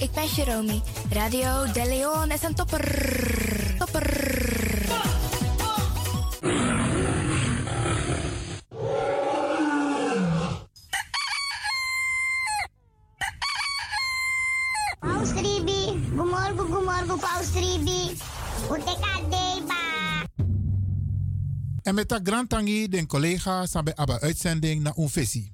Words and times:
ik 0.00 0.12
ben 0.12 0.26
Jeromy. 0.26 0.80
Radio 1.10 1.72
De 1.72 1.84
Leon 1.88 2.30
is 2.30 2.42
een 2.42 2.54
topper. 2.54 2.84
Topper. 3.78 4.28
Paus 15.00 15.30
Ribi, 15.32 16.00
gumorgo 16.16 16.64
gumorgo 16.64 17.16
Paus 17.16 17.52
Ribi. 17.54 18.16
Uteka 18.70 19.20
deba. 19.30 19.74
En 21.82 21.94
met 21.94 22.08
dat 22.08 22.20
grand 22.24 22.48
tangi 22.48 22.88
den 22.88 23.06
collega 23.06 23.66
sabe 23.66 23.96
aba 23.96 24.20
uitzending 24.20 24.82
na 24.82 24.92
unfesi. 24.96 25.50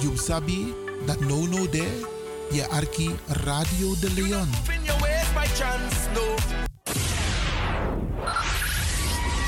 You 0.00 0.16
sabi 0.16 0.74
dat 1.06 1.20
no 1.20 1.46
no 1.46 1.68
de 1.68 2.18
je 2.50 2.66
arki 2.70 3.10
Radio 3.26 3.94
de 4.00 4.10
Leon. 4.10 4.48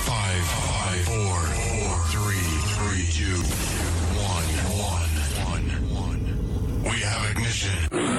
Five, 0.05 0.45
five, 0.45 1.05
four, 1.05 1.39
four, 1.41 1.91
three, 2.11 2.49
three, 2.75 3.07
two, 3.11 3.41
one, 4.17 4.51
one, 4.79 5.13
one, 5.51 5.67
one. 5.95 6.23
We 6.85 7.01
have 7.01 7.31
ignition. 7.31 8.12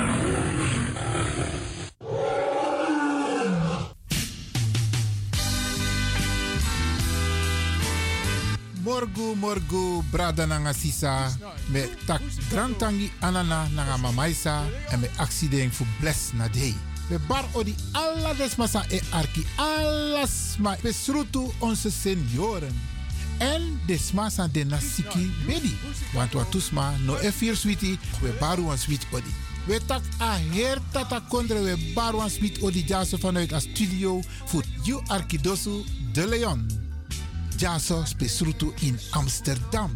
Morgu 8.93 9.35
morgu 9.35 10.03
brada 10.11 10.45
nanga 10.45 10.73
sisa 10.73 11.33
me 11.69 11.81
tak 12.05 12.21
grand 12.49 12.77
tangi 12.77 13.09
anana 13.21 13.67
nanga 13.75 13.97
mamaisa 13.97 14.69
en 14.91 14.99
me 14.99 15.09
accident 15.17 15.73
fu 15.73 15.83
bless 15.99 16.33
na 16.33 16.47
day. 16.47 16.75
We 17.09 17.17
bar 17.17 17.45
odi 17.53 17.75
alla 17.93 18.33
desmasa 18.33 18.85
e 18.91 19.01
arki 19.11 19.45
alles 19.57 20.57
ma 20.59 20.75
besrutu 20.83 21.51
onze 21.59 21.89
senioren. 21.91 22.73
En 23.39 23.81
desmasa 23.87 24.47
de 24.47 24.63
nasiki 24.63 25.31
bedi. 25.45 25.73
Want 26.13 26.33
watusma 26.33 26.93
no 27.05 27.17
e 27.17 27.31
fir 27.31 27.55
switi 27.57 27.97
we 28.21 28.29
baru 28.39 28.65
wan 28.65 28.77
swit 28.77 29.07
odi. 29.11 29.33
We 29.67 29.79
tak 29.87 30.01
a 30.19 30.37
her 30.53 30.77
tata 30.91 31.21
kondre 31.29 31.63
we 31.63 31.93
baru 31.95 32.17
wan 32.17 32.29
swit 32.29 32.61
odi 32.61 32.83
jaso 32.85 33.17
vanuit 33.17 33.53
a 33.53 33.59
studio 33.59 34.21
voor 34.45 34.63
you 34.83 35.01
arkidosu 35.07 35.83
de 36.11 36.27
Leon. 36.27 36.82
Jaso 37.63 38.03
spesrutu 38.05 38.73
in 38.79 38.99
Amsterdam. 39.09 39.95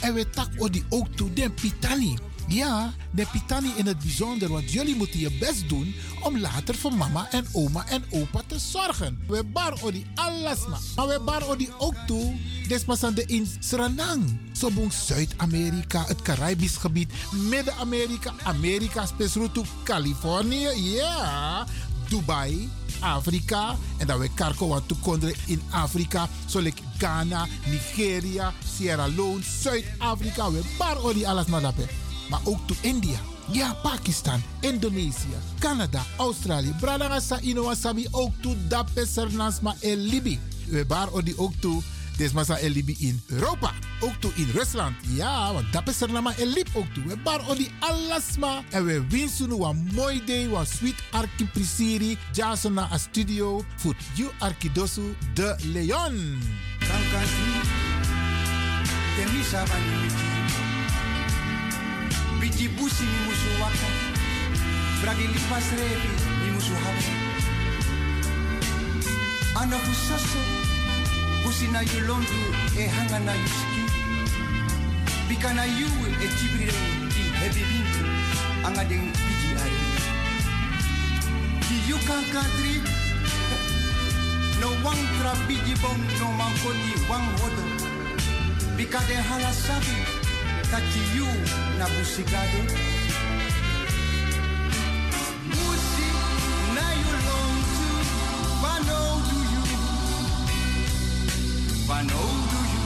En 0.00 0.14
we 0.14 0.30
tak 0.30 0.48
odi 0.58 0.84
ook 0.88 1.06
toe 1.16 1.32
den 1.32 1.54
Pitani. 1.54 2.18
Ja, 2.48 2.92
de 3.10 3.26
Pitani 3.32 3.72
in 3.76 3.86
het 3.86 3.98
bijzonder, 3.98 4.48
want 4.48 4.72
jullie 4.72 4.96
moeten 4.96 5.20
je 5.20 5.38
best 5.38 5.68
doen 5.68 5.94
om 6.22 6.38
later 6.38 6.74
voor 6.74 6.94
mama 6.94 7.30
en 7.30 7.46
oma 7.52 7.86
en 7.88 8.04
opa 8.10 8.42
te 8.46 8.58
zorgen. 8.58 9.24
We 9.28 9.44
bar 9.44 9.78
odi 9.82 10.06
alasma. 10.14 10.78
Maar 10.96 11.06
we 11.06 11.20
bar 11.20 11.48
odi 11.48 11.68
ook 11.78 11.94
toe, 12.06 12.34
despasande 12.68 13.24
in 13.26 13.48
Suriname. 13.60 14.24
Sobong 14.52 14.92
Zuid-Amerika, 14.92 16.04
het 16.06 16.22
Caribisch 16.22 16.76
gebied, 16.76 17.12
Midden-Amerika, 17.32 18.32
Amerika, 18.42 19.06
spesrutu 19.06 19.62
Californië, 19.84 20.68
ja. 20.74 21.66
Dubai, 22.08 22.68
Afrika. 23.04 23.76
En 23.96 24.06
dat 24.06 24.18
we 24.18 24.28
karko 24.34 24.68
wat 24.68 24.82
toekonderen 24.86 25.36
in 25.46 25.62
Afrika. 25.70 26.28
Zoals 26.46 26.68
Ghana, 26.98 27.46
Nigeria, 27.66 28.52
Sierra 28.76 29.06
Leone, 29.06 29.42
Zuid-Afrika. 29.60 30.50
We 30.50 30.60
bar 30.78 31.04
odi 31.04 31.24
alles 31.24 31.46
maar 31.46 31.60
daarbij. 31.60 31.88
Maar 32.30 32.40
ook 32.44 32.66
to 32.66 32.74
India. 32.80 33.18
Ja, 33.50 33.74
Pakistan, 33.82 34.42
Indonesië, 34.60 35.36
Canada, 35.58 36.02
Australië. 36.16 36.74
Bradangasa 36.80 37.40
Inowasabi 37.40 38.08
ook 38.10 38.32
to 38.40 38.54
dape 38.68 39.06
Sernasma 39.06 39.74
en 39.80 39.96
Libi. 39.96 40.40
We 40.68 40.84
bar 40.86 41.08
odi 41.12 41.34
ook 41.36 41.52
to 42.16 42.22
Desmasa 42.22 42.58
en 42.58 42.70
Libi 42.70 42.96
in 42.98 43.22
Europa. 43.26 43.72
Ook 44.00 44.14
toe 44.18 44.30
in 44.34 44.50
Rusland. 44.52 44.96
Ja, 45.08 45.52
want 45.52 45.72
dat 45.72 45.88
is 45.88 46.00
er 46.00 46.12
nama 46.12 46.36
en 46.36 46.46
lip 46.46 46.68
ook 46.72 46.86
toe. 46.94 47.04
We 47.06 47.16
bar 47.16 47.48
odi 47.48 47.70
alasma. 47.78 48.62
En 48.70 48.84
we 48.84 49.06
winsten 49.08 49.50
een 49.50 49.88
mooi 49.92 50.24
day. 50.24 50.44
Een 50.44 50.66
sweet 50.66 51.02
arki 51.10 51.46
prisiri. 51.52 52.18
Jason 52.32 52.72
na 52.72 52.88
a 52.92 52.98
studio. 52.98 53.64
Voor 53.76 53.94
you 54.14 54.30
arkidosu 54.38 55.14
de 55.34 55.56
Leon. 55.62 56.42
Biji 62.40 62.68
busi 62.68 63.04
ni 63.04 63.18
musu 63.26 63.58
waka. 63.60 63.88
Bragi 65.00 65.26
lipas 65.26 65.68
rebi 65.70 66.10
ni 66.44 66.50
musu 66.50 66.72
hawa. 66.72 67.32
Ana 69.54 69.76
fusaso, 69.76 70.38
busi 71.44 71.68
na 71.68 71.80
yulondu 71.80 72.40
e 72.78 72.88
hanga 72.88 73.18
na 73.18 73.32
yuski. 73.32 73.82
Bika 75.28 75.52
na 75.54 75.64
yu 75.64 75.88
e 76.24 76.26
tibire 76.36 76.72
di 77.12 77.22
hebi 77.38 77.62
bintu. 77.70 78.04
Anga 78.66 78.84
deng 78.88 79.12
biji 79.12 79.50
ari. 79.62 79.80
Ki 81.64 81.76
yu 81.88 81.96
kankantri, 82.08 82.74
no 84.60 84.68
wang 84.84 85.02
tra 85.20 85.32
biji 85.46 85.74
bom 85.82 86.00
no 86.18 86.26
mankoti 86.40 86.92
wang 87.08 87.28
hodo. 87.38 87.64
Bika 88.76 89.00
de 89.08 89.16
halasabi, 89.28 89.96
kaki 90.70 91.02
yu 91.16 91.28
na 91.78 91.84
busigado. 91.92 93.03
Wano 101.88 102.22
do 102.50 102.60
you, 102.72 102.84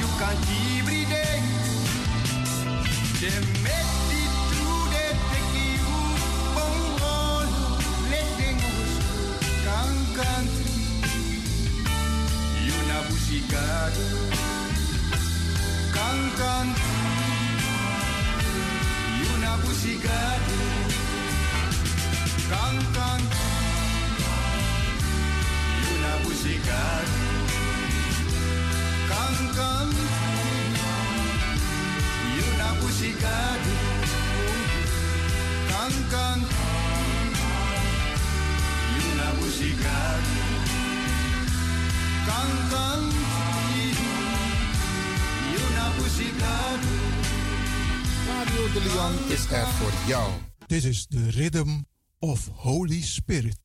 you 0.00 0.08
can 0.18 0.36
every 0.78 1.04
day. 1.14 1.38
Teki 5.30 5.68
u 5.80 6.00
bongol, 6.54 7.48
letengos 8.10 8.92
kan 9.64 9.90
country, 10.18 10.74
you 12.66 12.78
na 12.88 12.98
busigado, 13.08 14.06
Radio 48.26 48.72
de 48.72 48.80
Leon 48.80 49.30
is 49.30 49.50
er 49.50 49.66
voor 49.66 49.92
jou. 50.06 50.32
This 50.66 50.84
is 50.84 51.06
the 51.06 51.30
rhythm 51.30 51.68
of 52.18 52.48
Holy 52.54 53.00
Spirit. 53.02 53.63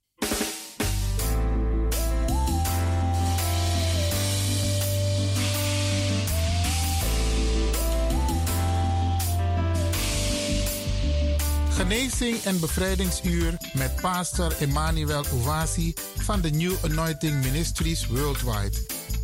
Genezing 11.79 12.43
en 12.43 12.59
bevrijdingsuur 12.59 13.57
met 13.73 13.95
pastor 14.01 14.55
Emmanuel 14.59 15.23
Owasi 15.33 15.93
van 16.17 16.41
de 16.41 16.49
New 16.49 16.73
Anointing 16.83 17.43
Ministries 17.43 18.07
Worldwide. 18.07 18.77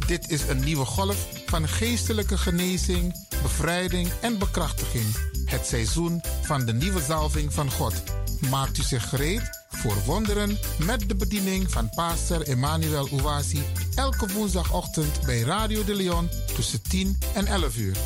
Dit 0.07 0.29
is 0.29 0.47
een 0.47 0.63
nieuwe 0.63 0.85
golf 0.85 1.27
van 1.45 1.67
geestelijke 1.67 2.37
genezing, 2.37 3.25
bevrijding 3.41 4.09
en 4.21 4.37
bekrachtiging. 4.37 5.05
Het 5.45 5.65
seizoen 5.65 6.21
van 6.41 6.65
de 6.65 6.73
nieuwe 6.73 7.01
zalving 7.01 7.53
van 7.53 7.71
God. 7.71 8.03
Maakt 8.49 8.77
u 8.77 8.81
zich 8.81 9.09
gereed 9.09 9.65
voor 9.69 10.03
wonderen 10.05 10.59
met 10.85 11.09
de 11.09 11.15
bediening 11.15 11.71
van 11.71 11.89
pastor 11.89 12.41
Emmanuel 12.41 13.07
Owasi 13.11 13.63
elke 13.95 14.27
woensdagochtend 14.33 15.21
bij 15.25 15.39
Radio 15.39 15.83
de 15.83 15.95
Leon 15.95 16.29
tussen 16.55 16.81
10 16.81 17.17
en 17.33 17.45
11 17.47 17.77
uur. 17.77 17.97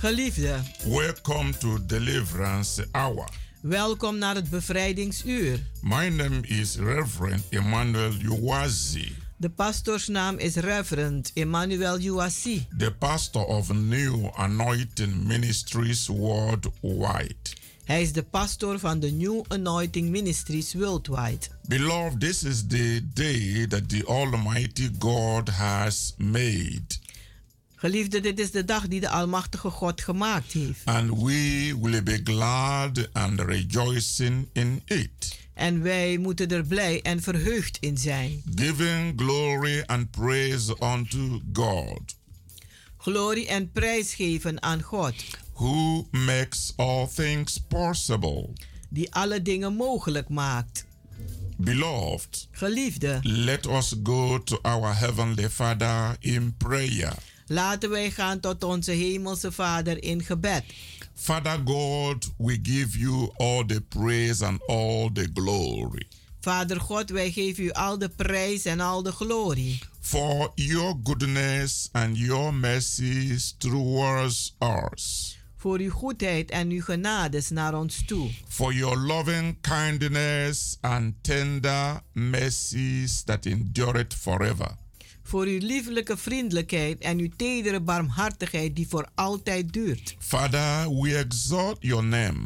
Geliefde, 0.00 0.60
welcome 0.86 1.52
to 1.58 1.78
Deliverance 1.86 2.86
Hour. 2.92 3.28
welkom 3.60 4.18
naar 4.18 4.34
het 4.34 4.50
bevrijdingsuur. 4.50 5.66
My 5.82 6.08
name 6.08 6.40
is 6.46 6.76
Reverend 6.76 7.42
Emmanuel 7.48 8.12
Uwazi, 8.22 9.12
De 9.36 9.50
pastoorsnaam 9.50 10.38
is 10.38 10.54
Reverend 10.54 11.30
Emmanuel 11.34 12.00
Uwasi. 12.00 12.66
the 12.78 12.94
pastor 12.98 13.44
of 13.44 13.72
New 13.72 14.28
Anointing 14.34 15.24
Ministries 15.24 16.06
worldwide. 16.06 17.36
Hij 17.84 18.02
is 18.02 18.12
de 18.12 18.22
pastor 18.22 18.78
van 18.78 19.00
de 19.00 19.10
New 19.10 19.42
Anointing 19.48 20.10
Ministries 20.10 20.74
Worldwide. 20.74 21.46
Beloved, 21.68 22.20
this 22.20 22.42
is 22.42 22.66
the 22.66 23.00
day 23.14 23.66
that 23.66 23.88
the 23.88 24.06
Almighty 24.06 24.90
God 24.98 25.48
has 25.48 26.14
made, 26.16 26.98
Geliefde, 27.80 28.20
dit 28.20 28.38
is 28.38 28.50
de 28.50 28.64
dag 28.64 28.88
die 28.88 29.00
de 29.00 29.08
Almachtige 29.08 29.70
God 29.70 30.00
gemaakt 30.00 30.52
heeft. 30.52 30.80
and 30.84 31.10
we 31.22 31.76
will 31.80 32.02
be 32.02 32.20
glad 32.24 33.08
and 33.12 33.40
rejoicing 33.40 34.48
in 34.52 34.82
it, 34.84 35.38
En 35.54 35.82
wij 35.82 36.16
moeten 36.18 36.48
er 36.48 36.64
blij 36.64 37.02
en 37.02 37.22
verheugd 37.22 37.76
in 37.80 37.98
zijn. 37.98 38.42
giving 38.54 39.12
glory 39.20 39.82
and 39.86 40.10
praise 40.10 40.76
unto 40.82 41.40
God, 41.52 42.00
Glorie 42.98 43.46
en 43.48 43.70
prijs 43.72 44.14
geven 44.14 44.62
aan 44.62 44.82
God, 44.82 45.14
who 45.52 46.06
makes 46.10 46.72
all 46.76 47.06
things 47.14 47.58
possible. 47.68 48.48
die 48.88 49.14
alle 49.14 49.42
dingen 49.42 49.74
mogelijk 49.74 50.28
maakt. 50.28 50.86
Beloved, 51.56 52.48
Geliefde, 52.50 53.18
let 53.22 53.66
us 53.66 53.94
go 54.02 54.42
to 54.42 54.58
our 54.62 54.96
Heavenly 54.98 55.48
Father 55.50 56.16
in 56.20 56.54
prayer. 56.56 57.12
Laten 57.50 57.90
wij 57.90 58.10
gaan 58.10 58.40
tot 58.40 58.64
onze 58.64 58.90
Hemelse 58.90 59.52
Vader 59.52 60.02
in 60.02 60.22
gebed. 60.22 60.64
Father 61.14 61.60
God, 61.64 62.30
we 62.36 62.58
give 62.62 62.98
you 62.98 63.30
all 63.36 63.64
the 63.66 63.80
praise 63.80 64.46
and 64.46 64.66
all 64.66 65.10
the 65.12 65.30
glory 65.34 66.06
Vader 66.40 66.80
God, 66.80 67.10
wij 67.10 67.30
geven 67.30 67.64
u 67.64 67.70
al 67.70 67.98
de 67.98 68.08
prijs 68.08 68.64
en 68.64 68.80
al 68.80 69.02
de 69.02 69.12
glorie. 69.12 69.78
for 70.00 70.52
your 70.54 70.94
goodness 71.04 71.88
and 71.92 72.16
your 72.18 72.54
mercies 72.54 73.54
towards 73.58 74.56
us, 74.92 75.38
Voor 75.56 75.78
uw 75.78 75.90
goedheid 75.90 76.50
en 76.50 76.70
uw 76.70 76.82
genades 76.82 77.48
naar 77.50 77.74
ons 77.74 78.02
toe. 78.06 78.30
for 78.48 78.72
your 78.74 78.96
loving 78.98 79.56
kindness 79.60 80.76
and 80.80 81.14
tender 81.20 82.00
mercies 82.12 83.22
that 83.22 83.46
endureth 83.46 84.14
forever. 84.14 84.76
Voor 85.30 85.44
uw 85.46 85.58
lieflijke 85.58 86.16
vriendelijkheid 86.16 86.98
en 87.00 87.18
uw 87.18 87.28
tedere 87.36 87.80
barmhartigheid 87.80 88.76
die 88.76 88.88
voor 88.88 89.08
altijd 89.14 89.72
duurt. 89.72 90.16
Father, 90.18 91.00
we 91.00 91.16
exalt 91.16 91.76
your 91.80 92.04
name 92.04 92.38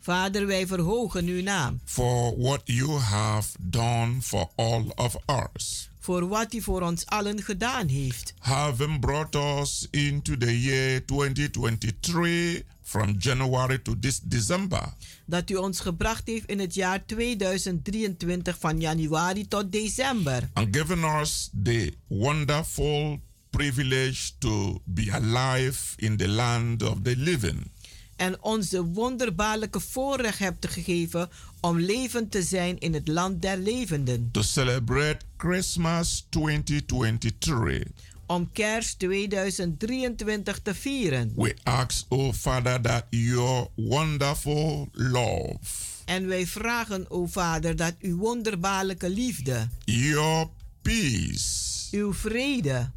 Vader, 0.00 0.46
wij 0.46 0.66
verhogen 0.66 1.26
uw 1.26 1.42
naam. 1.42 1.80
for 1.84 2.38
what 2.38 2.60
you 2.64 2.90
have 2.98 3.48
done 3.60 4.12
for 4.20 4.48
all 4.54 4.84
of 4.94 5.16
us. 5.54 5.90
Voor 5.98 6.28
wat 6.28 6.54
u 6.54 6.62
voor 6.62 6.82
ons 6.82 7.06
allen 7.06 7.42
gedaan 7.42 7.88
heeft. 7.88 8.34
having 8.38 9.00
brought 9.00 9.34
us 9.34 9.88
into 9.90 10.36
the 10.36 10.60
year 10.60 11.04
2023 11.04 12.62
from 12.86 13.16
January 13.18 13.78
to 13.78 13.98
this 13.98 14.20
December. 14.20 14.94
Dat 15.24 15.50
u 15.50 15.54
ons 15.54 15.80
gebracht 15.80 16.26
heeft 16.26 16.46
in 16.46 16.58
het 16.58 16.74
jaar 16.74 17.06
2023 17.06 18.58
van 18.58 18.80
januari 18.80 19.48
tot 19.48 19.72
december. 19.72 20.50
And 20.52 20.76
given 20.76 21.04
us 21.20 21.50
the 21.62 21.92
wonderful 22.06 23.20
privilege 23.50 24.30
to 24.38 24.80
be 24.84 25.12
alive 25.12 25.78
in 25.96 26.16
the 26.16 26.28
land 26.28 26.82
of 26.82 26.98
the 27.02 27.16
living. 27.16 27.70
En 28.16 28.42
ons 28.42 28.68
de 28.68 28.82
wonderbaarlijke 28.82 29.80
voorrecht 29.80 30.38
hebt 30.38 30.66
gegeven 30.68 31.28
om 31.60 31.78
levend 31.78 32.30
te 32.30 32.42
zijn 32.42 32.78
in 32.78 32.94
het 32.94 33.08
land 33.08 33.42
der 33.42 33.58
levenden. 33.58 34.28
To 34.32 34.42
celebrate 34.42 35.18
Christmas 35.36 36.26
2023. 36.28 37.82
Om 38.26 38.52
kerst 38.52 38.98
2023 38.98 40.58
te 40.62 40.74
vieren. 40.74 41.32
We 41.36 41.54
ask, 41.62 42.04
oh 42.08 42.32
Father, 42.32 42.80
that 42.80 43.04
your 43.10 43.68
wonderful 43.74 44.88
love, 44.92 45.58
En 46.04 46.26
wij 46.26 46.46
vragen, 46.46 47.10
o 47.10 47.26
Vader, 47.26 47.76
dat 47.76 47.94
uw 48.00 48.16
wonderbaarlijke 48.16 49.10
liefde, 49.10 49.68
your 49.84 50.48
peace 50.82 51.54
uw 51.90 52.14
vrede, 52.14 52.90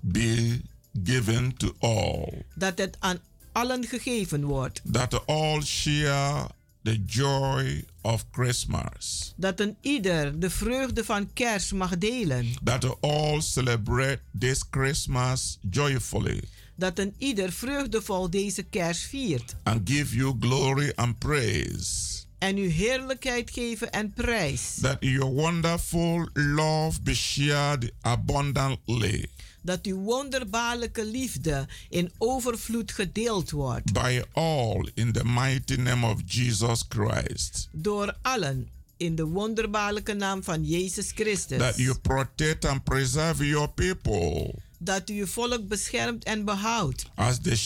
be 0.00 0.60
given 1.04 1.56
to 1.56 1.74
all. 1.78 2.42
dat 2.54 2.78
het 2.78 2.96
aan 2.98 3.18
allen 3.52 3.84
gegeven 3.84 4.44
wordt. 4.44 4.80
that 4.92 5.26
all 5.26 5.62
share 5.62 6.48
the 6.84 7.02
joy 7.06 7.84
of 8.02 8.24
Christmas, 8.30 9.32
Dat 9.36 9.60
een 9.60 9.76
ieder 9.80 10.40
de 10.40 10.50
vreugde 10.50 11.04
van 11.04 11.32
kerst 11.32 11.72
mag 11.72 11.98
delen. 11.98 12.46
that 12.64 12.96
all 13.00 13.40
celebrate 13.40 14.20
this 14.38 14.64
Christmas 14.70 15.58
joyfully 15.70 16.42
Dat 16.76 16.98
een 16.98 17.14
ieder 17.18 17.52
vreugdevol 17.52 18.30
deze 18.30 18.62
kerst 18.62 19.02
viert. 19.02 19.54
and 19.62 19.88
give 19.90 20.16
you 20.16 20.36
glory 20.40 20.92
and 20.94 21.18
praise. 21.18 22.12
En 22.38 22.56
uw 22.56 22.70
heerlijkheid 22.70 23.50
geven 23.50 23.90
en 23.92 24.12
prijs. 24.12 24.74
That 24.80 24.96
your 25.00 25.32
wonderful 25.32 26.28
love 26.32 27.02
be 27.02 27.14
shared 27.14 27.92
abundantly 28.00 29.26
Dat 29.64 29.86
uw 29.86 29.96
wonderbaarlijke 30.00 31.04
liefde 31.06 31.66
in 31.88 32.12
overvloed 32.18 32.92
gedeeld 32.92 33.50
wordt. 33.50 33.92
by 33.92 34.22
all 34.32 34.90
in 34.94 35.12
the 35.12 35.24
mighty 35.24 35.74
name 35.74 36.06
of 36.06 36.20
Jesus 36.26 36.84
Christ. 36.88 37.68
Door 37.72 38.16
allen 38.22 38.68
in 38.96 39.14
de 39.14 39.24
wonderbaarlijke 39.24 40.12
naam 40.14 40.42
van 40.42 40.64
Jezus 40.64 41.10
Christus. 41.14 41.58
That 41.58 41.76
you 41.76 41.98
protect 41.98 42.64
and 42.64 42.84
preserve 42.84 43.46
your 43.48 43.68
people 43.70 44.54
Dat 44.78 45.10
u 45.10 45.18
uw 45.18 45.26
volk 45.26 45.68
beschermt 45.68 46.24
en 46.24 46.44
behoudt. 46.44 47.04
as 47.14 47.38
they 47.40 47.58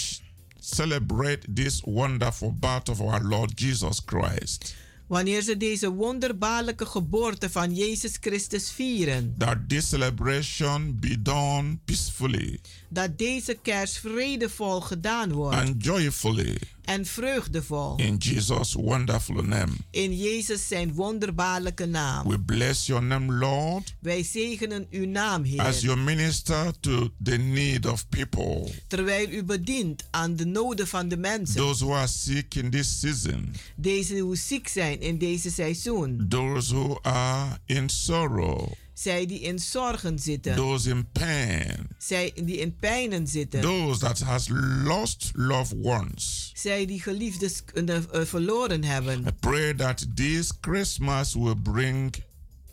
celebrate 0.60 1.52
this 1.54 1.80
wonderful 1.84 2.52
birth 2.60 2.88
of 2.88 3.00
our 3.00 3.22
Lord 3.24 3.60
Jesus 3.60 4.00
Christ. 4.06 4.74
Wanneer 5.08 5.42
ze 5.42 5.56
deze 5.56 5.90
wonderbaarlijke 5.90 6.86
geboorte 6.86 7.50
van 7.50 7.74
Jezus 7.74 8.16
Christus 8.20 8.70
vieren. 8.70 9.34
that 9.38 9.56
this 9.68 9.88
celebration 9.88 10.96
be 11.00 11.22
done 11.22 11.78
peacefully 11.84 12.60
Dat 12.88 13.18
deze 13.18 13.58
kerst 13.62 13.98
vredevol 13.98 14.80
gedaan 14.80 15.32
wordt. 15.32 15.56
and 15.56 15.84
joyfully 15.84 16.58
En 16.88 17.06
vreugdevol. 17.06 17.96
in 17.96 18.16
Jesus' 18.16 18.72
wonderful 18.74 19.42
name. 19.42 19.72
In 19.90 20.16
Jezus 20.16 20.68
zijn 20.68 20.92
wonderbaarlijke 20.94 21.86
naam. 21.86 22.28
We 22.28 22.40
bless 22.40 22.86
your 22.86 23.02
name, 23.02 23.32
Lord, 23.34 23.94
Wij 24.00 24.22
zegenen 24.22 24.86
uw 24.90 25.06
naam, 25.06 25.42
as 25.56 25.80
Heer. 25.80 25.84
you 25.84 25.96
minister 26.00 26.72
to 26.80 27.08
the 27.22 27.36
need 27.36 27.86
of 27.86 28.08
people, 28.08 28.70
Terwijl 28.86 29.28
u 29.30 29.44
bedient 29.44 30.04
aan 30.10 30.36
de 30.36 30.44
noden 30.46 30.86
van 30.88 31.08
de 31.08 31.16
mensen. 31.16 31.56
those 31.56 31.84
who 31.84 31.94
are 31.94 32.06
sick 32.06 32.54
in 32.54 32.70
this 32.70 33.00
season, 33.00 33.52
Deze 33.76 34.14
die 34.14 34.36
ziek 34.36 34.68
zijn 34.68 35.00
in 35.00 35.18
deze 35.18 35.50
seizoen. 35.50 36.26
those 36.28 36.74
who 36.74 36.98
are 37.02 37.58
in 37.66 37.88
sorrow, 37.88 38.72
Zij 38.98 39.26
die 39.26 39.40
in 39.40 39.58
zorgen 39.58 40.18
zitten. 40.18 40.56
those 40.56 40.90
in 40.90 41.06
pain, 41.12 41.88
Zij 41.98 42.32
die 42.44 42.56
in 42.56 42.76
pijnen 42.76 43.26
zitten. 43.26 43.60
those 43.60 43.98
that 44.00 44.18
has 44.20 44.48
lost 44.84 45.30
loved 45.34 45.74
ones. 45.82 46.50
Zij 46.54 46.86
die 46.86 47.02
geliefdes 47.02 47.62
uh, 47.74 47.84
uh, 47.84 48.00
verloren 48.24 48.84
hebben. 48.84 49.24
I 49.26 49.32
pray 49.40 49.74
that 49.74 50.06
this 50.16 50.52
Christmas 50.60 51.34
will 51.34 51.56
bring 51.62 52.14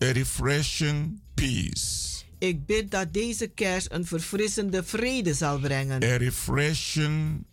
a 0.03 0.11
refreshing 0.11 1.19
peace. 1.33 2.23
Ik 2.39 2.65
bid 2.65 2.91
dat 2.91 3.13
deze 3.13 3.47
kerst 3.47 3.87
een 3.91 4.05
verfrissende 4.05 4.83
vrede 4.83 5.33
zal 5.33 5.59
brengen. 5.59 6.03
a 6.03 6.15
refreshing 6.17 7.45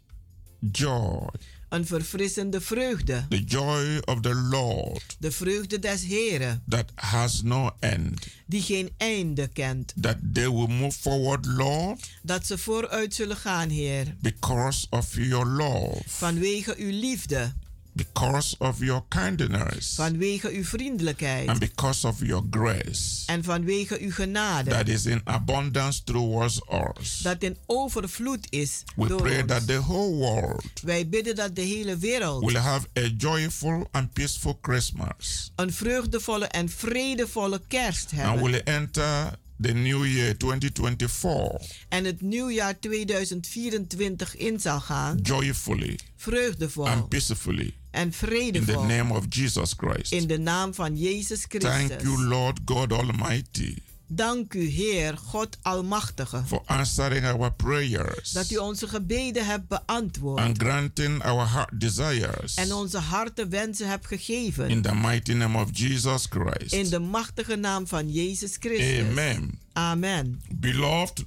joy, 0.73 1.29
Een 1.73 1.87
verfrissende 1.87 2.61
vreugde. 2.61 3.25
the 3.29 3.45
joy 3.45 3.99
of 4.05 4.21
the 4.21 4.35
Lord 4.35 5.17
De 5.19 5.31
vreugde 5.33 5.79
des 5.79 6.02
Heren. 6.02 6.62
that 6.69 6.91
has 6.95 7.43
no 7.43 7.71
end. 7.81 8.26
Die 8.47 8.62
geen 8.62 8.91
einde 8.97 9.49
kent. 9.49 9.93
That 10.00 10.17
they 10.33 10.50
will 10.50 10.67
move 10.69 10.99
forward, 11.00 11.47
Lord, 11.47 12.11
Dat 12.23 12.47
ze 12.47 12.59
vooruit 12.59 13.14
zullen 13.14 13.37
gaan, 13.37 13.69
Heer. 13.69 14.17
because 14.21 14.87
of 14.91 15.14
your 15.17 15.47
love, 15.47 16.02
Vanwege 16.07 16.75
uw 16.79 16.91
liefde. 16.91 17.52
Because 17.94 18.54
of 18.58 18.78
your 18.82 19.02
kindness, 19.08 19.94
Vanwege 19.94 20.50
uw 20.56 20.64
vriendelijkheid. 20.64 21.49
and 21.49 21.58
because 21.58 22.06
of 22.06 22.18
your 22.20 22.44
grace 22.50 23.22
En 23.26 23.44
vanwege 23.44 23.99
uw 24.00 24.11
genade. 24.11 24.70
that 24.70 24.88
is 24.88 25.06
in 25.06 25.20
abundance 25.25 26.04
towards 26.04 26.61
us. 27.00 27.18
Dat 27.18 27.42
in 27.42 27.56
overvloed 27.66 28.46
is. 28.50 28.82
We 28.96 29.06
door 29.08 29.20
pray 29.22 29.38
ons. 29.40 29.46
that 29.49 29.66
the 29.66 29.76
whole 29.80 30.14
world 30.16 30.64
Wij 30.82 31.08
bidden 31.08 31.34
dat 31.37 31.56
de 31.56 31.61
hele 31.62 31.96
wereld. 31.96 32.44
will 32.44 32.61
have 32.61 32.87
a 32.99 33.08
joyful 33.18 33.88
and 33.90 34.12
peaceful 34.12 34.58
Christmas 34.62 35.52
Een 35.56 35.72
vreugdevolle 35.72 36.46
en 36.46 36.68
vredevolle 36.68 37.61
kerst 37.68 38.11
and 38.12 38.20
hebben. 38.20 38.42
will 38.50 38.61
enter 38.64 39.32
the 39.61 39.72
new 39.72 40.06
year 40.06 40.37
2024 40.38 41.84
en 41.88 42.04
het 42.04 42.20
nieuwjaar 42.20 42.78
2024 42.80 44.37
in 44.37 44.61
zal 44.61 44.80
gaan, 44.80 45.18
joyfully 45.22 45.99
vreugdevol 46.16 46.88
and 46.88 47.08
peacefully 47.08 47.75
en 47.92 48.02
in 48.02 48.11
the 48.11 48.16
vredevol. 48.16 48.82
name 48.84 49.12
of 49.14 49.25
Jesus 49.28 49.75
Christ. 49.76 50.12
In 50.12 50.26
de 50.26 50.38
naam 50.38 50.75
van 50.75 50.96
Jezus 50.96 51.46
Thank 51.49 51.62
Christus. 51.62 52.02
you, 52.02 52.25
Lord 52.25 52.61
God 52.64 52.92
Almighty, 52.92 53.75
Dank 54.14 54.54
u, 54.54 54.68
Heer, 54.68 55.16
God 55.16 55.58
Almachtige, 55.62 56.42
for 56.46 56.62
answering 56.66 57.26
our 57.26 57.52
prayers 57.52 58.30
dat 58.32 58.50
u 58.50 58.56
onze 58.56 58.88
gebeden 58.88 59.46
hebt 59.46 59.68
beantwoord 59.68 60.40
and 60.40 60.58
granting 60.58 61.25
our 61.25 61.49
heart 61.49 61.80
desires 61.80 62.54
en 62.54 62.72
onze 62.72 62.99
harten 62.99 63.49
wensen 63.50 63.88
hebt 63.88 64.06
gegeven. 64.06 64.68
in 64.68 64.82
the 64.82 64.94
mighty 64.94 65.32
name 65.32 65.58
of 65.58 65.68
Jesus 65.72 66.26
Christ. 66.30 66.72
In 66.72 66.88
de 66.88 66.99
machtige 66.99 67.56
naam 67.56 67.87
van 67.87 68.11
Jezus 68.12 68.56
Christus. 68.61 69.08
Amen. 69.08 69.58
Amen. 69.72 70.42
Beloved, 70.54 71.25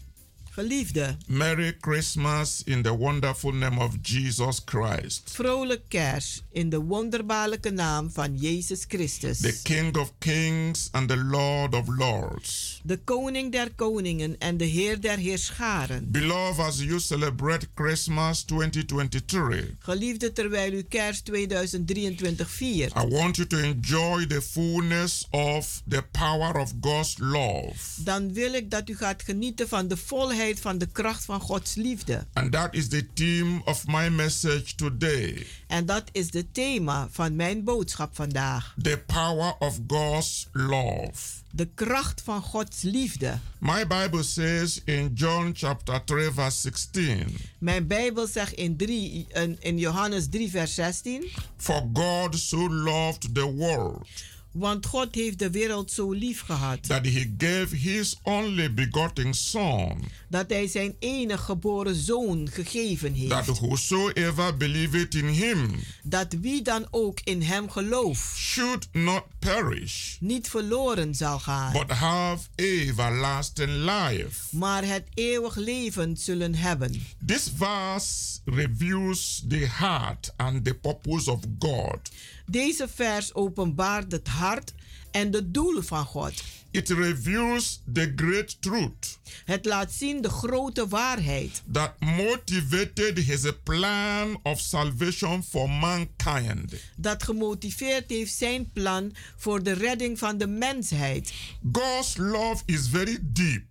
Geliefde, 0.55 1.17
Merry 1.27 1.73
Christmas 1.81 2.61
in 2.65 2.81
the 2.83 2.97
wonderful 2.97 3.51
name 3.51 3.77
of 3.81 3.91
Jesus 4.01 4.61
Christ, 4.65 5.21
vrolijk 5.33 5.81
kers 5.87 6.41
in 6.51 6.69
de 6.69 6.79
wonderbaarlijke 6.79 7.69
naam 7.69 8.11
van 8.11 8.37
Jezus 8.37 8.85
Christus. 8.87 9.39
the 9.39 9.59
King 9.63 9.97
of 9.97 10.11
Kings 10.19 10.87
and 10.91 11.07
the 11.09 11.17
Lord 11.17 11.73
of 11.73 11.87
Lords. 11.87 12.79
de 12.83 12.97
koning 13.03 13.51
der 13.51 13.73
koningen 13.75 14.37
en 14.39 14.57
de 14.57 14.65
heer 14.65 15.01
der 15.01 15.17
heerscharen. 15.17 16.11
Beloved, 16.11 16.65
as 16.65 16.79
you 16.79 16.99
celebrate 16.99 17.67
Christmas 17.73 18.43
2023, 18.43 19.75
Geliefde, 19.79 20.31
terwijl 20.33 20.73
u 20.73 20.81
kerst 20.83 21.25
2023 21.25 22.49
viert, 22.49 22.93
I 22.95 23.07
want 23.07 23.35
you 23.35 23.47
to 23.47 23.57
enjoy 23.57 24.25
the 24.27 24.41
fullness 24.41 25.27
of 25.31 25.81
the 25.87 26.03
power 26.11 26.55
of 26.59 26.73
God's 26.81 27.15
love. 27.17 27.73
dan 28.03 28.33
wil 28.33 28.53
ik 28.53 28.71
dat 28.71 28.89
u 28.89 28.95
gaat 28.97 29.23
genieten 29.23 29.67
van 29.67 29.87
de 29.87 29.97
volheid 29.97 30.43
van 30.53 30.77
de 30.77 30.85
kracht 30.85 31.25
van 31.25 31.39
Gods 31.39 31.75
liefde. 31.75 32.25
And 32.33 32.51
that 32.51 32.73
is 32.73 32.87
the 32.87 33.07
theme 33.13 33.61
of 33.65 33.87
my 33.87 34.09
message 34.09 34.75
today. 34.75 35.45
En 35.67 35.85
dat 35.85 36.03
is 36.11 36.33
het 36.33 36.53
thema 36.53 37.07
van 37.11 37.35
mijn 37.35 37.63
boodschap 37.63 38.15
vandaag. 38.15 38.75
The 38.81 39.03
power 39.05 39.55
of 39.59 39.79
God's 39.87 40.47
love. 40.51 41.43
De 41.51 41.69
kracht 41.75 42.21
van 42.21 42.41
Gods 42.41 42.81
liefde. 42.81 43.39
My 43.59 43.87
Bible 43.87 44.23
says 44.23 44.81
in 44.83 45.11
John 45.13 45.51
chapter 45.53 46.03
3 46.03 46.31
verse 46.31 46.59
16, 46.59 47.37
Mijn 47.57 47.87
Bijbel 47.87 48.27
zegt 48.27 48.53
in, 48.53 48.77
3, 48.77 49.27
in, 49.33 49.57
in 49.59 49.77
Johannes 49.77 50.27
3, 50.29 50.49
vers 50.49 50.73
16. 50.73 51.31
For 51.57 51.89
God 51.93 52.35
so 52.35 52.69
loved 52.69 53.35
the 53.35 53.53
world 53.55 54.07
Want 54.55 54.85
God 54.85 55.15
heeft 55.15 55.39
de 55.39 55.49
wereld 55.51 55.91
zo 55.91 56.11
lief 56.11 56.41
gehad. 56.41 56.83
that 56.87 57.05
he 57.05 57.33
gave 57.37 57.75
his 57.75 58.17
only 58.23 58.73
begotten 58.73 59.33
son 59.33 60.03
Dat 60.29 60.49
hij 60.49 60.67
zijn 60.67 60.95
enige 60.99 61.43
geboren 61.43 61.95
zoon 61.95 62.49
gegeven 62.51 63.27
that 63.27 63.45
heeft. 63.45 63.59
whosoever 63.59 64.57
believeth 64.57 65.15
in 65.15 65.27
him 65.27 65.69
Dat 66.03 66.33
wie 66.41 66.61
dan 66.61 66.87
ook 66.91 67.19
in 67.23 67.41
hem 67.41 67.69
gelooft. 67.69 68.37
should 68.37 68.87
not 68.91 69.23
perish 69.39 70.15
Niet 70.19 70.49
verloren 70.49 71.15
zal 71.15 71.39
gaan. 71.39 71.71
but 71.73 71.89
have 71.91 72.47
everlasting 72.55 73.69
life. 73.71 74.57
Maar 74.57 74.85
het 74.87 75.03
eeuwig 75.13 75.55
leven 75.55 76.17
zullen 76.17 76.55
hebben. 76.55 77.03
This 77.25 77.51
verse 77.57 78.39
reveals 78.45 79.43
the 79.47 79.67
heart 79.77 80.33
and 80.37 80.65
the 80.65 80.73
purpose 80.73 81.31
of 81.31 81.39
God. 81.59 81.99
Deze 82.45 82.87
vers 82.87 83.33
openbaart 83.33 84.11
het 84.11 84.27
hart 84.27 84.73
en 85.11 85.31
de 85.31 85.51
doel 85.51 85.81
van 85.81 86.05
God. 86.05 86.43
It 86.71 86.89
reveals 86.89 87.81
the 87.93 88.13
great 88.15 88.61
truth 88.61 89.19
Het 89.45 89.65
laat 89.65 89.91
zien 89.91 90.21
de 90.21 90.29
grote 90.29 90.87
waarheid 90.87 91.63
that 91.71 91.99
motivated 91.99 93.17
his 93.17 93.51
plan 93.63 94.39
of 94.43 94.59
salvation 94.59 95.43
for 95.43 95.69
mankind. 95.69 96.73
dat 96.97 97.23
gemotiveerd 97.23 98.09
heeft 98.09 98.33
zijn 98.33 98.71
plan 98.71 99.15
voor 99.37 99.63
de 99.63 99.71
redding 99.71 100.19
van 100.19 100.37
de 100.37 100.47
mensheid. 100.47 101.33
God's 101.71 102.17
love 102.17 102.63
is 102.65 102.87
very 102.87 103.17
deep 103.21 103.63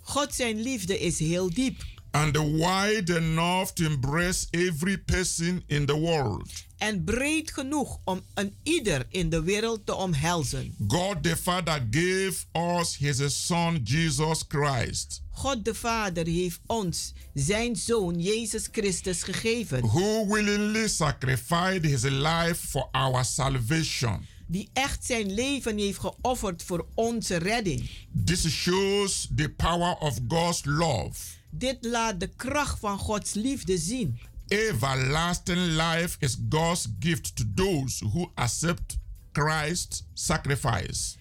God 0.00 0.34
zijn 0.34 0.62
liefde 0.62 0.98
is 0.98 1.18
heel 1.18 1.54
diep 1.54 1.84
and 2.10 2.36
wide 2.36 3.16
enough 3.16 3.72
to 3.72 3.84
embrace 3.84 4.46
every 4.50 4.98
person 4.98 5.62
in 5.66 5.86
the 5.86 5.94
world. 5.94 6.50
En 6.82 7.04
breed 7.04 7.52
genoeg 7.52 7.98
om 8.04 8.22
een 8.34 8.54
ieder 8.62 9.06
in 9.08 9.30
de 9.30 9.42
wereld 9.42 9.86
te 9.86 9.94
omhelzen. 9.94 10.74
God 10.88 11.22
the 11.22 11.36
Father 11.36 11.86
gave 11.90 12.44
us 12.78 12.96
his 12.96 13.46
Son 13.46 13.80
Jesus 13.84 14.44
Christ, 14.48 15.22
God 15.30 15.64
de 15.64 15.74
Vader 15.74 16.26
heeft 16.26 16.60
ons 16.66 17.12
zijn 17.34 17.76
zoon 17.76 18.20
Jezus 18.20 18.68
Christus 18.72 19.22
gegeven, 19.22 19.80
who 19.80 20.26
willingly 20.26 20.88
sacrificed 20.88 21.84
his 21.84 22.02
life 22.02 22.66
for 22.68 22.88
our 22.90 23.24
salvation. 23.24 24.26
die 24.46 24.68
echt 24.72 25.04
zijn 25.04 25.34
leven 25.34 25.78
heeft 25.78 25.98
geofferd 25.98 26.62
voor 26.62 26.86
onze 26.94 27.36
redding. 27.36 27.90
This 28.24 28.48
shows 28.48 29.28
the 29.36 29.48
power 29.48 29.96
of 29.96 30.18
God's 30.28 30.64
love. 30.64 31.12
Dit 31.50 31.76
laat 31.80 32.20
de 32.20 32.28
kracht 32.36 32.78
van 32.78 32.98
Gods 32.98 33.34
liefde 33.34 33.78
zien. 33.78 34.18
Everlasting 34.52 35.58
life 35.76 36.16
is 36.20 36.36
God's 36.48 36.86
gift 37.00 37.36
to 37.36 37.44
those 37.54 38.04
who 38.12 38.30
accept 38.34 38.98
Christ's 39.32 40.02
sacrifice. 40.14 41.16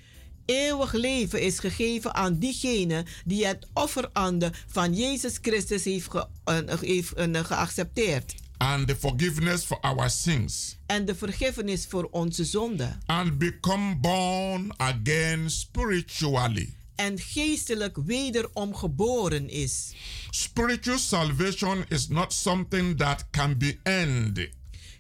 Eeuwig 0.45 0.91
leven 0.93 1.41
is 1.41 1.59
gegeven 1.59 2.13
aan 2.15 2.39
diegene 2.39 3.05
die 3.25 3.45
het 3.45 3.67
offerande 3.73 4.51
van 4.67 4.93
Jezus 4.93 5.38
Christus 5.41 5.83
heeft, 5.83 6.09
ge- 6.11 6.27
eh, 6.43 6.57
heeft 6.79 7.13
eh, 7.13 7.45
geaccepteerd. 7.45 8.33
and 8.57 8.88
the 8.88 8.95
forgiveness 8.95 9.63
for 9.63 9.79
our 9.79 10.09
sins 10.09 10.77
En 10.85 11.05
de 11.05 11.15
vergiffenis 11.15 11.85
voor 11.89 12.07
onze 12.11 12.45
zonden. 12.45 13.01
and 13.05 13.38
become 13.38 13.95
born 13.95 14.71
again 14.77 15.50
spiritually. 15.50 16.73
En 17.01 17.20
geestelijk 17.20 17.98
wederom 18.05 18.75
geboren 18.75 19.50
is. 19.50 19.93
Spiritual 20.29 20.98
salvation 20.98 21.86
is 21.88 22.08
not 22.08 22.34
something 22.34 22.98
that 22.98 23.25
can 23.31 23.58
be 23.58 23.77
earned 23.84 24.50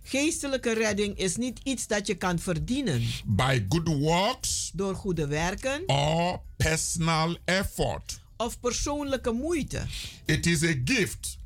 Geestelijke 0.03 0.73
redding 0.73 1.17
is 1.17 1.35
niet 1.35 1.59
iets 1.63 1.87
dat 1.87 2.07
je 2.07 2.15
kan 2.15 2.39
verdienen 2.39 3.01
by 3.25 3.65
good 3.69 3.87
works 3.87 4.71
door 4.73 4.95
goede 4.95 5.27
werken 5.27 5.83
or 5.85 6.41
personal 6.57 7.37
effort. 7.45 8.19
of 8.37 8.59
persoonlijke 8.59 9.31
moeite. 9.31 9.85
It 10.25 10.45
is 10.45 10.63
a 10.63 10.73
gift 10.85 11.37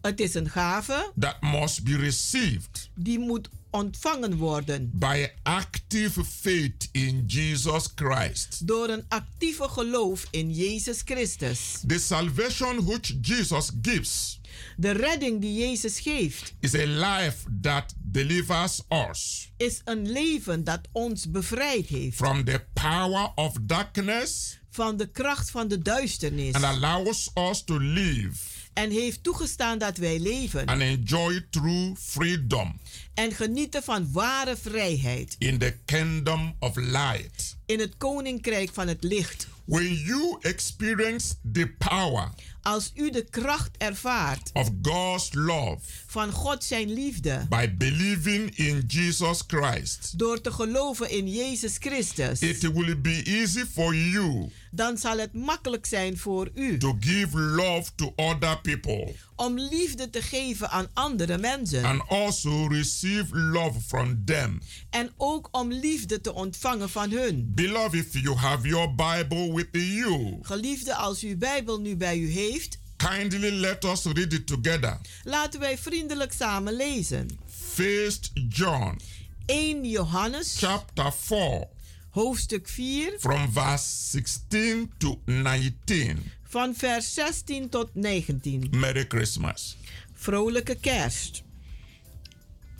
Het 0.00 0.20
is 0.20 0.34
een 0.34 0.50
gave 0.50 1.12
that 1.18 1.36
must 1.40 1.84
be 1.84 1.96
received 1.96 2.90
die 2.94 3.18
moet 3.18 3.48
ontvangen 3.74 4.36
worden. 4.36 4.90
By 4.94 5.28
active 5.42 6.24
faith 6.24 6.88
in 6.92 7.24
Jesus 7.26 7.88
Christ. 7.94 8.66
door 8.66 8.88
een 8.88 9.04
actieve 9.08 9.68
geloof 9.68 10.26
in 10.30 10.52
Jezus 10.52 11.02
Christus. 11.04 11.58
The 11.86 11.98
salvation 11.98 12.84
which 12.84 13.14
Jesus 13.20 13.70
gives 13.82 14.40
De 14.76 14.90
redding 14.90 15.40
die 15.40 15.54
Jezus 15.58 16.00
geeft 16.00 16.54
is 16.60 16.74
a 16.74 16.84
life 16.86 17.36
that 17.60 17.94
delivers 18.02 18.80
us 18.88 19.50
is 19.56 19.80
een 19.84 20.10
leven 20.10 20.64
dat 20.64 20.80
ons 20.92 21.30
bevrijd 21.30 21.86
heeft. 21.86 22.16
from 22.16 22.44
the 22.44 22.64
power 22.72 23.32
of 23.34 23.56
darkness 23.62 24.58
van 24.70 24.96
de 24.96 25.10
kracht 25.10 25.50
van 25.50 25.68
de 25.68 25.78
duisternis. 25.82 26.54
and 26.54 26.64
allows 26.64 27.30
us 27.34 27.62
to 27.64 27.78
live 27.78 28.36
en 28.72 28.90
heeft 28.90 29.22
toegestaan 29.22 29.78
dat 29.78 29.96
wij 29.96 30.18
leven. 30.18 30.66
and 30.66 30.80
enjoy 30.80 31.46
true 31.50 31.92
freedom 31.98 32.78
en 33.14 33.32
genieten 33.32 33.82
van 33.82 34.12
ware 34.12 34.56
vrijheid 34.56 35.36
in 35.38 35.58
the 35.58 35.74
kingdom 35.84 36.54
of 36.58 36.76
light. 36.76 37.56
in 37.66 37.78
het 37.78 37.96
koninkrijk 37.96 38.70
van 38.72 38.88
het 38.88 39.02
licht. 39.02 39.48
When 39.64 39.94
you 39.94 40.36
experience 40.40 41.34
the 41.52 41.66
power 41.78 42.28
Als 42.62 42.92
u 42.94 43.10
de 43.10 43.24
kracht 43.30 43.76
ervaart 43.76 44.50
of 44.52 44.70
God's 44.82 45.28
love 45.32 45.78
van 46.06 46.32
God 46.32 46.64
zijn 46.64 46.92
liefde 46.92 47.46
by 47.48 47.74
believing 47.76 48.56
in 48.56 48.84
Jesus 48.86 49.42
Christ, 49.46 50.18
door 50.18 50.40
te 50.40 50.52
geloven 50.52 51.10
in 51.10 51.28
Jezus 51.28 51.76
Christus, 51.78 52.40
it 52.40 52.60
will 52.72 53.00
be 53.00 53.22
easy 53.24 53.64
for 53.72 53.94
you 53.94 54.50
dan 54.76 54.98
zal 54.98 55.18
het 55.18 55.32
makkelijk 55.32 55.86
zijn 55.86 56.18
voor 56.18 56.50
u 56.54 56.78
to 56.78 56.96
give 57.00 57.38
love 57.38 57.90
to 57.94 58.12
other 58.16 58.60
people 58.60 59.14
om 59.36 59.58
liefde 59.58 60.10
te 60.10 60.22
geven 60.22 60.70
aan 60.70 60.86
andere 60.92 61.38
mensen 61.38 61.84
and 61.84 62.08
also 62.08 62.66
receive 62.66 63.36
love 63.36 63.80
from 63.80 64.24
them. 64.24 64.60
en 64.90 65.10
ook 65.16 65.48
om 65.50 65.72
liefde 65.72 66.20
te 66.20 66.32
ontvangen 66.34 66.90
van 66.90 67.10
hun. 67.10 67.52
Beloved, 67.54 67.94
if 67.94 68.22
you 68.22 68.36
have 68.36 68.68
your 68.68 68.94
Bible 68.94 69.54
with 69.54 69.68
you, 69.70 70.38
Geliefde, 70.42 70.94
als 70.94 71.24
u 71.24 71.28
uw 71.28 71.36
Bijbel 71.38 71.80
nu 71.80 71.96
bij 71.96 72.18
u 72.18 72.30
heeft, 72.30 72.78
kindly 72.96 73.50
let 73.50 73.84
us 73.84 74.04
read 74.04 74.32
it 74.32 74.46
together. 74.46 74.98
laten 75.24 75.60
wij 75.60 75.78
vriendelijk 75.78 76.32
samen 76.32 76.76
lezen. 76.76 77.28
First 77.72 78.30
John 78.48 79.00
1 79.46 79.84
Johannes, 79.88 80.54
chapter 80.58 81.12
4 81.12 81.68
hoofdstuk 82.14 82.68
4, 82.68 83.18
from 83.18 83.48
verse 83.48 83.82
16 83.82 84.92
to 84.98 85.18
19. 85.26 86.30
van 86.54 86.74
vers 86.74 87.14
16 87.14 87.68
tot 87.68 87.90
19. 87.94 88.68
Merry 88.70 89.06
Christmas. 89.06 89.76
Vrolijke 90.12 90.76
kerst. 90.80 91.42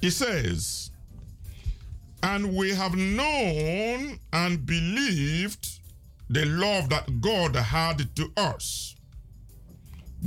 He 0.00 0.10
says, 0.10 0.90
And 2.20 2.52
we 2.56 2.74
have 2.74 2.96
known 2.96 4.18
and 4.30 4.64
believed 4.66 5.80
the 6.30 6.44
love 6.44 6.88
that 6.88 7.20
God 7.20 7.56
had 7.56 8.14
to 8.14 8.30
us. 8.36 8.94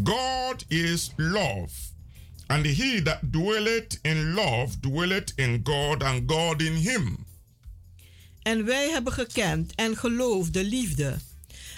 God 0.04 0.64
is 0.70 1.12
love, 1.18 1.72
and 2.50 2.66
he 2.66 3.00
that 3.00 3.32
dwelleth 3.32 3.98
in 4.04 4.36
love 4.36 4.82
dwelleth 4.82 5.32
in 5.38 5.64
God, 5.64 6.04
and 6.04 6.28
God 6.28 6.62
in 6.62 6.76
him. 6.76 7.27
En 8.48 8.66
wij 8.66 8.90
hebben 8.90 9.14
gekend 9.14 9.76
en 9.76 9.98
geloofd 9.98 10.54
de 10.54 10.64
liefde 10.64 11.18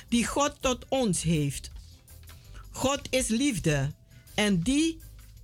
die 0.07 0.25
God 0.25 0.55
tot 0.59 0.85
ons 0.89 1.21
heeft. 1.21 1.71
God 2.71 3.01
is 3.09 3.27
liefde 3.27 3.91
en 4.35 4.59
die 4.61 4.99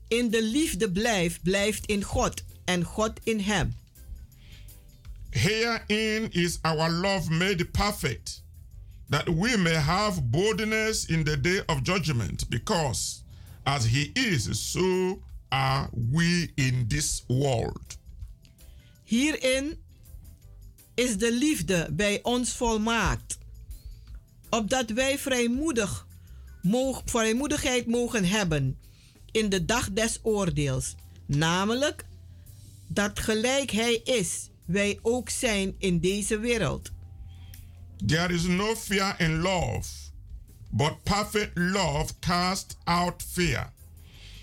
in 0.07 0.29
de 0.29 0.43
liefde 0.43 0.91
blijft, 0.91 1.41
blijft 1.41 1.85
in 1.85 2.03
God 2.03 2.43
en 2.65 2.83
God 2.83 3.19
in 3.23 3.39
hem. 3.39 3.75
Herein 5.29 6.31
is 6.31 6.57
our 6.61 6.91
love 6.91 7.31
made 7.31 7.65
perfect, 7.65 8.43
that 9.09 9.25
we 9.25 9.57
may 9.57 9.75
have 9.75 10.21
boldness 10.21 11.05
in 11.05 11.23
the 11.23 11.41
day 11.41 11.63
of 11.65 11.79
judgment, 11.83 12.49
because 12.49 13.23
as 13.63 13.85
he 13.85 14.09
is, 14.13 14.71
so 14.71 15.19
are 15.49 15.89
we 16.11 16.51
in 16.55 16.85
this 16.87 17.23
world. 17.27 17.97
Hierin 19.03 19.83
is 20.95 21.17
de 21.17 21.33
liefde 21.33 21.87
bij 21.91 22.19
ons 22.23 22.53
volmaakt, 22.53 23.37
opdat 24.49 24.89
wij 24.89 25.19
vrijmoedig, 25.19 26.07
moog, 26.61 27.01
vrijmoedigheid 27.05 27.87
mogen 27.87 28.25
hebben 28.25 28.77
in 29.31 29.49
de 29.49 29.65
dag 29.65 29.91
des 29.91 30.19
oordeels, 30.21 30.95
namelijk 31.25 32.05
dat 32.87 33.19
gelijk 33.19 33.71
Hij 33.71 34.01
is, 34.03 34.49
wij 34.65 34.99
ook 35.01 35.29
zijn 35.29 35.75
in 35.77 35.99
deze 35.99 36.39
wereld. 36.39 36.91
There 38.05 38.33
is 38.33 38.43
no 38.43 38.75
fear 38.75 39.21
in 39.21 39.41
love, 39.41 39.89
but 40.69 41.03
perfect 41.03 41.51
love 41.57 42.13
casts 42.19 42.75
out 42.83 43.23
fear. 43.31 43.73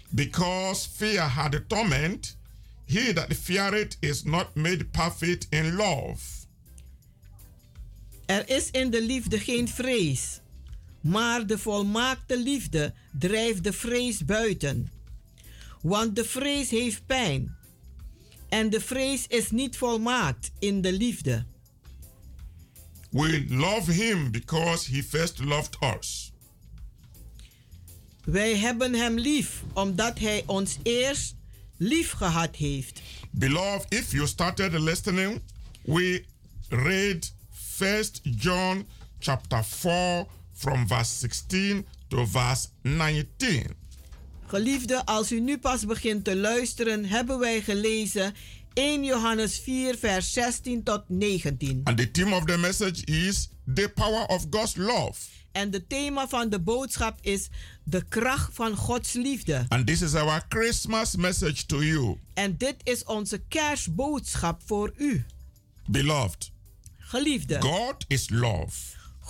Because 0.09 0.89
fear 0.97 1.29
had 1.29 1.55
a 1.55 1.61
torment, 1.67 2.37
he 2.87 3.13
that 3.13 3.33
feareth 3.35 3.97
is 4.01 4.23
not 4.23 4.55
made 4.55 4.85
perfect 4.85 5.47
in 5.51 5.77
love. 5.77 6.42
Er 8.33 8.49
is 8.49 8.71
in 8.71 8.91
de 8.91 9.03
liefde 9.03 9.39
geen 9.39 9.69
vrees, 9.69 10.41
maar 11.01 11.47
de 11.47 11.59
volmaakte 11.59 12.39
liefde 12.39 12.95
drijft 13.19 13.65
de 13.65 13.73
vrees 13.73 14.25
buiten. 14.25 14.93
Want 15.83 16.17
de 16.17 16.25
vrees 16.25 16.71
heeft 16.71 17.07
pijn. 17.07 17.57
En 18.49 18.71
de 18.71 18.81
vrees 18.81 19.27
is 19.27 19.51
niet 19.51 19.77
volmaakt 19.77 20.51
in 20.59 20.81
de 20.81 20.93
liefde. 20.93 21.47
We 23.11 23.45
love 23.49 23.93
him 23.93 24.31
because 24.31 24.95
he 24.95 25.03
first 25.03 25.39
loved 25.39 25.77
us. 25.99 26.33
Wij 28.25 28.57
hebben 28.57 28.95
hem 28.95 29.19
lief 29.19 29.63
omdat 29.73 30.19
hij 30.19 30.43
ons 30.47 30.79
eerst 30.83 31.35
lief 31.77 32.11
gehad 32.11 32.57
heeft. 32.57 33.01
Beloved, 33.31 33.87
if 33.89 34.13
you 34.13 34.27
started 34.27 34.73
listening, 34.73 35.43
we 35.83 36.25
read 36.69 37.33
First 37.83 38.21
John 38.23 38.87
chapter 39.19 39.61
4 39.61 40.27
from 40.53 40.87
verse 40.87 41.09
16 41.09 41.85
to 42.11 42.25
verse 42.27 42.69
19. 42.85 43.75
Geliefde, 44.47 45.07
als 45.07 45.33
u 45.33 45.41
nu 45.41 45.59
pas 45.59 45.87
begint 45.87 46.25
te 46.25 46.37
luisteren, 46.37 47.05
hebben 47.05 47.39
wij 47.39 47.61
gelezen 47.61 48.35
1 48.73 49.05
Johannes 49.05 49.59
4, 49.59 49.99
vers 49.99 50.33
16 50.33 50.83
tot 50.83 51.03
19. 51.09 51.81
And 51.85 51.97
the 51.97 52.11
theme 52.11 52.37
of 52.37 52.45
the 52.45 52.59
message 52.59 53.05
is 53.05 53.49
the 53.75 53.91
power 53.95 54.27
of 54.27 54.47
God's 54.51 54.77
love. 54.77 55.21
En 55.53 55.71
de 55.71 55.87
thema 55.87 56.29
van 56.29 56.49
de 56.49 56.61
boodschap 56.61 57.19
is 57.21 57.49
de 57.85 58.05
kracht 58.09 58.55
van 58.55 58.77
Gods 58.77 59.13
liefde. 59.13 59.65
And 59.69 59.87
this 59.87 60.03
is 60.03 60.15
our 60.15 60.43
Christmas 60.49 61.17
message 61.17 61.67
to 61.67 61.83
you. 61.83 62.19
En 62.35 62.57
dit 62.57 62.77
is 62.83 63.05
onze 63.05 63.43
kerstboodschap 63.49 64.61
voor 64.67 64.93
u. 64.97 65.25
Beloved, 65.87 66.52
Geliefde, 67.13 67.59
God 67.59 68.05
is 68.09 68.31
love. 68.31 68.75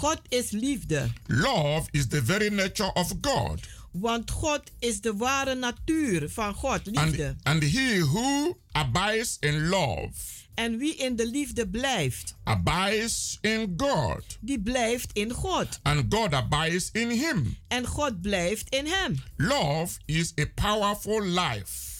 God 0.00 0.20
is 0.28 0.50
liefde. 0.50 1.10
Love 1.26 1.88
is 1.90 2.06
the 2.06 2.22
very 2.22 2.50
nature 2.50 2.90
of 2.94 3.20
God. 3.20 3.60
Want 3.90 4.30
God 4.30 4.62
is 4.78 5.00
de 5.00 5.16
ware 5.16 5.54
natuur 5.54 6.30
van 6.30 6.54
God, 6.54 6.80
liefde. 6.84 7.26
And, 7.26 7.36
and 7.42 7.62
he 7.62 7.98
who 7.98 8.56
abides 8.72 9.36
in 9.40 9.68
love 9.68 10.40
En 10.54 10.78
wie 10.78 10.96
in 10.96 11.16
de 11.16 11.26
liefde 11.26 11.68
blijft, 11.68 12.34
abides 12.44 13.38
in 13.40 13.74
God. 13.76 14.38
die 14.40 14.60
blijft 14.60 15.10
in 15.12 15.32
God. 15.32 15.80
And 15.82 16.04
God 16.08 16.32
abides 16.32 16.90
in 16.92 17.10
him. 17.10 17.56
En 17.68 17.86
God 17.86 18.20
blijft 18.20 18.68
in 18.68 18.86
hem. 18.86 19.22
Love 19.36 19.98
is 20.06 20.32
a 20.38 20.44
powerful 20.54 21.22
life. 21.22 21.91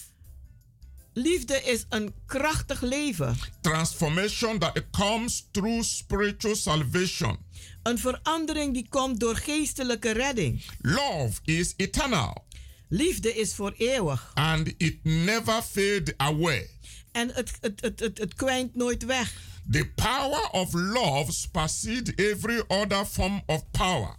Liefde 1.13 1.61
is 1.63 1.85
een 1.89 2.13
krachtig 2.25 2.81
leven. 2.81 3.37
Transformation 3.61 4.59
that 4.59 4.83
comes 4.91 5.47
through 5.51 5.83
spiritual 5.83 6.55
salvation. 6.55 7.37
Een 7.83 7.99
verandering 7.99 8.73
die 8.73 8.87
komt 8.89 9.19
door 9.19 9.35
geestelijke 9.35 10.11
redding. 10.11 10.65
Love 10.81 11.39
is 11.43 11.73
eternal. 11.77 12.45
Liefde 12.89 13.35
is 13.35 13.55
voor 13.55 13.73
eeuwig. 13.77 14.31
And 14.33 14.73
it 14.77 15.03
never 15.03 15.61
fade 15.61 16.13
away. 16.17 16.69
En 17.11 17.29
het, 17.29 17.51
het, 17.61 17.81
het, 17.81 17.99
het, 17.99 18.17
het 18.17 18.33
kwijnt 18.33 18.75
nooit 18.75 19.05
weg. 19.05 19.33
The 19.71 19.91
power 19.95 20.49
of 20.51 20.73
love 20.73 21.31
supersedes 21.31 22.13
every 22.15 22.63
other 22.67 23.05
form 23.05 23.43
of 23.45 23.71
power. 23.71 24.15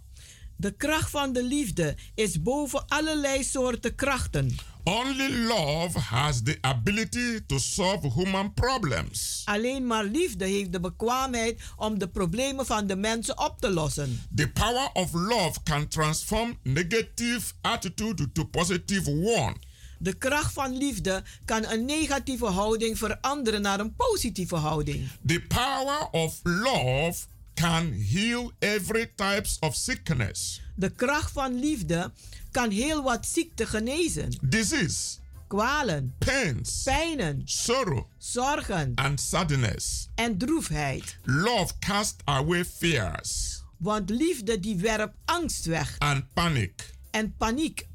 De 0.57 0.71
kracht 0.71 1.09
van 1.09 1.33
de 1.33 1.43
liefde 1.43 1.95
is 2.13 2.41
boven 2.41 2.87
allerlei 2.87 3.43
soorten 3.43 3.95
krachten. 3.95 4.55
Only 4.87 5.29
love 5.47 5.99
has 5.99 6.43
the 6.43 6.57
ability 6.61 7.39
to 7.47 7.59
solve 7.59 8.07
human 8.13 8.53
problems. 8.53 9.41
Alleen 9.45 9.87
maar 9.87 10.03
liefde 10.03 10.45
heeft 10.45 10.71
de 10.71 10.79
bekwaamheid 10.79 11.61
om 11.77 11.99
de 11.99 12.07
problemen 12.07 12.65
van 12.65 12.87
de 12.87 12.95
mensen 12.95 13.39
op 13.39 13.59
te 13.59 13.69
lossen. 13.69 14.21
The 14.35 14.49
power 14.49 14.89
of 14.93 15.13
love 15.13 15.63
can 15.63 15.87
transform 15.87 16.57
negative 16.63 17.41
attitude 17.61 18.31
to 18.31 18.43
positive 18.45 19.09
one. 19.11 19.55
De 19.99 20.13
kracht 20.13 20.53
van 20.53 20.77
liefde 20.77 21.23
kan 21.45 21.65
een 21.65 21.85
negatieve 21.85 22.45
houding 22.45 22.97
veranderen 22.97 23.61
naar 23.61 23.79
een 23.79 23.95
positieve 23.95 24.55
houding. 24.55 25.07
The 25.25 25.41
power 25.47 26.07
of 26.11 26.39
love 26.43 27.25
can 27.53 27.91
heal 27.91 28.51
every 28.59 29.11
types 29.15 29.57
of 29.59 29.75
sickness, 29.75 30.61
De 30.75 30.89
kracht 30.89 31.31
van 31.31 31.59
liefde 31.59 32.11
kan 32.55 32.69
heel 32.71 33.03
wat 33.03 33.25
ziekte 33.25 33.65
genezen. 33.65 34.37
disease, 34.41 35.17
Kwalen, 35.47 36.13
pains, 36.17 36.81
pijnen, 36.83 37.41
sorrow, 37.45 38.05
zorgen 38.17 38.91
and 38.95 39.19
sadness. 39.21 40.07
en 40.15 40.37
droefheid. 40.37 41.17
Love 41.23 41.73
casts 41.79 42.15
away 42.25 42.65
fears 42.65 43.63
Want 43.77 44.09
liefde 44.09 44.59
die 44.59 44.75
werpt 44.75 45.15
angst 45.25 45.65
weg 45.65 45.95
and 45.97 46.33
panic. 46.33 46.93
en 47.11 47.35
paniek. 47.37 47.87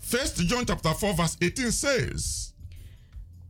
First 0.00 0.36
John 0.48 0.64
chapter 0.66 0.94
4 0.94 1.14
verse 1.14 1.36
18 1.38 1.72
says, 1.72 2.52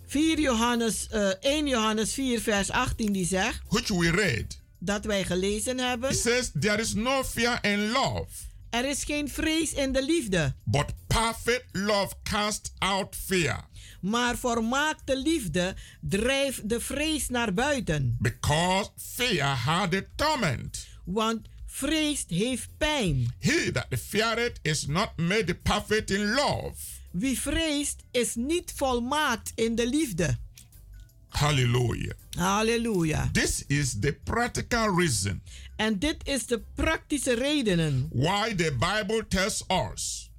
4 0.07 0.41
Johannes, 0.41 1.09
eh, 1.09 1.31
1 1.41 1.67
Johannes 1.67 2.13
4 2.13 2.41
vers 2.41 2.71
18 2.71 3.13
die 3.13 3.27
zegt 3.27 3.61
which 3.69 3.89
we 3.89 4.11
read, 4.11 4.61
dat 4.79 5.05
wij 5.05 5.25
gelezen 5.25 5.79
hebben. 5.79 6.11
it 6.11 6.19
says 6.19 6.51
there 6.61 6.81
is 6.81 6.95
no 6.95 7.23
fear 7.25 7.59
in 7.63 7.91
love, 7.91 8.27
Er 8.73 8.85
is 8.89 9.05
geen 9.05 9.29
vrees 9.29 9.73
in 9.73 9.93
de 9.93 10.05
liefde, 10.05 10.55
but 10.65 10.85
perfect 11.07 11.65
love 11.73 12.15
casts 12.23 12.73
out 12.79 13.17
fear, 13.17 13.69
maar 14.01 14.37
volmaakte 14.37 15.17
liefde 15.19 15.75
drijft 16.01 16.69
de 16.69 16.81
vrees 16.81 17.29
naar 17.29 17.55
buiten. 17.55 18.17
because 18.21 18.91
fear 18.97 19.57
had 19.57 19.95
a 19.95 20.01
torment. 20.17 20.87
Want 21.05 21.41
vrees 21.67 22.25
heeft 22.29 22.69
pijn. 22.79 23.35
He 23.39 23.71
that 23.73 23.87
feareth 24.01 24.59
is 24.63 24.87
not 24.87 25.11
made 25.17 25.55
perfect 25.55 26.11
in 26.11 26.33
love. 26.33 26.75
Wie 27.11 27.41
vreest 27.41 27.97
is 28.11 28.35
niet 28.35 28.73
volmaakt 28.77 29.53
in 29.55 29.75
de 29.75 29.87
liefde. 29.89 30.39
Hallelujah. 31.33 32.15
Halleluja. 32.37 33.31
This 33.33 33.65
is 33.69 33.99
the 34.01 34.13
practical 34.13 34.97
reason 34.97 35.43
En 35.77 35.99
dit 35.99 36.17
is 36.25 36.47
de 36.47 36.63
praktische 36.75 37.35
redenen 37.35 38.09
why 38.13 38.55
the 38.55 38.77
Bible 38.79 39.25
tells 39.29 39.65
us 39.93 40.31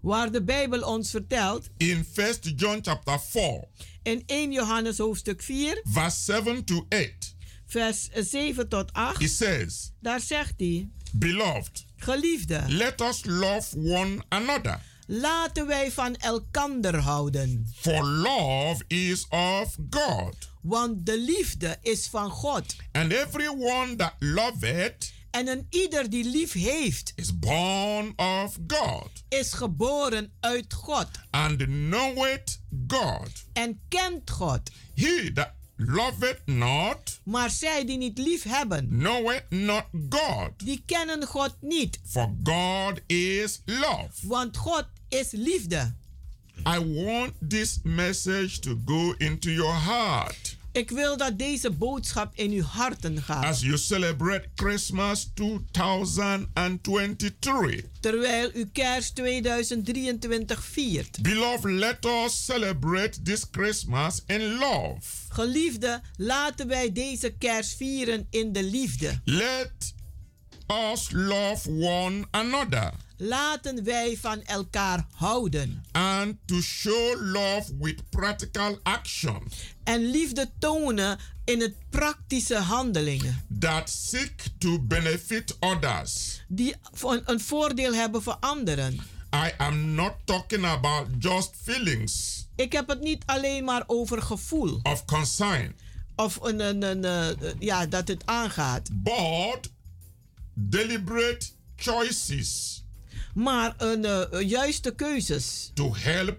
waar 0.00 0.30
de 0.30 0.42
Bijbel 0.42 0.82
ons 0.82 1.10
vertelt 1.10 1.68
in 1.76 2.06
1 2.14 2.34
John 2.56 2.78
chapter 2.82 3.18
4 3.18 3.64
in 4.02 4.22
1 4.26 4.52
Johannes 4.52 4.98
hoofdstuk 4.98 5.42
4 5.42 5.80
verse 5.84 6.22
7 6.24 6.64
to 6.64 6.86
8 6.88 7.34
vers 7.70 8.08
7 8.12 8.68
tot 8.68 8.92
8. 8.92 9.18
He 9.18 9.28
says, 9.28 9.92
Daar 10.00 10.20
zegt 10.20 10.54
hij: 10.56 10.88
Beloved, 11.12 11.84
Geliefde, 11.96 12.64
let 12.68 13.00
us 13.00 13.24
love 13.24 13.76
one 13.76 14.22
another. 14.28 14.80
Laten 15.10 15.66
wij 15.66 15.92
van 15.92 16.16
elkander 16.16 16.96
houden. 16.96 17.68
For 17.74 18.04
love 18.04 18.84
is 18.86 19.26
of 19.28 19.76
God. 19.90 20.34
Want 20.62 21.06
de 21.06 21.18
liefde 21.18 21.76
is 21.82 22.06
van 22.06 22.30
God. 22.30 22.76
And 22.92 23.12
everyone 23.12 23.96
that 23.96 24.14
loveth 24.18 25.12
En 25.30 25.48
een 25.48 25.66
ieder 25.70 26.10
die 26.10 26.24
lief 26.24 26.52
heeft, 26.52 27.12
is 27.16 27.38
born 27.38 28.12
of 28.18 28.58
God. 28.66 29.08
is 29.28 29.52
geboren 29.52 30.32
uit 30.40 30.74
God 30.74 31.08
And 31.30 31.56
knoweth 31.64 32.60
God. 32.88 33.30
en 33.52 33.80
kent 33.88 34.30
God. 34.30 34.60
He 34.94 35.30
that 35.34 35.50
loveth 35.86 36.40
not 36.46 37.20
Maar 37.22 37.50
zij 37.50 37.84
die 37.86 37.98
niet 37.98 38.18
lief 38.18 38.42
hebben, 38.42 38.88
knoweth 38.88 39.44
not 39.50 39.84
God. 40.08 40.50
die 40.56 40.82
kennen 40.86 41.26
God 41.26 41.56
niet. 41.60 41.98
For 42.04 42.34
God 42.42 43.00
is 43.06 43.62
love. 43.64 44.08
Want 44.22 44.56
God 44.56 44.86
is 45.08 45.30
liefde. 45.30 45.92
I 46.66 46.78
want 47.04 47.32
this 47.48 47.78
message 47.82 48.58
to 48.60 48.80
go 48.84 49.14
into 49.18 49.50
your 49.50 49.74
heart 49.74 50.56
Ik 50.72 50.90
wil 50.90 51.16
dat 51.16 51.38
deze 51.38 51.70
boodschap 51.70 52.32
in 52.34 52.50
uw 52.50 52.62
harten 52.62 53.22
gaat. 53.22 53.44
as 53.44 53.60
you 53.60 53.78
celebrate 53.78 54.44
Christmas 54.54 55.30
2023. 55.34 57.82
Terwijl 58.00 58.50
u 58.54 58.68
kerst 58.72 59.14
2023 59.14 60.64
viert. 60.64 61.22
Beloved, 61.22 61.72
let 61.72 62.04
us 62.04 62.44
celebrate 62.44 63.22
this 63.22 63.44
Christmas 63.50 64.22
in 64.26 64.54
love. 64.54 65.00
Geliefde, 65.28 66.00
laten 66.16 66.68
wij 66.68 66.92
deze 66.92 67.34
kerst 67.38 67.76
vieren 67.76 68.26
in 68.30 68.52
de 68.52 68.62
liefde. 68.62 69.20
Let 69.24 69.94
us 70.92 71.08
love 71.12 71.70
one 71.70 72.26
another 72.30 72.92
Laten 73.22 73.84
wij 73.84 74.16
van 74.20 74.42
elkaar 74.42 75.06
houden. 75.14 75.84
and 75.92 76.34
to 76.46 76.60
show 76.60 77.20
love 77.20 77.76
with 77.78 78.10
practical 78.10 78.78
action 78.82 79.42
En 79.84 80.10
liefde 80.10 80.50
tonen 80.58 81.18
in 81.44 81.60
het 81.60 81.74
praktische 81.90 82.56
handelingen. 82.56 83.44
that 83.58 83.90
seek 83.90 84.44
to 84.58 84.78
benefit 84.82 85.56
others. 85.58 86.42
Die 86.48 86.74
voor- 86.92 87.22
een 87.24 87.40
voordeel 87.40 87.94
hebben 87.94 88.22
voor 88.22 88.36
anderen. 88.40 88.94
I 89.34 89.50
am 89.56 89.94
not 89.94 90.12
talking 90.24 90.64
about 90.64 91.06
just 91.18 91.50
feelings 91.62 92.46
Ik 92.56 92.72
heb 92.72 92.88
het 92.88 93.00
niet 93.00 93.22
alleen 93.26 93.64
maar 93.64 93.82
over 93.86 94.22
gevoel. 94.22 94.80
of 94.82 95.04
concern, 95.04 95.76
Of 96.16 96.38
een, 96.42 96.60
een, 96.60 96.82
een, 96.82 97.04
eh, 97.04 97.52
ja, 97.58 97.86
dat 97.86 98.08
het 98.08 98.26
aangaat. 98.26 98.88
but 98.92 99.70
deliberate 100.54 101.46
choices 101.76 102.79
Maar 103.42 103.74
een 103.78 104.04
eh, 104.04 104.48
juiste 104.48 104.90
keuzes. 104.94 105.70
to 105.74 105.94
help 105.94 106.38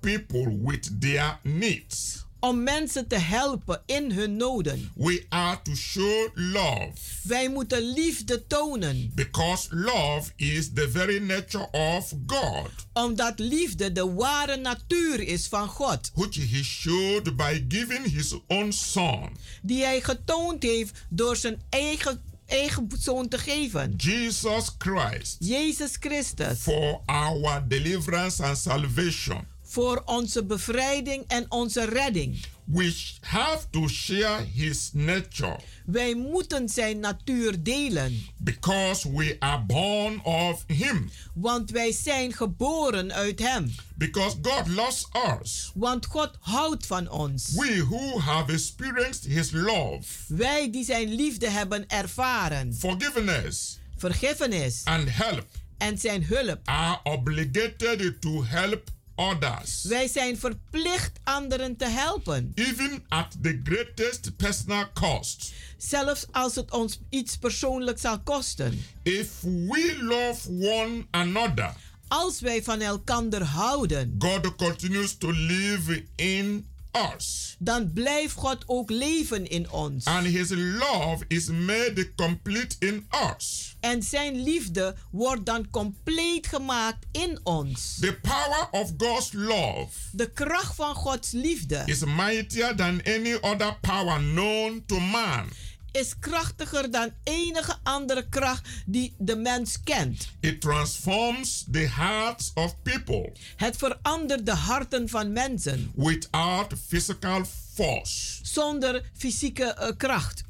people 0.00 0.58
with 0.64 0.90
their 1.00 1.38
needs. 1.42 2.18
Om 2.42 2.62
mensen 2.62 3.06
te 3.08 3.18
helpen 3.18 3.82
in 3.86 4.12
hun 4.12 4.36
noden. 4.36 4.90
We 4.94 5.26
are 5.28 5.58
to 5.62 5.74
show 5.74 6.28
love 6.34 6.92
Wij 7.22 7.48
moeten 7.48 7.82
liefde 7.92 8.46
tonen. 8.46 9.12
because 9.14 9.66
love 9.74 10.30
is 10.36 10.70
the 10.72 10.90
very 10.90 11.18
nature 11.18 11.68
of 11.70 12.12
God, 12.26 12.68
Omdat 12.92 13.38
liefde 13.38 13.92
de 13.92 14.12
ware 14.12 14.56
natuur 14.56 15.20
is 15.20 15.46
van 15.46 15.68
God. 15.68 16.10
which 16.14 16.34
He 16.50 16.62
showed 16.62 17.36
by 17.36 17.64
giving 17.68 18.06
His 18.12 18.34
own 18.46 18.70
Son, 18.70 19.28
Die 19.62 19.84
hij 19.84 20.00
getoond 20.00 20.62
heeft 20.62 21.04
door 21.08 21.36
zijn 21.36 21.60
eigen, 21.70 22.22
eigen 22.50 22.88
zoon 22.98 23.28
te 23.28 23.38
geven. 23.38 23.94
Jesus 23.96 24.76
Christ, 24.78 25.36
Jezus 25.38 25.98
Christus. 25.98 26.58
for 26.58 27.00
our 27.06 27.62
deliverance 27.68 28.42
and 28.42 28.56
salvation. 28.56 29.46
Voor 29.70 30.02
onze 30.04 30.44
bevrijding 30.44 31.24
en 31.26 31.46
onze 31.48 31.84
redding. 31.84 32.44
We 32.64 32.94
have 33.20 33.58
to 33.70 33.88
share 33.88 34.44
His 34.54 34.90
nature 34.92 35.58
Wij 35.86 36.14
moeten 36.14 36.68
zijn 36.68 37.00
natuur 37.00 37.62
delen. 37.62 38.26
because 38.36 39.10
we 39.12 39.36
are 39.38 39.62
born 39.66 40.24
of 40.24 40.64
Him. 40.66 41.10
Want 41.34 41.70
wij 41.70 41.92
zijn 41.92 42.32
geboren 42.32 43.12
uit 43.12 43.38
hem. 43.38 43.74
Because 43.94 44.36
God 44.42 44.68
loves 44.68 45.06
us. 45.40 45.70
Want 45.74 46.06
God 46.06 46.30
houdt 46.40 46.86
van 46.86 47.10
ons. 47.10 47.52
We 47.54 47.84
who 47.88 48.18
have 48.20 48.52
experienced 48.52 49.24
His 49.24 49.50
love, 49.50 50.04
Wij 50.28 50.70
die 50.70 50.84
zijn 50.84 51.14
liefde 51.14 51.48
hebben 51.50 51.86
ervaren. 51.88 52.74
forgiveness, 52.74 53.78
Vergiffenis 53.96 54.80
and 54.84 55.08
help 55.10 55.46
en 55.78 55.98
zijn 55.98 56.24
hulp. 56.24 56.58
are 56.64 57.00
obligated 57.02 58.20
to 58.20 58.44
help 58.44 58.90
others, 59.20 59.82
Wij 59.84 60.08
zijn 60.08 60.38
verplicht 60.38 61.18
anderen 61.24 61.76
te 61.76 61.84
helpen. 61.88 62.52
even 62.54 63.04
at 63.08 63.36
the 63.42 63.60
greatest 63.64 64.36
personal 64.36 64.84
cost. 64.94 65.52
Zelfs 65.78 66.26
als 66.30 66.54
het 66.54 66.70
ons 66.70 67.00
iets 67.10 67.36
persoonlijk 67.36 67.98
zal 67.98 68.20
kosten. 68.20 68.84
If 69.02 69.40
we 69.40 69.98
love 70.00 70.48
one 70.50 71.06
another, 71.10 71.74
Als 72.08 72.40
wij 72.40 72.62
van 72.62 72.80
elkander 72.80 73.42
houden, 73.44 74.14
God 74.18 74.56
continues 74.56 75.16
to 75.16 75.30
live 75.30 76.04
in 76.16 76.66
us. 77.12 77.56
dan 77.58 77.92
blijft 77.92 78.34
God 78.34 78.64
ook 78.66 78.90
leven 78.90 79.48
in 79.48 79.70
ons. 79.70 80.04
And 80.04 80.26
His 80.26 80.50
love 80.50 81.24
is 81.28 81.46
made 81.48 82.14
complete 82.14 82.76
in 82.78 83.06
us. 83.36 83.76
En 83.80 84.02
zijn 84.02 84.42
liefde 84.42 84.94
wordt 85.10 85.46
dan 85.46 85.70
compleet 85.70 86.46
gemaakt 86.46 87.06
in 87.12 87.40
ons. 87.42 87.96
The 88.00 88.18
power 88.22 88.68
of 88.70 88.92
God's 88.96 89.32
love 89.32 89.88
De 90.12 90.30
kracht 90.32 90.74
van 90.74 90.94
Gods 90.94 91.30
liefde 91.30 91.82
is 91.86 92.04
mightier 92.04 92.76
than 92.76 93.02
any 93.04 93.34
other 93.40 93.76
power 93.80 94.18
known 94.18 94.82
to 94.86 94.98
man. 95.00 95.48
Is 95.92 96.18
krachtiger 96.18 96.90
dan 96.90 97.10
enige 97.22 97.76
andere 97.82 98.28
kracht 98.28 98.68
die 98.86 99.14
de 99.18 99.36
mens 99.36 99.80
kent. 99.84 100.28
It 100.40 100.60
transforms 100.60 101.64
the 101.70 101.88
hearts 101.88 102.50
of 102.54 102.82
people 102.82 103.32
Het 103.56 103.76
verandert 103.76 104.46
de 104.46 104.54
harten 104.54 105.08
van 105.08 105.32
mensen 105.32 105.92
without 105.94 106.72
physical 106.88 107.44
force. 107.74 108.38
zonder 108.42 109.10
fysieke 109.16 109.64
eh, 109.64 109.88
kracht. 109.96 110.42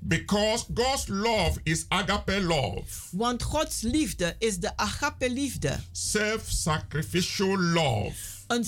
Because 0.00 0.64
God's 0.74 1.04
love 1.06 1.60
is 1.62 1.84
agape 1.88 2.40
love, 2.40 2.82
Want 3.10 3.42
Gods 3.42 3.80
liefde 3.80 4.36
is 4.38 4.58
de 4.58 4.76
agape 4.76 5.30
liefde. 5.30 5.78
self 5.92 6.42
sacrificial 6.46 7.58
love, 7.58 8.12
Een 8.46 8.64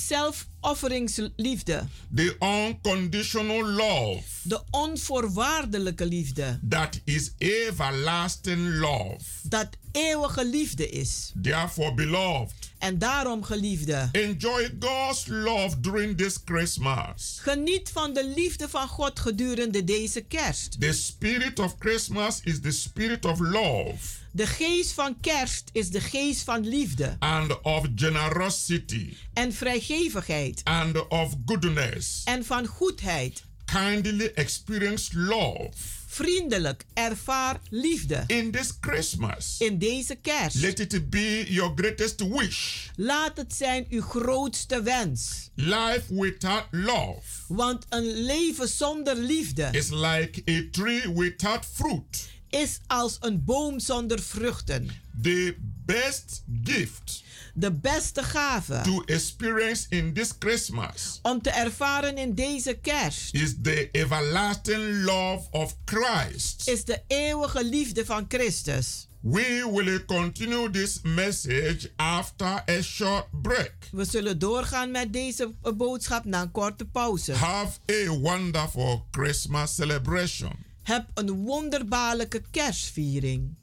zelfofferingsliefde. 0.60 1.86
the 2.14 2.36
unconditional 2.40 3.64
love 3.66 4.22
De 4.42 4.62
onvoorwaardelijke 4.70 6.06
liefde. 6.06 6.58
that 6.68 7.00
is 7.04 7.30
everlasting 7.38 8.68
love. 8.78 9.18
Dat 9.42 9.68
eeuwige 9.92 10.46
liefde 10.46 10.88
is. 10.88 11.32
Therefore, 11.42 11.94
beloved, 11.94 12.52
En 12.78 12.98
daarom, 12.98 13.42
geliefde, 13.42 14.08
enjoy 14.12 14.70
God's 14.80 15.26
love 15.26 15.80
during 15.80 16.16
this 16.16 16.38
Christmas. 16.44 17.38
geniet 17.42 17.90
van 17.92 18.12
de 18.12 18.32
liefde 18.36 18.68
van 18.68 18.88
God 18.88 19.20
gedurende 19.20 19.84
deze 19.84 20.20
kerst. 20.20 20.80
The 20.80 20.92
spirit 20.92 21.58
of 21.58 21.74
Christmas 21.78 22.40
is 22.44 22.60
the 22.60 22.70
spirit 22.70 23.24
of 23.24 23.38
love 23.38 23.96
De 24.32 24.46
geest 24.46 24.92
van 24.92 25.20
kerst 25.20 25.70
is 25.72 25.90
de 25.90 26.00
geest 26.00 26.42
van 26.42 26.68
liefde 26.68 27.16
and 27.18 27.60
of 27.62 27.86
generosity 27.94 29.16
en 29.32 29.52
vrijgevigheid 29.52 30.60
and 30.64 31.08
of 31.08 31.34
goodness. 31.46 32.22
en 32.24 32.44
van 32.44 32.66
goedheid. 32.66 33.44
Kindly 33.64 34.30
experience 34.34 35.18
love 35.18 35.70
Vriendelijk 36.06 36.84
ervaar 36.94 37.60
liefde 37.68 38.24
in 38.26 38.50
this 38.50 38.72
Christmas. 38.80 39.56
in 39.58 39.78
deze 39.78 40.14
kerst. 40.14 40.56
Let 40.56 40.78
it 40.80 41.10
be 41.10 41.44
your 41.48 41.72
greatest 41.74 42.28
wish. 42.28 42.86
Laat 42.96 43.36
het 43.36 43.54
zijn 43.54 43.86
uw 43.90 44.02
grootste 44.02 44.82
wens. 44.82 45.50
Life 45.54 46.02
without 46.08 46.66
love 46.70 47.20
Want 47.48 47.86
een 47.88 48.22
leven 48.22 48.68
zonder 48.68 49.16
liefde 49.16 49.68
is 49.72 49.88
like 49.90 50.42
a 50.48 50.62
tree 50.70 51.12
without 51.14 51.66
fruit. 51.72 52.28
Is 52.50 52.80
als 52.86 53.16
een 53.20 53.44
boom 53.44 53.80
zonder 53.80 54.22
vruchten. 54.22 54.90
The 55.22 55.56
best 55.84 56.44
gift 56.64 57.22
De 57.54 57.72
beste 57.72 58.22
gave 58.22 58.80
to 58.82 59.02
experience 59.06 59.86
in 59.88 60.12
this 60.12 60.32
Christmas 60.38 61.18
om 61.22 61.42
te 61.42 61.50
ervaren 61.50 62.18
in 62.18 62.34
deze 62.34 62.74
kerst 62.74 63.34
is 63.34 63.54
the 63.62 63.88
everlasting 63.92 65.04
love 65.04 65.46
of 65.50 65.76
Christ. 65.84 66.68
is 66.68 66.84
de 66.84 67.02
eeuwige 67.06 67.64
liefde 67.64 68.04
van 68.04 68.24
Christus. 68.28 69.08
We 69.20 69.70
will 69.72 70.04
continue 70.04 70.70
this 70.70 71.00
message 71.02 71.90
after 71.96 72.62
a 72.68 72.82
short 72.82 73.26
break. 73.42 73.72
We 73.92 74.04
zullen 74.04 74.38
doorgaan 74.38 74.90
met 74.90 75.12
deze 75.12 75.54
boodschap 75.76 76.24
na 76.24 76.42
een 76.42 76.50
korte 76.50 76.84
pauze. 76.84 77.32
Have 77.32 77.78
a 77.90 78.08
wonderful 78.08 79.06
Christmas 79.10 79.74
celebration. 79.74 80.52
Heb 80.82 81.04
een 81.14 81.44
wonderbaarlijke 81.44 82.42
kerstviering. 82.50 83.58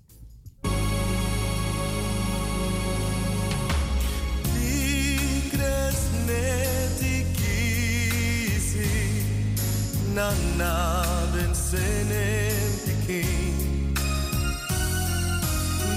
Nana 10.17 11.05
ben 11.31 11.55
senen 11.55 12.81
tikin 12.85 13.93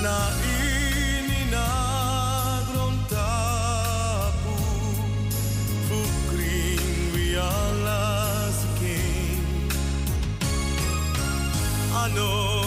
na 0.02 0.49
ano 12.00 12.59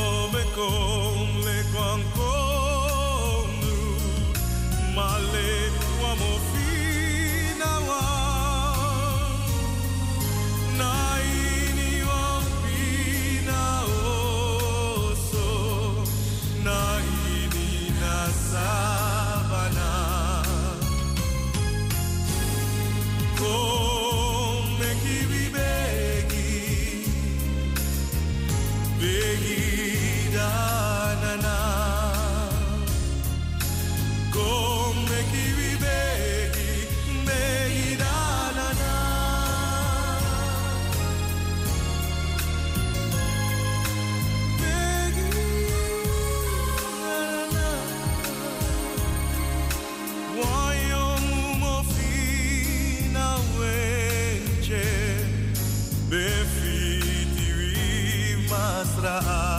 Blessing 59.04 59.53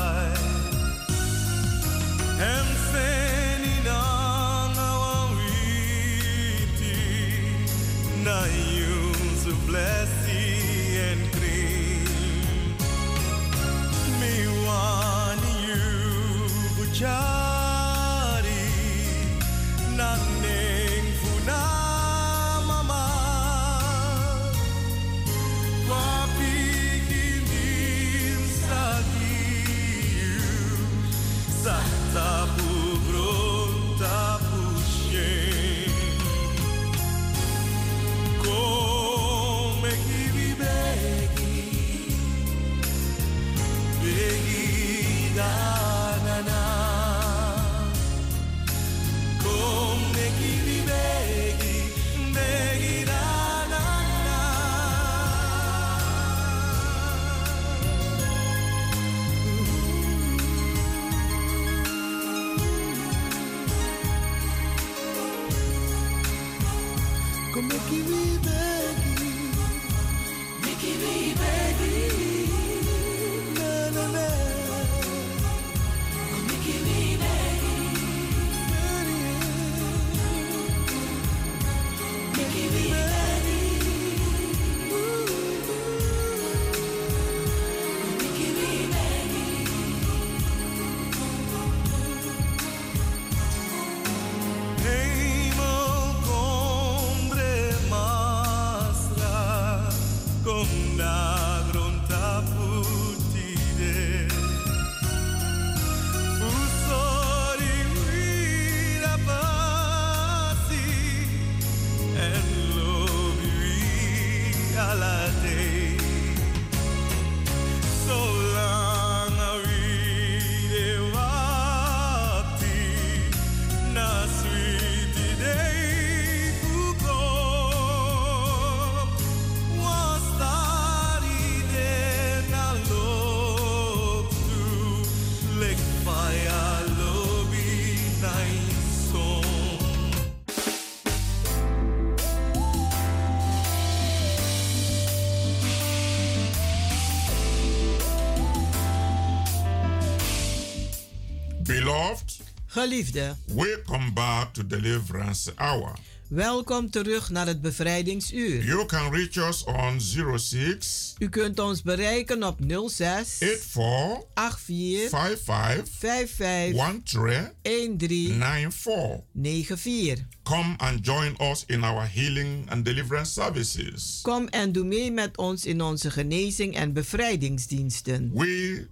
Geliefde, 152.75 153.37
welcome 153.47 154.13
back 154.13 154.53
to 154.55 154.67
Deliverance 154.67 155.53
Hour. 155.57 155.93
welkom 156.29 156.91
terug 156.91 157.31
naar 157.31 157.47
het 157.47 157.61
bevrijdingsuur. 157.61 158.65
You 158.65 158.87
can 158.87 159.13
reach 159.13 159.37
us 159.37 159.65
on 159.65 160.01
06 160.39 161.15
U 161.19 161.29
kunt 161.29 161.59
ons 161.59 161.83
bereiken 161.83 162.43
op 162.43 162.59
06 162.87 163.37
84 163.39 164.59
84 164.59 165.09
55 165.09 165.89
55 165.99 167.53
13 167.63 167.99
13 167.99 168.73
94. 168.73 169.21
94. 169.33 170.25
Come 170.43 170.75
and 170.77 171.07
join 171.07 171.37
us 171.51 171.65
in 171.67 171.85
our 171.85 172.09
healing 172.13 172.71
and 172.71 172.85
deliverance 172.85 173.33
services. 173.33 174.19
Kom 174.23 174.49
en 174.49 174.73
doe 174.73 174.85
mee 174.85 175.13
met 175.13 175.37
ons 175.37 175.65
in 175.67 175.83
onze 175.83 176.11
genezing 176.11 176.77
en 176.77 176.93
bevrijdingsdiensten. 176.93 178.31
We 178.33 178.87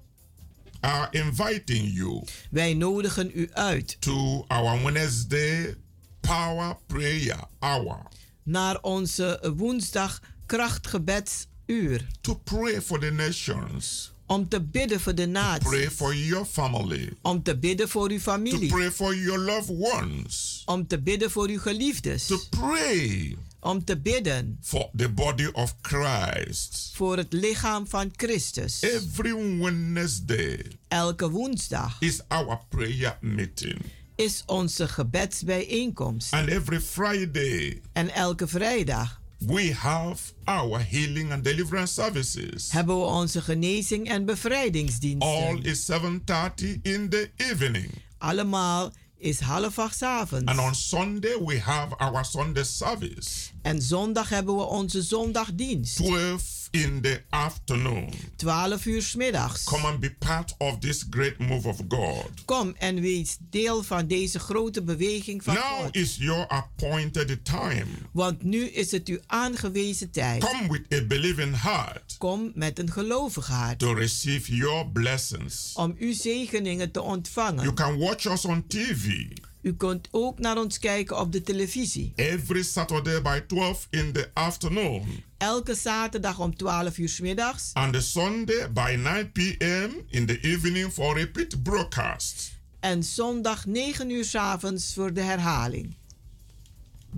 are 0.83 1.09
inviting 1.11 1.95
you 1.95 2.23
Wij 2.51 2.75
nodigen 2.75 3.31
u 3.35 3.49
uit 3.53 3.97
to 4.01 4.45
our 4.49 4.83
Wednesday 4.83 5.75
Power 6.21 6.77
Prayer 6.87 7.38
Hour 7.59 7.99
naar 8.42 8.81
onze 8.81 9.53
woensdag 9.57 10.21
krachtgebedsuur. 10.47 12.07
to 12.21 12.35
pray 12.45 12.81
for 12.83 12.99
the 13.01 13.11
nations, 13.11 14.12
Om 14.27 14.49
te 14.49 14.61
bidden 14.62 15.01
voor 15.01 15.14
de 15.14 15.27
natie. 15.27 15.68
pray 15.68 15.90
for 15.90 16.14
your 16.16 16.45
family, 16.45 17.12
Om 17.23 17.42
te 17.42 17.59
bidden 17.59 17.88
voor 17.88 18.11
uw 18.11 18.16
to 18.16 18.23
familie. 18.23 18.68
pray 18.68 18.90
for 18.90 19.16
your 19.16 19.38
loved 19.38 19.77
ones, 19.95 20.62
Om 20.66 20.87
te 20.87 21.03
bidden 21.03 21.31
voor 21.31 21.49
uw 21.49 21.59
geliefdes. 21.59 22.27
to 22.27 22.40
pray 22.51 23.37
Om 23.64 23.85
te 23.85 24.01
bidden 24.01 24.59
for 24.62 24.90
the 24.96 25.09
body 25.09 25.46
of 25.53 25.75
Christ. 25.83 26.90
voor 26.94 27.16
het 27.16 27.33
lichaam 27.33 27.87
van 27.87 28.11
Christus. 28.16 28.81
Every 28.83 29.59
Wednesday 29.59 30.66
Elke 30.88 31.31
woensdag 31.31 31.96
is 32.01 32.20
our 32.29 32.59
prayer 32.68 33.16
meeting. 33.20 33.79
is 34.14 34.42
onze 34.46 34.88
gebedsbijeenkomst. 34.88 36.33
And 36.33 36.48
every 36.48 36.81
Friday 36.81 37.81
En 37.92 38.14
elke 38.14 38.46
vrijdag 38.46 39.20
we 39.38 39.72
have 39.75 40.33
our 40.44 40.85
healing 40.90 41.33
and 41.33 41.44
deliverance 41.44 41.92
services. 41.92 42.72
hebben 42.72 42.96
we 42.98 43.05
onze 43.05 43.40
genezing 43.40 44.09
en 44.09 44.14
All 44.18 44.25
bevrijdingsdiensten. 44.25 45.62
is 45.62 45.85
7:30 45.85 46.79
in 46.83 47.09
the 47.09 47.31
evening. 47.37 47.90
Allemaal 48.18 48.92
is 49.18 49.40
half 49.40 49.79
acht 49.79 50.03
avonds. 50.03 50.44
And 50.46 50.59
on 50.61 50.75
Sunday 50.75 51.38
we 51.44 51.61
have 51.61 51.96
our 51.96 52.25
Sunday 52.25 52.64
service. 52.64 53.51
En 53.62 53.83
zondag 53.83 54.29
hebben 54.29 54.57
we 54.57 54.62
onze 54.62 55.03
zondagdienst. 55.03 55.96
12 55.96 56.61
in 56.70 57.01
the 57.01 57.22
afternoon. 57.29 58.11
12 58.37 58.87
uur 58.87 59.03
's 59.03 59.14
middags. 59.14 59.64
Come 59.64 59.87
and 59.87 60.01
be 60.01 60.11
part 60.18 60.55
of 60.59 60.79
this 60.79 61.05
great 61.11 61.38
move 61.38 61.68
of 61.68 61.77
God. 61.88 62.31
Kom 62.44 62.75
en 62.79 63.01
wees 63.01 63.37
deel 63.51 63.83
van 63.83 64.07
deze 64.07 64.38
grote 64.38 64.83
beweging 64.83 65.44
van 65.44 65.55
Now 65.55 65.62
God. 65.83 65.94
is 65.96 66.16
your 66.16 66.46
appointed 66.46 67.44
time. 67.44 67.85
Want 68.12 68.42
nu 68.42 68.64
is 68.64 68.90
het 68.90 69.09
uw 69.09 69.18
aangewezen 69.27 70.11
tijd. 70.11 70.44
Come 70.44 70.68
with 70.68 71.01
a 71.03 71.07
believing 71.07 71.61
heart 71.61 72.14
Kom 72.18 72.53
met 72.55 72.79
een 72.79 72.90
gelovig 72.90 73.46
hart. 73.46 73.79
to 73.79 73.92
receive 73.92 74.57
your 74.57 74.87
blessings. 74.88 75.72
Om 75.75 75.94
uw 75.98 76.12
zegeningen 76.14 76.90
te 76.90 77.03
ontvangen. 77.03 77.62
You 77.62 77.75
can 77.75 77.98
watch 77.98 78.25
us 78.25 78.44
on 78.44 78.66
TV 78.66 79.14
U 79.62 79.75
kunt 79.75 80.09
ook 80.11 80.38
naar 80.38 80.57
ons 80.59 80.79
kijken 80.79 81.18
op 81.20 81.33
de 81.33 81.42
televisie. 81.42 82.12
every 82.16 82.62
Saturday 82.62 83.22
by 83.22 83.40
12 83.46 83.87
in 83.90 84.12
the 84.12 84.31
afternoon 84.33 85.22
Elke 85.38 85.75
zaterdag 85.75 86.38
om 86.38 86.57
12 86.57 86.98
uur 86.98 87.09
's 87.09 87.20
middags. 87.20 87.70
and 87.72 87.92
the 87.92 88.01
Sunday 88.01 88.72
by 88.72 88.94
9 89.03 89.33
p.m. 89.33 89.90
in 90.09 90.27
the 90.27 90.40
evening 90.40 90.92
for 90.92 91.16
repeat 91.18 91.62
broadcast. 91.62 92.53
En 92.81 93.05
zondag 93.05 93.66
9 93.66 94.11
uur 94.11 94.25
's 94.25 94.35
avonds 94.35 94.94
voor 94.94 95.12
de 95.12 95.20
herhaling. 95.20 95.94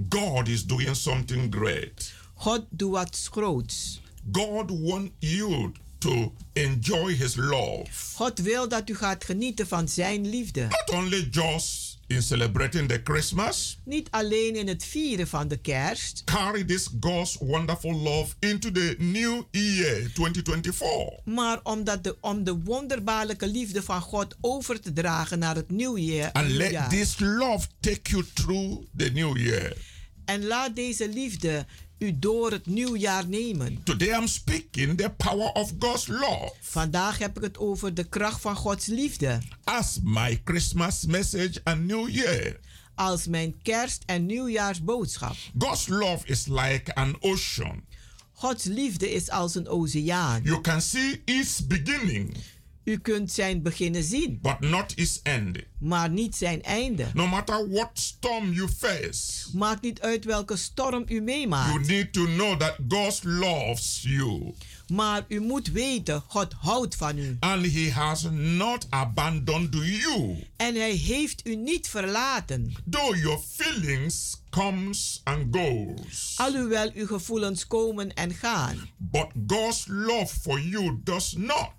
God 0.08 0.48
is 0.48 0.64
doing 0.66 0.96
something 0.96 1.54
great. 1.54 2.12
God 2.34 2.64
doet 2.70 2.90
wat 2.92 3.28
groots. 3.30 4.00
God 4.32 4.70
wants 4.70 5.10
you 5.18 5.72
to 5.98 6.32
enjoy 6.52 7.12
his 7.14 7.34
love. 7.36 7.86
God 8.14 8.38
wil 8.38 8.68
dat 8.68 8.88
u 8.90 8.94
gaat 8.96 9.24
genieten 9.24 9.66
van 9.66 9.88
zijn 9.88 10.28
liefde. 10.28 10.62
Not 10.62 10.90
only 10.90 11.28
just 11.30 11.93
in 12.06 12.22
celebrating 12.22 12.88
the 12.88 13.00
Christmas, 13.04 13.78
Niet 13.84 14.10
alleen 14.10 14.56
in 14.56 14.68
het 14.68 14.84
vieren 14.84 15.28
van 15.28 15.48
de 15.48 15.56
kerst. 15.56 16.22
carry 16.24 16.64
this 16.64 16.88
God's 17.00 17.36
wonderful 17.40 17.92
love 17.94 18.34
into 18.38 18.70
the 18.72 18.94
new 18.98 19.42
year 19.50 20.12
2024. 20.12 21.24
Maar 21.24 21.60
om, 21.62 21.84
dat 21.84 22.04
de, 22.04 22.16
om 22.20 22.44
de 22.44 22.54
wonderbaarlijke 22.64 23.48
liefde 23.48 23.82
van 23.82 24.00
God 24.00 24.36
over 24.40 24.80
te 24.80 24.92
dragen 24.92 25.38
naar 25.38 25.54
het 25.54 25.70
nieuwjaar. 25.70 26.32
And 26.32 26.48
let 26.48 26.90
this 26.90 27.18
love 27.18 27.66
take 27.80 28.10
you 28.10 28.24
through 28.34 28.84
the 28.96 29.10
new 29.12 29.36
year. 29.36 29.76
En 30.24 30.44
laat 30.46 30.76
deze 30.76 31.08
liefde 31.08 31.66
u 32.04 32.18
door 32.18 32.50
het 32.50 32.66
nieuwjaar 32.66 33.28
nemen. 33.28 33.82
Today 33.82 34.08
I'm 34.20 34.26
speaking 34.26 34.96
the 34.98 35.10
power 35.16 35.52
of 35.52 35.72
God's 35.78 36.06
love 36.06 36.52
Vandaag 36.60 37.18
heb 37.18 37.36
ik 37.36 37.42
het 37.42 37.58
over 37.58 37.94
de 37.94 38.04
kracht 38.04 38.40
van 38.40 38.56
Gods 38.56 38.86
liefde. 38.86 39.38
as 39.64 39.98
my 40.02 40.40
Christmas 40.44 41.06
message 41.06 41.60
and 41.64 41.84
New 41.86 42.08
Year. 42.08 42.60
Als 42.94 43.26
mijn 43.26 43.54
kerst- 43.62 44.02
en 44.06 44.26
nieuwjaarsboodschap. 44.26 45.36
God's 45.58 45.86
love 45.88 46.26
is 46.26 46.46
like 46.46 46.94
an 46.94 47.16
ocean. 47.20 47.84
Gods 48.32 48.64
liefde 48.64 49.10
is 49.12 49.30
als 49.30 49.54
een 49.54 49.68
oceaan. 49.68 50.42
You 50.42 50.60
can 50.60 50.80
see 50.82 51.22
its 51.24 51.66
beginning, 51.66 52.36
U 52.84 52.98
kunt 52.98 53.32
zijn 53.32 53.62
beginnen 53.62 54.02
zien, 54.02 54.38
but 54.42 54.60
not 54.60 54.92
its 54.96 55.20
end. 55.22 55.58
maar 55.78 56.10
niet 56.10 56.36
zijn 56.36 56.62
einde. 56.62 57.06
No 57.14 57.26
matter 57.26 57.68
what 57.70 57.90
storm 57.92 58.52
you 58.52 58.68
face, 58.78 59.48
Maakt 59.56 59.82
niet 59.82 60.00
uit 60.00 60.24
welke 60.24 60.56
storm 60.56 61.02
u 61.06 61.12
you 61.14 61.20
meemaakt. 61.22 61.86
need 61.86 62.12
to 62.12 62.24
know 62.24 62.60
that 62.60 62.76
God 62.88 63.20
loves 63.24 64.00
you 64.02 64.54
Maar 64.86 65.24
u 65.28 65.40
moet 65.40 65.68
weten, 65.72 66.22
God 66.26 66.52
houdt 66.52 66.94
van 66.96 67.18
u. 67.18 67.36
and 67.40 67.66
He 67.72 67.90
has 67.92 68.26
not 68.30 68.86
abandoned 68.90 69.74
you. 69.74 70.44
En 70.56 70.74
hij 70.74 70.92
heeft 70.94 71.46
u 71.46 71.56
niet 71.56 71.88
verlaten. 71.88 72.72
Though 72.90 73.16
your 73.16 73.38
feelings 73.54 74.40
comes 74.54 75.20
and 75.24 75.56
goes, 75.56 76.34
Alhoewel 76.36 76.90
uw 76.94 77.06
gevoelens 77.06 77.66
komen 77.66 78.14
en 78.14 78.34
gaan. 78.34 78.88
but 78.98 79.26
God's 79.46 79.84
love 79.88 80.34
for 80.42 80.60
you 80.60 81.00
does 81.04 81.34
not. 81.36 81.70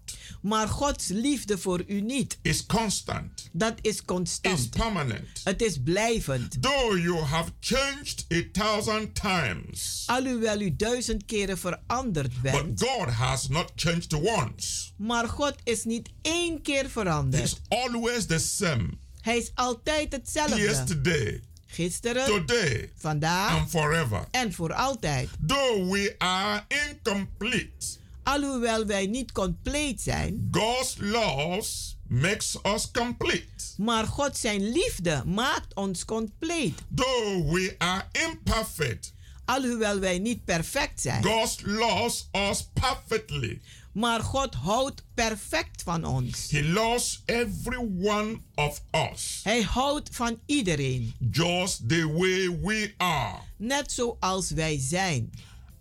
Maar 0.42 0.68
Gods 0.68 1.08
liefde 1.08 1.58
voor 1.58 1.84
u 1.88 2.02
niet. 2.02 2.38
Is 2.42 2.66
constant. 2.66 3.50
Dat 3.52 3.74
is 3.82 3.92
Is 3.92 4.04
constant. 4.06 4.70
permanent. 4.70 5.42
Het 5.44 5.62
is 5.62 5.78
blijvend. 5.84 6.62
Though 6.62 6.98
you 7.02 7.18
have 7.18 7.52
changed 7.60 8.26
a 8.34 8.42
thousand 8.52 9.16
times, 9.22 10.04
Alhoewel 10.06 10.62
u 10.62 10.76
duizend 10.76 11.26
keren 11.26 11.58
veranderd 11.58 12.42
but 12.42 12.52
bent. 12.52 12.82
God 12.82 13.10
has 13.10 13.48
not 13.48 13.72
changed 13.76 14.14
once. 14.14 14.92
Maar 14.98 15.28
God 15.28 15.56
is 15.64 15.84
niet 15.84 16.10
één 16.22 16.62
keer 16.62 16.90
veranderd. 16.90 17.44
He's 17.44 17.56
always 17.84 18.26
the 18.26 18.40
same. 18.40 18.90
Hij 19.22 19.38
is 19.38 19.52
altijd 19.56 20.12
hetzelfde. 20.12 20.56
Yesterday, 20.62 21.42
Gisteren, 21.76 22.26
today, 22.26 22.90
vandaag 22.96 23.60
and 23.60 23.70
forever. 23.70 24.28
en 24.32 24.54
voor 24.54 24.74
altijd. 24.74 25.30
Though 25.48 25.92
we 25.92 26.16
are 26.18 26.64
incomplete, 26.68 27.98
Alhoewel 28.24 28.86
wij 28.86 29.06
niet 29.06 29.32
compleet 29.32 30.02
zijn. 30.02 30.48
God's 30.52 30.96
love 31.00 31.70
makes 32.08 32.58
us 32.64 32.92
complete. 32.92 33.44
Maar 33.78 34.06
God 34.08 34.38
zijn 34.38 34.70
liefde 34.72 35.24
maakt 35.26 35.76
ons 35.76 36.06
compleet. 36.06 36.82
Though 36.96 37.52
we 37.52 37.76
are 37.78 38.04
imperfect, 38.12 39.14
Alhoewel 39.46 40.00
wij 40.00 40.20
niet 40.20 40.46
perfect 40.46 41.02
zijn. 41.02 41.24
God 41.24 41.62
loves 41.66 42.30
us 42.50 42.70
perfectly. 42.74 43.62
Maar 43.96 44.20
God 44.20 44.54
houdt 44.56 45.04
perfect 45.14 45.84
van 45.84 46.06
ons. 46.06 46.48
He 46.52 46.64
loves 46.64 47.22
every 47.26 47.78
one 48.02 48.42
of 48.56 48.82
us 49.14 49.40
Hij 49.44 49.62
houdt 49.62 50.10
van 50.12 50.40
iedereen. 50.46 51.14
just 51.32 51.90
the 51.90 52.08
way 52.14 52.60
we 52.62 52.94
are. 52.98 53.38
Net 53.58 53.92
zoals 53.92 54.50
wij 54.52 54.78
zijn. 54.82 55.32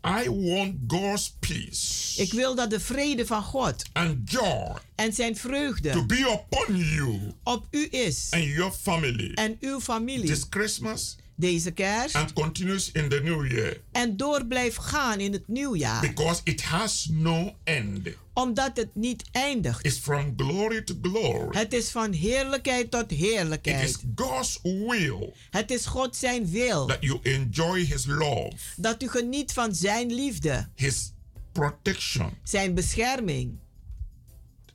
I 0.07 0.31
want 0.31 0.74
God's 0.87 1.35
peace 1.40 2.22
Ik 2.22 2.33
wil 2.33 2.55
dat 2.55 2.70
de 2.70 2.81
vrede 2.81 3.27
van 3.27 3.42
God 3.42 3.83
and 3.92 4.31
joy 4.31 4.72
en 4.94 5.12
zijn 5.12 5.33
to 5.35 5.38
vreugde 5.40 6.07
be 6.07 6.40
upon 6.50 6.77
you 6.77 7.33
op 7.42 7.66
u 7.70 7.88
is. 7.90 8.27
and 8.31 8.44
your 8.44 8.72
family 8.72 9.33
En 9.35 9.57
uw 9.61 9.81
familie. 9.81 10.27
this 10.27 10.44
Christmas 10.50 11.16
Deze 11.36 11.70
kerst. 11.70 12.14
and 12.14 12.32
continues 12.32 12.90
in 12.92 13.08
the 13.08 13.20
new 13.22 13.50
year 13.52 13.80
En 13.92 14.16
door 14.16 14.46
blijft 14.46 14.78
gaan 14.78 15.20
in 15.20 15.32
het 15.32 15.48
nieuwjaar. 15.48 16.00
because 16.00 16.40
it 16.44 16.62
has 16.62 17.08
no 17.12 17.54
end. 17.64 18.08
Omdat 18.32 18.76
het 18.76 18.94
niet 18.94 19.24
eindigt. 19.32 19.86
It's 19.86 19.98
from 19.98 20.32
glory 20.36 20.82
to 20.82 20.94
glory. 21.02 21.58
Het 21.58 21.72
is 21.72 21.90
van 21.90 22.12
heerlijkheid 22.12 22.90
tot 22.90 23.02
It 23.02 23.10
is 23.12 23.18
heerlijkheid. 23.18 24.02
God's 24.14 24.58
will 24.62 25.32
Het 25.50 25.70
is 25.70 25.86
God 25.86 26.16
zijn 26.16 26.50
wil. 26.50 26.86
that 26.86 26.98
you 27.00 27.18
enjoy 27.22 27.80
His 27.84 28.04
love, 28.06 28.52
Dat 28.76 29.02
u 29.02 29.08
geniet 29.08 29.52
van 29.52 29.74
zijn 29.74 30.12
liefde. 30.14 30.68
His 30.74 31.12
protection, 31.52 32.30
Zijn 32.42 32.74
bescherming. 32.74 33.58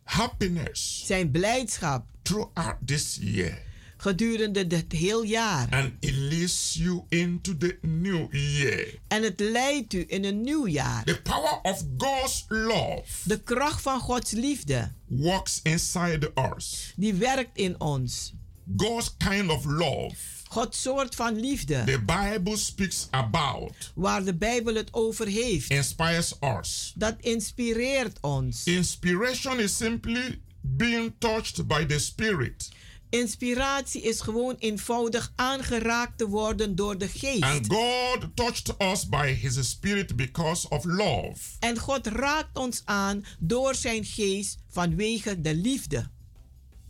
happiness 0.03 1.03
Zijn 1.05 1.31
blijdschap. 1.31 2.05
throughout 2.21 2.75
this 2.85 3.17
year. 3.21 3.61
Gedurende 4.01 4.65
het 4.67 4.91
heel 4.91 5.23
jaar. 5.23 5.67
And 5.69 5.91
it 5.99 6.13
leads 6.13 6.73
you 6.73 7.04
into 7.10 7.58
the 7.58 7.77
new 7.81 8.27
year. 8.33 8.87
En 9.08 9.23
het 9.23 9.39
leidt 9.39 9.93
u 9.93 10.04
in 10.08 10.23
een 10.23 10.41
nieuw 10.41 10.67
jaar. 10.67 11.04
The 11.04 11.21
power 11.21 11.60
of 11.62 11.83
God's 11.97 12.45
love 12.47 13.04
De 13.23 13.43
kracht 13.43 13.81
van 13.81 14.00
Gods 14.00 14.31
liefde. 14.31 14.91
works 15.08 15.60
inside 15.63 16.31
us. 16.56 16.93
Die 16.95 17.13
werkt 17.13 17.58
in 17.58 17.79
ons. 17.79 18.33
God's 18.77 19.15
kind 19.17 19.50
of 19.50 19.65
love 19.65 20.15
Gods 20.50 20.81
soort 20.81 21.15
van 21.15 21.39
liefde. 21.39 21.83
the 21.85 22.00
Bible 22.06 22.58
speaks 22.58 23.08
about 23.12 23.91
Waar 23.95 24.23
de 24.23 24.33
Bijbel 24.35 24.75
het 24.75 24.93
over 24.93 25.27
heeft. 25.27 25.69
inspires 25.69 26.33
us. 26.60 26.93
Dat 26.95 27.15
inspireert 27.19 28.17
ons. 28.21 28.63
Inspiration 28.63 29.60
is 29.60 29.77
simply 29.77 30.41
being 30.62 31.13
touched 31.17 31.67
by 31.67 31.85
the 31.85 32.00
Spirit. 32.00 32.69
Inspiratie 33.10 34.01
is 34.01 34.21
gewoon 34.21 34.55
eenvoudig 34.60 35.31
aangeraakt 35.35 36.17
te 36.17 36.27
worden 36.27 36.75
door 36.75 36.97
de 36.97 37.07
geest. 37.07 37.43
And 37.43 37.67
God 37.67 38.27
touched 38.35 38.75
us 38.81 39.10
by 39.10 39.33
His 39.33 39.69
Spirit 39.69 40.15
because 40.15 40.69
of 40.69 40.83
love. 40.85 41.35
En 41.60 41.77
God 41.77 42.07
raakt 42.07 42.57
ons 42.57 42.81
aan 42.85 43.25
door 43.39 43.75
zijn 43.75 44.05
geest 44.05 44.57
vanwege 44.69 45.41
de 45.41 45.55
liefde. 45.55 46.10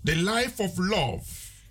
The 0.03 0.15
life 0.15 0.63
of 0.63 0.78
love 0.78 1.24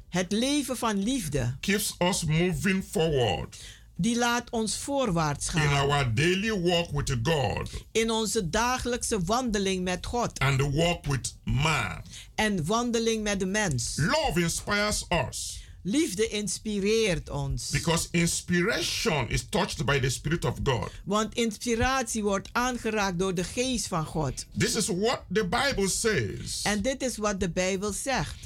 Het 0.09 0.33
leven 0.33 0.77
van 0.77 1.03
liefde. 1.03 1.57
keeps 1.61 1.95
us 1.99 2.25
moving 2.25 2.85
forward. 2.91 3.57
Die 4.01 4.17
laat 4.17 4.51
ons 4.51 4.77
voorwaarts 4.77 5.49
in 5.55 5.61
gaan 5.61 5.91
our 5.91 6.15
daily 6.15 6.53
walk 6.61 6.91
with 6.91 7.17
God 7.23 7.71
in 7.93 8.11
onze 8.11 8.51
dagelijkse 8.51 9.21
wandeling 9.25 9.85
met 9.85 10.07
God 10.07 10.39
and 10.39 10.59
the 10.59 10.71
walk 10.71 11.07
with 11.07 11.35
man. 11.45 12.03
en 12.35 12.65
wandeling 12.67 13.23
met 13.23 13.41
de 13.41 13.47
mens. 13.47 13.95
Love 13.97 14.41
inspires 14.41 15.05
us 15.29 15.67
Liefde 15.83 16.29
inspireert 16.29 17.31
ons. 17.31 17.71
because 17.71 18.09
inspiration 18.11 19.29
is 19.31 19.49
touched 19.49 19.85
by 19.85 19.99
the 20.01 20.11
Spirit 20.11 20.45
of 20.45 20.55
God. 20.63 20.91
Want 21.05 21.35
inspiratie 21.35 22.23
wordt 22.23 22.49
aangeraakt 22.53 23.19
door 23.19 23.35
de 23.35 23.45
geest 23.45 23.87
van 23.87 24.05
God. 24.05 24.47
This 24.59 24.77
is 24.77 24.87
what 24.87 25.23
the 25.33 25.45
Bible 25.45 25.89
says. 25.89 26.61
En 26.63 26.83
dit 26.83 27.03
is 27.03 27.17
wat 27.17 27.41
de 27.41 27.51
Bijbel 27.51 27.93
zegt. 27.93 28.37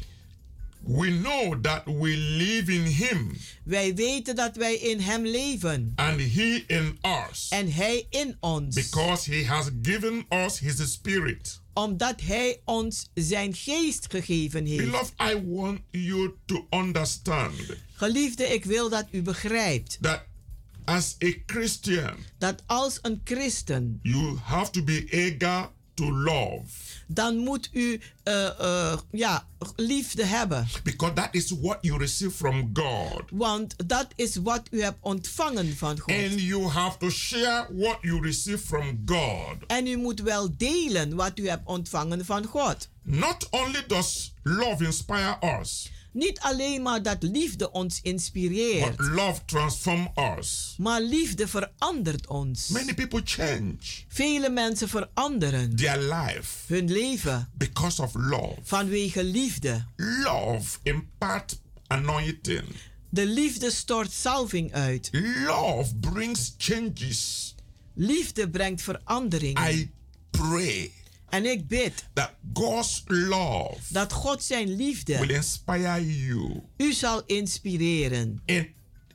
We 0.85 1.11
know 1.21 1.55
that 1.63 1.85
we 1.87 2.17
live 2.17 2.73
in 2.73 2.83
Him 2.85 3.37
Wij 3.65 3.95
weten 3.95 4.37
dat 4.37 4.57
wij 4.57 4.75
in 4.75 5.01
Hem 5.01 5.27
leven. 5.27 5.93
and 5.95 6.21
He 6.21 6.65
in 6.67 6.99
us 7.29 7.49
En 7.49 7.73
Hij 7.73 8.07
in 8.11 8.37
ons. 8.41 8.75
because 8.75 9.31
He 9.35 9.45
has 9.47 9.71
given 9.83 10.25
us 10.31 10.59
His 10.59 10.93
Spirit. 10.93 11.61
Omdat 11.73 12.21
Hij 12.21 12.61
ons 12.65 13.11
zijn 13.15 13.55
geest 13.55 14.07
gegeven 14.11 14.67
heeft. 14.67 14.85
Beloved, 14.85 15.13
I 15.21 15.43
want 15.47 15.81
you 15.91 16.31
to 16.47 16.67
understand 16.71 17.53
Geliefde, 17.95 18.45
ik 18.45 18.65
wil 18.65 18.89
dat 18.89 19.07
u 19.11 19.23
begrijpt. 19.23 19.99
that 20.01 20.23
as 20.85 21.17
a 21.25 21.33
Christian, 21.47 22.15
Dat 22.39 22.63
als 22.67 22.99
een 23.03 23.21
christen, 23.25 23.99
you 24.03 24.37
have 24.43 24.71
to 24.71 24.83
be 24.83 25.05
eager 25.11 25.71
to 25.95 26.13
love 26.13 26.65
dan 27.15 27.37
moet 27.37 27.69
u 27.73 28.01
eh, 28.23 28.61
eh, 28.61 28.99
ja, 29.11 29.47
liefde 29.77 30.25
hebben. 30.25 30.69
because 30.85 31.15
that 31.15 31.29
is 31.35 31.51
what 31.51 31.79
you 31.81 31.99
receive 31.99 32.35
from 32.35 32.71
God. 32.73 33.23
Want 33.31 33.75
dat 33.89 34.07
is 34.17 34.37
wat 34.37 34.63
u 34.71 34.83
hebt 34.83 34.99
ontvangen 35.01 35.77
van 35.77 35.99
God. 35.99 36.15
And 36.15 36.41
you 36.41 36.69
have 36.69 36.99
to 36.99 37.11
share 37.11 37.67
what 37.71 37.99
you 38.01 38.21
receive 38.21 38.59
from 38.59 39.03
God. 39.07 39.57
En 39.67 39.87
u 39.87 39.97
moet 39.97 40.21
wel 40.21 40.57
delen 40.57 41.15
wat 41.15 41.39
u 41.39 41.49
hebt 41.49 41.67
ontvangen 41.67 42.25
van 42.25 42.45
God. 42.45 42.89
Not 43.03 43.49
only 43.51 43.85
does 43.87 44.35
love 44.43 44.85
inspire 44.85 45.37
us, 45.61 45.91
Niet 46.13 46.41
alleen 46.41 46.83
maar 46.83 47.03
dat 47.03 47.23
liefde 47.23 47.71
ons 47.71 48.01
inspireert, 48.03 48.97
but 48.97 49.07
love 49.07 49.41
transforms 49.45 50.09
us. 50.39 50.75
maar 50.79 51.01
liefde 51.01 51.49
verandert 51.49 52.27
ons. 52.27 52.69
Many 52.69 52.95
people 52.95 53.21
change 53.25 53.77
Vele 54.09 54.49
mensen 54.51 54.89
veranderen 54.89 55.77
their 55.77 55.99
life 55.99 56.75
hun 56.75 56.93
leven 56.93 57.49
because 57.55 58.03
of 58.03 58.15
love. 58.15 58.55
vanwege 58.63 59.25
liefde. 59.25 59.85
Love 59.97 60.79
impart 60.83 61.61
anointing. 61.87 62.65
De 63.09 63.27
liefde 63.27 63.71
stort 63.71 64.13
salving 64.13 64.73
uit. 64.73 65.09
Love 65.47 65.95
brings 65.97 66.55
changes. 66.59 67.55
Liefde 67.95 68.51
brengt 68.51 68.83
verandering. 68.83 69.59
I 69.71 69.91
pray 70.31 70.93
En 71.33 71.47
ik 71.47 71.69
bid 71.69 72.05
that 72.13 72.31
God's 72.53 73.03
love 73.07 73.77
dat 73.89 74.13
God 74.13 74.43
zijn 74.43 74.67
will 74.67 74.77
liefde 74.77 75.35
inspire 75.35 76.17
you 76.27 76.61
u 76.77 76.93
zal 76.93 77.23
inspireren. 77.27 78.43
and 78.47 78.67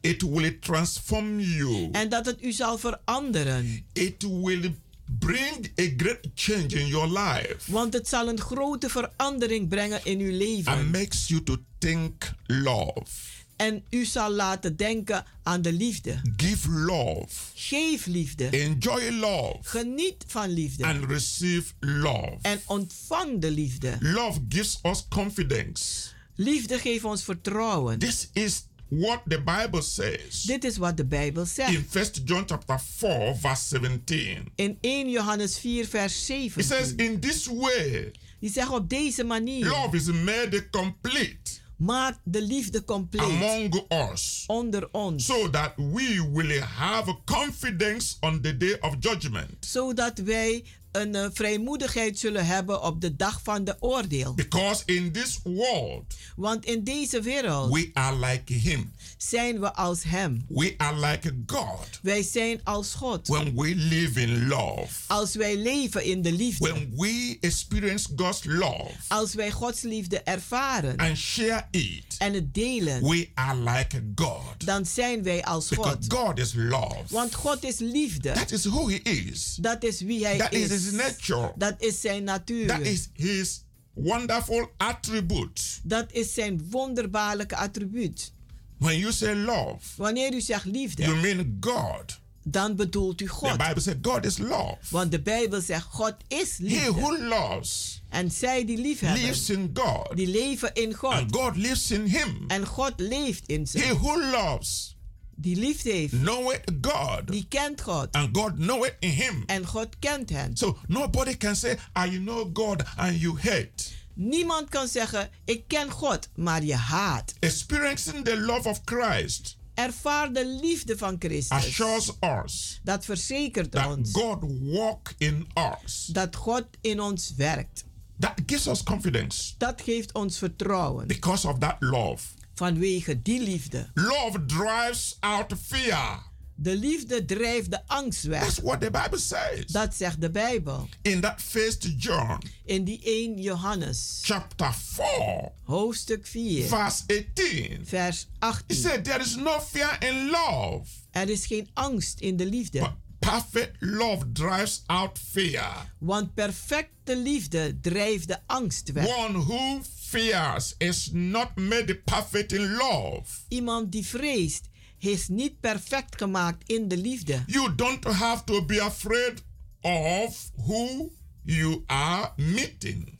it 0.01 0.21
will 0.21 0.57
transform 0.59 1.39
you. 1.39 1.89
En 1.91 2.09
dat 2.09 2.25
het 2.25 2.43
u 2.43 2.51
zal 2.51 2.77
veranderen. 2.77 3.85
It 3.93 4.23
will 4.23 4.75
bring 5.19 5.71
a 5.79 5.93
great 5.97 6.27
change 6.35 6.67
in 6.67 6.87
your 6.87 7.19
life 7.19 7.71
Want 7.71 7.93
het 7.93 8.07
zal 8.07 8.27
een 8.27 8.39
grote 8.39 8.89
verandering 8.89 9.67
brengen 9.69 9.99
in 10.03 10.19
uw 10.19 10.37
leven. 10.37 10.71
and 10.71 10.91
makes 10.91 11.27
you 11.27 11.43
to 11.43 11.55
think 11.77 12.31
love. 12.45 13.36
En 13.57 13.83
u 13.89 14.05
zal 14.05 14.31
laten 14.31 14.75
denken 14.75 15.25
aan 15.43 15.61
de 15.61 15.73
liefde. 15.73 16.21
Give 16.37 16.69
love. 16.69 17.27
Geef 17.53 18.05
liefde. 18.05 18.49
Enjoy 18.49 19.09
love 19.11 19.57
Geniet 19.61 20.23
van 20.27 20.49
liefde. 20.49 20.83
and 20.85 21.03
receive 21.09 21.63
love. 21.79 22.37
En 22.41 22.61
ontvang 22.65 23.39
de 23.41 23.51
liefde. 23.51 23.97
Love 23.99 24.39
gives 24.49 24.79
us 24.83 25.05
confidence. 25.09 26.09
Liefde 26.35 26.79
geeft 26.79 27.03
ons 27.03 27.23
vertrouwen. 27.23 27.99
This 27.99 28.29
is 28.33 28.65
what 28.89 29.21
the 29.27 29.41
Bible 29.41 29.81
says 29.81 30.41
Dit 30.41 30.63
is 30.63 30.77
wat 30.77 30.97
de 30.97 31.05
Bijbel 31.05 31.45
zegt. 31.45 31.71
in 31.73 31.87
1 31.93 32.05
John 32.25 32.43
chapter 32.45 32.79
4 32.79 33.35
verse 33.35 33.67
17. 33.67 34.51
In 34.55 34.77
1 34.81 35.09
Johannes 35.09 35.57
4 35.57 35.85
vers 35.87 36.29
It 36.29 36.65
says 36.65 36.87
7. 36.87 36.97
in 36.97 37.19
this 37.19 37.47
way 37.47 38.11
Die 38.39 38.49
zegt 38.51 38.69
op 38.69 38.89
deze 38.89 39.23
manier. 39.23 39.65
love 39.67 39.95
is 39.95 40.05
made 40.05 40.69
complete 40.69 41.51
Maak 41.77 42.17
de 42.23 42.41
liefde 42.41 42.83
compleet 42.83 43.21
among 43.21 43.83
us 44.11 44.43
onder 44.47 44.89
ons. 44.91 45.25
so 45.25 45.49
that 45.49 45.73
we 45.75 46.29
will 46.33 46.61
have 46.61 47.15
confidence 47.25 48.17
on 48.19 48.41
the 48.41 48.57
day 48.57 48.77
of 48.79 48.95
judgment 48.99 49.65
Zodat 49.65 50.17
wij 50.17 50.63
een 50.91 51.15
eh, 51.15 51.27
vrijmoedigheid 51.33 52.19
zullen 52.19 52.45
hebben 52.45 52.83
op 52.83 53.01
de 53.01 53.15
dag 53.15 53.39
van 53.43 53.63
de 53.63 53.75
oordeel. 53.79 54.33
because 54.33 54.83
in 54.85 55.11
this 55.11 55.39
world 55.43 56.15
Want 56.35 56.65
in 56.65 56.83
deze 56.83 57.21
wereld 57.21 57.73
we 57.73 57.89
are 57.93 58.15
like 58.15 58.53
him 58.53 58.91
zijn 59.17 59.59
we 59.59 59.73
als 59.73 60.03
Hem. 60.03 60.45
we 60.47 60.73
are 60.77 60.99
like 61.11 61.35
God 61.45 61.87
Wij 62.01 62.23
zijn 62.23 62.59
als 62.63 62.93
God. 62.93 63.27
when 63.27 63.55
we 63.55 63.75
live 63.75 64.21
in 64.21 64.47
love 64.47 64.87
Als 65.07 65.35
wij 65.35 65.57
leven 65.57 66.03
in 66.03 66.21
de 66.21 66.31
liefde. 66.31 66.69
when 66.71 66.93
we 66.95 67.37
experience 67.41 68.07
God's 68.15 68.41
love 68.43 68.91
Als 69.07 69.33
wij 69.33 69.51
Gods 69.51 69.81
liefde 69.81 70.21
ervaren 70.21 70.97
and 70.97 71.17
share 71.17 71.65
it 71.71 72.15
en 72.17 72.33
het 72.33 72.53
delen. 72.53 73.03
we 73.03 73.29
are 73.33 73.55
like 73.59 74.03
God 74.15 74.65
Dan 74.65 74.85
zijn 74.85 75.23
wij 75.23 75.43
als 75.43 75.67
because 75.69 75.95
God. 76.09 76.13
God 76.13 76.39
is 76.39 76.53
love 76.55 77.03
Want 77.09 77.35
God 77.35 77.63
is 77.63 77.77
liefde. 77.79 78.31
that 78.31 78.51
is 78.51 78.65
who 78.65 78.87
he 78.87 78.95
is 79.03 79.57
Dat 79.61 79.83
is 79.83 80.01
wie 80.01 80.25
Hij 80.25 80.37
that 80.37 80.53
is 80.53 80.69
is. 80.69 80.83
his 80.83 80.91
nature 80.91 81.51
Dat 81.57 81.75
is 81.77 82.01
zijn 82.01 82.23
natuur. 82.23 82.67
that 82.67 82.79
is 82.81 83.09
his 83.13 83.61
wonderful 83.93 84.69
attribute 84.77 85.61
Dat 85.83 86.11
is 86.11 86.33
zijn 86.33 86.67
wonderbaarlijke 86.69 87.55
attribuut. 87.55 88.35
When 88.79 88.97
you 88.97 89.11
say 89.11 89.35
love 89.35 89.79
Wanneer 89.97 90.33
u 90.33 90.41
zegt 90.41 90.65
liefde, 90.65 91.03
you 91.03 91.15
mean 91.15 91.57
God 91.59 92.19
dan 92.49 92.75
bedoelt 92.75 93.21
u 93.21 93.25
the 93.25 93.33
God. 93.33 93.57
Bible 93.57 93.81
says 93.81 93.95
God 94.01 94.25
is 94.25 94.37
love 94.37 94.77
Want 94.89 95.11
de 95.11 95.19
Bijbel 95.21 95.61
zegt 95.61 95.85
God 95.91 96.15
is 96.27 96.57
he 96.57 96.63
liefde. 96.63 96.91
who 96.91 97.17
loves 97.27 98.01
En 98.09 98.31
zij 98.31 98.65
die 98.65 98.77
lief 98.77 98.99
hebben, 98.99 99.21
lives 99.23 99.49
in 99.49 99.69
God 99.73 100.15
die 100.17 100.27
leven 100.27 100.73
in 100.73 100.93
God. 100.93 101.11
and 101.13 101.35
God 101.35 101.55
lives 101.55 101.91
in 101.91 102.05
him 102.05 102.43
En 102.47 102.65
God 102.65 102.93
leeft 102.97 103.47
in 103.49 103.59
he 103.71 103.79
ze. 103.79 103.93
who 104.01 104.29
loves 104.31 104.95
Die 105.39 105.55
liefde 105.55 105.91
heeft, 105.91 106.13
knoweth 106.13 106.63
God 106.81 107.21
die 107.27 107.45
kent 107.49 107.81
God. 107.81 108.07
and 108.11 108.35
God 108.37 108.57
knoweth 108.57 108.95
in 108.99 109.09
him 109.09 109.43
En 109.45 109.65
God 109.65 109.87
kent 109.99 110.29
hen. 110.29 110.57
so 110.57 110.77
nobody 110.87 111.37
can 111.37 111.55
say 111.55 111.77
I 111.95 112.09
know 112.17 112.51
God 112.51 112.83
and 112.97 113.19
you 113.21 113.37
hate 113.37 113.95
Niemand 114.19 114.69
kan 114.69 114.87
zeggen, 114.87 115.29
ik 115.45 115.67
ken 115.67 115.89
God, 115.91 116.29
maar 116.35 116.63
je 116.63 116.75
haat. 116.75 117.33
experiencing 117.39 118.23
the 118.25 118.39
love 118.39 118.69
of 118.69 118.81
Christ 118.85 119.57
Ervaar 119.73 120.33
de 120.33 120.45
liefde 120.61 120.97
van 120.97 121.15
Christus. 121.19 121.57
assures 121.57 122.11
us 122.43 122.79
Dat 122.83 123.05
verzekert 123.05 123.71
that 123.71 123.85
ons 123.97 124.11
God 124.11 124.43
walk 124.61 125.13
in 125.17 125.47
us 125.83 126.05
dat 126.05 126.35
God 126.35 126.65
in 126.81 127.01
ons 127.01 127.33
werkt. 127.35 127.85
that 128.19 128.33
gives 128.45 128.67
us 128.67 128.83
confidence 128.83 129.53
Dat 129.57 129.81
geeft 129.81 130.13
ons 130.13 130.37
vertrouwen 130.37 131.07
because 131.07 131.47
of 131.47 131.57
that 131.59 131.75
love 131.79 132.23
vanwege 132.53 133.21
die 133.21 133.41
liefde. 133.41 133.89
love 133.93 134.45
drives 134.45 135.17
out 135.19 135.53
fear 135.65 136.26
De 136.59 136.75
liefde 136.77 137.25
drijft 137.25 137.71
de 137.71 137.87
angst 137.87 138.29
that's 138.29 138.55
weg. 138.55 138.65
what 138.65 138.81
the 138.81 138.91
Bible 138.91 139.19
says 139.19 139.65
Dat 139.65 139.95
zegt 139.95 140.21
de 140.21 140.29
Bijbel. 140.31 140.89
in 141.01 141.21
that 141.21 141.41
first 141.41 141.87
John 141.97 142.39
In 142.65 142.83
die 142.83 142.99
1 143.03 143.41
Johannes, 143.41 144.19
chapter 144.23 144.73
4 144.73 145.51
hoofdstuk 145.63 146.27
4, 146.27 146.67
verse 146.67 147.03
18 147.07 147.79
vers 147.85 148.19
he 148.39 148.45
18. 148.47 148.77
said 148.77 149.03
there 149.05 149.19
is 149.19 149.35
no 149.35 149.59
fear 149.59 149.97
in 149.99 150.29
love 150.29 150.85
Er 151.11 151.29
is 151.29 151.45
geen 151.45 151.69
angst 151.73 152.19
in 152.19 152.37
de 152.37 152.45
liefde. 152.45 152.79
but 152.79 152.91
perfect 153.19 153.75
love 153.79 154.31
drives 154.31 154.83
out 154.85 155.19
fear 155.31 155.91
Want 155.99 156.33
perfecte 156.33 157.17
liefde 157.17 157.79
drijft 157.81 158.27
de 158.27 158.37
angst 158.45 158.91
weg. 158.91 159.07
one 159.17 159.37
who 159.37 159.81
fears 160.05 160.75
is 160.77 161.09
not 161.13 161.55
made 161.55 161.95
perfect 162.05 162.51
in 162.53 162.71
love 162.75 163.23
Iemand 163.47 163.91
die 163.91 164.05
vreest, 164.05 164.65
is 164.99 165.27
niet 165.27 165.59
perfect 165.59 166.17
gemaakt 166.17 166.69
in 166.69 166.87
de 166.87 166.97
liefde. 166.97 167.43
you 167.47 167.75
don't 167.75 168.03
have 168.03 168.43
to 168.43 168.65
be 168.65 168.81
afraid 168.81 169.43
of 169.81 170.51
who 170.55 171.11
you 171.43 171.83
are 171.85 172.31
meeting 172.35 173.19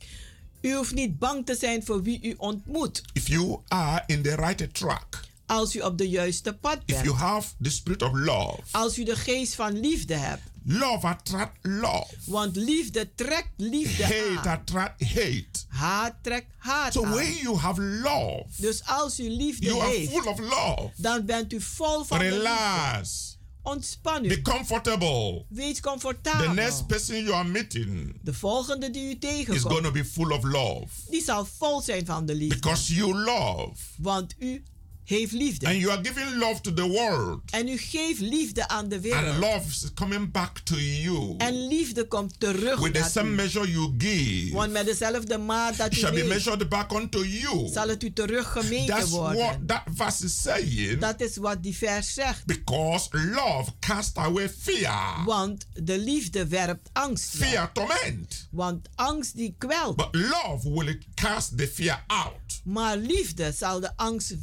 U 0.60 0.74
hoeft 0.74 0.94
niet 0.94 1.18
bang 1.18 1.46
te 1.46 1.54
zijn 1.54 1.84
voor 1.84 2.02
wie 2.02 2.22
u 2.22 2.34
ontmoet. 2.38 3.02
if 3.12 3.26
you 3.28 3.60
are 3.68 4.02
in 4.06 4.22
the 4.22 4.34
right 4.36 4.74
track 4.74 5.26
Als 5.46 5.76
u 5.76 5.80
op 5.80 5.98
de 5.98 6.08
juiste 6.08 6.52
pad 6.54 6.78
if 6.86 6.94
you 6.94 7.02
bent. 7.04 7.18
have 7.18 7.48
the 7.62 7.70
spirit 7.70 8.02
of 8.02 8.10
love 8.12 8.60
Als 8.70 8.98
u 8.98 9.04
de 9.04 9.16
geest 9.16 9.54
van 9.54 9.80
liefde 9.80 10.14
hebt. 10.14 10.42
Love 10.70 11.06
attract 11.06 11.56
love. 11.62 12.06
Want 12.26 12.56
liefde 12.56 13.14
trekt 13.14 13.50
liefde 13.56 14.02
Hate 14.02 14.38
aan. 14.38 14.46
attract 14.58 15.02
hate. 15.04 15.46
Haat 15.68 16.14
trekt 16.22 16.46
haat 16.58 16.92
So 16.92 17.04
aan. 17.04 17.12
when 17.14 17.32
you 17.42 17.56
have 17.56 17.80
love, 17.82 18.44
Dus 18.56 18.84
als 18.84 19.20
u 19.20 19.28
liefde 19.30 19.66
you 19.66 19.80
are 19.80 19.90
heeft, 19.90 20.10
full 20.12 20.26
of 20.26 20.38
love. 20.38 20.90
dan 20.96 21.24
bent 21.26 21.52
u 21.52 21.60
vol 21.60 22.04
van. 22.04 22.18
Relax. 22.18 23.36
Ontspan 23.62 24.24
u. 24.24 24.28
Be 24.28 24.42
comfortable. 24.42 25.44
Wees 25.48 25.74
The 25.74 25.80
comfortabel. 25.82 26.52
next 26.52 26.86
person 26.86 27.16
you 27.16 27.32
are 27.32 27.48
meeting 27.48 28.18
De 28.22 28.34
volgende 28.34 28.90
die 28.90 29.02
u 29.04 29.10
is 29.10 29.16
tegenkomt, 29.20 29.60
going 29.62 29.84
to 29.84 29.90
be 29.90 30.04
full 30.04 30.30
of 30.32 30.42
love 30.44 30.86
die 31.10 31.22
zal 31.22 31.44
vol 31.58 31.80
zijn 31.80 32.06
van 32.06 32.26
de 32.26 32.34
liefde. 32.34 32.54
because 32.54 32.94
you 32.94 33.14
love 33.14 33.72
Want 33.98 34.34
u 34.38 34.62
heeft 35.08 35.32
liefde. 35.32 35.66
and 35.66 35.76
you 35.76 35.90
are 35.92 36.00
giving 36.04 36.38
love 36.38 36.60
to 36.60 36.72
the 36.74 36.88
world. 36.88 37.40
En 37.50 37.68
u 37.68 37.76
geeft 37.78 38.20
liefde 38.20 38.68
aan 38.68 38.88
de 38.88 38.94
And 38.94 39.04
wereld. 39.04 39.36
love 39.38 39.68
is 39.68 39.86
coming 39.94 40.30
back 40.32 40.58
to 40.58 40.76
you 40.76 41.34
En 41.38 41.66
liefde 41.68 42.04
komt 42.08 42.40
terug 42.40 42.80
with 42.80 42.94
the 42.94 43.08
same 43.10 43.28
u. 43.28 43.34
measure 43.34 43.70
you 43.70 43.94
give. 43.98 44.52
Want 44.54 44.72
met 44.72 44.86
dezelfde 44.86 45.38
maat 45.38 45.76
dat 45.76 45.92
u 45.92 45.96
shall 45.96 46.10
be 46.12 46.16
geeft, 46.16 46.28
measured 46.28 46.68
back 46.68 46.92
unto 46.92 47.24
you. 47.24 47.68
zal 47.72 47.88
het 47.88 48.02
u 48.02 48.12
teruggemeten 48.12 48.86
That's 48.86 49.10
what 49.10 49.34
worden. 49.34 49.66
that 49.66 49.82
verse 49.94 50.24
is 50.24 50.42
saying. 50.42 50.98
Dat 51.00 51.20
is 51.20 51.36
wat 51.36 51.62
die 51.62 51.76
vers 51.76 52.14
zegt. 52.14 52.44
Because 52.46 53.08
love 53.12 53.70
casts 53.80 54.16
away 54.16 54.48
fear. 54.48 55.24
Want 55.24 55.66
de 55.72 55.98
liefde 55.98 56.46
werpt 56.46 56.88
angst 56.92 57.38
weg. 57.38 57.48
Fear 57.48 57.72
torment. 57.72 58.48
Want 58.50 58.88
angst 58.94 59.36
die 59.36 59.54
kwelt. 59.58 59.96
But 59.96 60.08
love 60.14 60.70
will 60.70 60.98
cast 61.14 61.58
the 61.58 61.68
fear 61.74 62.04
out. 62.06 62.60
Maar 62.64 62.96
liefde 62.96 63.52
zal 63.52 63.80
de 63.80 63.96
angst 63.96 64.26
So 64.28 64.36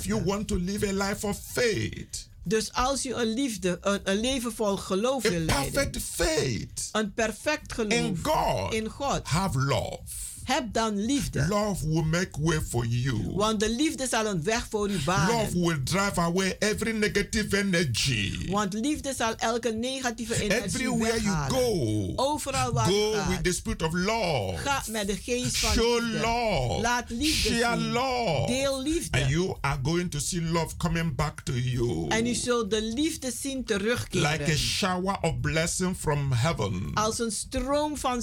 if 0.00 0.06
you 0.06 0.24
want 0.24 0.48
to 0.48 0.56
live 0.56 0.88
a 0.88 0.92
life 0.92 1.26
of 1.26 1.38
faith, 1.52 2.28
Dus 2.42 2.72
als 2.72 3.02
je 3.02 3.14
een, 3.14 3.34
liefde, 3.34 3.78
een, 3.80 4.00
een 4.04 4.20
leven 4.20 4.52
vol 4.52 4.76
geloof 4.76 5.22
wil 5.22 5.38
leiden, 5.40 5.72
perfect 5.72 6.02
faith 6.02 6.88
een 6.92 7.14
perfect 7.14 7.72
geloof 7.72 7.92
in 7.92 8.18
God, 8.22 8.74
in 8.74 8.88
God, 8.88 9.20
have 9.22 9.58
love. 9.58 10.29
Heb 10.52 10.72
dan 10.72 11.04
liefde. 11.04 11.46
Love 11.48 11.88
will 11.88 12.02
make 12.04 12.30
way 12.40 12.60
for 12.68 12.86
you. 12.86 13.22
Want 13.34 13.60
de 13.60 13.70
liefde 13.70 14.06
zal 14.06 14.26
een 14.26 14.42
weg 14.42 14.66
voor 14.70 14.88
u 14.88 14.92
Love 14.92 15.04
banen. 15.04 15.60
will 15.60 15.80
drive 15.84 16.20
away 16.20 16.56
every 16.58 16.92
negative 16.96 17.56
energy. 17.56 18.50
Want 18.50 18.72
liefde 18.72 19.14
zal 19.16 19.34
elke 19.36 19.70
negatieve 19.72 20.34
energie 20.42 20.62
Everywhere 20.64 21.20
you 21.22 21.36
weghalen. 21.36 21.50
go, 21.50 22.12
Overal 22.16 22.72
waar 22.72 22.86
go 22.86 23.12
gaat. 23.12 23.28
with 23.28 23.44
the 23.44 23.52
spirit 23.52 23.82
of 23.82 23.92
love. 23.92 24.56
Ga 24.56 24.82
met 24.90 25.06
de 25.06 25.16
geest 25.16 25.58
van 25.58 25.72
Show 25.72 26.00
liefde. 26.02 26.18
love. 26.18 26.80
Laat 26.80 27.10
liefde 27.10 27.48
Share 27.54 27.80
zien. 27.80 27.92
love. 27.92 28.46
Deel 28.46 28.82
liefde. 28.82 29.20
And 29.20 29.30
you 29.30 29.56
are 29.60 29.78
going 29.82 30.10
to 30.10 30.18
see 30.18 30.42
love 30.42 30.76
coming 30.76 31.14
back 31.14 31.40
to 31.40 31.52
you. 31.52 32.08
En 32.08 32.26
u 32.26 32.34
zult 32.34 32.70
de 32.70 32.82
liefde 32.94 33.32
zien 33.40 33.64
terugkeren. 33.64 34.30
Like 34.30 34.52
a 34.52 34.56
shower 34.56 35.18
of 35.20 35.40
blessing 35.40 35.96
from 35.96 36.32
heaven. 36.32 36.90
Als 36.94 37.18
een 37.18 37.32
stroom 37.32 37.96
van 37.96 38.22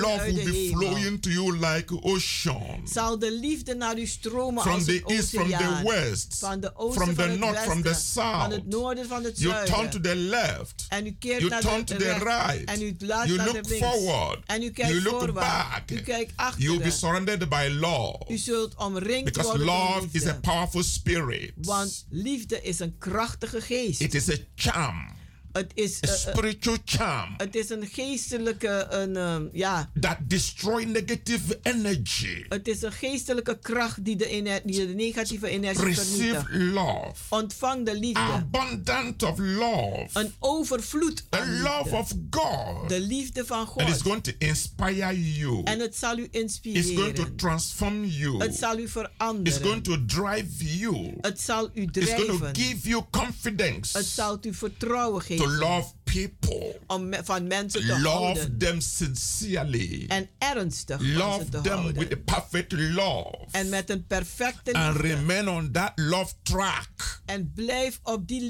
Love 0.00 0.06
uit 0.18 0.34
will 0.34 0.44
de 0.44 0.50
be 0.50 0.56
hemel. 0.56 0.78
flowing 0.80 1.22
to 1.22 1.30
you 1.30 1.58
like 1.60 2.02
ocean. 2.02 2.88
Zal 2.92 3.18
de 3.18 3.32
liefde 3.32 3.74
naar 3.74 3.98
u 3.98 4.06
stromen 4.06 4.62
From 4.62 4.74
als 4.74 4.84
the 4.84 4.94
een 5.06 5.16
east, 5.16 5.28
from 5.28 5.48
the 5.48 5.54
oceaan. 5.54 5.84
west, 5.84 6.36
Van 6.38 6.60
de 6.60 6.76
oosten, 6.76 7.02
from 7.02 7.14
van 7.14 7.24
the 7.24 7.30
het 7.30 7.40
north, 7.40 7.52
westen, 7.54 7.70
from 7.70 7.82
the 7.82 7.88
van 7.88 8.50
het 8.50 8.52
south. 8.60 8.66
noorden, 8.66 9.06
van 9.08 9.24
het 9.24 9.38
You 9.38 9.50
zuiden. 9.52 9.74
turn 9.74 9.90
to 9.90 10.00
the 10.00 10.14
left. 10.16 10.86
En 10.88 11.06
u 11.06 11.16
keert 11.18 11.38
You 11.38 11.50
naar 11.50 11.60
turn 11.60 11.78
de 11.84 11.84
to 11.84 11.96
the 11.96 12.04
rechts. 12.04 12.22
right. 12.24 12.64
En 12.64 12.82
u 12.82 12.94
laat 12.98 13.24
You 13.26 13.36
naar 13.36 13.46
look 13.46 13.62
de 13.62 13.68
links. 13.68 13.86
forward. 13.86 14.38
En 14.46 14.62
u 14.62 14.70
kijkt 14.70 14.90
You 14.92 15.02
look 15.02 15.18
voorwaarts. 15.20 15.68
back. 15.86 15.90
U 15.90 16.02
kijkt 16.02 16.32
You'll 16.56 16.82
be 16.82 16.90
surrounded 16.90 17.48
by 17.48 17.68
love. 17.80 18.18
U 18.28 18.36
zult 18.36 18.74
omringd 18.76 19.24
Because 19.24 19.48
worden 19.48 19.66
door 19.66 19.76
love 19.76 20.06
is 20.06 20.12
liefde. 20.12 20.30
a 20.30 20.34
powerful 20.40 20.82
spirit. 20.82 21.52
Want 21.56 22.06
liefde 22.10 22.62
is 22.62 22.78
een 22.78 22.98
krachtige 22.98 23.60
geest. 23.60 24.00
It 24.00 24.14
is 24.14 24.30
a 24.30 24.34
charm, 24.54 25.12
Het 25.52 25.70
is, 25.74 25.96
a 25.96 25.98
eh, 26.08 26.12
eh, 26.12 26.18
spiritual 26.18 26.76
charm 26.84 27.34
het 27.36 27.54
is 27.56 27.70
een 27.70 27.86
geestelijke, 27.86 28.86
een, 28.90 29.16
ehm, 29.16 29.46
ja, 29.52 29.90
that 30.00 30.16
destroy 30.26 30.84
negative 30.84 31.58
energy. 31.62 32.44
het 32.48 32.68
is 32.68 32.82
een 32.82 32.92
geestelijke 32.92 33.58
kracht 33.58 34.04
die 34.04 34.16
de, 34.16 34.26
ener- 34.28 34.60
die 34.64 34.86
de 34.86 34.94
negatieve 34.94 35.48
energie 35.48 35.84
Receive 35.84 36.10
vernietigt. 36.10 36.72
love. 36.74 37.14
Ontvang 37.28 37.86
de 37.86 37.98
liefde. 37.98 38.20
Abundant 38.20 39.22
of 39.22 39.38
love. 39.38 40.08
Een 40.12 40.32
overvloed 40.38 41.24
The 41.30 41.60
love 41.62 41.96
of 41.96 42.12
God. 42.30 42.88
De 42.88 43.00
liefde 43.00 43.46
van 43.46 43.58
And 43.76 43.80
it's 43.88 43.90
God. 43.92 44.02
going 44.02 44.22
to 44.22 44.32
inspire 44.38 45.32
you. 45.38 45.62
En 45.64 45.78
het 45.80 45.96
zal 45.96 46.18
u 46.18 46.22
It's 46.22 46.30
going 46.32 46.76
inspireren. 46.76 47.14
to 47.14 47.34
transform 47.36 48.04
you. 48.04 48.38
Het 48.42 48.54
zal 48.56 48.78
u 48.78 48.82
It's 48.82 48.92
going 48.92 49.10
veranderen. 49.16 49.82
to 49.82 50.04
drive 50.06 50.78
you. 50.78 51.14
Het 51.20 51.40
zal 51.40 51.70
u 51.74 51.82
It's 51.92 51.98
going 52.10 52.16
to 52.30 52.36
drijven. 52.36 52.56
give 52.56 52.88
you 52.88 53.04
confidence 53.10 53.98
Het 53.98 54.06
zal 54.06 54.38
u 54.42 54.54
vertrouwen 54.54 55.22
to 55.44 55.48
love 55.50 55.88
people. 56.04 56.78
om 56.86 57.08
me- 57.08 57.20
van 57.24 57.46
mensen 57.46 57.80
te 57.80 57.86
Love 58.00 58.08
houden. 58.08 58.58
them 58.58 58.80
sincerely. 58.80 60.04
En 60.08 60.28
ernstig 60.38 60.96
van 60.96 61.06
ze 61.06 61.12
Love 61.12 61.44
te 61.48 61.60
them 61.60 61.72
houden. 61.78 61.98
with 62.08 62.12
a 62.12 62.16
perfect 62.40 62.72
love. 62.72 63.36
En 63.50 63.68
met 63.68 63.90
een 63.90 64.06
perfecte 64.06 64.72
And 64.72 64.96
remain 64.96 65.48
on 65.48 65.70
that 65.72 65.92
love 65.94 66.32
track. 66.42 67.22
En 67.26 67.52
blijf 67.54 68.00
op 68.02 68.28
die 68.28 68.40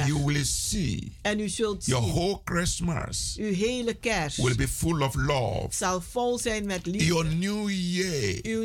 And 0.00 0.06
you 0.08 0.24
will 0.24 0.44
see 0.44 1.12
En 1.22 1.40
u 1.40 1.48
zult 1.48 1.86
your 1.86 2.06
whole 2.06 2.40
Christmas 2.44 3.34
uw 3.38 3.52
hele 3.54 3.94
kerst 3.94 4.36
will 4.36 4.54
be 4.54 4.68
full 4.68 5.00
of 5.02 5.14
love. 5.14 5.66
zal 5.70 6.00
vol 6.00 6.38
zijn 6.38 6.66
met 6.66 6.80
Your 6.82 7.24
liefde. 7.24 7.36
new 7.46 7.70
year 7.70 8.38
Uw 8.42 8.64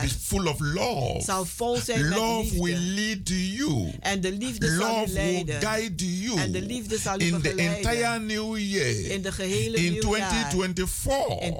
will 0.00 0.08
be 0.08 0.14
full 0.20 0.46
of 0.46 0.56
love. 0.60 1.22
zal 1.24 1.44
vol 1.44 1.76
zijn 1.76 2.08
met 2.08 2.18
Love 2.18 2.62
will 2.62 2.76
liefde. 2.78 2.94
lead 2.94 3.28
you. 3.56 3.90
En 4.00 4.20
de 4.20 4.32
liefde 4.32 4.66
zal 4.76 4.76
u 4.76 5.00
Love 5.00 5.12
will 5.12 5.60
guide 5.60 6.20
you 6.22 6.40
En 6.40 6.52
de 6.52 6.62
liefde 6.62 6.87
zal 6.96 7.20
u 7.20 7.24
in 7.24 7.30
the 7.32 7.38
begeleiden. 7.40 7.76
entire 7.76 8.18
new 8.20 8.56
year. 8.58 9.10
In 9.10 9.22
de 9.22 9.32
gehele 9.32 9.76
In 9.76 9.92
nieuwjaar. 9.92 10.50
2024, 10.50 11.40
In 11.40 11.54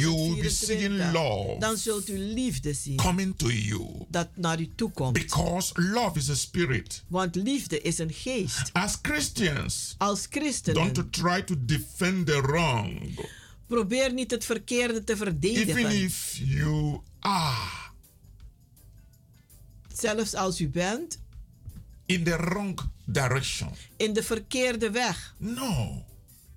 you 0.00 0.14
will 0.16 0.42
be 0.42 0.48
seeing 0.50 0.96
2024. 0.98 1.12
love 1.12 1.56
Dan 1.58 1.76
zult 1.76 2.08
u 2.08 2.18
liefde 2.18 2.72
zien. 2.72 2.96
coming 2.96 3.34
to 3.36 3.50
you. 3.50 4.04
Dat 4.08 4.28
naar 4.34 4.60
u 4.60 4.70
toe 4.76 4.90
komt. 4.90 5.12
Because 5.12 5.72
love 5.82 6.18
is 6.18 6.30
a 6.30 6.34
spirit. 6.34 7.02
Want 7.08 7.34
liefde 7.34 7.80
is 7.80 7.98
een 7.98 8.12
geest. 8.12 8.70
As 8.72 8.98
Christians, 9.02 9.94
Als 9.98 10.26
christenen. 10.30 10.92
don't 10.94 11.12
try 11.12 11.42
to 11.42 11.54
defend 11.58 12.26
the 12.26 12.40
wrong. 12.40 13.18
Probeer 13.66 14.12
niet 14.12 14.30
het 14.30 14.44
verkeerde 14.44 15.04
te 15.04 15.12
Even 15.12 15.26
verdedigen. 15.26 16.02
if 16.02 16.40
you 16.44 17.00
are 17.20 17.78
Zelfs 19.94 20.34
als 20.34 20.60
u 20.60 20.68
bent 20.68 21.18
in 22.06 22.24
the 22.24 22.36
wrong 22.36 22.78
direction. 23.10 23.70
in 23.96 24.12
de 24.12 24.22
verkeerde 24.22 24.90
weg. 24.90 25.34
No. 25.38 26.04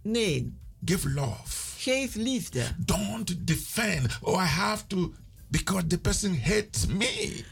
Nee, 0.01 0.57
Give 0.85 1.09
love. 1.09 1.41
geef 1.77 2.15
liefde. 2.15 2.63
Don't 2.77 3.47
defend. 3.47 4.17
Oh, 4.21 4.41
I 4.41 4.45
have 4.45 4.87
to 4.87 5.13
because 5.47 5.87
the 5.87 5.97
person 5.97 6.39
hates 6.41 6.85
me. 6.85 7.43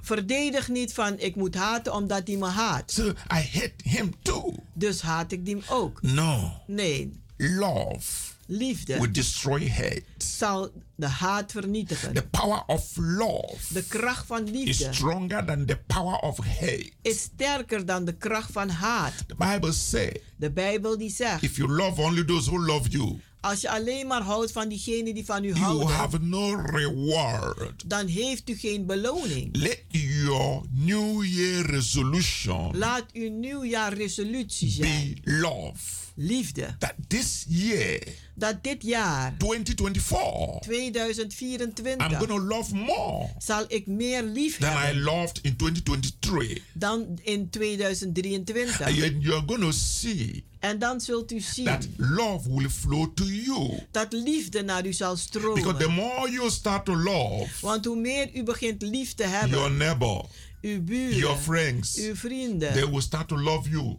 Verdedig 0.00 0.68
niet 0.68 0.92
van 0.94 1.18
ik 1.18 1.36
moet 1.36 1.54
haten 1.54 1.92
omdat 1.94 2.26
hij 2.26 2.36
me 2.36 2.46
haat. 2.46 2.90
So 2.92 3.08
I 3.08 3.14
hate 3.52 3.74
him 3.82 4.14
too. 4.22 4.54
Dus 4.74 5.00
haat 5.00 5.32
ik 5.32 5.44
die 5.44 5.62
ook. 5.68 6.02
No. 6.02 6.52
Nee, 6.66 7.20
Love 7.36 8.32
liefde 8.50 8.98
will 8.98 9.10
destroy 9.10 9.68
hate. 9.68 10.02
zal 10.18 10.72
de 10.94 11.06
haat 11.06 11.52
vernietigen. 11.52 12.14
The 12.14 12.26
power 12.26 12.62
of 12.66 12.96
love 12.96 13.56
De 13.72 13.82
kracht 13.82 14.26
van 14.26 14.44
is 14.46 14.50
liefde 14.50 14.92
stronger 14.94 15.44
than 15.44 15.64
the 15.66 15.78
power 15.86 16.18
of 16.18 16.38
hate. 16.38 16.90
is 17.02 17.20
sterker 17.20 17.86
dan 17.86 18.04
de 18.04 18.16
kracht 18.16 18.52
van 18.52 18.68
haat. 18.68 19.12
The 19.26 19.34
Bible 19.38 19.72
says, 19.72 20.12
De 20.36 20.50
Bijbel 20.50 20.98
die 20.98 21.10
zegt, 21.10 21.42
if 21.42 21.56
you 21.56 21.68
love 21.72 22.00
only 22.00 22.24
those 22.24 22.50
who 22.50 22.64
love 22.64 22.88
you, 22.88 23.20
als 23.40 23.60
je 23.60 23.70
alleen 23.70 24.06
maar 24.06 24.22
houdt 24.22 24.52
van 24.52 24.68
diegenen 24.68 25.14
die 25.14 25.24
van 25.24 25.44
u 25.44 25.48
you 25.48 25.58
houden, 25.58 25.88
have 25.88 26.18
no 26.18 26.54
reward. 26.54 27.82
dan 27.90 28.06
heeft 28.06 28.48
u 28.50 28.56
geen 28.56 28.86
beloning. 28.86 29.56
Let 29.56 29.84
your 29.88 30.62
New 30.70 31.24
Year 31.24 31.66
resolution 31.70 32.76
Laat 32.78 33.04
uw 33.12 33.30
nieuwjaarresolutie 33.30 34.70
zijn. 34.70 35.18
be 35.24 35.30
love. 35.32 36.06
Liefde. 36.20 36.74
That 36.78 36.94
this 37.08 37.44
year, 37.48 38.00
Dat 38.34 38.62
dit 38.62 38.82
jaar, 38.82 39.34
2024, 39.38 40.60
2024, 40.60 41.96
I'm 41.96 42.18
to 42.28 42.40
love 42.40 42.74
more 42.74 43.28
zal 43.38 43.64
ik 43.68 43.86
meer 43.86 44.22
lief 44.22 44.58
than 44.58 44.72
I 44.72 44.74
hebben 44.76 45.02
loved 45.02 45.38
in 45.42 45.56
2023. 45.56 46.62
dan 46.74 47.18
in 47.22 47.50
2023. 47.50 48.86
And 48.86 48.96
you- 48.96 49.16
you're 49.20 49.44
to 49.60 49.70
see 49.70 50.44
En 50.58 50.78
dan 50.78 51.00
zult 51.00 51.32
u 51.32 51.40
zien 51.40 51.64
that 51.64 51.86
love 51.96 52.54
will 52.54 52.68
flow 52.70 53.14
to 53.14 53.24
you. 53.24 53.78
dat 53.90 54.12
liefde 54.12 54.62
naar 54.62 54.86
u 54.86 54.92
zal 54.92 55.14
Because 55.14 55.62
the 55.62 55.68
stromen. 55.68 55.92
more 55.94 56.30
you 56.30 56.50
start 56.50 56.84
to 56.84 56.96
love 56.96 57.48
Want 57.60 57.84
hoe 57.84 57.96
meer 57.96 58.30
u 58.34 58.42
begint 58.42 58.82
lief 58.82 59.14
te 59.14 59.22
your 59.22 59.38
hebben, 59.40 59.76
neighbor, 59.76 60.24
uw 60.62 60.82
buren, 60.82 61.16
your 61.16 61.36
friends, 61.38 61.96
uw 61.96 62.02
they 62.02 62.14
vrienden, 62.14 62.90
will 62.90 63.00
start 63.00 63.28
to 63.28 63.38
love 63.38 63.70
you. 63.70 63.96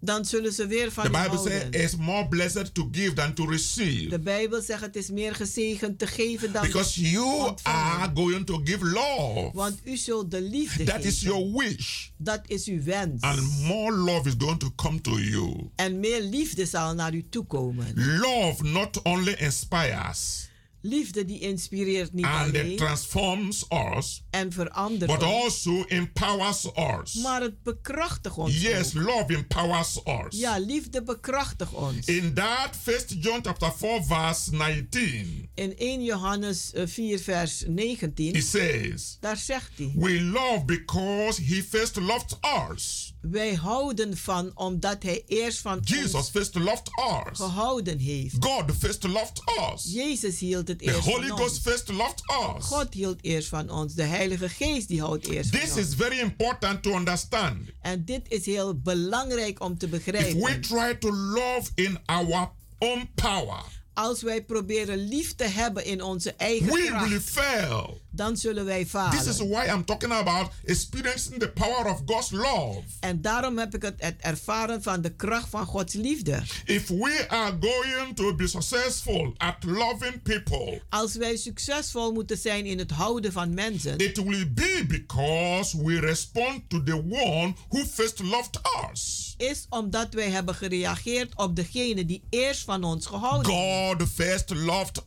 Dan 0.00 0.24
zullen 0.24 0.52
ze 0.52 0.66
weer 0.66 0.92
van 0.92 1.04
The 1.04 1.10
Bible 1.10 1.28
houden. 1.28 1.60
says 1.72 1.84
it's 1.84 1.96
more 1.96 2.28
blessed 2.28 2.74
to 2.74 2.88
give 2.92 3.12
than 3.12 3.34
to 3.34 3.44
receive. 3.46 4.08
De 4.08 4.18
Bijbel 4.20 4.62
zegt 4.62 4.80
het 4.80 4.96
is 4.96 5.10
meer 5.10 5.34
gezegend 5.34 5.98
te 5.98 6.06
geven 6.06 6.52
dan 6.52 6.62
Because 6.62 7.10
you 7.10 7.54
are 7.62 8.10
going 8.14 8.46
to 8.46 8.60
give 8.64 8.84
love. 8.84 9.50
Want 9.52 9.78
u 9.84 9.96
zult 9.96 10.30
de 10.30 10.42
liefde 10.42 10.84
That 10.84 10.94
geven. 10.94 11.10
is 11.10 11.20
your 11.20 11.52
wish. 11.56 12.08
Dat 12.16 12.40
is 12.46 12.66
uw 12.66 12.82
wens. 12.82 13.22
And 13.22 13.40
more 13.66 13.92
love 13.96 14.28
is 14.28 14.34
going 14.38 14.58
to 14.58 14.72
come 14.76 15.00
to 15.00 15.18
you. 15.18 15.70
En 15.76 16.00
meer 16.00 16.22
liefde 16.22 16.66
zal 16.66 16.94
naar 16.94 17.14
u 17.14 17.26
toekomen. 17.30 17.86
Love 18.18 18.64
not 18.64 19.02
only 19.02 19.32
inspires 19.32 20.48
Liefde 20.82 21.24
die 21.24 21.38
inspireert 21.40 22.12
niet 22.12 22.24
and 22.24 22.48
it 22.54 22.60
alleen 22.60 22.76
transforms 22.76 23.64
us, 23.96 24.22
en 24.30 24.52
verandert 24.52 25.10
but 25.10 25.22
ons, 25.22 25.42
also 25.42 25.84
empowers 25.88 26.64
us. 27.02 27.14
maar 27.14 27.40
het 27.40 27.62
bekrachtigt 27.62 28.36
ons 28.38 28.60
Yes, 28.60 28.96
ook. 28.96 29.02
love 29.02 29.34
empowers 29.34 29.96
us. 30.26 30.38
Ja, 30.40 30.58
liefde 30.58 31.02
bekrachtigt 31.02 31.72
ons. 31.72 32.06
In 32.06 32.34
that 32.34 32.76
first 32.82 33.14
John 33.20 33.40
chapter 33.42 33.72
4 33.76 34.02
verse 34.04 34.54
19, 34.56 35.48
In 35.54 35.76
1 35.76 36.04
Johannes 36.04 36.72
eh, 36.72 36.86
4 36.86 37.18
vers 37.18 37.64
19, 37.66 38.32
it 38.34 38.44
says, 38.44 39.16
daar 39.20 39.36
zegt 39.36 39.70
hij, 39.76 39.92
We 39.96 40.20
love 40.22 40.64
because 40.64 41.42
he 41.42 41.62
first 41.62 41.96
loved 41.96 42.38
us. 42.72 43.09
Wij 43.20 43.54
houden 43.54 44.16
van 44.16 44.50
omdat 44.54 45.02
hij 45.02 45.22
eerst 45.26 45.58
van 45.60 45.80
Jesus 45.82 46.14
ons 46.14 46.30
first 46.30 46.54
loved 46.54 46.88
us. 47.28 47.38
gehouden 47.38 47.98
heeft. 47.98 48.36
God 48.40 48.64
first 48.78 49.02
loved 49.04 49.42
us. 49.74 49.92
Jezus 49.92 50.38
hield 50.38 50.68
het 50.68 50.78
The 50.78 50.84
eerst 50.84 50.98
Holy 50.98 51.26
van 51.28 51.36
Ghost 51.36 51.50
ons. 51.54 51.60
first 51.60 51.88
loved 51.88 52.22
us. 52.56 52.64
God 52.64 52.94
hield 52.94 53.18
eerst 53.20 53.48
van 53.48 53.70
ons. 53.70 53.94
De 53.94 54.02
Heilige 54.02 54.48
Geest 54.48 54.88
die 54.88 55.00
houdt 55.00 55.26
eerst 55.26 55.52
This 55.52 55.68
van 55.70 55.78
is 55.78 55.84
ons. 55.86 55.94
very 55.94 56.18
important 56.18 56.82
to 56.82 56.96
understand. 56.96 57.56
En 57.82 58.04
dit 58.04 58.22
is 58.28 58.46
heel 58.46 58.74
belangrijk 58.80 59.60
om 59.62 59.78
te 59.78 59.86
If 59.86 59.90
we 59.92 59.96
begrijpen. 59.98 60.60
try 60.60 60.94
to 60.98 61.12
love 61.14 61.70
in 61.74 61.98
our 62.06 62.50
own 62.78 63.08
power, 63.14 63.62
Als 64.02 64.22
wij 64.22 64.42
proberen 64.42 65.08
lief 65.08 65.34
te 65.34 65.44
hebben 65.44 65.84
in 65.84 66.02
onze 66.02 66.34
eigen 66.34 66.66
we 66.72 66.84
kracht, 66.86 67.08
will 67.08 67.20
fail. 67.20 68.00
dan 68.10 68.36
zullen 68.36 68.64
wij 68.64 68.84
This 69.10 69.26
is 69.26 69.36
falen. 69.36 69.48
why 69.50 69.66
I'm 69.74 69.84
talking 69.84 70.12
about 70.12 70.50
experiencing 70.64 71.38
the 71.40 71.48
power 71.50 71.86
of 71.92 72.02
God's 72.06 72.30
love. 72.30 72.80
En 73.00 73.20
daarom 73.20 73.58
heb 73.58 73.74
ik 73.74 73.82
het, 73.82 73.94
het 73.96 74.14
ervaren 74.20 74.82
van 74.82 75.00
de 75.00 75.10
kracht 75.14 75.48
van 75.48 75.66
Gods 75.66 75.94
liefde. 75.94 76.42
If 76.64 76.88
we 76.88 77.24
are 77.28 77.56
going 77.60 78.16
to 78.16 78.34
be 78.34 78.46
successful 78.46 79.34
at 79.36 79.56
loving 79.64 80.22
people, 80.22 80.82
Als 80.88 81.14
wij 81.14 81.36
succesvol 81.36 82.12
moeten 82.12 82.38
zijn 82.38 82.66
in 82.66 82.78
het 82.78 82.90
houden 82.90 83.32
van 83.32 83.54
mensen, 83.54 83.98
it 83.98 84.16
will 84.24 84.52
be 84.52 84.84
because 84.88 85.82
we 85.82 86.00
respond 86.00 86.68
to 86.68 86.82
the 86.82 86.96
one 87.10 87.54
who 87.68 87.84
first 87.84 88.18
loved 88.18 88.60
us. 88.92 89.29
Is 89.40 89.66
omdat 89.68 90.14
wij 90.14 90.30
hebben 90.30 90.54
gereageerd 90.54 91.36
op 91.36 91.56
degene 91.56 92.04
die 92.06 92.22
eerst 92.30 92.64
van 92.64 92.84
ons 92.84 93.06
gehouden 93.06 93.52
heeft. 93.52 93.98
God 94.00 94.08
first 94.14 94.50
loved 94.50 95.02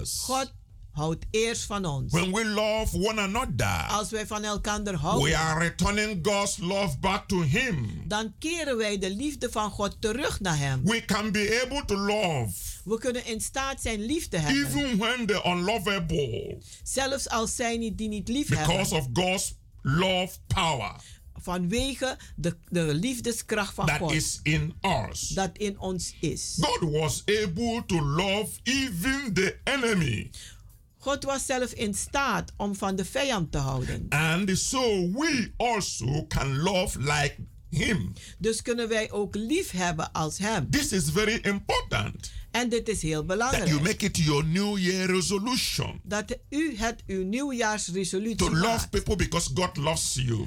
us. 0.00 0.18
God 0.20 0.52
houdt 0.90 1.24
eerst 1.30 1.62
van 1.62 1.84
ons. 1.84 2.12
When 2.12 2.32
we 2.32 2.44
love 2.44 2.96
one 3.08 3.20
another, 3.20 3.86
Als 3.88 4.10
wij 4.10 4.26
van 4.26 4.44
elkaar 4.44 4.82
we 4.82 4.96
houden, 4.96 5.36
are 5.38 5.60
returning 5.60 6.18
God's 6.26 6.56
love 6.58 6.98
back 6.98 7.28
to 7.28 7.42
Him. 7.42 8.02
dan 8.08 8.34
keren 8.38 8.76
wij 8.76 8.98
de 8.98 9.10
liefde 9.10 9.50
van 9.50 9.70
God 9.70 9.96
terug 10.00 10.40
naar 10.40 10.58
Hem. 10.58 10.80
We 10.84 11.04
can 11.04 11.32
be 11.32 11.62
able 11.66 11.84
to 11.84 11.96
love 11.96 12.52
We 12.84 12.98
kunnen 12.98 13.26
in 13.26 13.40
staat 13.40 13.82
zijn 13.82 14.00
lief 14.00 14.28
te 14.28 14.36
hebben. 14.36 14.66
even 14.66 14.98
when 14.98 15.26
the 15.26 15.42
unlovable 15.44 16.58
Zelfs 16.82 17.28
als 17.28 17.56
zij 17.56 17.76
niet, 17.76 17.98
die 17.98 18.08
niet 18.08 18.28
lief 18.28 18.48
hebben. 18.48 18.66
because 18.76 18.94
of 18.94 19.06
God's 19.12 19.54
love 19.82 20.36
power 20.46 20.94
Vanwege 21.44 22.16
de, 22.36 22.56
de 22.68 22.94
liefdeskracht 22.94 23.74
van 23.74 23.86
that 23.86 23.98
God. 23.98 24.12
is 24.12 24.40
in 24.42 24.74
us. 25.10 25.28
dat 25.28 25.50
in 25.52 25.78
ons 25.78 26.14
is. 26.20 26.56
God 26.60 26.90
was 26.90 27.22
able 27.42 27.82
to 27.86 28.00
love 28.00 28.48
even 28.62 29.30
the 29.34 29.56
enemy. 29.64 30.30
God 30.98 31.24
was 31.24 31.46
zelf 31.46 31.72
in 31.72 31.94
staat 31.94 32.52
om 32.56 32.74
van 32.74 32.96
de 32.96 33.04
vijand 33.04 33.52
te 33.52 33.58
houden. 33.58 34.06
And 34.08 34.58
so 34.58 34.80
we 35.12 35.52
also 35.56 36.24
can 36.28 36.56
love 36.56 36.98
like 36.98 37.36
him. 37.70 38.12
Dus 38.38 38.62
kunnen 38.62 38.88
wij 38.88 39.10
ook 39.10 39.34
lief 39.34 39.70
hebben 39.70 40.12
als 40.12 40.38
hem. 40.38 40.70
This 40.70 40.92
is 40.92 41.10
very 41.10 41.38
important 41.42 42.30
En 42.50 42.68
dit 42.68 42.88
is 42.88 43.02
heel 43.02 43.26
that 43.26 43.38
you 43.38 43.50
belangrijk. 43.50 43.82
make 43.82 44.04
it 44.04 44.16
your 44.16 44.44
New 44.44 44.78
Year 44.78 45.10
resolution 45.10 46.00
Dat 46.02 46.38
u 46.50 46.76
het 46.76 47.02
uw 47.06 47.24
nieuwjaarsresolutie 47.24 48.36
to 48.36 48.54
love 48.56 48.88
people 48.88 49.16
because 49.16 49.50
God 49.54 49.76
loves 49.76 50.14
you. 50.14 50.46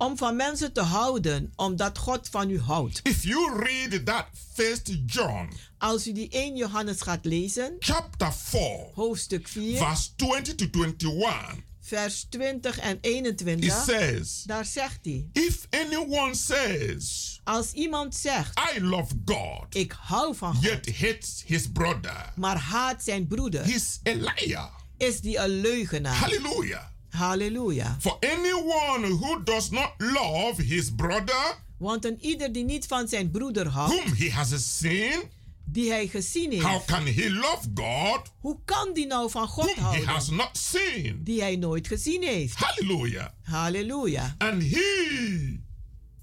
Om 0.00 0.16
van 0.16 0.36
mensen 0.36 0.72
te 0.72 0.80
houden, 0.80 1.52
omdat 1.56 1.98
God 1.98 2.28
van 2.30 2.50
u 2.50 2.60
houdt. 2.60 3.00
If 3.02 3.22
you 3.22 3.64
read 3.64 4.06
that 4.06 4.26
first 4.54 4.96
John 5.06 5.48
Als 5.78 6.06
u 6.06 6.12
die 6.12 6.28
1 6.28 6.56
Johannes 6.56 7.00
gaat 7.00 7.24
lezen, 7.24 7.76
chapter 7.78 8.32
4 8.32 8.90
hoofdstuk 8.94 9.48
4, 9.48 9.76
verse 9.76 10.08
20 10.16 10.54
to 10.54 10.66
21 10.72 11.68
vers 11.80 12.26
20 12.30 12.78
en 12.78 12.96
it 12.96 13.06
21, 13.06 13.84
says 13.84 14.42
daar 14.46 14.64
zegt 14.64 14.98
hij. 15.02 15.26
if 15.32 15.66
anyone 15.70 16.34
says 16.34 17.40
Als 17.44 17.72
iemand 17.72 18.14
zegt, 18.14 18.60
I 18.76 18.80
love 18.80 19.14
God 19.24 19.66
ik 19.74 19.92
hou 19.92 20.36
van 20.36 20.54
God, 20.54 20.62
yet 20.64 20.98
hates 21.00 21.42
his 21.46 21.70
brother 21.72 22.32
maar 22.36 22.56
haat 22.56 23.02
zijn 23.04 23.26
broeder, 23.26 23.64
he's 23.64 24.00
a 24.08 24.12
liar 24.12 24.70
is 24.96 25.20
die 25.20 25.38
een 25.38 25.60
leugenaar. 25.60 26.14
hallelujah 26.14 26.89
Halleluja. 27.10 27.96
for 28.00 28.16
anyone 28.20 29.06
who 29.18 29.42
does 29.42 29.70
not 29.70 29.90
love 29.98 30.62
his 30.62 30.94
brother 30.94 31.58
Want 31.78 32.04
een 32.04 32.18
ieder 32.20 32.52
die 32.52 32.64
niet 32.64 32.86
van 32.86 33.08
zijn 33.08 33.30
broeder 33.30 33.66
houdt, 33.68 33.94
whom 33.94 34.12
he 34.14 34.30
has 34.30 34.78
seen 34.78 35.22
die 35.64 35.90
hij 35.90 36.06
gezien 36.08 36.60
how 36.62 36.72
heeft, 36.72 36.84
can 36.84 37.06
he 37.06 37.30
love 37.30 37.68
God 37.74 38.32
hoe 38.40 38.58
kan 38.64 38.92
die 38.94 39.06
nou 39.06 39.30
van 39.30 39.48
God 39.48 39.74
whom 39.74 39.84
he 39.92 40.04
has 40.04 40.04
houden? 40.06 40.36
not 40.36 40.56
seen 40.58 41.20
Die 41.24 41.40
hij 41.40 41.56
nooit 41.56 41.86
gezien 41.86 42.22
heeft. 42.22 42.54
hallelujah 42.54 43.28
Halleluja. 43.42 44.34
and 44.38 44.62
he 44.62 45.58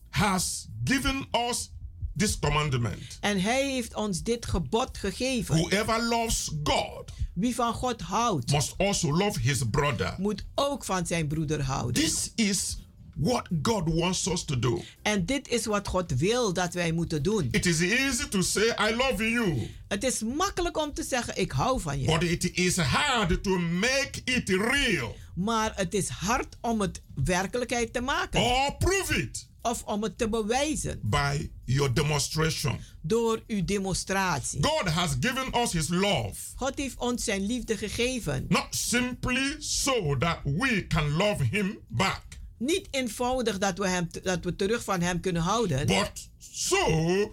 has 0.09 0.67
given 0.83 1.27
us 1.49 1.71
this 2.17 2.39
commandment 2.39 3.17
En 3.21 3.41
hij 3.41 3.71
heeft 3.71 3.95
ons 3.95 4.23
dit 4.23 4.45
gebod 4.45 4.97
gegeven. 4.97 5.55
whoever 5.57 6.03
loves 6.03 6.51
God 6.63 7.11
Wie 7.37 7.55
van 7.55 7.73
God 7.73 8.01
houdt, 8.01 8.51
must 8.51 8.73
also 8.77 9.11
love 9.17 9.39
his 9.39 9.61
brother 9.71 10.15
moet 10.17 10.45
ook 10.55 10.85
van 10.85 11.05
zijn 11.05 11.27
broeder 11.27 11.61
houden. 11.61 12.03
this 12.03 12.31
is 12.35 12.77
what 13.15 13.47
God 13.61 13.83
wants 13.93 14.27
us 14.27 14.43
to 14.45 14.59
do 14.59 14.81
En 15.01 15.25
dit 15.25 15.47
is 15.47 15.65
wat 15.65 15.87
God 15.87 16.11
wil 16.17 16.53
dat 16.53 16.73
wij 16.73 16.91
moeten 16.91 17.23
doen. 17.23 17.47
it 17.51 17.65
is 17.65 17.79
easy 17.79 18.27
to 18.29 18.41
say 18.41 18.63
I 18.91 18.95
love 18.95 19.29
you 19.31 19.67
Het 19.87 20.03
is 20.03 20.21
makkelijk 20.23 20.77
om 20.77 20.93
te 20.93 21.03
zeggen, 21.03 21.37
ik 21.37 21.51
hou 21.51 21.81
van 21.81 21.99
je. 21.99 22.05
but 22.05 22.23
it 22.23 22.51
is 22.57 22.77
hard 22.77 23.43
to 23.43 23.57
make 23.59 24.21
it 24.23 24.49
real 24.49 25.15
Maar 25.35 25.71
het 25.75 25.93
is 25.93 26.07
hard 26.09 26.55
om 26.61 26.81
het 26.81 27.01
werkelijkheid 27.23 27.93
te 27.93 28.01
maken. 28.01 28.41
or 28.41 28.75
prove 28.77 29.21
it 29.21 29.47
Of 29.61 29.83
om 29.83 30.03
het 30.03 30.17
te 30.17 30.29
bewijzen 30.29 30.99
by 31.03 31.49
your 31.65 31.93
demonstration 31.93 32.79
door 33.01 33.43
uw 33.47 33.65
demonstratie. 33.65 34.63
God 34.63 34.87
has 34.89 35.15
given 35.19 35.55
us 35.61 35.71
his 35.71 35.87
love 35.89 36.33
God 36.55 36.77
heeft 36.77 36.97
ons 36.97 37.23
zijn 37.23 37.45
liefde 37.45 37.77
gegeven. 37.77 38.45
not 38.49 38.67
simply 38.69 39.55
so 39.59 40.17
that 40.17 40.39
we 40.43 40.85
can 40.87 41.09
love 41.11 41.43
him 41.43 41.79
back 41.87 42.25
Niet 42.59 42.87
eenvoudig 42.91 43.57
dat 43.57 43.77
we, 43.77 43.87
hem, 43.87 44.07
dat 44.23 44.43
we 44.43 44.55
terug 44.55 44.83
van 44.83 45.01
hem 45.01 45.19
kunnen 45.19 45.41
houden. 45.41 45.85
but 45.87 46.29
so 46.39 46.77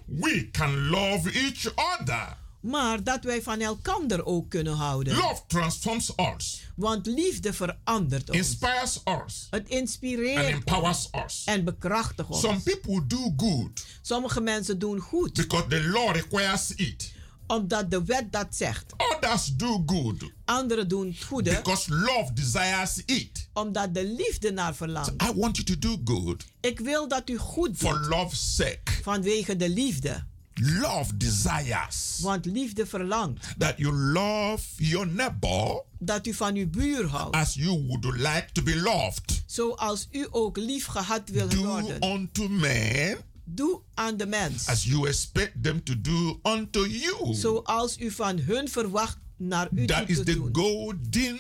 we 0.07 0.49
can 0.51 0.89
love 0.89 1.31
each 1.33 1.73
other. 1.75 2.37
Maar 2.65 3.03
dat 3.05 3.25
wij 3.25 3.43
van 3.43 3.61
elkander 3.61 4.25
ook 4.25 4.51
kunnen 4.51 4.75
houden. 4.75 5.15
Love 5.17 5.43
transforms 5.47 6.13
us, 6.37 6.63
Want 6.77 7.07
liefde 7.07 7.53
verandert 7.53 8.29
ons. 8.31 8.39
inspires 8.39 9.01
us, 9.27 9.47
Het 9.51 9.61
and 9.61 9.69
inspireert 9.69 10.49
empowers 10.53 11.09
us. 11.25 11.43
en 11.45 11.65
bekrachtigt 11.65 12.29
ons. 12.29 12.41
Some 12.41 12.61
people 12.61 13.07
do 13.07 13.33
good 13.37 13.85
Sommige 14.03 14.41
mensen 14.41 14.79
doen 14.79 14.99
goed, 15.01 15.33
because 15.33 15.67
the 15.69 15.83
law 15.83 16.13
requires 16.15 16.71
it. 16.75 17.13
omdat 17.47 17.91
de 17.91 18.05
wet 18.05 18.33
dat 18.33 18.47
zegt. 18.57 18.93
Others 19.17 19.47
do 19.57 19.83
good 19.87 20.23
Anderen 20.45 20.89
doen 20.89 21.07
het 21.07 21.25
goede, 21.25 21.51
because 21.51 21.95
love 21.95 22.33
desires 22.35 23.03
it. 23.07 23.49
omdat 23.53 23.95
de 23.95 24.05
liefde 24.07 24.53
naar 24.53 24.75
verlangt. 24.75 25.23
I 25.23 25.33
want 25.35 25.57
you 25.57 25.79
to 25.79 25.79
do 25.79 26.13
good 26.15 26.45
Ik 26.61 26.81
wil 26.81 27.09
dat 27.09 27.29
u 27.31 27.37
goed 27.39 27.77
for 27.77 27.99
doet, 27.99 28.07
love's 28.07 28.55
sake. 28.57 28.93
vanwege 29.03 29.57
de 29.57 29.69
liefde. 29.69 30.25
Love 30.61 31.17
desires 31.17 32.19
Want 32.23 32.45
liefde 32.47 32.87
verlangt 32.87 33.55
that 33.59 33.75
you 33.79 33.93
love 33.93 34.63
your 34.77 35.07
neighbor 35.07 35.83
dat 35.99 36.27
u 36.27 36.35
van 36.35 36.55
uw 36.55 36.69
buur 36.71 37.07
houdt. 37.07 37.35
as 37.37 37.55
you 37.55 37.87
would 37.87 38.05
like 38.05 38.47
to 38.53 38.63
be 38.63 38.77
loved. 38.81 39.43
Zoals 39.47 40.09
u 40.11 40.27
ook 40.31 40.57
lief 40.57 40.87
gehad 40.87 41.29
wil 41.29 41.49
Do 41.49 41.65
worden. 41.65 42.03
unto 42.03 42.49
men 42.49 43.17
Doe 43.45 43.81
aan 43.95 44.17
de 44.17 44.27
mens. 44.27 44.67
as 44.67 44.85
you 44.85 45.09
expect 45.09 45.63
them 45.63 45.83
to 45.83 46.01
do 46.01 46.39
unto 46.43 46.87
you. 46.87 47.35
Zoals 47.35 47.99
u 48.01 48.11
van 48.11 48.39
hun 48.39 48.69
verwacht 48.69 49.19
naar 49.37 49.69
u 49.75 49.87
That 49.87 50.09
is 50.09 50.17
te 50.17 50.23
the 50.23 50.35
doen. 50.35 50.49
golden 50.53 51.39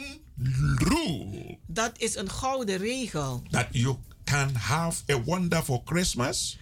rule 0.76 1.58
Dat 1.66 1.92
is 1.96 2.16
een 2.16 2.30
gouden 2.30 2.76
regel. 2.76 3.42
that 3.50 3.66
you 3.70 3.96
can 4.24 4.54
have 4.54 5.02
a 5.12 5.22
wonderful 5.22 5.82
Christmas 5.84 6.58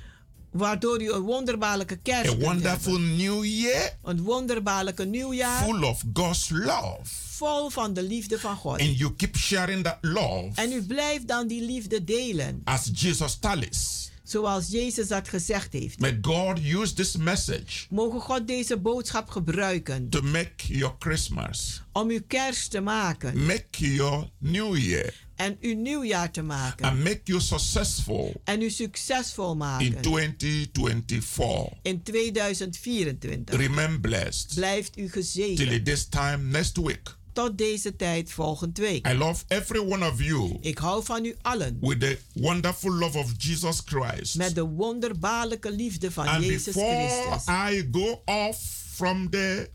Waardoor 0.53 1.03
u 1.03 1.13
een 1.13 1.21
wonderbaarlijke 1.21 1.97
kerst 1.97 2.31
a 2.33 2.37
wonderful 2.37 2.99
new 2.99 3.45
year 3.45 3.75
hebben. 3.83 3.99
Een 4.11 4.23
wonderbaarlijke 4.23 5.05
nieuwjaar. 5.05 5.65
full 5.65 5.83
of 5.83 6.03
God's 6.13 6.49
love. 6.51 6.99
Vol 7.29 7.69
van 7.71 7.93
de 7.95 8.03
liefde 8.03 8.39
van 8.39 8.57
God. 8.57 8.81
And 8.81 8.99
you 8.99 9.15
keep 9.17 9.37
sharing 9.37 9.85
that 9.85 9.99
love 10.01 10.51
En 10.55 10.73
u 10.73 10.83
blijft 10.83 11.29
dan 11.29 11.47
die 11.47 11.63
liefde 11.63 12.05
delen. 12.05 12.61
as 12.65 12.91
Jesus 12.95 13.37
tell 13.41 13.63
us. 13.71 14.11
Zoals 14.33 14.69
Jezus 14.71 15.09
dat 15.09 15.29
gezegd 15.29 15.73
heeft. 15.73 16.01
May 16.01 16.19
God 16.23 16.59
use 16.65 16.93
this 16.95 17.17
message 17.17 17.87
Mogen 17.91 18.21
God 18.21 18.47
deze 18.49 18.77
boodschap 18.79 19.29
gebruiken. 19.31 20.09
to 20.09 20.23
make 20.23 20.53
your 20.77 20.95
Christmas, 20.99 21.83
Om 21.93 22.09
uw 22.11 22.21
kerst 22.27 22.71
te 22.71 22.81
maken. 22.81 23.47
make 23.47 23.95
your 23.95 24.29
new 24.39 24.77
year, 24.77 25.15
En 25.37 25.57
uw 25.61 25.75
nieuwjaar 25.75 26.31
te 26.31 26.43
maken. 26.43 26.85
and 26.87 26.99
make 26.99 27.21
you 27.25 27.41
successful 27.41 28.41
En 28.45 28.63
u 28.63 28.71
succesvol 28.71 29.51
in 29.51 29.57
maken. 29.57 30.01
2024. 30.01 31.79
In 31.83 32.03
2024. 32.03 33.57
Remain 33.61 34.01
blessed 34.01 34.55
Blijft 34.55 34.89
u 34.99 35.01
till 35.01 35.09
gezegend. 35.09 35.85
this 35.85 36.09
time 36.09 36.37
next 36.43 36.77
week. 36.77 37.17
Tot 37.33 37.59
deze 37.59 37.97
tijd 37.97 38.33
volgende 38.33 38.81
week. 38.81 39.09
I 39.09 39.15
love 39.15 39.45
every 39.49 39.81
one 39.81 40.07
of 40.11 40.23
you 40.23 40.59
Ik 40.61 40.79
hou 40.79 41.05
van 41.05 41.25
u 41.25 41.37
allen. 41.43 41.79
with 41.81 42.01
the 42.01 42.19
wonderful 42.35 42.93
love 42.93 43.19
of 43.19 43.33
Jesus 43.39 43.81
Christ. 43.85 44.35
Met 44.37 44.55
de 44.55 44.65
wonderbaarlijke 44.65 45.71
liefde 45.71 46.11
van 46.11 46.27
And 46.27 46.45
Jezus 46.45 46.75
Christus. 46.75 47.55
I 47.55 47.89
go 47.93 48.23
off 48.25 48.59
from 48.95 49.31
the 49.31 49.71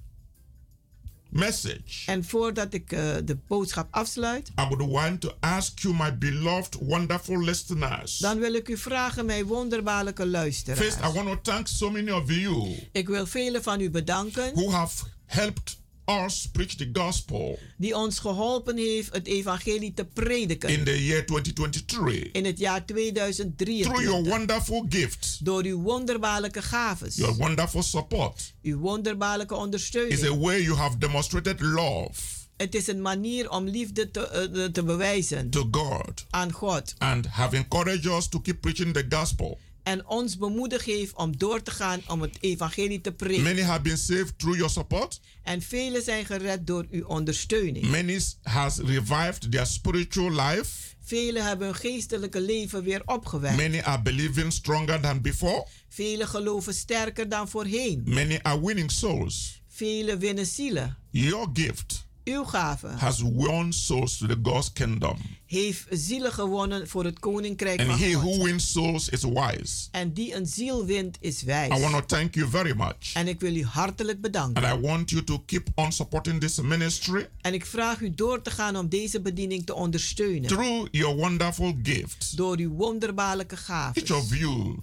message, 1.30 1.82
En 2.06 2.24
voordat 2.24 2.74
ik 2.74 2.92
eh, 2.92 3.16
de 3.26 3.38
boodschap 3.48 3.88
afsluit, 3.92 4.48
I 4.48 4.66
would 4.70 4.92
want 4.92 5.22
to 5.22 5.32
ask 5.40 5.80
you, 5.80 5.94
my 5.96 6.18
beloved, 6.18 6.78
wonderful 6.82 7.40
listeners. 7.44 8.18
dan 8.18 8.40
wil 8.40 8.54
ik 8.54 8.68
u 8.68 8.78
vragen, 8.78 9.26
mijn 9.26 9.46
wonderbaarlijke 9.46 10.26
luisteraars. 10.28 10.80
First, 10.86 10.98
I 11.00 11.12
want 11.14 11.28
to 11.28 11.52
thank 11.52 11.68
so 11.68 11.90
many 11.92 12.10
of 12.12 12.32
you 12.32 12.88
Ik 12.92 13.08
wil 13.08 13.26
velen 13.26 13.64
van 13.64 13.82
u 13.82 13.90
bedanken 13.90 14.54
who 14.54 14.70
have 14.72 15.04
helped 15.26 15.78
us 16.10 16.48
preach 16.52 16.76
the 16.76 16.90
gospel 16.94 17.60
die 17.78 17.96
ons 17.98 18.20
geholpen 18.20 18.78
heeft 18.78 19.14
het 19.14 19.28
evangelie 19.28 19.94
te 19.94 20.06
prediken. 20.06 20.70
in 20.70 20.84
the 20.84 21.06
year 21.06 21.26
2023 21.26 22.32
in 22.32 22.46
het 22.46 22.60
jaar 22.60 22.86
through 22.86 23.04
your 23.16 23.34
2023 23.34 24.28
wonderful 24.38 24.86
gifts, 24.90 25.38
door 25.38 25.64
uw 25.64 25.82
wonderbaarlijke 25.82 26.62
gaves, 26.62 27.16
your 27.16 27.36
wonderful 27.36 27.84
support. 27.84 28.54
uw 28.64 28.78
wonderbaarlijke 28.80 29.54
Is 29.54 29.60
ondersteuning. 29.60 30.24
a 30.24 30.36
way 30.38 30.62
you 30.62 30.76
have 30.76 30.98
demonstrated 30.98 31.60
love 31.62 32.36
Het 32.58 32.76
is 32.76 32.88
een 32.88 33.02
manier 33.02 33.50
om 33.50 33.68
liefde 33.68 34.12
te, 34.12 34.28
eh, 34.28 34.64
te 34.66 34.84
bewijzen. 34.84 35.50
to 35.50 35.68
God 35.72 36.26
aan 36.30 36.52
God. 36.52 36.94
and 36.98 37.26
have 37.26 37.56
encouraged 37.56 38.06
us 38.06 38.28
to 38.28 38.40
keep 38.40 38.62
preaching 38.62 38.94
the 38.94 39.06
gospel. 39.10 39.60
En 39.88 40.08
ons 40.08 40.38
bemoedigd 40.38 40.86
heeft 40.86 41.16
om 41.16 41.38
door 41.38 41.62
te 41.62 41.72
gaan 41.72 42.02
om 42.08 42.22
het 42.22 42.38
evangelie 42.40 43.02
te 43.02 43.12
prediken. 43.12 43.44
Many 43.44 43.62
have 43.62 43.82
been 43.82 43.98
saved 43.98 44.40
through 44.40 44.58
your 44.58 44.72
support. 44.72 45.20
En 45.44 45.62
velen 45.62 46.02
zijn 46.04 46.26
gered 46.26 46.68
door 46.68 46.86
uw 46.92 47.06
ondersteuning. 47.06 47.90
Many 47.90 48.22
has 48.42 48.78
revived 48.78 49.52
their 49.52 49.66
spiritual 49.66 50.32
life. 50.32 50.96
Velen 51.04 51.46
hebben 51.46 51.68
hun 51.68 51.76
geestelijke 51.76 52.42
leven 52.42 52.84
weer 52.84 53.02
opgewekt. 53.06 53.58
Many 53.58 53.82
are 53.82 54.02
believing 54.02 54.54
stronger 54.54 55.00
than 55.00 55.22
before. 55.22 55.68
Velen 55.90 56.28
geloven 56.28 56.74
sterker 56.74 57.30
dan 57.30 57.50
voorheen. 57.50 58.02
Many 58.06 58.40
are 58.42 58.66
winning 58.66 58.92
souls. 58.92 59.62
Velen 59.68 60.20
winnen 60.20 60.46
zielen. 60.46 60.98
Your 61.12 61.48
gift 61.54 62.08
Uw 62.28 62.44
gave 62.44 62.88
has 62.88 63.22
won 63.22 63.74
souls 63.74 64.18
to 64.18 64.28
the 64.28 64.40
God's 64.44 64.70
kingdom. 64.74 65.18
Heeft 65.48 65.86
zielen 65.90 66.32
gewonnen 66.32 66.88
voor 66.88 67.04
het 67.06 67.20
koninkrijk 67.20 67.80
And 67.80 67.90
van 67.90 68.00
he 68.00 68.14
God. 68.14 68.24
who 68.24 68.44
wins 68.44 68.72
souls 68.72 69.10
is 69.10 69.24
wise. 69.24 69.88
En 69.92 70.14
die 70.14 70.36
een 70.36 70.46
ziel 70.46 70.86
wint 70.86 71.18
is 71.20 71.42
wijs. 71.42 71.78
I 71.78 71.82
want 71.82 71.94
to 71.94 72.06
thank 72.06 72.36
you 72.36 72.50
very 72.50 72.74
much. 72.78 73.14
En 73.14 73.28
ik 73.28 73.40
wil 73.40 73.56
u 73.56 73.64
hartelijk 73.66 74.22
bedanken. 74.22 74.64
And 74.66 74.78
I 74.78 74.88
want 74.88 75.10
you 75.10 75.24
to 75.24 75.40
keep 75.46 75.68
on 75.76 75.92
supporting 75.92 76.40
this 76.40 76.62
ministry 76.62 77.28
En 77.42 77.54
ik 77.54 77.66
vraag 77.66 78.00
u 78.02 78.14
door 78.14 78.42
te 78.42 78.50
gaan 78.52 78.76
om 78.78 78.90
deze 78.90 79.22
bediening 79.22 79.66
te 79.66 79.74
ondersteunen. 79.76 80.48
through 80.48 80.88
your 80.92 81.16
wonderful 81.16 81.76
gifts. 81.84 82.30
Door 82.32 82.58
uw 82.58 82.70
wonderbaarlijke 82.74 83.58
gaven. 83.58 84.02
Each 84.02 84.18
of 84.18 84.38
you 84.38 84.76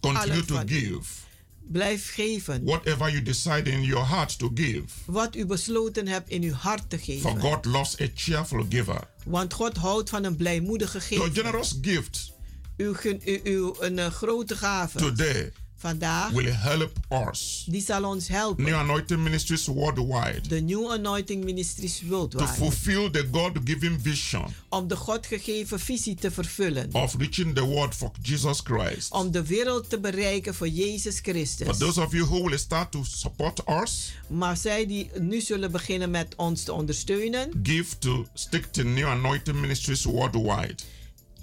continue 0.00 0.30
Allen 0.32 0.46
to 0.46 0.62
give 0.66 1.26
Blijf 1.72 2.12
geven 2.14 2.64
whatever 2.64 3.10
you 3.10 3.22
decide 3.22 3.70
in 3.70 3.82
your 3.82 4.06
heart 4.06 4.38
to 4.38 4.50
give. 4.54 4.84
wat 5.04 5.36
u 5.36 5.46
besloten 5.46 6.06
hebt 6.08 6.30
in 6.30 6.42
uw 6.42 6.52
hart 6.52 6.90
te 6.90 6.96
For 6.98 7.04
geven. 7.04 7.40
God 7.40 7.64
loves 7.64 8.00
a 8.00 8.06
cheerful 8.14 8.66
giver. 8.68 9.08
Want 9.24 9.52
God 9.54 9.76
houdt 9.76 10.10
van 10.10 10.24
een 10.24 10.36
blijmoedige 10.36 10.98
Your 11.08 11.24
gever. 11.26 11.42
generous 11.42 11.78
gift 11.82 12.32
Uw, 12.76 12.94
gen- 12.94 13.20
uw, 13.24 13.38
uw 13.44 13.76
een 13.80 13.98
eh, 13.98 14.06
grote 14.10 14.56
gave 14.56 14.98
today 14.98 15.52
vandaag, 15.78 16.30
will 16.30 16.52
help 16.52 16.92
us. 17.28 17.64
die 17.68 17.80
zal 17.80 18.04
ons 18.04 18.28
helpen. 18.28 18.64
New 18.64 18.74
Anointing 18.74 19.22
Ministries 19.22 19.66
worldwide 19.66 20.40
De 20.48 20.60
New 20.60 20.90
Anointing 20.90 21.44
Ministries 21.44 21.98
to 21.98 22.06
Worldwide. 22.06 22.46
fulfill 22.48 23.10
the 23.10 23.28
God-given 23.32 23.98
vision 24.02 24.44
Om 24.68 24.88
de 24.88 24.96
Godgegeven 24.96 25.80
visie 25.80 26.14
te 26.14 26.30
vervullen. 26.30 26.88
of 26.92 27.14
reaching 27.18 27.54
the 27.54 27.64
world 27.64 27.94
for 27.94 28.10
Jesus 28.22 28.60
Christ. 28.64 29.12
Om 29.12 29.30
de 29.30 29.46
wereld 29.46 29.88
te 29.90 29.98
bereiken 30.00 30.54
voor 30.54 30.68
Jezus 30.68 31.14
For 31.20 31.32
Christus. 31.32 31.78
those 31.78 32.00
of 32.02 32.12
you 32.12 32.24
who 32.24 32.42
will 32.48 32.58
start 32.58 32.90
to 32.92 33.04
support 33.04 33.62
us, 33.82 34.12
Maar 34.26 34.56
zij 34.56 34.86
die 34.86 35.10
nu 35.20 35.40
zullen 35.40 35.72
beginnen 35.72 36.10
met 36.10 36.34
ons 36.36 36.62
te 36.62 36.72
ondersteunen, 36.72 37.50
give 37.62 37.98
to 37.98 38.26
stick 38.34 38.64
to 38.72 38.82
New 38.82 39.06
Anointing 39.06 39.60
Ministries 39.60 40.04
worldwide. 40.04 40.74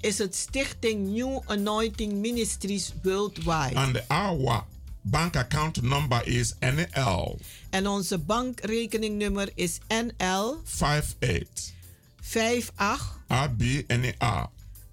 Is 0.05 0.17
het 0.17 0.35
Stichting 0.35 1.07
New 1.07 1.39
Anointing 1.45 2.13
Ministries 2.13 2.93
Worldwide. 3.03 3.75
And 3.75 4.03
our 4.07 4.63
bank 5.01 5.35
account 5.35 5.81
number 5.81 6.27
is 6.27 6.53
NL 6.59 7.39
En 7.69 7.87
onze 7.87 8.17
bankrekeningnummer 8.17 9.49
is 9.55 9.79
NL 9.87 10.61
58 10.63 11.73
58 12.21 13.19
ABNA 13.27 14.49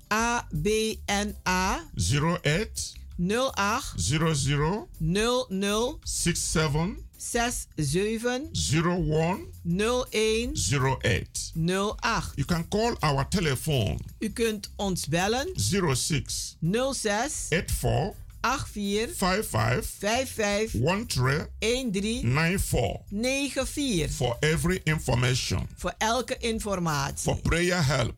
ABNA 0.09 1.85
08 1.95 2.93
08 3.19 3.93
00 3.97 4.89
00 4.99 5.99
67 6.03 6.97
67 7.31 8.51
01 8.53 9.47
01 9.63 10.55
08. 10.57 11.53
08. 11.55 12.33
You 12.37 12.45
can 12.45 12.69
call 12.69 12.97
our 13.01 13.29
telephone. 13.29 13.99
U 14.19 14.33
kunt 14.33 14.73
ons 14.77 15.07
bellen. 15.07 15.53
06 15.57 16.57
06 16.93 17.47
84 17.49 18.15
84 18.43 19.09
55 19.15 19.87
55 19.87 20.71
13 20.71 21.49
13 21.61 22.35
94 22.35 23.01
94 23.09 24.11
for 24.11 24.37
every 24.41 24.81
information, 24.85 25.69
voor 25.77 25.95
elke 25.99 26.37
for 26.39 26.43
informatie, 26.49 27.35
prayer 27.43 27.87
help, 27.87 28.15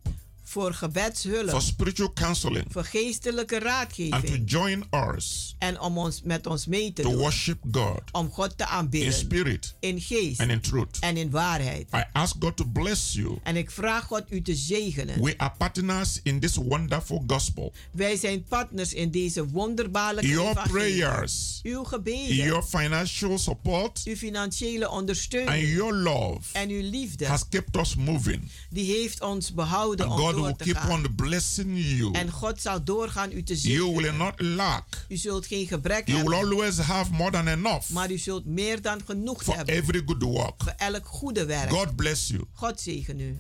voor 0.55 0.75
gebedshulp, 0.75 1.49
for 1.51 1.63
spiritual 1.63 2.13
counseling, 2.13 2.65
voor 2.71 2.85
geestelijke 2.85 3.55
and 3.55 3.63
to 3.63 3.69
raadgeving 3.69 4.51
join 4.51 4.85
us 5.15 5.55
en 5.59 5.81
om 5.81 5.99
ons 5.99 6.21
met 6.25 6.47
ons 6.47 6.67
mee 6.67 6.93
te 6.93 7.03
to 7.03 7.09
doen, 7.11 7.19
worship 7.19 7.59
God 7.73 8.01
om 8.13 8.31
God 8.31 8.59
te 8.59 8.65
in 8.65 8.71
aanbidden 8.71 9.13
spirit 9.13 9.75
in 9.81 10.01
geest 10.01 10.41
and 10.41 10.51
in 10.51 10.61
truth. 10.61 10.99
en 11.01 11.17
in 11.17 11.31
waarheid. 11.31 11.89
I 11.95 12.03
ask 12.13 12.35
God 12.39 12.57
to 12.57 12.65
bless 12.65 13.13
you. 13.13 13.39
En 13.43 13.57
ik 13.57 13.71
vraag 13.71 14.05
God 14.05 14.23
u 14.29 14.43
te 14.43 14.55
zegenen. 14.55 15.23
We 15.23 15.39
are 15.39 15.53
partners 15.59 16.21
in 16.23 16.41
this 16.41 16.55
wonderful 16.57 17.25
gospel. 17.27 17.73
Wij 17.93 18.17
zijn 18.17 18.45
partners 18.45 18.93
in 18.93 19.11
deze 19.11 19.47
wonderbaarlijke 19.49 20.31
Your 20.31 20.51
evangelie. 20.51 20.73
prayers, 20.99 21.61
Uw 21.63 21.85
gebeden, 21.85 22.35
your 22.37 22.63
financial 22.63 23.39
support, 23.39 24.01
uw 24.05 24.17
financiële 24.17 24.87
and 24.89 25.01
ondersteuning 25.01 25.73
your 25.75 25.95
love 25.95 26.41
en 26.53 26.69
uw 26.69 26.91
liefde, 26.91 27.27
has 27.27 27.49
kept 27.49 27.77
us 27.77 27.95
moving. 27.97 28.51
die 28.71 28.97
heeft 28.97 29.21
ons 29.23 29.53
behouden 29.55 30.07
And 30.07 30.15
om 30.21 30.27
God 30.27 30.35
will 30.45 30.57
keep 30.67 30.77
gaan. 30.77 30.91
on 30.91 31.15
blessing 31.15 31.71
you. 31.77 32.13
En 32.13 32.31
God 32.31 32.61
zal 32.61 32.85
doorgaan 32.85 33.33
u 33.33 33.43
te 33.43 33.55
You 33.61 33.79
will 33.85 33.95
zegenen. 33.95 34.17
not 34.17 34.41
lack. 34.41 35.05
U 35.09 35.17
zult 35.17 35.47
geen 35.47 35.67
gebrek 35.67 36.09
You 36.09 36.23
will 36.23 36.33
hebben, 36.33 36.51
always 36.57 36.79
have 36.79 37.13
more 37.13 37.31
than 37.31 37.49
enough 37.49 37.91
maar 37.91 38.11
u 38.11 38.19
zult 38.19 38.45
meer 38.47 38.83
dan 38.83 39.01
genoeg 39.05 39.43
for 39.45 39.57
hebben 39.57 39.75
every 39.75 40.03
good 40.07 40.23
work. 40.23 40.63
voor 40.63 40.75
elk 40.77 41.07
goede 41.07 41.45
werk. 41.47 41.71
God 41.71 41.97
bless 41.97 42.29
you. 42.29 42.45
God 42.53 42.81
zegen 42.81 43.21
u. 43.21 43.37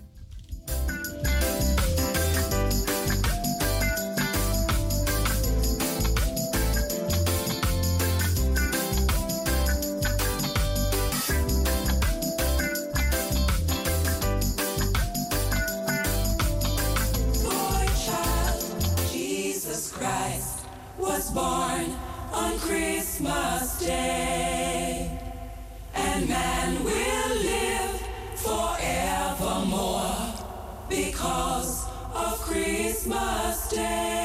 Christmas 33.05 33.68
Day. 33.68 34.23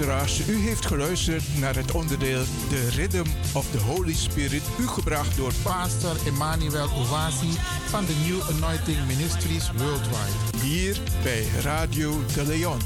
U 0.00 0.56
heeft 0.56 0.86
geluisterd 0.86 1.58
naar 1.58 1.76
het 1.76 1.92
onderdeel 1.92 2.42
The 2.68 2.88
Rhythm 2.88 3.26
of 3.52 3.70
the 3.70 3.78
Holy 3.78 4.14
Spirit, 4.14 4.62
u 4.78 4.86
gebracht 4.86 5.36
door 5.36 5.52
Pastor 5.62 6.16
Emmanuel 6.26 6.88
Owasi 6.90 7.52
van 7.88 8.04
de 8.04 8.14
New 8.28 8.56
Anointing 8.56 9.06
Ministries 9.06 9.70
Worldwide. 9.76 10.58
hier 10.62 11.00
bij 11.22 11.44
Radio 11.62 12.12
de 12.34 12.46
Leon. 12.46 12.78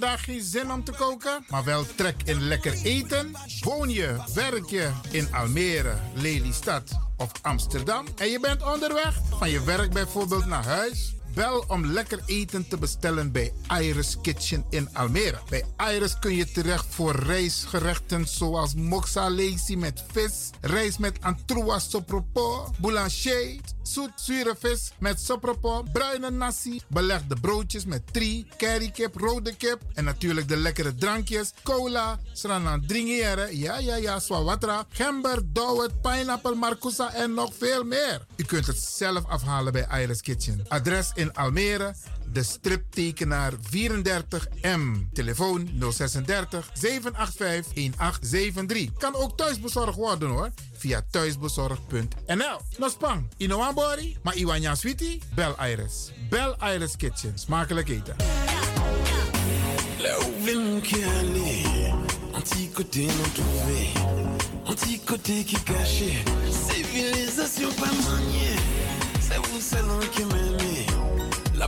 Vandaag 0.00 0.24
geen 0.24 0.42
zin 0.42 0.72
om 0.72 0.84
te 0.84 0.92
koken, 0.92 1.44
maar 1.48 1.64
wel 1.64 1.86
trek 1.94 2.22
in 2.24 2.42
lekker 2.42 2.72
eten? 2.82 3.32
Woon 3.60 3.90
je, 3.90 4.16
werk 4.34 4.68
je 4.68 4.90
in 5.10 5.34
Almere, 5.34 5.94
Lelystad 6.14 6.98
of 7.16 7.30
Amsterdam 7.42 8.06
en 8.16 8.28
je 8.28 8.40
bent 8.40 8.62
onderweg 8.62 9.20
van 9.38 9.50
je 9.50 9.64
werk 9.64 9.92
bijvoorbeeld 9.92 10.46
naar 10.46 10.64
huis? 10.64 11.14
Bel 11.34 11.64
om 11.68 11.86
lekker 11.86 12.20
eten 12.26 12.68
te 12.68 12.76
bestellen 12.76 13.32
bij 13.32 13.52
Iris 13.80 14.16
Kitchen 14.22 14.64
in 14.70 14.88
Almere. 14.92 15.38
Bij 15.48 15.64
Iris 15.94 16.18
kun 16.18 16.34
je 16.34 16.52
terecht 16.52 16.86
voor 16.88 17.16
rijstgerechten 17.16 18.28
zoals 18.28 18.74
moxa 18.74 19.30
lazy 19.30 19.76
met 19.76 20.04
vis, 20.12 20.50
rijst 20.60 20.98
met 20.98 21.18
antroas 21.20 21.90
sopropo, 21.90 22.70
boulanger, 22.78 23.56
zoet 23.88 24.12
zure 24.16 24.54
vis 24.58 24.90
met 24.98 25.20
sopropo, 25.20 25.82
bruine 25.92 26.30
nasi, 26.30 26.80
belegde 26.88 27.36
broodjes 27.40 27.84
met 27.84 28.12
tri, 28.12 28.46
currykip, 28.56 29.16
rode 29.16 29.56
kip 29.56 29.82
en 29.94 30.04
natuurlijk 30.04 30.48
de 30.48 30.56
lekkere 30.56 30.94
drankjes, 30.94 31.52
cola, 31.62 32.18
sranan 32.32 32.86
dringiere, 32.86 33.58
ja 33.58 33.78
ja 33.78 33.96
ja, 33.96 34.18
swawatra, 34.18 34.86
gember, 34.88 35.42
dowet, 35.52 36.00
pineapple, 36.02 36.54
marcousa 36.54 37.12
en 37.14 37.34
nog 37.34 37.52
veel 37.58 37.84
meer. 37.84 38.26
U 38.36 38.44
kunt 38.44 38.66
het 38.66 38.78
zelf 38.78 39.26
afhalen 39.26 39.72
bij 39.72 39.86
Iris 40.02 40.20
Kitchen. 40.20 40.64
Adres 40.68 41.10
in 41.14 41.34
Almere, 41.34 41.94
de 42.34 42.42
striptekenaar 42.42 43.52
34M. 43.52 45.12
Telefoon 45.12 45.68
036 45.78 46.70
785 46.72 47.72
1873. 47.74 48.98
Kan 48.98 49.14
ook 49.14 49.36
thuisbezorgd 49.36 49.96
worden 49.96 50.28
hoor. 50.28 50.50
Via 50.72 51.02
thuisbezorgd.nl. 51.10 52.60
Nospang, 52.78 53.28
Inoambori, 53.36 54.16
maar 54.22 54.36
Iwanya 54.36 54.74
Sweetie? 54.74 55.22
Bel 55.34 55.54
Iris. 55.70 56.12
Bel 56.30 56.56
Iris 56.74 56.96
Kitchen. 56.96 57.38
Smakelijk 57.38 57.88
eten. 57.88 58.16
Là 59.98 60.18
où 60.18 60.34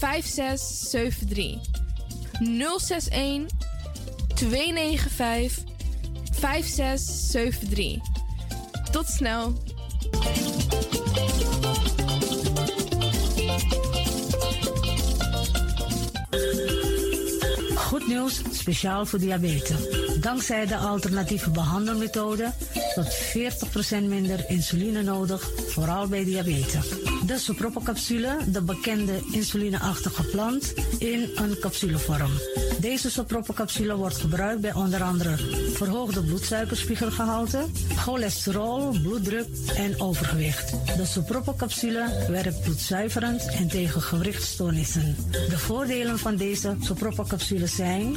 5673. 0.00 1.60
061 2.40 3.46
295 4.34 5.64
5673. 6.32 8.00
Tot 8.90 9.06
snel. 9.06 9.52
Goed 17.74 18.06
nieuws, 18.06 18.42
speciaal 18.70 19.06
voor 19.06 19.18
diabetes. 19.18 19.76
Dankzij 20.20 20.66
de 20.66 20.76
alternatieve 20.76 21.50
behandelmethode 21.50 22.52
tot 22.94 23.06
40% 24.00 24.04
minder 24.08 24.44
insuline 24.48 25.02
nodig, 25.02 25.50
vooral 25.66 26.08
bij 26.08 26.24
diabetes. 26.24 26.88
De 27.26 27.38
Sopropocapsule, 27.38 28.36
de 28.46 28.62
bekende 28.62 29.12
insulineachtige 29.32 30.22
plant, 30.24 30.74
in 30.98 31.30
een 31.34 31.58
capsulevorm. 31.60 32.30
Deze 32.80 33.10
Sopropocapsule 33.10 33.96
wordt 33.96 34.16
gebruikt 34.16 34.60
bij 34.60 34.74
onder 34.74 35.02
andere 35.02 35.36
verhoogde 35.72 36.22
bloedsuikerspiegelgehalte, 36.22 37.64
cholesterol, 37.96 38.98
bloeddruk 39.02 39.46
en 39.76 40.00
overgewicht. 40.00 40.70
De 40.96 41.06
Sopropocapsule 41.06 42.26
werkt 42.28 42.62
bloedzuiverend 42.62 43.46
en 43.46 43.68
tegen 43.68 44.02
gewrichtstoornissen. 44.02 45.16
De 45.30 45.58
voordelen 45.58 46.18
van 46.18 46.36
deze 46.36 46.76
Sopropocapsule 46.80 47.66
zijn 47.66 48.16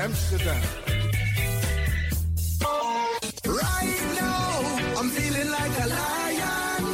Amsterdam. 0.00 0.60
Right 3.44 4.00
now, 4.16 4.98
I'm 4.98 5.10
feeling 5.10 5.50
like 5.50 5.76
a 5.76 5.86
lion. 5.86 6.84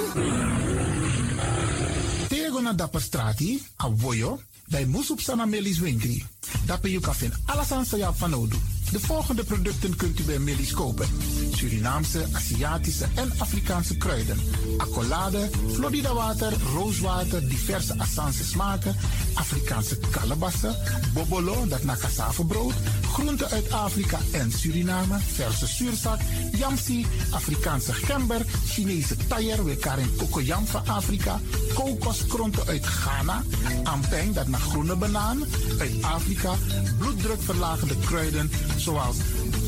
Tego 2.28 2.60
na 2.60 2.72
dapper 2.72 3.00
strati, 3.00 3.62
a 3.76 3.90
voyo, 3.96 4.40
bij 4.68 4.86
Moesop 4.86 5.20
Sana 5.20 5.44
Melis 5.44 5.78
Winkri. 5.78 6.26
Dapper 6.64 6.90
you 6.90 7.02
kan 7.02 7.14
vinden 7.14 7.38
alles 7.44 7.72
aan 7.72 7.84
sa 7.84 8.12
van. 8.12 8.50
De 8.90 9.00
volgende 9.00 9.44
producten 9.44 9.96
kunt 9.96 10.20
u 10.20 10.22
bij 10.22 10.38
Melis 10.38 10.72
kopen. 10.72 11.08
Surinaamse, 11.56 12.26
Aziatische 12.32 13.06
en 13.14 13.32
Afrikaanse 13.38 13.96
kruiden. 13.96 14.38
Accolade, 14.76 15.50
Florida 15.72 16.14
water, 16.14 16.52
rooswater, 16.74 17.48
diverse 17.48 17.94
Assange 17.98 18.44
smaken. 18.44 18.96
Afrikaanse 19.34 19.98
kalebassen, 20.10 20.76
bobolo, 21.14 21.66
dat 21.68 21.84
na 21.84 21.96
cassavebrood. 21.96 22.74
Groenten 23.12 23.50
uit 23.50 23.70
Afrika 23.70 24.18
en 24.32 24.52
Suriname, 24.52 25.18
verse 25.34 25.66
zuurzak, 25.66 26.20
yamsi, 26.52 27.06
Afrikaanse 27.30 27.92
gember, 27.92 28.44
Chinese 28.66 29.16
taier, 29.26 29.64
we 29.64 29.76
karin 29.76 30.16
kokoyam 30.16 30.66
van 30.66 30.86
Afrika, 30.86 31.40
kokoskronten 31.74 32.66
uit 32.66 32.86
Ghana, 32.86 33.42
ampeng, 33.84 34.34
dat 34.34 34.46
naar 34.46 34.60
groene 34.60 34.96
banaan, 34.96 35.44
uit 35.78 36.02
Afrika, 36.02 36.54
bloeddrukverlagende 36.98 37.96
kruiden 37.96 38.50
zoals 38.76 39.16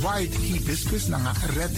white 0.00 0.38
hibiscus, 0.38 1.06
naar 1.06 1.36
red 1.54 1.77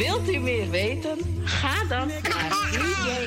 Wilt 0.00 0.28
u 0.28 0.38
meer 0.38 0.70
weten? 0.70 1.18
Ga 1.44 1.84
dan 1.84 2.08
naar 2.08 2.68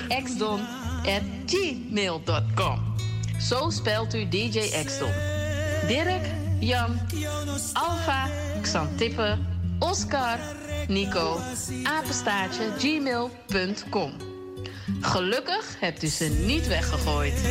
djxdon.gmail.com 0.09 2.95
Zo 3.39 3.69
spelt 3.69 4.13
u 4.13 4.29
DJ 4.29 4.59
Exton. 4.59 5.11
Dirk, 5.87 6.25
Jan, 6.59 6.99
Alfa, 7.73 8.29
Xantippe, 8.61 9.37
Oscar, 9.79 10.39
Nico, 10.87 11.39
apenstaartje, 11.83 12.63
gmail.com. 12.77 14.11
Gelukkig 15.01 15.75
hebt 15.79 16.03
u 16.03 16.07
ze 16.07 16.25
niet 16.25 16.67
weggegooid. 16.67 17.41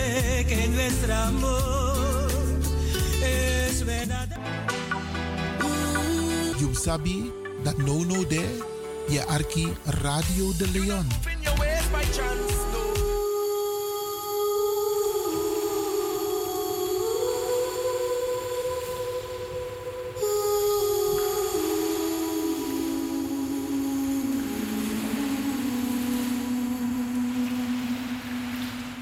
You 6.59 6.75
sabi 6.75 7.33
dat 7.63 7.77
no 7.77 8.05
no 8.05 8.27
de 8.27 8.71
je 9.13 9.27
arki 9.27 9.69
Radio 9.85 10.53
de 10.57 10.71
Leon. 10.71 11.07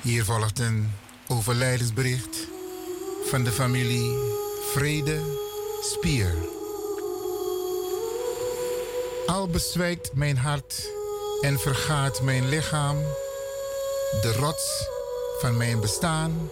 Hier 0.02 0.24
volgt 0.24 0.58
een 0.58 0.90
overlijdensbericht 1.28 2.48
van 3.24 3.44
de 3.44 3.50
familie 3.50 4.14
Vrede 4.72 5.20
Spier. 5.82 6.59
Al 9.30 9.48
bezwijkt 9.48 10.14
mijn 10.14 10.36
hart 10.36 10.90
en 11.40 11.58
vergaat 11.58 12.22
mijn 12.22 12.48
lichaam, 12.48 12.96
de 14.20 14.32
rots 14.38 14.88
van 15.40 15.56
mijn 15.56 15.80
bestaan. 15.80 16.50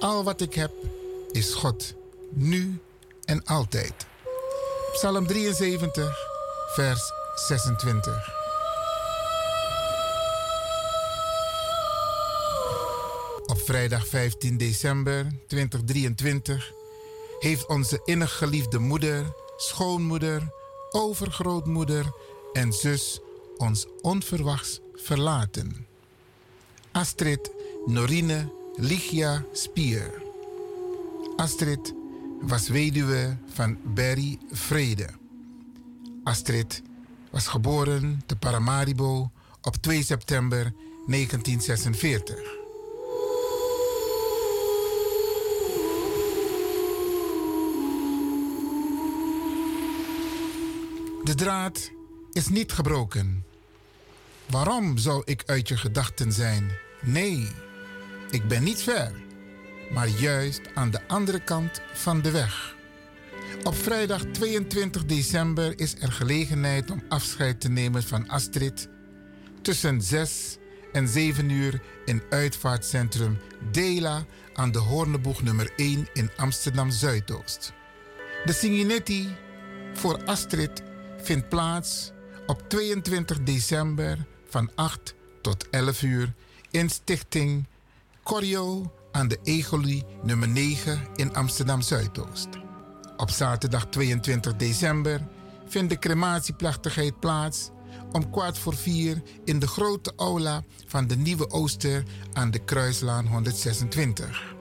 Al 0.00 0.24
wat 0.24 0.40
ik 0.40 0.54
heb 0.54 0.72
is 1.30 1.54
God, 1.54 1.94
nu 2.30 2.80
en 3.24 3.44
altijd. 3.44 3.94
Psalm 4.92 5.26
73, 5.26 6.18
vers 6.74 7.12
26. 7.34 8.32
Op 13.46 13.60
vrijdag 13.60 14.06
15 14.06 14.58
december 14.58 15.26
2023 15.46 16.72
heeft 17.38 17.66
onze 17.66 18.00
innig 18.04 18.36
geliefde 18.38 18.78
moeder, 18.78 19.32
schoonmoeder, 19.56 20.61
overgrootmoeder 20.92 22.12
en 22.52 22.72
zus 22.72 23.20
ons 23.56 23.86
onverwachts 24.00 24.80
verlaten. 24.94 25.86
Astrid 26.92 27.50
Norine 27.86 28.52
Ligia 28.76 29.44
Spier. 29.52 30.22
Astrid 31.36 31.94
was 32.40 32.68
weduwe 32.68 33.36
van 33.46 33.78
Barry 33.94 34.38
Vrede. 34.50 35.08
Astrid 36.24 36.82
was 37.30 37.46
geboren 37.46 38.22
te 38.26 38.36
Paramaribo 38.36 39.30
op 39.62 39.76
2 39.76 40.02
september 40.02 40.72
1946. 41.06 42.61
De 51.24 51.34
draad 51.34 51.90
is 52.32 52.48
niet 52.48 52.72
gebroken. 52.72 53.44
Waarom 54.46 54.98
zou 54.98 55.22
ik 55.24 55.42
uit 55.46 55.68
je 55.68 55.76
gedachten 55.76 56.32
zijn? 56.32 56.70
Nee, 57.02 57.48
ik 58.30 58.48
ben 58.48 58.62
niet 58.62 58.82
ver, 58.82 59.12
maar 59.92 60.08
juist 60.08 60.60
aan 60.74 60.90
de 60.90 61.08
andere 61.08 61.40
kant 61.40 61.80
van 61.92 62.22
de 62.22 62.30
weg. 62.30 62.76
Op 63.62 63.74
vrijdag 63.74 64.22
22 64.24 65.04
december 65.04 65.78
is 65.78 65.94
er 66.00 66.12
gelegenheid 66.12 66.90
om 66.90 67.02
afscheid 67.08 67.60
te 67.60 67.68
nemen 67.68 68.02
van 68.02 68.28
Astrid 68.28 68.88
tussen 69.62 70.02
6 70.02 70.56
en 70.92 71.08
7 71.08 71.50
uur 71.50 71.82
in 72.04 72.22
uitvaartcentrum 72.30 73.38
Dela 73.70 74.24
aan 74.54 74.72
de 74.72 74.78
Hoorneboeg 74.78 75.42
nummer 75.42 75.72
1 75.76 76.08
in 76.12 76.30
Amsterdam 76.36 76.90
Zuidoost. 76.90 77.72
De 78.44 78.52
Singinetti 78.52 79.36
voor 79.94 80.24
Astrid 80.24 80.82
vindt 81.22 81.48
plaats 81.48 82.12
op 82.46 82.68
22 82.68 83.42
december 83.42 84.26
van 84.48 84.70
8 84.74 85.14
tot 85.42 85.68
11 85.70 86.02
uur 86.02 86.34
in 86.70 86.90
Stichting 86.90 87.66
Corio 88.22 88.92
aan 89.12 89.28
de 89.28 89.38
Egolie 89.42 90.04
nummer 90.22 90.48
9 90.48 91.00
in 91.16 91.34
Amsterdam 91.34 91.80
Zuidoost. 91.80 92.48
Op 93.16 93.30
zaterdag 93.30 93.86
22 93.86 94.56
december 94.56 95.20
vindt 95.66 95.90
de 95.90 95.98
crematieplechtigheid 95.98 97.20
plaats 97.20 97.70
om 98.12 98.30
kwart 98.30 98.58
voor 98.58 98.76
vier 98.76 99.22
in 99.44 99.58
de 99.58 99.66
grote 99.66 100.12
aula 100.16 100.62
van 100.86 101.06
de 101.06 101.16
Nieuwe 101.16 101.50
Ooster 101.50 102.02
aan 102.32 102.50
de 102.50 102.58
Kruislaan 102.58 103.26
126. 103.26 104.54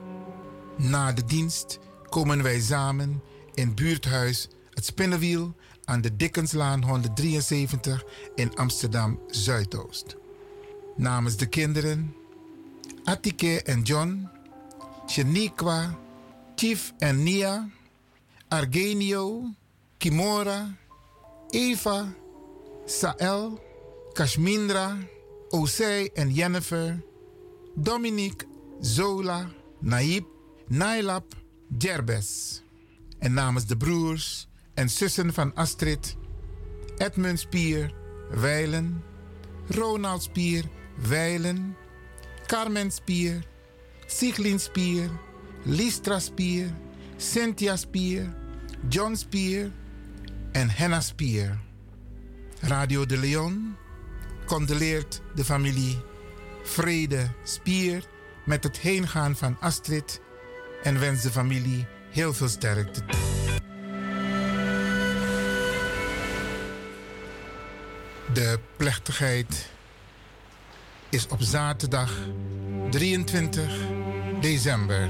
Na 0.78 1.12
de 1.12 1.26
dienst 1.26 1.80
komen 2.10 2.44
wij 2.44 2.60
samen 2.60 3.22
in 3.54 3.76
buurthuis 3.76 4.48
Het 4.70 4.86
Spinnenwiel 4.86 5.56
aan 5.92 6.02
de 6.02 6.16
Dickenslaan 6.16 6.84
173 6.84 8.04
in 8.36 8.56
Amsterdam 8.56 9.20
Zuidoost. 9.28 10.16
Namens 10.96 11.38
de 11.38 11.46
kinderen 11.46 12.16
Atike 13.04 13.62
en 13.62 13.82
John, 13.82 14.30
Shaniqua, 15.08 15.98
Chief 16.56 16.94
en 16.98 17.24
Nia, 17.24 17.70
Argenio, 18.48 19.54
Kimora, 19.98 20.78
Eva, 21.50 22.14
Sael, 22.86 23.60
Kashmindra, 24.14 24.98
Osei 25.50 26.10
en 26.14 26.34
Jennifer, 26.34 27.04
Dominique, 27.76 28.48
Zola, 28.82 29.50
Naib, 29.80 30.26
Nailap, 30.68 31.34
Jerbes. 31.78 32.62
En 33.20 33.34
namens 33.34 33.66
de 33.66 33.78
broers 33.78 34.48
en 34.82 34.90
zussen 34.90 35.34
van 35.34 35.56
Astrid, 35.56 36.16
Edmund 36.98 37.40
Spier, 37.40 37.94
Weilen, 38.30 39.04
Ronald 39.68 40.24
Spier, 40.24 40.64
Weilen, 41.08 41.76
Carmen 42.46 42.92
Spier, 42.92 43.44
Siglin 44.08 44.60
Spier, 44.60 45.10
Listra 45.64 46.20
Spier, 46.20 46.74
Cynthia 47.18 47.76
Spier, 47.76 48.34
John 48.90 49.16
Spier 49.16 49.72
en 50.52 50.70
Henna 50.70 51.02
Spier. 51.02 51.60
Radio 52.60 53.06
de 53.06 53.18
Leon 53.18 53.76
condoleert 54.46 55.22
de 55.36 55.44
familie 55.44 55.98
Vrede 56.64 57.32
Spier 57.44 58.04
met 58.46 58.64
het 58.64 58.80
heengaan 58.80 59.36
van 59.36 59.58
Astrid 59.60 60.22
en 60.84 61.00
wenst 61.00 61.24
de 61.24 61.32
familie 61.32 61.88
heel 62.12 62.34
veel 62.34 62.50
sterkte. 62.50 63.04
De 68.34 68.60
plechtigheid 68.78 69.70
is 71.10 71.28
op 71.28 71.42
zaterdag 71.42 72.12
23 72.90 73.74
december. 74.42 75.10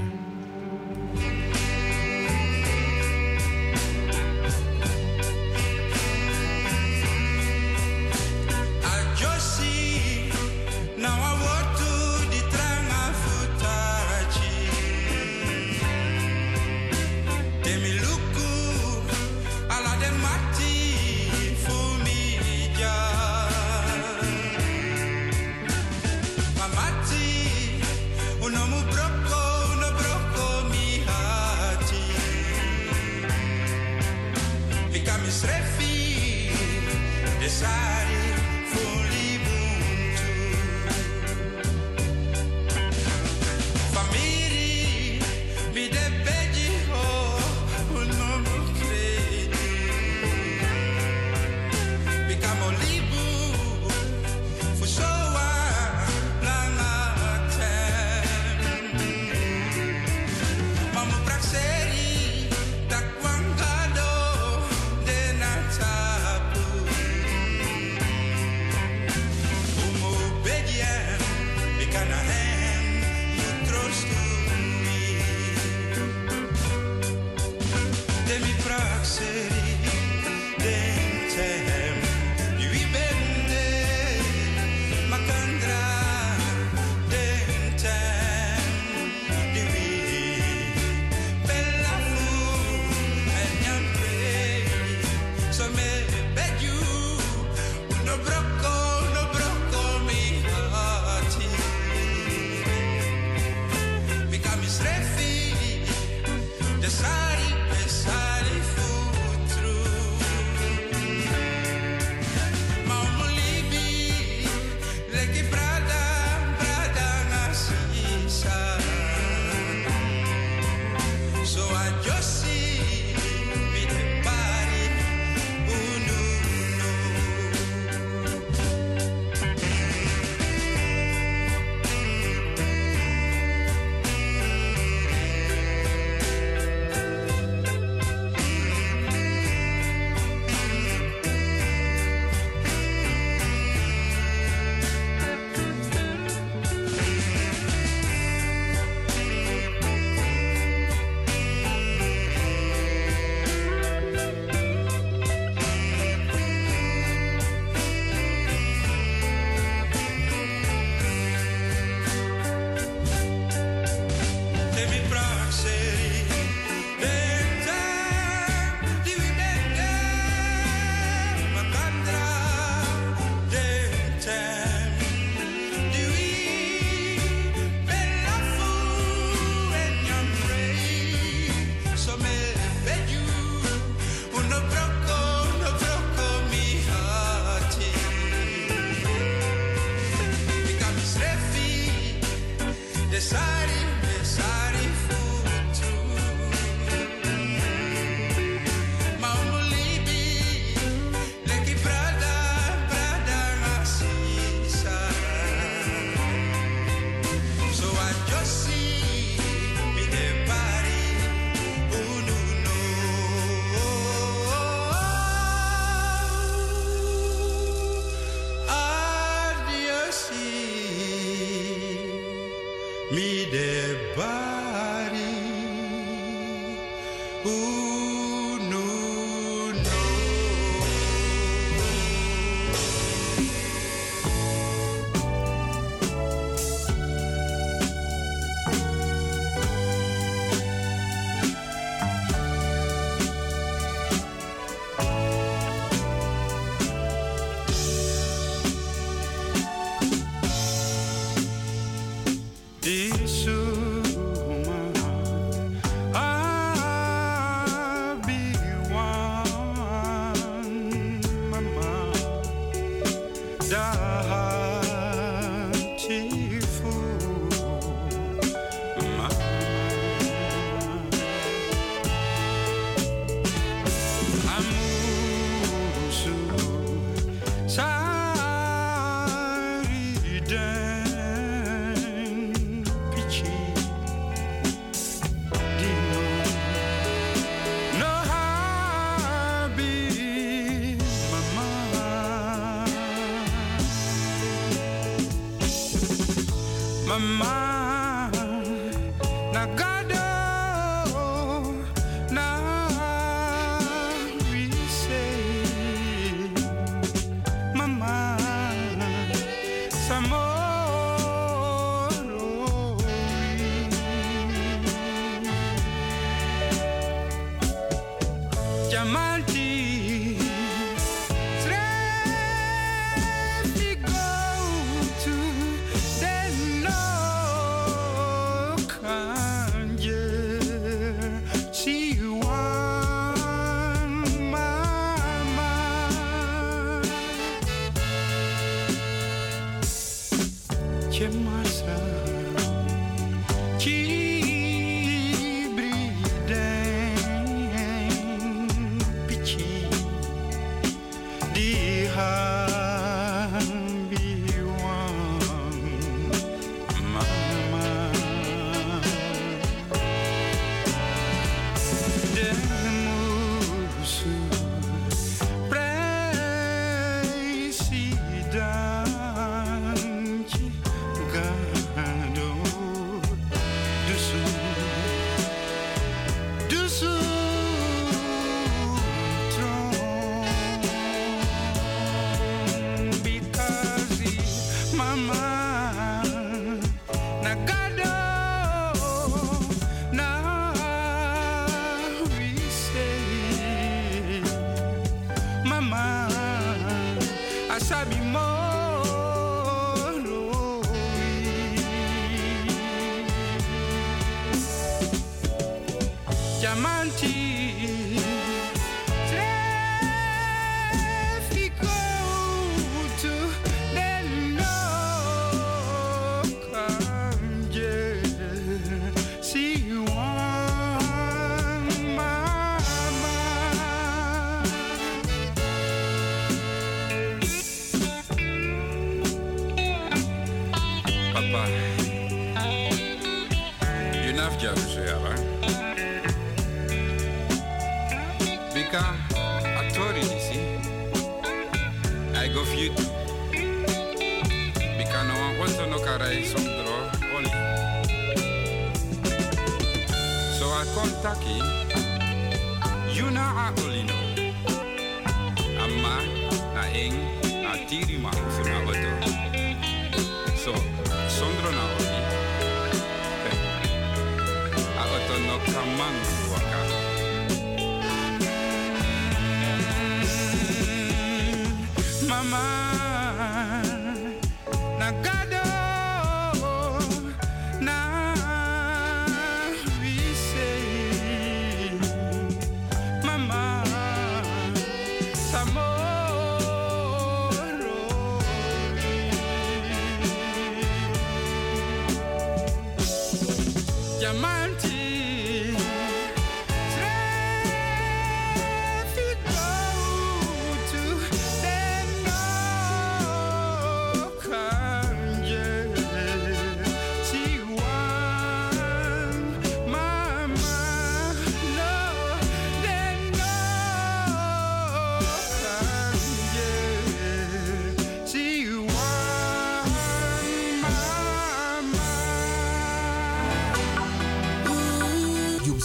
misrefied 35.24 35.72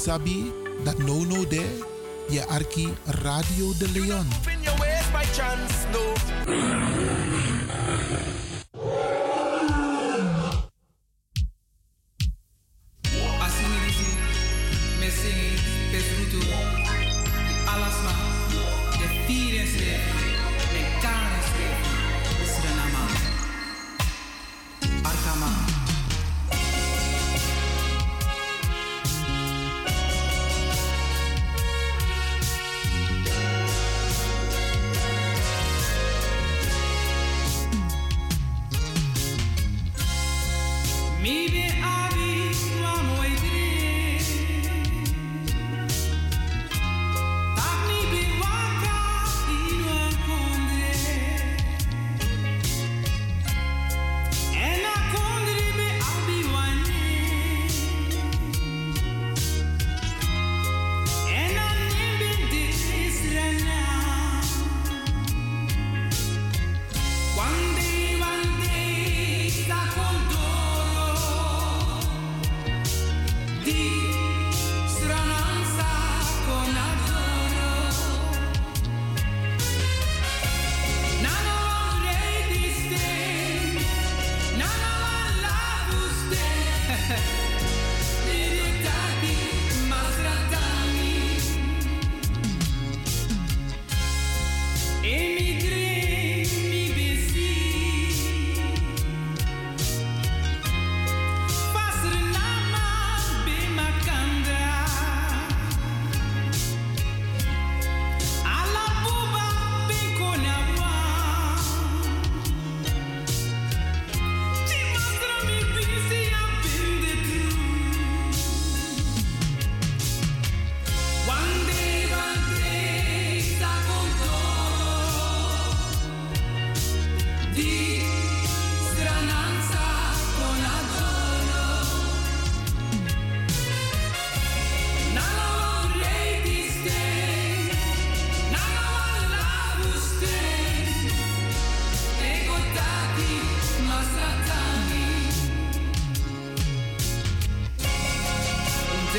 sabi 0.08 0.56
that 0.88 0.96
no 1.04 1.28
no 1.28 1.44
there? 1.52 1.68
Yeah, 2.32 2.48
arki 2.56 2.88
radio 3.28 3.76
de 3.76 3.92
leon. 3.92 4.24
Open 4.40 4.64
your 4.64 4.80
ears 4.88 5.08
by 5.12 5.28
chance. 5.36 5.77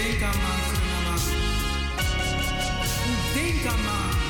Denk 0.09 0.23
aan 0.23 0.41
ma, 0.41 1.15
Denk 3.35 3.67
aan 3.67 3.83
ma. 3.83 4.28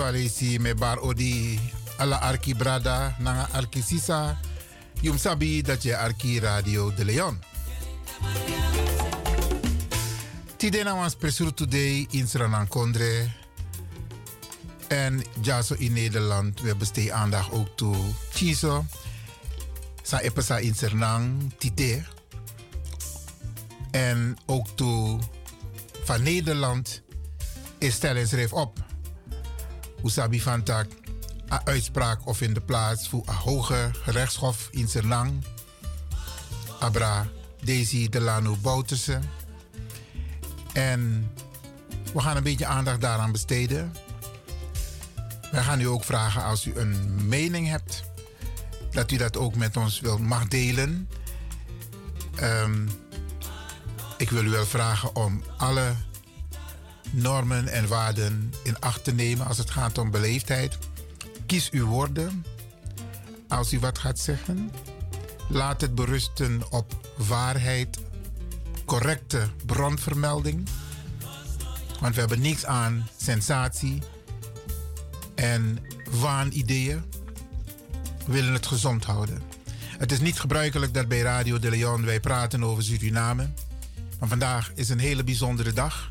Etwalesi 0.00 0.56
me 0.58 0.72
bar 0.74 0.96
odi 1.04 1.60
ala 2.00 2.16
arki 2.24 2.54
brada 2.54 3.14
nanga 3.20 3.48
arki 3.52 3.82
sisa. 3.82 4.40
Yum 5.02 5.18
sabi 5.18 5.62
dat 5.62 5.82
je 5.82 5.96
arki 5.96 6.38
Radio 6.40 6.94
de 6.94 7.04
Leon. 7.04 7.38
Tidena 10.56 10.94
was 10.96 11.14
presur 11.14 11.54
today 11.54 12.06
in 12.10 12.26
Sranan 12.28 12.68
Kondre. 12.68 13.28
En 14.88 15.22
Jaso 15.40 15.74
in 15.78 15.92
Nederland, 15.92 16.60
we 16.60 16.76
besteden 16.76 17.14
aandacht 17.14 17.52
ook 17.52 17.68
toe 17.76 17.96
Chiso. 18.32 18.84
Sa 20.02 20.20
epesa 20.20 20.58
in 20.58 20.74
Sernang, 20.74 21.52
Tite. 21.58 22.02
En 23.90 24.36
ook 24.46 24.66
toe 24.74 25.18
van 26.04 26.22
Nederland 26.22 27.02
is 27.78 27.94
stellen 27.94 28.28
schreef 28.28 28.52
op. 28.52 28.79
Usabi 30.04 30.40
van 30.40 30.62
tak, 30.62 30.86
een 31.48 31.66
uitspraak 31.66 32.26
of 32.26 32.40
in 32.40 32.54
de 32.54 32.60
plaats 32.60 33.08
voor 33.08 33.22
een 33.26 33.34
hoger 33.34 33.90
gerechtshof 34.02 34.68
in 34.70 34.88
Sernang. 34.88 35.44
Abra 36.80 37.26
Daisy 37.64 38.08
Delano 38.08 38.56
Bouterse. 38.56 39.18
En 40.72 41.30
we 42.12 42.20
gaan 42.20 42.36
een 42.36 42.42
beetje 42.42 42.66
aandacht 42.66 43.00
daaraan 43.00 43.32
besteden. 43.32 43.92
Wij 45.50 45.62
gaan 45.62 45.80
u 45.80 45.84
ook 45.84 46.04
vragen 46.04 46.44
als 46.44 46.64
u 46.64 46.74
een 46.74 47.28
mening 47.28 47.68
hebt, 47.68 48.04
dat 48.90 49.10
u 49.10 49.16
dat 49.16 49.36
ook 49.36 49.54
met 49.54 49.76
ons 49.76 50.00
wil 50.00 50.18
mag 50.18 50.48
delen. 50.48 51.08
Ehm, 52.34 52.88
ik 54.16 54.30
wil 54.30 54.44
u 54.44 54.50
wel 54.50 54.66
vragen 54.66 55.16
om 55.16 55.42
alle 55.56 55.94
normen 57.10 57.68
en 57.68 57.88
waarden 57.88 58.52
in 58.62 58.80
acht 58.80 59.04
te 59.04 59.12
nemen 59.12 59.46
als 59.46 59.58
het 59.58 59.70
gaat 59.70 59.98
om 59.98 60.10
beleefdheid. 60.10 60.78
Kies 61.46 61.70
uw 61.70 61.86
woorden 61.86 62.44
als 63.48 63.72
u 63.72 63.78
wat 63.78 63.98
gaat 63.98 64.18
zeggen. 64.18 64.72
Laat 65.48 65.80
het 65.80 65.94
berusten 65.94 66.62
op 66.70 67.08
waarheid, 67.16 67.98
correcte 68.84 69.48
bronvermelding. 69.66 70.68
Want 72.00 72.14
we 72.14 72.20
hebben 72.20 72.40
niks 72.40 72.64
aan 72.64 73.08
sensatie 73.16 74.02
en 75.34 75.78
waanideeën. 76.10 77.04
We 78.26 78.32
willen 78.32 78.52
het 78.52 78.66
gezond 78.66 79.04
houden. 79.04 79.42
Het 79.98 80.12
is 80.12 80.20
niet 80.20 80.40
gebruikelijk 80.40 80.94
dat 80.94 81.08
bij 81.08 81.20
Radio 81.20 81.58
de 81.58 81.70
Leon 81.70 82.04
wij 82.04 82.20
praten 82.20 82.64
over 82.64 82.82
Suriname. 82.82 83.48
Maar 84.18 84.28
vandaag 84.28 84.72
is 84.74 84.88
een 84.88 84.98
hele 84.98 85.24
bijzondere 85.24 85.72
dag. 85.72 86.10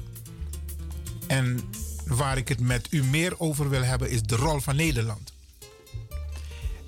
En 1.29 1.59
waar 2.05 2.37
ik 2.37 2.47
het 2.47 2.59
met 2.59 2.87
u 2.89 3.03
meer 3.03 3.39
over 3.39 3.69
wil 3.69 3.83
hebben 3.83 4.09
is 4.09 4.21
de 4.21 4.35
rol 4.35 4.59
van 4.59 4.75
Nederland. 4.75 5.33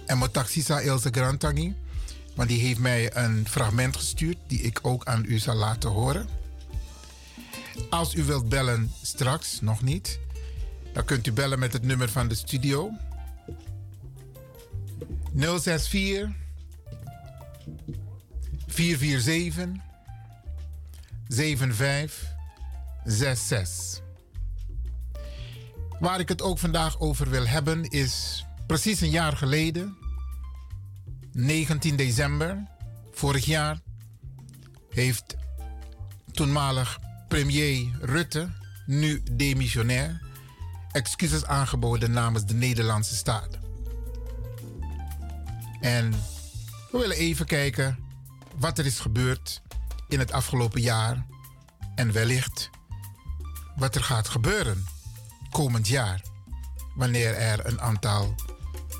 En 0.05 0.17
Motaxisa 0.17 0.79
Ilse 0.79 1.09
Grantangi, 1.11 1.75
want 2.35 2.49
die 2.49 2.59
heeft 2.59 2.79
mij 2.79 3.15
een 3.15 3.47
fragment 3.47 3.95
gestuurd 3.95 4.37
die 4.47 4.61
ik 4.61 4.79
ook 4.81 5.05
aan 5.05 5.23
u 5.27 5.39
zal 5.39 5.55
laten 5.55 5.89
horen. 5.89 6.27
Als 7.89 8.15
u 8.15 8.23
wilt 8.23 8.49
bellen 8.49 8.91
straks, 9.01 9.61
nog 9.61 9.81
niet, 9.81 10.19
dan 10.93 11.05
kunt 11.05 11.27
u 11.27 11.31
bellen 11.31 11.59
met 11.59 11.73
het 11.73 11.83
nummer 11.83 12.09
van 12.09 12.27
de 12.27 12.35
studio. 12.35 12.91
064 15.33 16.29
447 18.67 19.83
7566. 21.27 24.09
Waar 26.01 26.19
ik 26.19 26.29
het 26.29 26.41
ook 26.41 26.57
vandaag 26.57 26.99
over 26.99 27.29
wil 27.29 27.47
hebben 27.47 27.83
is 27.83 28.45
precies 28.67 29.01
een 29.01 29.09
jaar 29.09 29.37
geleden, 29.37 29.97
19 31.31 31.95
december 31.95 32.63
vorig 33.11 33.45
jaar, 33.45 33.79
heeft 34.89 35.35
toenmalig 36.31 36.99
premier 37.27 37.91
Rutte, 37.99 38.49
nu 38.85 39.23
demissionair, 39.31 40.21
excuses 40.91 41.45
aangeboden 41.45 42.11
namens 42.11 42.45
de 42.45 42.53
Nederlandse 42.53 43.15
staat. 43.15 43.57
En 45.79 46.11
we 46.91 46.97
willen 46.97 47.17
even 47.17 47.45
kijken 47.45 47.99
wat 48.55 48.77
er 48.77 48.85
is 48.85 48.99
gebeurd 48.99 49.61
in 50.07 50.19
het 50.19 50.31
afgelopen 50.31 50.81
jaar 50.81 51.25
en 51.95 52.11
wellicht 52.11 52.69
wat 53.75 53.95
er 53.95 54.03
gaat 54.03 54.29
gebeuren 54.29 54.85
komend 55.51 55.87
jaar 55.87 56.21
wanneer 56.95 57.33
er 57.33 57.65
een 57.65 57.81
aantal 57.81 58.35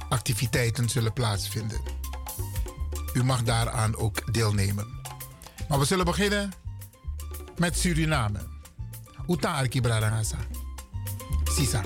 activiteiten 0.10 0.90
zullen 0.90 1.14
plaatsvinden. 1.14 1.82
U 3.14 3.24
mag 3.24 3.44
daaraan 3.44 3.96
ook 3.96 4.34
deelnemen. 4.34 4.88
Maar 5.68 5.80
we 5.80 5.86
zullen 5.86 6.06
beginnen 6.06 6.52
met 7.58 7.78
Suriname. 7.78 8.40
Uta 9.28 9.54
Arki. 9.54 9.82
Sisa. 11.44 11.82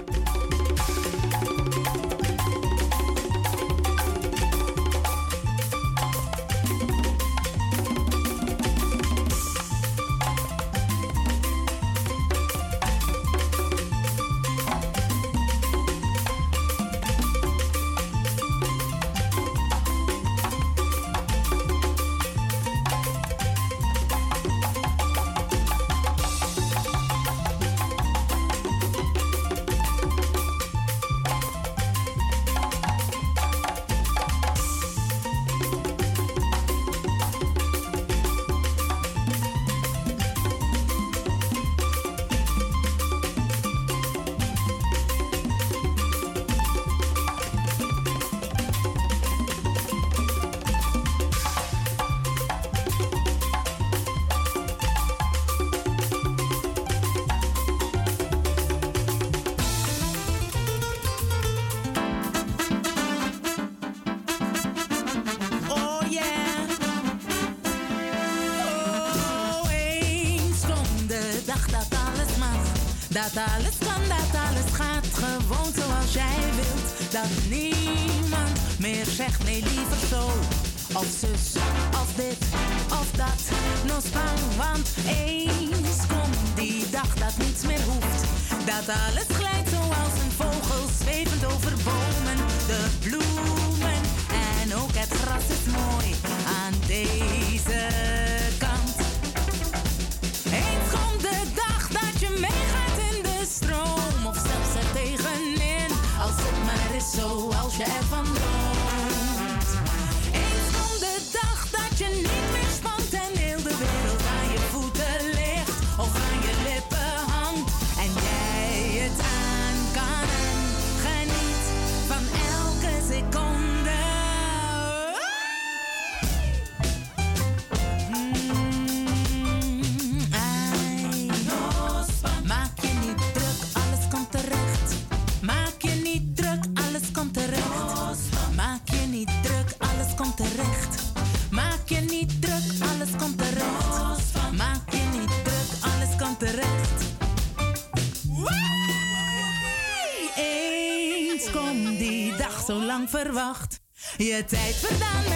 Je 154.35 154.45
tijd. 154.45 154.75
Verdaan 154.75 155.34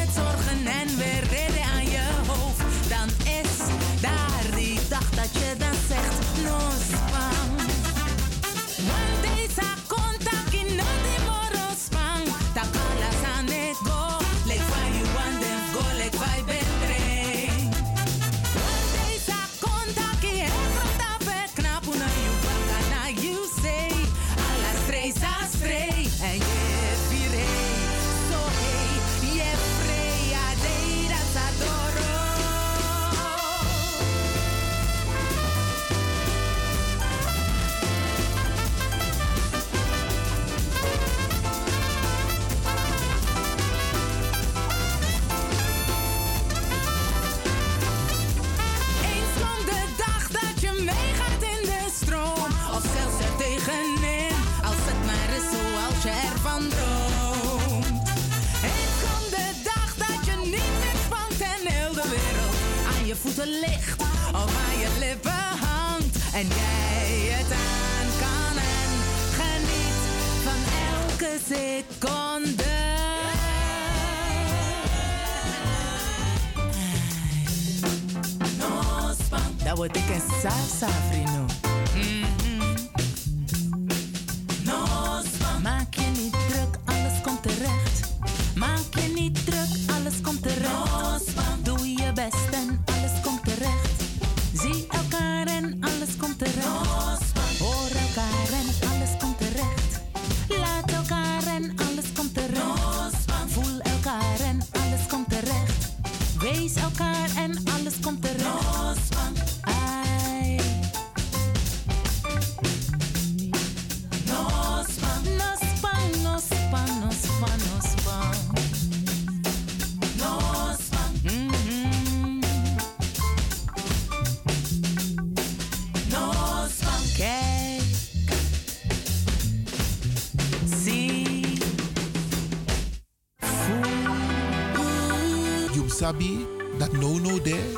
dat 136.77 136.91
no 136.91 137.19
no 137.19 137.41
de 137.41 137.73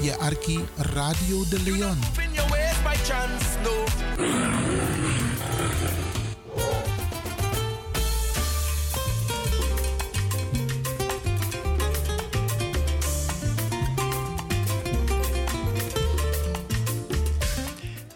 je 0.00 0.16
arki 0.16 0.64
Radio 0.76 1.48
de 1.48 1.62
Leon. 1.62 1.98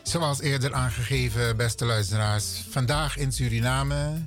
Zoals 0.02 0.40
eerder 0.40 0.74
aangegeven, 0.74 1.56
beste 1.56 1.84
luisteraars, 1.84 2.64
vandaag 2.70 3.16
in 3.16 3.32
Suriname 3.32 4.26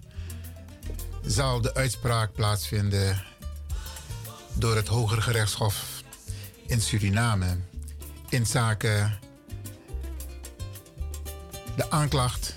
zal 1.25 1.61
de 1.61 1.73
uitspraak 1.73 2.33
plaatsvinden 2.33 3.32
door 4.63 4.75
het 4.75 4.87
Hoger 4.87 5.21
Gerechtshof 5.21 6.03
in 6.67 6.81
Suriname 6.81 7.57
in 8.29 8.45
zaken 8.45 9.19
de 11.75 11.89
aanklacht, 11.89 12.55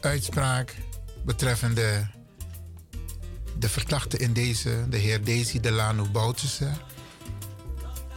uitspraak 0.00 0.74
betreffende 1.24 2.06
de 3.58 3.68
verdachte 3.68 4.16
in 4.16 4.32
deze, 4.32 4.86
de 4.88 4.96
heer 4.96 5.24
Desi 5.24 5.60
Delano 5.60 6.08
Bouterse, 6.08 6.70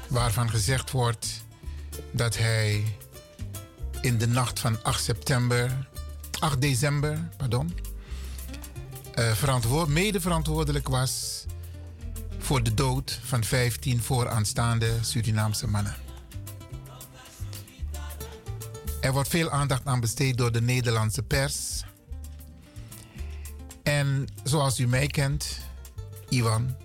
waarvan 0.07 0.49
gezegd 0.49 0.91
wordt 0.91 1.43
dat 2.11 2.37
hij 2.37 2.97
in 4.01 4.17
de 4.17 4.27
nacht 4.27 4.59
van 4.59 4.83
8 4.83 5.03
september, 5.03 5.87
8 6.39 6.61
december, 6.61 7.29
pardon, 7.37 7.73
verantwoord, 9.13 9.87
mede 9.87 10.21
verantwoordelijk 10.21 10.87
was 10.87 11.45
voor 12.37 12.63
de 12.63 12.73
dood 12.73 13.19
van 13.23 13.43
15 13.43 14.01
vooraanstaande 14.01 14.91
Surinaamse 15.01 15.67
mannen. 15.67 15.95
Er 19.01 19.13
wordt 19.13 19.29
veel 19.29 19.49
aandacht 19.51 19.85
aan 19.85 19.99
besteed 19.99 20.37
door 20.37 20.51
de 20.51 20.61
Nederlandse 20.61 21.23
pers. 21.23 21.83
En 23.83 24.27
zoals 24.43 24.79
u 24.79 24.87
mij 24.87 25.07
kent, 25.07 25.59
Iwan, 26.29 26.75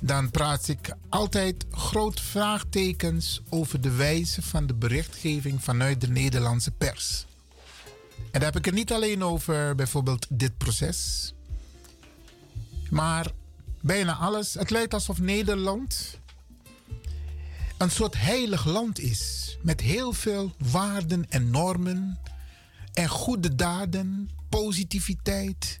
dan 0.00 0.30
praat 0.30 0.68
ik 0.68 0.94
altijd 1.08 1.66
groot 1.70 2.20
vraagtekens 2.20 3.42
over 3.48 3.80
de 3.80 3.90
wijze 3.90 4.42
van 4.42 4.66
de 4.66 4.74
berichtgeving 4.74 5.64
vanuit 5.64 6.00
de 6.00 6.08
Nederlandse 6.08 6.70
pers. 6.70 7.27
En 8.18 8.40
daar 8.40 8.52
heb 8.52 8.56
ik 8.56 8.64
het 8.64 8.74
niet 8.74 8.92
alleen 8.92 9.24
over 9.24 9.74
bijvoorbeeld 9.74 10.26
dit 10.30 10.56
proces, 10.58 11.32
maar 12.90 13.30
bijna 13.80 14.14
alles. 14.14 14.54
Het 14.54 14.70
lijkt 14.70 14.94
alsof 14.94 15.20
Nederland 15.20 16.18
een 17.78 17.90
soort 17.90 18.20
heilig 18.20 18.64
land 18.64 18.98
is 18.98 19.56
met 19.62 19.80
heel 19.80 20.12
veel 20.12 20.52
waarden 20.58 21.26
en 21.28 21.50
normen 21.50 22.18
en 22.92 23.08
goede 23.08 23.54
daden, 23.54 24.30
positiviteit. 24.48 25.76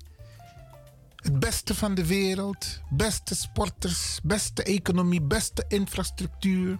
Het 1.16 1.38
beste 1.38 1.74
van 1.74 1.94
de 1.94 2.06
wereld, 2.06 2.80
beste 2.90 3.34
sporters, 3.34 4.18
beste 4.22 4.62
economie, 4.62 5.22
beste 5.22 5.64
infrastructuur, 5.68 6.78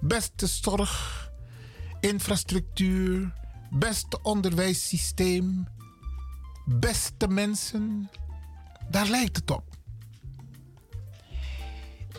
beste 0.00 0.46
zorg, 0.46 1.30
infrastructuur, 2.00 3.34
beste 3.70 4.22
onderwijssysteem, 4.22 5.66
beste 6.64 7.28
mensen. 7.28 8.10
Daar 8.90 9.08
lijkt 9.08 9.36
het 9.36 9.50
op. 9.50 9.76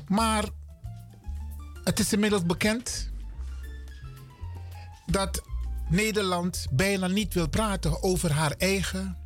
Maar 0.07 0.45
het 1.83 1.99
is 1.99 2.13
inmiddels 2.13 2.45
bekend 2.45 3.09
dat 5.05 5.41
Nederland 5.89 6.67
bijna 6.71 7.07
niet 7.07 7.33
wil 7.33 7.49
praten 7.49 8.03
over 8.03 8.31
haar 8.31 8.51
eigen 8.51 9.17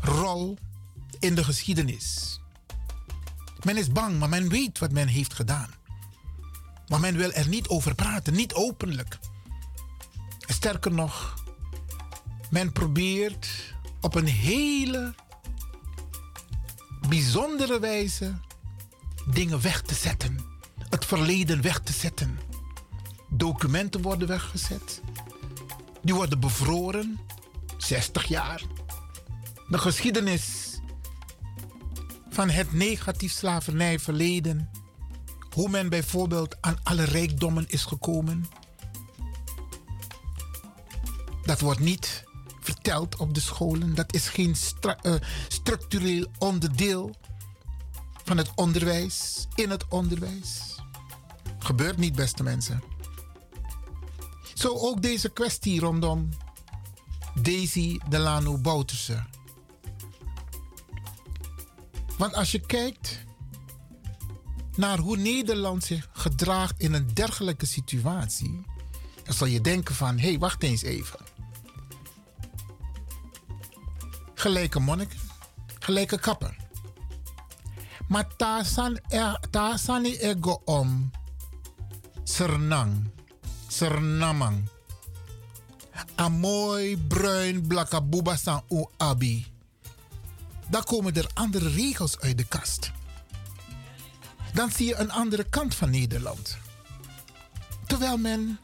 rol 0.00 0.58
in 1.18 1.34
de 1.34 1.44
geschiedenis. 1.44 2.38
Men 3.62 3.76
is 3.76 3.92
bang, 3.92 4.18
maar 4.18 4.28
men 4.28 4.48
weet 4.48 4.78
wat 4.78 4.92
men 4.92 5.08
heeft 5.08 5.34
gedaan. 5.34 5.70
Maar 6.86 7.00
men 7.00 7.16
wil 7.16 7.32
er 7.32 7.48
niet 7.48 7.68
over 7.68 7.94
praten, 7.94 8.34
niet 8.34 8.54
openlijk. 8.54 9.18
Sterker 10.46 10.92
nog, 10.92 11.34
men 12.50 12.72
probeert 12.72 13.74
op 14.00 14.14
een 14.14 14.26
hele 14.26 15.14
bijzondere 17.08 17.80
wijze 17.80 18.34
dingen 19.26 19.60
weg 19.60 19.82
te 19.82 19.94
zetten. 19.94 20.38
Het 20.88 21.04
verleden 21.04 21.62
weg 21.62 21.80
te 21.80 21.92
zetten. 21.92 22.38
Documenten 23.28 24.02
worden 24.02 24.28
weggezet. 24.28 25.00
Die 26.02 26.14
worden 26.14 26.40
bevroren. 26.40 27.18
60 27.76 28.24
jaar. 28.24 28.62
de 29.68 29.78
geschiedenis 29.78 30.78
van 32.30 32.50
het 32.50 32.72
negatief 32.72 33.32
slavernijverleden. 33.32 34.70
Hoe 35.50 35.68
men 35.68 35.88
bijvoorbeeld 35.88 36.56
aan 36.60 36.78
alle 36.82 37.04
rijkdommen 37.04 37.64
is 37.68 37.84
gekomen. 37.84 38.46
Dat 41.44 41.60
wordt 41.60 41.80
niet 41.80 42.24
verteld 42.60 43.16
op 43.16 43.34
de 43.34 43.40
scholen. 43.40 43.94
Dat 43.94 44.14
is 44.14 44.28
geen 44.28 44.56
eh, 44.80 45.14
structureel 45.48 46.26
onderdeel 46.38 47.14
van 48.24 48.36
het 48.36 48.50
onderwijs, 48.54 49.46
in 49.54 49.70
het 49.70 49.88
onderwijs. 49.88 50.74
Gebeurt 51.58 51.96
niet, 51.96 52.14
beste 52.14 52.42
mensen. 52.42 52.82
Zo 54.54 54.74
ook 54.78 55.02
deze 55.02 55.28
kwestie 55.28 55.80
rondom 55.80 56.28
Daisy 57.42 57.98
Delano 58.08 58.58
Bouterse. 58.58 59.24
Want 62.18 62.34
als 62.34 62.50
je 62.50 62.60
kijkt 62.60 63.18
naar 64.76 64.98
hoe 64.98 65.16
Nederland 65.16 65.84
zich 65.84 66.08
gedraagt 66.12 66.80
in 66.80 66.92
een 66.92 67.14
dergelijke 67.14 67.66
situatie, 67.66 68.62
dan 69.24 69.34
zal 69.34 69.46
je 69.46 69.60
denken 69.60 69.94
van, 69.94 70.18
hé, 70.18 70.28
hey, 70.28 70.38
wacht 70.38 70.62
eens 70.62 70.82
even. 70.82 71.18
Gelijke 74.44 74.80
monniken, 74.80 75.18
gelijke 75.78 76.18
kappen. 76.18 76.56
Maar 78.08 78.26
daar 78.36 78.64
zijn 78.64 79.00
er, 79.08 79.40
daar 79.50 79.78
zijn 79.78 80.18
er 80.20 80.36
go 80.40 80.62
om 80.64 81.10
Sernang, 82.24 83.10
Sernamang. 83.68 84.68
Een 86.16 86.32
mooi 86.32 86.96
bruin 86.96 87.66
blakabuba 87.66 88.36
san 88.36 88.62
u 88.68 88.84
abi. 88.96 89.46
Dan 90.70 90.84
komen 90.84 91.14
er 91.14 91.30
andere 91.34 91.68
regels 91.68 92.20
uit 92.20 92.38
de 92.38 92.44
kast. 92.44 92.92
Dan 94.52 94.70
zie 94.70 94.86
je 94.86 94.94
een 94.94 95.10
andere 95.12 95.44
kant 95.44 95.74
van 95.74 95.90
Nederland. 95.90 96.56
Terwijl 97.86 98.16
men 98.16 98.58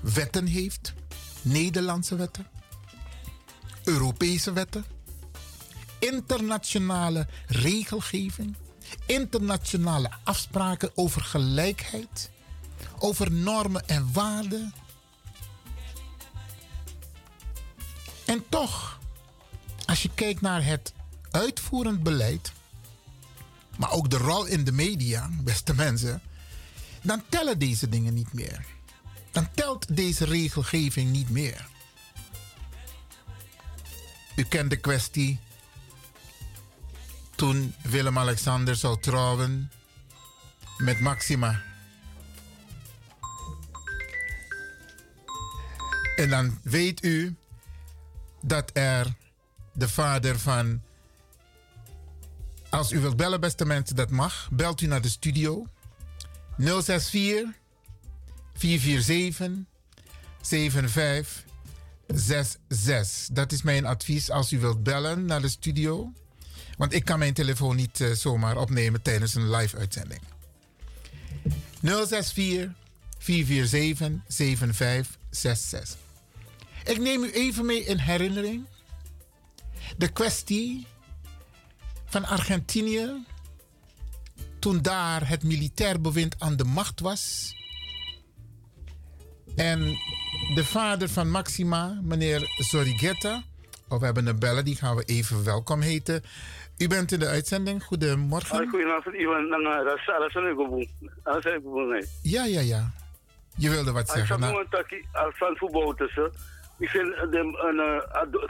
wetten 0.00 0.46
heeft, 0.46 0.94
Nederlandse 1.42 2.16
wetten, 2.16 2.46
Europese 3.84 4.52
wetten, 4.52 4.84
internationale 6.00 7.26
regelgeving, 7.46 8.56
internationale 9.06 10.10
afspraken 10.24 10.90
over 10.94 11.22
gelijkheid, 11.22 12.30
over 12.98 13.32
normen 13.32 13.88
en 13.88 14.12
waarden. 14.12 14.74
En 18.26 18.44
toch, 18.48 18.98
als 19.86 20.02
je 20.02 20.10
kijkt 20.14 20.40
naar 20.40 20.64
het 20.64 20.92
uitvoerend 21.30 22.02
beleid, 22.02 22.52
maar 23.76 23.90
ook 23.90 24.10
de 24.10 24.18
rol 24.18 24.46
in 24.46 24.64
de 24.64 24.72
media, 24.72 25.30
beste 25.42 25.74
mensen, 25.74 26.22
dan 27.02 27.22
tellen 27.28 27.58
deze 27.58 27.88
dingen 27.88 28.14
niet 28.14 28.32
meer. 28.32 28.66
Dan 29.30 29.48
telt 29.54 29.96
deze 29.96 30.24
regelgeving 30.24 31.10
niet 31.10 31.30
meer. 31.30 31.68
U 34.36 34.44
kent 34.44 34.70
de 34.70 34.76
kwestie 34.76 35.38
toen 37.40 37.74
Willem-Alexander 37.82 38.76
zou 38.76 39.00
trouwen 39.00 39.70
met 40.78 41.00
Maxima. 41.00 41.62
En 46.16 46.30
dan 46.30 46.58
weet 46.62 47.04
u 47.04 47.36
dat 48.42 48.70
er 48.72 49.14
de 49.72 49.88
vader 49.88 50.38
van. 50.38 50.82
Als 52.70 52.92
u 52.92 53.00
wilt 53.00 53.16
bellen, 53.16 53.40
beste 53.40 53.64
mensen, 53.64 53.96
dat 53.96 54.10
mag. 54.10 54.48
Belt 54.52 54.80
u 54.80 54.86
naar 54.86 55.02
de 55.02 55.08
studio 55.08 55.66
064 56.58 57.44
447 58.54 59.48
7566. 60.40 63.28
Dat 63.32 63.52
is 63.52 63.62
mijn 63.62 63.86
advies 63.86 64.30
als 64.30 64.52
u 64.52 64.58
wilt 64.58 64.82
bellen 64.82 65.24
naar 65.24 65.40
de 65.40 65.48
studio. 65.48 66.12
Want 66.80 66.92
ik 66.92 67.04
kan 67.04 67.18
mijn 67.18 67.34
telefoon 67.34 67.76
niet 67.76 68.00
eh, 68.00 68.10
zomaar 68.10 68.56
opnemen 68.56 69.02
tijdens 69.02 69.34
een 69.34 69.50
live 69.50 69.76
uitzending. 69.76 70.20
064 71.82 72.72
447 73.18 74.22
7566. 74.26 75.98
Ik 76.84 76.98
neem 76.98 77.22
u 77.22 77.30
even 77.32 77.66
mee 77.66 77.84
in 77.84 77.98
herinnering. 77.98 78.64
De 79.96 80.08
kwestie 80.08 80.86
van 82.04 82.24
Argentinië. 82.24 83.24
Toen 84.58 84.82
daar 84.82 85.28
het 85.28 85.42
militair 85.42 86.00
bewind 86.00 86.34
aan 86.38 86.56
de 86.56 86.64
macht 86.64 87.00
was. 87.00 87.54
En 89.56 89.98
de 90.54 90.64
vader 90.64 91.08
van 91.08 91.30
Maxima, 91.30 92.00
meneer 92.02 92.54
Zorrigueta. 92.56 93.44
Oh, 93.88 93.98
we 93.98 94.04
hebben 94.04 94.26
een 94.26 94.38
bellen, 94.38 94.64
die 94.64 94.76
gaan 94.76 94.96
we 94.96 95.04
even 95.04 95.44
welkom 95.44 95.80
heten. 95.80 96.22
U 96.82 96.88
bent 96.88 97.12
in 97.12 97.18
de 97.18 97.26
uitzending. 97.26 97.82
Goedemorgen. 97.84 98.56
Ngay. 101.86 102.04
Ja, 102.22 102.44
ja, 102.44 102.60
ja. 102.60 102.90
Je 103.56 103.70
wilde 103.70 103.92
wat 103.92 104.10
Ay, 104.10 104.16
zeggen. 104.16 104.40
mo 104.40 104.64
taki 104.70 105.04
al 105.12 105.30
fan 105.30 105.56
voetbal 105.56 105.94
tussen. 105.94 106.32
Ik 106.78 106.88
vind 106.88 107.06
de 107.32 107.38
een 107.38 107.78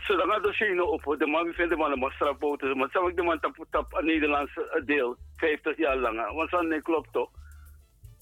zolang 0.06 0.32
er 0.34 0.42
dossier 0.42 0.82
op 0.82 1.14
de 1.18 1.26
man 1.26 1.46
ik 1.48 1.54
vind 1.54 1.70
de 1.70 1.76
man 1.76 1.92
een 2.02 2.10
strafboot 2.12 2.58
tussen. 2.58 2.78
Maar 2.78 2.88
zou 2.92 3.10
ik 3.10 3.16
de 3.16 3.22
man 3.22 3.40
tap 3.40 3.64
tap 3.70 3.94
een 3.94 4.04
Nederlandse 4.06 4.82
deel 4.86 5.16
50 5.36 5.76
jaar 5.76 5.96
lang. 5.96 6.32
Want 6.34 6.68
nee 6.68 6.82
klopt 6.82 7.12
toch? 7.12 7.30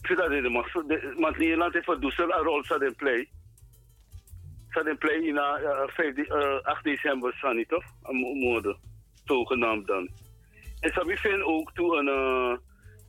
Ik 0.00 0.06
vind 0.06 0.18
dat 0.18 0.28
de 0.30 0.48
man. 0.48 0.64
de- 0.86 1.14
Want 1.18 1.38
Nederland 1.38 1.72
heeft 1.72 1.84
voor 1.84 2.00
Dussel 2.00 2.32
een 2.32 2.44
rol 2.44 2.62
in 2.82 2.94
play. 2.96 3.28
Staat 4.70 4.86
in 4.86 4.98
play 4.98 5.14
in 5.14 5.34
uh, 5.34 5.52
15, 5.86 6.24
uh, 6.28 6.60
8 6.62 6.84
december 6.84 7.34
niet 7.54 7.68
toch? 7.68 7.84
Een 8.02 8.16
moeder. 8.16 8.76
Zogenaamd 9.28 9.86
dan. 9.86 10.08
En 10.80 11.10
ik 11.10 11.18
vind 11.18 11.42
ook 11.42 11.72
toen 11.72 11.96
een 11.98 12.06
uh, 12.06 12.56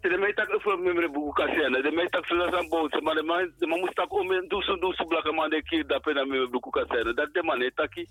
de 0.02 0.18
mij 0.18 0.34
tak 0.34 0.62
voor 0.62 0.80
mijn 0.80 1.12
boek. 1.12 1.38
De 1.38 1.92
mij 1.94 2.08
tak 2.08 2.30
een 2.30 2.70
boot, 2.70 3.02
maar 3.02 3.16
de 3.16 3.24
man 3.24 3.52
de 3.58 3.68
man 3.68 3.80
moest 3.80 3.96
tak 3.96 4.14
om 4.14 4.32
in 4.32 4.48
doe 4.48 4.64
zo 4.64 4.78
doe 4.78 4.94
zo 4.96 5.06
blakke 5.06 5.32
man 5.32 5.50
de 5.50 5.64
keer 5.64 5.88
dat 5.88 6.02
pe 6.02 6.14
na 6.14 6.26
mijn 6.26 6.52
boek 6.52 6.72
kaserne. 6.72 7.14
Dat 7.14 7.34
de 7.34 7.44
man 7.44 7.62
het 7.62 7.76
taki 7.76 8.08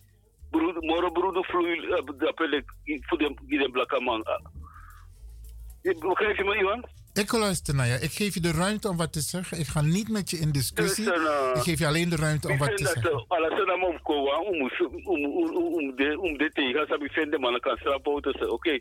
broed 0.51 0.83
moro 0.83 1.11
broed 1.11 1.47
vloei 1.47 1.87
dat 2.19 2.35
pe 2.35 2.49
de 2.49 2.63
voor 3.07 3.19
de 3.19 3.69
blakke 3.73 4.01
man. 4.01 4.25
Begrijp 5.83 6.37
je 6.37 6.45
me? 6.45 6.97
Ik 7.19 7.33
luister 7.33 7.75
naar 7.75 7.87
je. 7.87 7.99
Ik 8.01 8.13
geef 8.13 8.35
je 8.35 8.41
de 8.41 8.53
ruimte 8.53 8.89
om 8.89 8.97
wat 8.97 9.13
te 9.13 9.21
zeggen. 9.21 9.59
Ik 9.59 9.67
ga 9.67 9.81
niet 9.81 10.09
met 10.09 10.31
je 10.31 10.39
in 10.39 10.53
discussie. 10.53 11.05
Dus, 11.05 11.15
ik 11.55 11.63
geef 11.63 11.79
je 11.79 11.87
alleen 11.87 12.09
de 12.09 12.17
ruimte 12.17 12.49
om 12.49 12.59
wat 12.59 12.77
te 12.77 12.85
zeggen. 12.85 13.13
om 13.13 14.01
om 15.05 15.25
om 15.25 15.57
om 15.57 15.97
de 15.97 16.19
om 16.21 16.39
de 16.39 16.51
tegen 16.53 16.81
als 16.81 17.01
ik 17.01 17.13
vind 17.13 17.33
de 17.33 17.39
man 17.39 17.61
kan 17.61 17.77
strafboten. 17.77 18.51
Oké. 18.51 18.79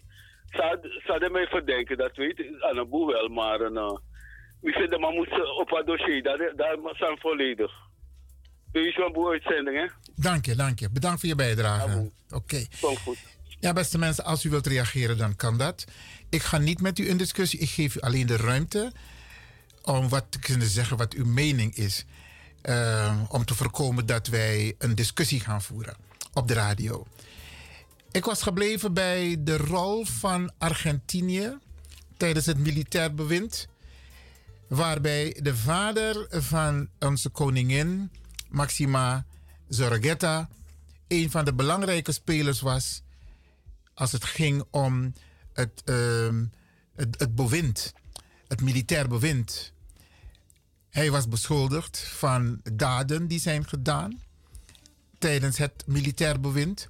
Zou 0.52 0.78
zou 1.06 1.20
de 1.20 1.30
mij 1.30 1.46
verdenken 1.48 1.98
dat 1.98 2.16
weet 2.16 2.46
aan 2.60 2.78
een 2.78 2.90
boel 2.90 3.08
wel 3.08 3.28
maar 3.28 3.62
een 3.62 3.76
uh, 3.76 3.98
ik 4.62 4.74
vind 4.74 4.92
de 4.92 4.98
man 4.98 5.14
moet 5.14 5.58
op 5.60 5.70
het 5.70 5.86
dossier 5.86 6.24
daar 6.24 6.78
zijn 6.94 7.18
volledig. 7.20 7.72
Doe 8.72 8.84
je 8.84 9.04
een 9.06 9.14
boel 9.14 9.32
uitzending 9.32 9.78
hè? 9.78 9.86
Dank 10.16 10.46
je, 10.46 10.56
dank 10.56 10.80
je. 10.80 10.90
Bedankt 10.90 11.20
voor 11.20 11.30
je 11.30 11.36
bijdrage. 11.36 12.12
Oké. 12.30 12.66
Goed. 12.82 13.37
Ja, 13.60 13.74
beste 13.74 13.98
mensen, 13.98 14.26
als 14.26 14.44
u 14.44 14.50
wilt 14.50 14.68
reageren, 14.68 15.18
dan 15.18 15.36
kan 15.36 15.58
dat. 15.58 15.86
Ik 16.30 16.44
ga 16.44 16.58
niet 16.58 16.82
met 16.82 17.00
u 17.00 17.10
in 17.10 17.18
discussie. 17.18 17.60
Ik 17.60 17.70
geef 17.70 17.96
u 17.96 18.00
alleen 18.00 18.28
de 18.28 18.38
ruimte 18.38 18.92
om 19.84 20.10
wat 20.10 20.26
te 20.30 20.40
kunnen 20.40 20.68
zeggen 20.68 20.98
wat 20.98 21.14
uw 21.14 21.26
mening 21.26 21.76
is. 21.76 22.06
Eh, 22.62 23.22
om 23.30 23.46
te 23.46 23.56
voorkomen 23.56 24.06
dat 24.06 24.28
wij 24.28 24.76
een 24.78 24.96
discussie 24.96 25.40
gaan 25.40 25.62
voeren 25.62 25.96
op 26.34 26.48
de 26.48 26.54
radio. 26.54 27.06
Ik 28.12 28.26
was 28.26 28.42
gebleven 28.42 28.94
bij 28.94 29.36
de 29.40 29.58
rol 29.58 30.06
van 30.06 30.52
Argentinië 30.58 31.58
tijdens 32.18 32.46
het 32.46 32.58
militair 32.58 33.14
bewind. 33.14 33.68
Waarbij 34.68 35.40
de 35.42 35.56
vader 35.56 36.28
van 36.30 36.90
onze 37.00 37.30
koningin, 37.30 38.12
Maxima 38.50 39.26
Zorregueta, 39.68 40.50
een 41.08 41.32
van 41.32 41.46
de 41.46 41.54
belangrijke 41.54 42.12
spelers 42.12 42.62
was 42.62 43.02
als 43.98 44.12
het 44.12 44.26
ging 44.26 44.64
om 44.72 45.14
het, 45.54 45.82
ehm, 45.86 46.46
het, 46.96 47.36
bewind, 47.36 47.94
het 48.48 48.62
militair 48.62 49.08
bewind. 49.08 49.74
Hij 50.90 51.12
was 51.12 51.28
beschuldigd 51.28 52.00
van 52.00 52.62
daden 52.74 53.28
die 53.28 53.40
zijn 53.40 53.68
gedaan 53.68 54.22
tijdens 55.18 55.58
het 55.58 55.84
militair 55.86 56.40
bewind. 56.40 56.90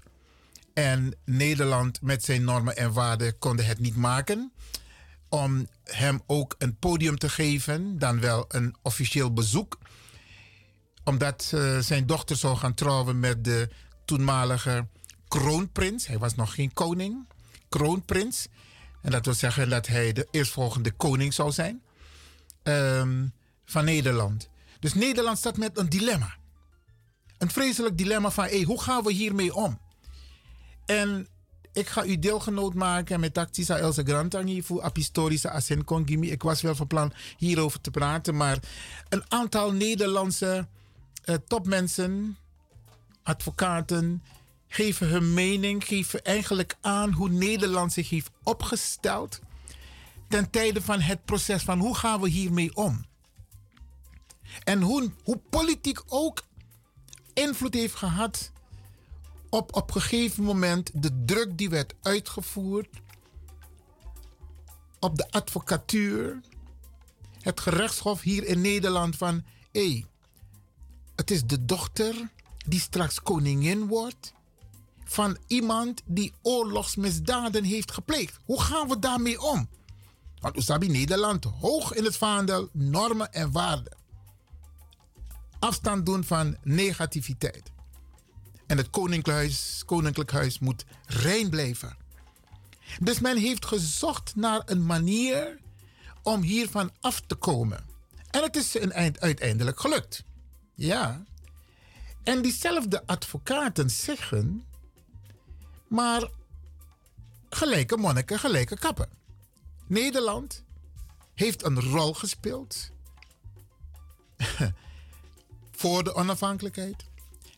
En 0.74 1.16
Nederland 1.26 2.02
met 2.02 2.24
zijn 2.24 2.44
normen 2.44 2.78
en 2.78 2.94
waarden 2.94 3.38
konde 3.38 3.64
het 3.64 3.80
niet 3.80 3.96
maken 3.96 4.52
om 5.30 5.68
hem 5.84 6.22
ook 6.26 6.56
een 6.58 6.78
podium 6.78 7.18
te 7.18 7.30
geven, 7.30 8.00
dan 8.00 8.20
wel 8.20 8.46
een 8.48 8.76
officieel 8.82 9.34
bezoek, 9.34 9.78
omdat 11.04 11.52
eh, 11.54 11.80
zijn 11.80 12.06
dochter 12.06 12.36
zou 12.36 12.58
gaan 12.58 12.74
trouwen 12.74 13.20
met 13.20 13.44
de 13.44 13.70
toenmalige 14.06 14.88
kroonprins. 15.28 16.08
Hij 16.08 16.18
was 16.18 16.36
nog 16.36 16.54
geen 16.54 16.74
koning. 16.74 17.28
Kroonprins. 17.70 18.48
En 19.02 19.12
dat 19.12 19.26
wil 19.26 19.34
zeggen 19.34 19.70
dat 19.70 19.88
hij 19.88 20.14
de 20.14 20.28
eerstvolgende 20.32 20.92
koning 20.92 21.34
zou 21.34 21.52
zijn 21.52 21.82
ehm, 22.64 23.26
van 23.66 23.86
Nederland. 23.86 24.50
Dus 24.80 24.94
Nederland 24.94 25.38
staat 25.38 25.58
met 25.58 25.78
een 25.78 25.90
dilemma. 25.90 26.36
Een 27.38 27.52
vreselijk 27.52 27.98
dilemma 27.98 28.32
van 28.32 28.44
hey, 28.44 28.64
hoe 28.64 28.82
gaan 28.82 29.04
we 29.04 29.12
hiermee 29.12 29.56
om? 29.56 29.80
En 30.86 31.28
ik 31.74 31.88
ga 31.88 32.06
u 32.06 32.20
deelgenoot 32.20 32.74
maken 32.74 33.20
met 33.20 33.34
Tactisa 33.34 33.78
Elsa 33.78 34.04
Grantangi 34.04 34.64
voor 34.64 34.82
Apistorische 34.82 35.50
Asen 35.50 35.84
Kongimi. 35.84 36.32
Ik 36.32 36.44
was 36.44 36.62
wel 36.62 36.76
van 36.76 36.88
plan 36.88 37.14
hierover 37.38 37.82
te 37.82 37.92
praten, 37.92 38.36
maar 38.36 38.60
een 39.10 39.24
aantal 39.28 39.72
Nederlandse 39.72 40.68
eh, 41.24 41.36
topmensen, 41.48 42.38
advocaten, 43.24 44.24
geven 44.68 45.08
hun 45.08 45.34
mening, 45.34 45.84
geven 45.84 46.24
eigenlijk 46.24 46.76
aan 46.82 47.12
hoe 47.12 47.30
Nederland 47.30 47.94
zich 47.94 48.10
heeft 48.10 48.30
opgesteld 48.44 49.40
ten 50.28 50.50
tijde 50.50 50.82
van 50.82 51.00
het 51.00 51.26
proces 51.26 51.64
van 51.64 51.80
hoe 51.80 51.96
gaan 51.96 52.22
we 52.22 52.30
hiermee 52.30 52.76
om. 52.76 53.06
En 54.64 54.82
hoe, 54.82 55.12
hoe 55.24 55.38
politiek 55.50 56.02
ook 56.08 56.44
invloed 57.34 57.74
heeft 57.74 57.96
gehad 57.96 58.52
op 59.50 59.76
op 59.76 59.96
een 59.96 60.02
gegeven 60.02 60.44
moment 60.44 60.92
de 60.94 61.24
druk 61.26 61.58
die 61.58 61.70
werd 61.70 61.94
uitgevoerd 62.02 63.02
op 65.00 65.18
de 65.18 65.32
advocatuur, 65.32 66.40
het 67.42 67.60
gerechtshof 67.60 68.22
hier 68.22 68.46
in 68.46 68.62
Nederland 68.62 69.16
van 69.16 69.44
hé, 69.72 69.90
hey, 69.90 70.06
het 71.16 71.32
is 71.32 71.46
de 71.46 71.66
dochter 71.66 72.30
die 72.68 72.80
straks 72.80 73.22
koningin 73.22 73.88
wordt 73.88 74.34
van 75.08 75.38
iemand 75.48 76.02
die 76.06 76.34
oorlogsmisdaden 76.42 77.64
heeft 77.64 77.92
gepleegd. 77.92 78.40
Hoe 78.46 78.62
gaan 78.62 78.88
we 78.88 79.00
daarmee 79.00 79.42
om? 79.42 79.70
Want 80.40 80.58
Usabi 80.58 80.88
Nederland 80.88 81.44
hoog 81.44 81.94
in 81.94 82.04
het 82.04 82.18
vaandel 82.18 82.70
normen 82.72 83.34
en 83.34 83.52
waarden. 83.52 83.96
Afstand 85.60 86.06
doen 86.06 86.24
van 86.24 86.58
negativiteit. 86.64 87.72
En 88.68 88.78
het 88.78 88.90
koninklijk 88.90 89.38
huis, 89.38 89.84
koninklijk 89.86 90.32
huis 90.32 90.60
moet 90.60 90.86
rein 91.06 91.50
blijven. 91.50 91.98
Dus 93.00 93.20
men 93.20 93.38
heeft 93.38 93.66
gezocht 93.66 94.36
naar 94.36 94.62
een 94.66 94.86
manier 94.86 95.60
om 96.24 96.42
hiervan 96.42 96.92
af 97.00 97.22
te 97.28 97.36
komen. 97.36 97.86
En 98.32 98.42
het 98.44 98.56
is 98.56 98.78
eind, 98.78 99.20
uiteindelijk 99.20 99.80
gelukt. 99.80 100.24
Ja. 100.76 101.24
En 102.24 102.42
diezelfde 102.42 103.04
advocaten 103.06 103.90
zeggen, 103.90 104.66
maar 105.88 106.30
gelijke 107.50 107.98
monniken, 107.98 108.40
gelijke 108.40 108.78
kappen. 108.78 109.10
Nederland 109.88 110.64
heeft 111.34 111.64
een 111.64 111.82
rol 111.82 112.14
gespeeld 112.14 112.92
voor 115.72 116.04
de 116.04 116.14
onafhankelijkheid, 116.14 117.06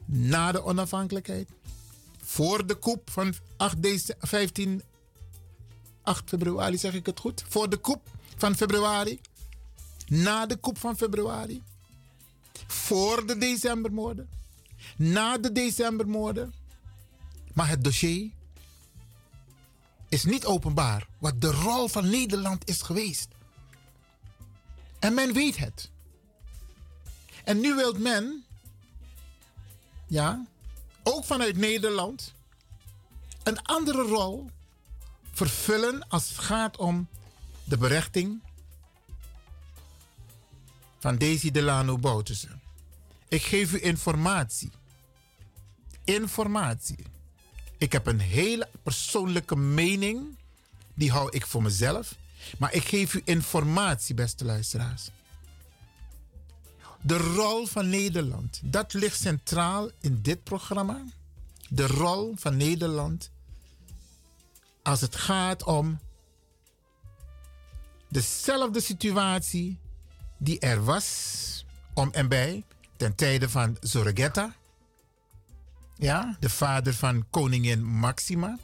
na 0.05 0.51
de 0.51 0.63
onafhankelijkheid, 0.63 1.49
voor 2.21 2.67
de 2.67 2.79
coup 2.79 3.09
van 3.09 3.33
8 3.57 3.81
deze, 3.81 4.15
15, 4.19 4.81
8 6.01 6.29
februari, 6.29 6.77
zeg 6.77 6.93
ik 6.93 7.05
het 7.05 7.19
goed? 7.19 7.43
Voor 7.47 7.69
de 7.69 7.81
coup 7.81 8.01
van 8.37 8.55
februari, 8.55 9.19
na 10.07 10.45
de 10.45 10.59
coup 10.59 10.77
van 10.77 10.97
februari, 10.97 11.63
voor 12.67 13.25
de 13.27 13.37
decembermoorden, 13.37 14.29
na 14.97 15.37
de 15.37 15.51
decembermoorden. 15.51 16.53
Maar 17.59 17.69
het 17.69 17.83
dossier 17.83 18.31
is 20.09 20.23
niet 20.23 20.45
openbaar 20.45 21.07
wat 21.17 21.41
de 21.41 21.51
rol 21.51 21.87
van 21.87 22.09
Nederland 22.09 22.67
is 22.67 22.81
geweest. 22.81 23.27
En 24.99 25.13
men 25.13 25.33
weet 25.33 25.57
het. 25.57 25.91
En 27.43 27.59
nu 27.59 27.75
wil 27.75 27.93
men, 27.93 28.45
ja, 30.07 30.45
ook 31.03 31.25
vanuit 31.25 31.57
Nederland, 31.57 32.33
een 33.43 33.61
andere 33.61 34.01
rol 34.01 34.49
vervullen 35.31 36.07
als 36.07 36.29
het 36.29 36.37
gaat 36.37 36.77
om 36.77 37.07
de 37.63 37.77
berechting 37.77 38.41
van 40.99 41.17
Daisy 41.17 41.51
Delano 41.51 41.97
Boutersen. 41.97 42.61
Ik 43.27 43.41
geef 43.41 43.73
u 43.73 43.81
informatie. 43.81 44.71
Informatie. 46.03 47.17
Ik 47.79 47.91
heb 47.91 48.05
een 48.07 48.19
hele 48.19 48.69
persoonlijke 48.83 49.55
mening. 49.55 50.37
Die 50.93 51.11
hou 51.11 51.29
ik 51.31 51.45
voor 51.45 51.61
mezelf. 51.61 52.15
Maar 52.57 52.73
ik 52.73 52.83
geef 52.83 53.13
u 53.13 53.21
informatie, 53.23 54.15
beste 54.15 54.45
luisteraars. 54.45 55.09
De 57.01 57.17
rol 57.17 57.65
van 57.65 57.89
Nederland, 57.89 58.61
dat 58.63 58.93
ligt 58.93 59.21
centraal 59.21 59.89
in 60.01 60.21
dit 60.21 60.43
programma. 60.43 61.03
De 61.69 61.87
rol 61.87 62.33
van 62.37 62.57
Nederland 62.57 63.31
als 64.83 65.01
het 65.01 65.15
gaat 65.15 65.63
om 65.63 65.99
dezelfde 68.07 68.81
situatie 68.81 69.79
die 70.37 70.59
er 70.59 70.83
was 70.83 71.65
om 71.93 72.09
en 72.11 72.27
bij 72.27 72.63
ten 72.97 73.15
tijde 73.15 73.49
van 73.49 73.77
Zorregetta. 73.79 74.55
Ja, 75.99 76.37
de 76.39 76.49
vader 76.49 76.93
van 76.93 77.29
koningin 77.29 77.83
Maxima. 77.83 78.57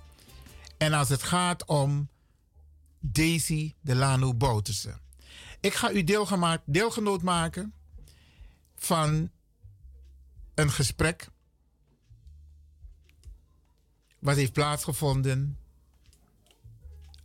En 0.77 0.93
als 0.93 1.09
het 1.09 1.23
gaat 1.23 1.65
om 1.65 2.09
Daisy 2.99 3.73
Delano 3.81 4.33
Bouterse. 4.33 4.97
Ik 5.59 5.73
ga 5.73 5.91
u 5.91 6.03
deelgenoot 6.65 7.21
maken 7.21 7.73
van 8.75 9.31
een 10.53 10.71
gesprek 10.71 11.29
wat 14.19 14.35
heeft 14.35 14.53
plaatsgevonden 14.53 15.57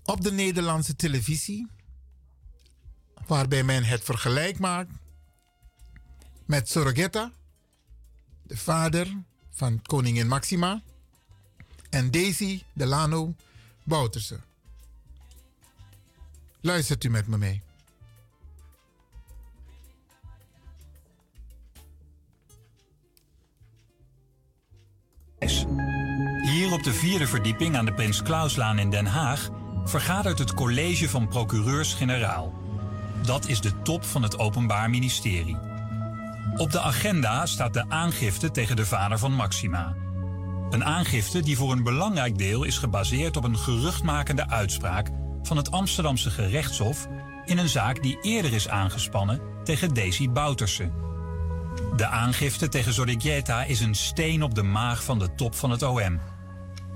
op 0.05 0.21
de 0.21 0.33
Nederlandse 0.33 0.97
televisie, 0.97 1.67
waarbij 3.27 3.63
men 3.63 3.85
het 3.85 4.05
vergelijk 4.05 4.59
maakt 4.59 4.93
met 6.47 6.69
Sorogetta, 6.69 7.33
de 8.43 8.57
vader 8.57 9.29
van 9.61 9.83
koningin 9.83 10.29
Maxima, 10.29 10.83
en 11.91 12.11
Daisy 12.11 12.63
Delano 12.73 13.35
Bouterse. 13.83 14.41
Luistert 16.61 17.05
u 17.05 17.09
met 17.11 17.27
me 17.27 17.39
mee. 17.39 17.63
Hier 26.43 26.73
op 26.73 26.83
de 26.83 26.93
vierde 26.93 27.27
verdieping 27.27 27.77
aan 27.77 27.85
de 27.85 27.95
Prins 27.95 28.23
Klauslaan 28.23 28.79
in 28.79 28.91
Den 28.91 29.07
Haag 29.07 29.51
vergadert 29.85 30.39
het 30.39 30.55
college 30.55 31.09
van 31.09 31.29
procureurs-generaal. 31.29 32.55
Dat 33.23 33.49
is 33.49 33.61
de 33.61 33.83
top 33.83 34.05
van 34.05 34.23
het 34.23 34.39
Openbaar 34.39 34.91
Ministerie. 34.91 35.70
Op 36.57 36.71
de 36.71 36.81
agenda 36.81 37.47
staat 37.47 37.75
de 37.75 37.89
aangifte 37.89 38.51
tegen 38.51 38.77
de 38.77 38.87
vader 38.87 39.19
van 39.19 39.33
Maxima. 39.33 39.95
Een 40.71 40.85
aangifte 40.85 41.41
die 41.41 41.57
voor 41.57 41.73
een 41.73 41.83
belangrijk 41.83 42.39
deel 42.39 42.65
is 42.65 42.79
gebaseerd 42.79 43.37
op 43.37 43.45
een 43.45 43.59
geruchtmakende 43.59 44.49
uitspraak 44.49 45.11
van 45.43 45.57
het 45.57 45.71
Amsterdamse 45.71 46.31
gerechtshof 46.31 47.09
in 47.45 47.59
een 47.59 47.69
zaak 47.69 48.03
die 48.03 48.19
eerder 48.21 48.53
is 48.53 48.69
aangespannen 48.69 49.41
tegen 49.65 49.95
Daisy 49.95 50.31
Bouterse. 50.31 50.91
De 51.97 52.07
aangifte 52.07 52.69
tegen 52.69 52.93
Zorrigueta 52.93 53.65
is 53.65 53.81
een 53.81 53.95
steen 53.95 54.43
op 54.43 54.55
de 54.55 54.63
maag 54.63 55.05
van 55.05 55.19
de 55.19 55.35
top 55.35 55.55
van 55.55 55.71
het 55.71 55.83
OM. 55.83 56.21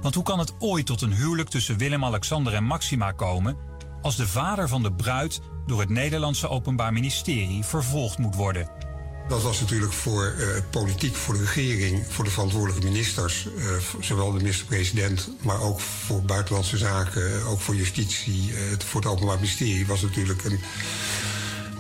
Want 0.01 0.15
hoe 0.15 0.25
kan 0.25 0.39
het 0.39 0.55
ooit 0.59 0.87
tot 0.87 1.03
een 1.03 1.13
huwelijk 1.13 1.49
tussen 1.49 1.79
Willem-Alexander 1.79 2.55
en 2.55 2.65
Maxima 2.65 3.13
komen 3.13 3.57
als 4.03 4.17
de 4.17 4.27
vader 4.27 4.69
van 4.69 4.83
de 4.83 4.93
bruid 4.93 5.41
door 5.67 5.81
het 5.81 5.89
Nederlandse 5.89 6.49
Openbaar 6.49 6.93
Ministerie 6.93 7.65
vervolgd 7.65 8.19
moet 8.19 8.35
worden? 8.35 8.84
Dat 9.29 9.43
was 9.43 9.61
natuurlijk 9.61 9.93
voor 9.93 10.35
uh, 10.39 10.47
politiek, 10.71 11.15
voor 11.15 11.35
de 11.35 11.41
regering, 11.41 12.07
voor 12.09 12.25
de 12.25 12.31
verantwoordelijke 12.31 12.87
ministers, 12.87 13.49
uh, 13.57 13.65
zowel 14.01 14.33
de 14.33 14.37
minister-president, 14.37 15.29
maar 15.43 15.61
ook 15.61 15.81
voor 15.81 16.23
buitenlandse 16.23 16.77
zaken, 16.77 17.45
ook 17.47 17.61
voor 17.61 17.75
justitie, 17.75 18.51
uh, 18.51 18.59
voor 18.79 19.01
het 19.01 19.11
Openbaar 19.11 19.37
Ministerie, 19.37 19.87
was 19.87 20.03
natuurlijk 20.03 20.45
een 20.45 20.61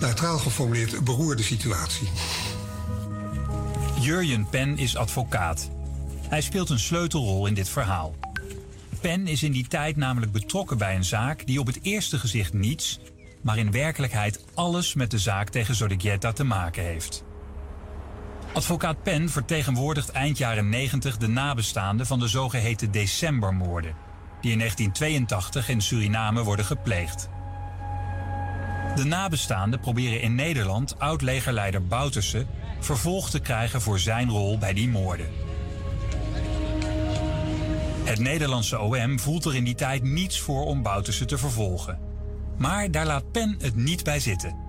neutraal 0.00 0.38
geformuleerd 0.38 1.04
beroerde 1.04 1.42
situatie. 1.42 2.08
Jurjen 4.00 4.48
Pen 4.48 4.78
is 4.78 4.96
advocaat. 4.96 5.70
Hij 6.28 6.40
speelt 6.40 6.70
een 6.70 6.78
sleutelrol 6.78 7.46
in 7.46 7.54
dit 7.54 7.68
verhaal. 7.68 8.14
Pen 9.00 9.26
is 9.26 9.42
in 9.42 9.52
die 9.52 9.68
tijd 9.68 9.96
namelijk 9.96 10.32
betrokken 10.32 10.78
bij 10.78 10.96
een 10.96 11.04
zaak 11.04 11.46
die 11.46 11.60
op 11.60 11.66
het 11.66 11.78
eerste 11.82 12.18
gezicht 12.18 12.52
niets, 12.52 13.00
maar 13.40 13.58
in 13.58 13.70
werkelijkheid 13.70 14.44
alles 14.54 14.94
met 14.94 15.10
de 15.10 15.18
zaak 15.18 15.48
tegen 15.48 15.74
Zorrigueta 15.74 16.32
te 16.32 16.44
maken 16.44 16.82
heeft. 16.82 17.24
Advocaat 18.54 19.02
Pen 19.02 19.28
vertegenwoordigt 19.30 20.10
eind 20.10 20.38
jaren 20.38 20.68
90 20.68 21.16
de 21.16 21.28
nabestaanden 21.28 22.06
van 22.06 22.18
de 22.18 22.28
zogeheten 22.28 22.90
decembermoorden, 22.90 23.94
die 24.40 24.52
in 24.52 24.58
1982 24.58 25.68
in 25.68 25.80
Suriname 25.80 26.42
worden 26.42 26.64
gepleegd. 26.64 27.28
De 28.94 29.04
nabestaanden 29.04 29.80
proberen 29.80 30.20
in 30.20 30.34
Nederland 30.34 30.98
oud-legerleider 30.98 31.86
Bouterse 31.86 32.46
vervolgd 32.80 33.30
te 33.30 33.40
krijgen 33.40 33.80
voor 33.80 33.98
zijn 33.98 34.30
rol 34.30 34.58
bij 34.58 34.72
die 34.72 34.88
moorden. 34.88 35.26
Het 38.04 38.18
Nederlandse 38.18 38.80
OM 38.80 39.20
voelt 39.20 39.44
er 39.44 39.54
in 39.54 39.64
die 39.64 39.74
tijd 39.74 40.02
niets 40.02 40.40
voor 40.40 40.64
om 40.64 40.82
Bouterse 40.82 41.24
te 41.24 41.38
vervolgen. 41.38 41.98
Maar 42.58 42.90
daar 42.90 43.06
laat 43.06 43.32
Pen 43.32 43.56
het 43.58 43.76
niet 43.76 44.04
bij 44.04 44.20
zitten. 44.20 44.63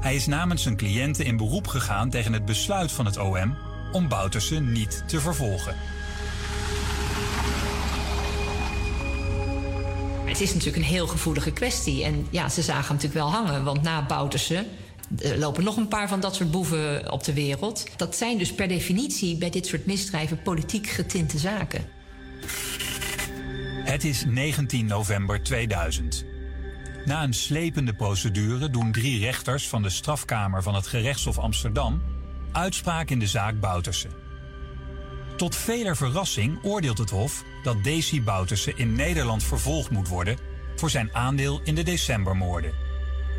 Hij 0.00 0.14
is 0.14 0.26
namens 0.26 0.62
zijn 0.62 0.76
cliënten 0.76 1.24
in 1.24 1.36
beroep 1.36 1.66
gegaan 1.66 2.10
tegen 2.10 2.32
het 2.32 2.44
besluit 2.44 2.92
van 2.92 3.06
het 3.06 3.18
OM 3.18 3.56
om 3.92 4.08
Bouterse 4.08 4.60
niet 4.60 5.02
te 5.06 5.20
vervolgen. 5.20 5.76
Het 10.24 10.40
is 10.40 10.48
natuurlijk 10.48 10.76
een 10.76 10.92
heel 10.92 11.06
gevoelige 11.06 11.52
kwestie. 11.52 12.04
En 12.04 12.26
ja, 12.30 12.48
ze 12.48 12.62
zagen 12.62 12.84
hem 12.84 12.94
natuurlijk 12.94 13.20
wel 13.20 13.30
hangen. 13.30 13.64
Want 13.64 13.82
na 13.82 14.06
Bouterse 14.06 14.66
er 15.18 15.38
lopen 15.38 15.64
nog 15.64 15.76
een 15.76 15.88
paar 15.88 16.08
van 16.08 16.20
dat 16.20 16.34
soort 16.34 16.50
boeven 16.50 17.12
op 17.12 17.24
de 17.24 17.32
wereld. 17.32 17.86
Dat 17.96 18.16
zijn 18.16 18.38
dus 18.38 18.54
per 18.54 18.68
definitie 18.68 19.36
bij 19.36 19.50
dit 19.50 19.66
soort 19.66 19.86
misdrijven 19.86 20.42
politiek 20.42 20.86
getinte 20.86 21.38
zaken. 21.38 21.84
Het 23.84 24.04
is 24.04 24.24
19 24.26 24.86
november 24.86 25.42
2000. 25.42 26.24
Na 27.04 27.22
een 27.22 27.34
slepende 27.34 27.94
procedure 27.94 28.70
doen 28.70 28.92
drie 28.92 29.20
rechters 29.20 29.68
van 29.68 29.82
de 29.82 29.90
strafkamer 29.90 30.62
van 30.62 30.74
het 30.74 30.86
gerechtshof 30.86 31.38
Amsterdam 31.38 32.02
uitspraak 32.52 33.10
in 33.10 33.18
de 33.18 33.26
zaak 33.26 33.60
Bouterse. 33.60 34.08
Tot 35.36 35.56
veler 35.56 35.96
verrassing 35.96 36.58
oordeelt 36.62 36.98
het 36.98 37.10
Hof 37.10 37.44
dat 37.62 37.84
Desi 37.84 38.22
Bouterse 38.22 38.72
in 38.74 38.92
Nederland 38.92 39.42
vervolgd 39.42 39.90
moet 39.90 40.08
worden 40.08 40.38
voor 40.76 40.90
zijn 40.90 41.10
aandeel 41.12 41.60
in 41.64 41.74
de 41.74 41.82
decembermoorden. 41.82 42.72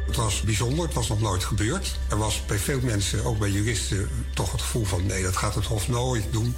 Het 0.05 0.15
was 0.15 0.41
bijzonder, 0.41 0.85
het 0.85 0.93
was 0.93 1.07
nog 1.07 1.21
nooit 1.21 1.43
gebeurd. 1.43 1.99
Er 2.09 2.17
was 2.17 2.45
bij 2.45 2.57
veel 2.57 2.79
mensen, 2.81 3.25
ook 3.25 3.39
bij 3.39 3.49
juristen, 3.49 4.09
toch 4.33 4.51
het 4.51 4.61
gevoel 4.61 4.85
van 4.85 5.05
nee, 5.05 5.23
dat 5.23 5.38
gaat 5.38 5.55
het 5.55 5.65
Hof 5.65 5.88
nooit 5.88 6.23
doen. 6.31 6.55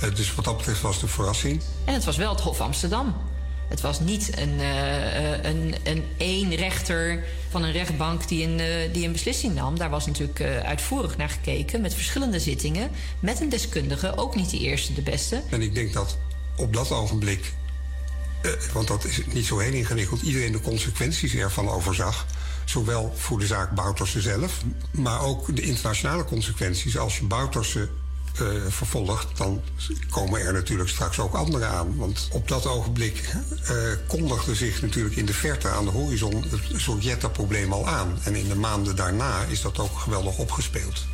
Eh, 0.00 0.14
Dus 0.14 0.34
wat 0.34 0.44
dat 0.44 0.56
betreft 0.56 0.80
was 0.80 0.94
het 0.94 1.02
een 1.02 1.08
verrassing. 1.08 1.62
En 1.84 1.94
het 1.94 2.04
was 2.04 2.16
wel 2.16 2.30
het 2.30 2.40
Hof 2.40 2.60
Amsterdam. 2.60 3.14
Het 3.68 3.80
was 3.80 4.00
niet 4.00 4.38
een, 4.38 4.60
eh, 4.60 5.44
een, 5.44 5.74
een 5.84 6.04
één 6.16 6.54
rechter 6.54 7.24
van 7.50 7.62
een 7.62 7.72
rechtbank 7.72 8.28
die 8.28 8.46
een, 8.46 8.60
eh, 8.60 8.92
die 8.92 9.06
een 9.06 9.12
beslissing 9.12 9.54
nam. 9.54 9.78
Daar 9.78 9.90
was 9.90 10.06
natuurlijk 10.06 10.40
uitvoerig 10.64 11.16
naar 11.16 11.28
gekeken 11.28 11.80
met 11.80 11.94
verschillende 11.94 12.40
zittingen. 12.40 12.90
Met 13.20 13.40
een 13.40 13.48
deskundige, 13.48 14.16
ook 14.16 14.34
niet 14.34 14.50
de 14.50 14.58
eerste, 14.58 14.94
de 14.94 15.02
beste. 15.02 15.42
En 15.50 15.62
ik 15.62 15.74
denk 15.74 15.92
dat 15.92 16.18
op 16.56 16.72
dat 16.72 16.90
ogenblik, 16.90 17.52
want 18.72 18.88
dat 18.88 19.04
is 19.04 19.20
niet 19.32 19.46
zo 19.46 19.58
heel 19.58 19.72
ingewikkeld, 19.72 20.22
iedereen 20.22 20.52
de 20.52 20.60
consequenties 20.60 21.34
ervan 21.34 21.68
overzag. 21.68 22.26
Zowel 22.64 23.12
voor 23.16 23.38
de 23.38 23.46
zaak 23.46 23.74
Bouterse 23.74 24.20
zelf, 24.20 24.62
maar 24.90 25.20
ook 25.20 25.56
de 25.56 25.62
internationale 25.62 26.24
consequenties. 26.24 26.98
Als 26.98 27.18
je 27.18 27.24
Bouterse 27.24 27.88
eh, 28.40 28.46
vervolgt, 28.68 29.36
dan 29.36 29.62
komen 30.10 30.40
er 30.40 30.52
natuurlijk 30.52 30.88
straks 30.88 31.18
ook 31.18 31.34
anderen 31.34 31.68
aan. 31.68 31.96
Want 31.96 32.28
op 32.32 32.48
dat 32.48 32.66
ogenblik 32.66 33.34
eh, 33.64 33.76
kondigde 34.06 34.54
zich 34.54 34.82
natuurlijk 34.82 35.16
in 35.16 35.26
de 35.26 35.34
verte 35.34 35.68
aan 35.68 35.84
de 35.84 35.90
horizon 35.90 36.44
het 36.48 36.80
Sovjet-probleem 36.80 37.72
al 37.72 37.88
aan. 37.88 38.18
En 38.24 38.34
in 38.34 38.48
de 38.48 38.56
maanden 38.56 38.96
daarna 38.96 39.42
is 39.42 39.60
dat 39.62 39.78
ook 39.78 39.98
geweldig 39.98 40.38
opgespeeld. 40.38 41.06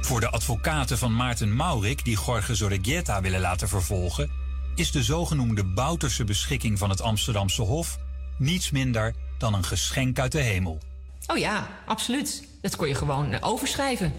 Voor 0.00 0.20
de 0.20 0.30
advocaten 0.30 0.98
van 0.98 1.16
Maarten 1.16 1.56
Maurik, 1.56 2.04
die 2.04 2.18
Jorge 2.26 2.54
Zorreguieta 2.54 3.20
willen 3.20 3.40
laten 3.40 3.68
vervolgen, 3.68 4.30
is 4.74 4.90
de 4.90 5.02
zogenoemde 5.02 5.64
Bouterse 5.64 6.24
beschikking 6.24 6.78
van 6.78 6.90
het 6.90 7.00
Amsterdamse 7.00 7.62
Hof 7.62 7.98
niets 8.38 8.70
minder 8.70 9.14
dan 9.38 9.54
een 9.54 9.64
geschenk 9.64 10.18
uit 10.18 10.32
de 10.32 10.40
hemel. 10.40 10.78
Oh 11.26 11.38
ja, 11.38 11.68
absoluut. 11.86 12.44
Dat 12.60 12.76
kon 12.76 12.88
je 12.88 12.94
gewoon 12.94 13.32
eh, 13.32 13.48
overschrijven. 13.48 14.12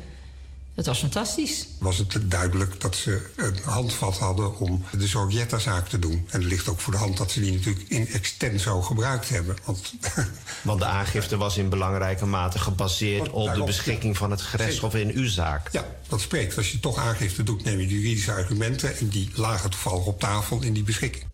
Dat 0.75 0.85
was 0.85 0.99
fantastisch. 0.99 1.67
Was 1.79 1.97
het 1.97 2.17
duidelijk 2.21 2.81
dat 2.81 2.95
ze 2.95 3.29
een 3.35 3.59
handvat 3.63 4.17
hadden 4.17 4.57
om 4.59 4.85
de 4.97 5.07
Sovjet-zaak 5.07 5.87
te 5.87 5.99
doen. 5.99 6.27
En 6.29 6.39
het 6.39 6.49
ligt 6.49 6.67
ook 6.67 6.79
voor 6.79 6.93
de 6.93 6.99
hand 6.99 7.17
dat 7.17 7.31
ze 7.31 7.39
die 7.39 7.51
natuurlijk 7.51 7.89
in 7.89 8.07
extenso 8.07 8.81
gebruikt 8.81 9.29
hebben. 9.29 9.57
Want 9.65 9.93
Want 10.61 10.79
de 10.79 10.85
aangifte 10.85 11.37
was 11.37 11.57
in 11.57 11.69
belangrijke 11.69 12.25
mate 12.25 12.59
gebaseerd 12.59 13.29
op 13.29 13.53
de 13.53 13.63
beschikking 13.63 14.17
van 14.17 14.31
het 14.31 14.41
gerechtshof 14.41 14.95
in 14.95 15.11
uw 15.11 15.27
zaak. 15.27 15.69
Ja, 15.71 15.85
dat 16.07 16.21
spreekt. 16.21 16.57
Als 16.57 16.71
je 16.71 16.79
toch 16.79 16.97
aangifte 16.97 17.43
doet, 17.43 17.63
neem 17.63 17.79
je 17.79 17.87
de 17.87 17.99
juridische 17.99 18.31
argumenten. 18.31 18.97
En 18.97 19.07
die 19.07 19.29
lagen 19.35 19.69
toevallig 19.69 20.05
op 20.05 20.19
tafel 20.19 20.61
in 20.61 20.73
die 20.73 20.83
beschikking. 20.83 21.25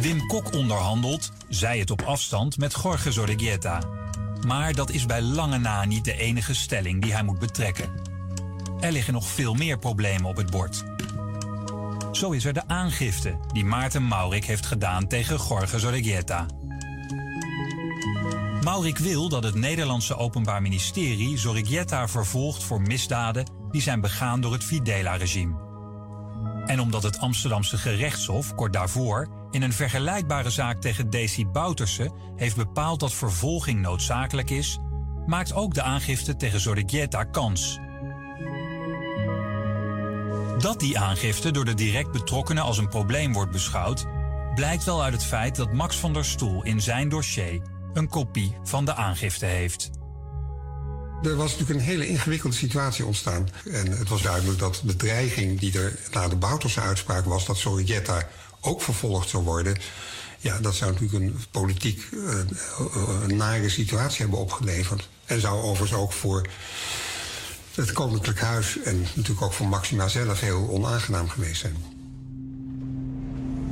Wim 0.00 0.26
Kok 0.26 0.54
onderhandelt, 0.54 1.30
zij 1.48 1.78
het 1.78 1.90
op 1.90 2.02
afstand, 2.02 2.58
met 2.58 2.76
Jorge 2.82 3.12
Zorreguieta. 3.12 4.05
Maar 4.46 4.74
dat 4.74 4.90
is 4.90 5.06
bij 5.06 5.22
lange 5.22 5.58
na 5.58 5.84
niet 5.84 6.04
de 6.04 6.16
enige 6.16 6.54
stelling 6.54 7.02
die 7.02 7.12
hij 7.12 7.22
moet 7.22 7.38
betrekken. 7.38 7.90
Er 8.80 8.92
liggen 8.92 9.12
nog 9.12 9.26
veel 9.28 9.54
meer 9.54 9.78
problemen 9.78 10.28
op 10.28 10.36
het 10.36 10.50
bord. 10.50 10.84
Zo 12.12 12.30
is 12.30 12.44
er 12.44 12.52
de 12.52 12.68
aangifte 12.68 13.38
die 13.52 13.64
Maarten 13.64 14.08
Maurik 14.08 14.44
heeft 14.44 14.66
gedaan 14.66 15.06
tegen 15.06 15.38
Jorge 15.48 15.78
Zorreguieta. 15.78 16.46
Maurik 18.62 18.98
wil 18.98 19.28
dat 19.28 19.42
het 19.42 19.54
Nederlandse 19.54 20.16
Openbaar 20.16 20.62
Ministerie 20.62 21.38
Zorreguieta 21.38 22.08
vervolgt 22.08 22.64
voor 22.64 22.80
misdaden 22.80 23.50
die 23.70 23.82
zijn 23.82 24.00
begaan 24.00 24.40
door 24.40 24.52
het 24.52 24.64
Fidela-regime. 24.64 25.64
En 26.66 26.80
omdat 26.80 27.02
het 27.02 27.18
Amsterdamse 27.18 27.78
gerechtshof 27.78 28.54
kort 28.54 28.72
daarvoor 28.72 29.28
in 29.56 29.62
een 29.62 29.72
vergelijkbare 29.72 30.50
zaak 30.50 30.80
tegen 30.80 31.10
Desi 31.10 31.46
Bouterse 31.46 32.12
heeft 32.36 32.56
bepaald 32.56 33.00
dat 33.00 33.12
vervolging 33.12 33.80
noodzakelijk 33.80 34.50
is, 34.50 34.78
maakt 35.26 35.54
ook 35.54 35.74
de 35.74 35.82
aangifte 35.82 36.36
tegen 36.36 36.60
Zorreguieta 36.60 37.24
kans. 37.24 37.78
Dat 40.58 40.80
die 40.80 40.98
aangifte 40.98 41.50
door 41.50 41.64
de 41.64 41.74
direct 41.74 42.12
betrokkenen 42.12 42.62
als 42.62 42.78
een 42.78 42.88
probleem 42.88 43.32
wordt 43.32 43.50
beschouwd, 43.50 44.06
blijkt 44.54 44.84
wel 44.84 45.02
uit 45.02 45.12
het 45.12 45.24
feit 45.24 45.56
dat 45.56 45.72
Max 45.72 45.96
van 45.96 46.12
der 46.12 46.24
Stoel 46.24 46.64
in 46.64 46.80
zijn 46.80 47.08
dossier 47.08 47.62
een 47.92 48.08
kopie 48.08 48.56
van 48.62 48.84
de 48.84 48.94
aangifte 48.94 49.46
heeft. 49.46 49.90
Er 51.22 51.36
was 51.36 51.50
natuurlijk 51.50 51.78
een 51.80 51.86
hele 51.86 52.08
ingewikkelde 52.08 52.56
situatie 52.56 53.06
ontstaan. 53.06 53.48
En 53.70 53.90
het 53.90 54.08
was 54.08 54.22
duidelijk 54.22 54.58
dat 54.58 54.80
de 54.84 54.96
dreiging 54.96 55.60
die 55.60 55.78
er 55.78 55.98
na 56.12 56.28
de 56.28 56.36
Bouterse 56.36 56.80
uitspraak 56.80 57.24
was... 57.24 57.46
dat 57.46 57.56
Sorrietta 57.56 58.28
ook 58.66 58.82
vervolgd 58.82 59.28
zou 59.28 59.44
worden... 59.44 59.76
ja, 60.38 60.58
dat 60.60 60.74
zou 60.74 60.92
natuurlijk 60.92 61.24
een 61.24 61.40
politiek 61.50 62.08
eh, 62.12 63.28
een 63.28 63.36
nare 63.36 63.68
situatie 63.68 64.20
hebben 64.20 64.38
opgeleverd. 64.38 65.08
En 65.24 65.40
zou 65.40 65.62
overigens 65.62 66.00
ook 66.00 66.12
voor 66.12 66.46
het 67.74 67.92
Koninklijk 67.92 68.40
Huis... 68.40 68.78
en 68.82 69.00
natuurlijk 69.00 69.42
ook 69.42 69.52
voor 69.52 69.68
Maxima 69.68 70.08
zelf 70.08 70.40
heel 70.40 70.68
onaangenaam 70.68 71.28
geweest 71.28 71.60
zijn. 71.60 71.76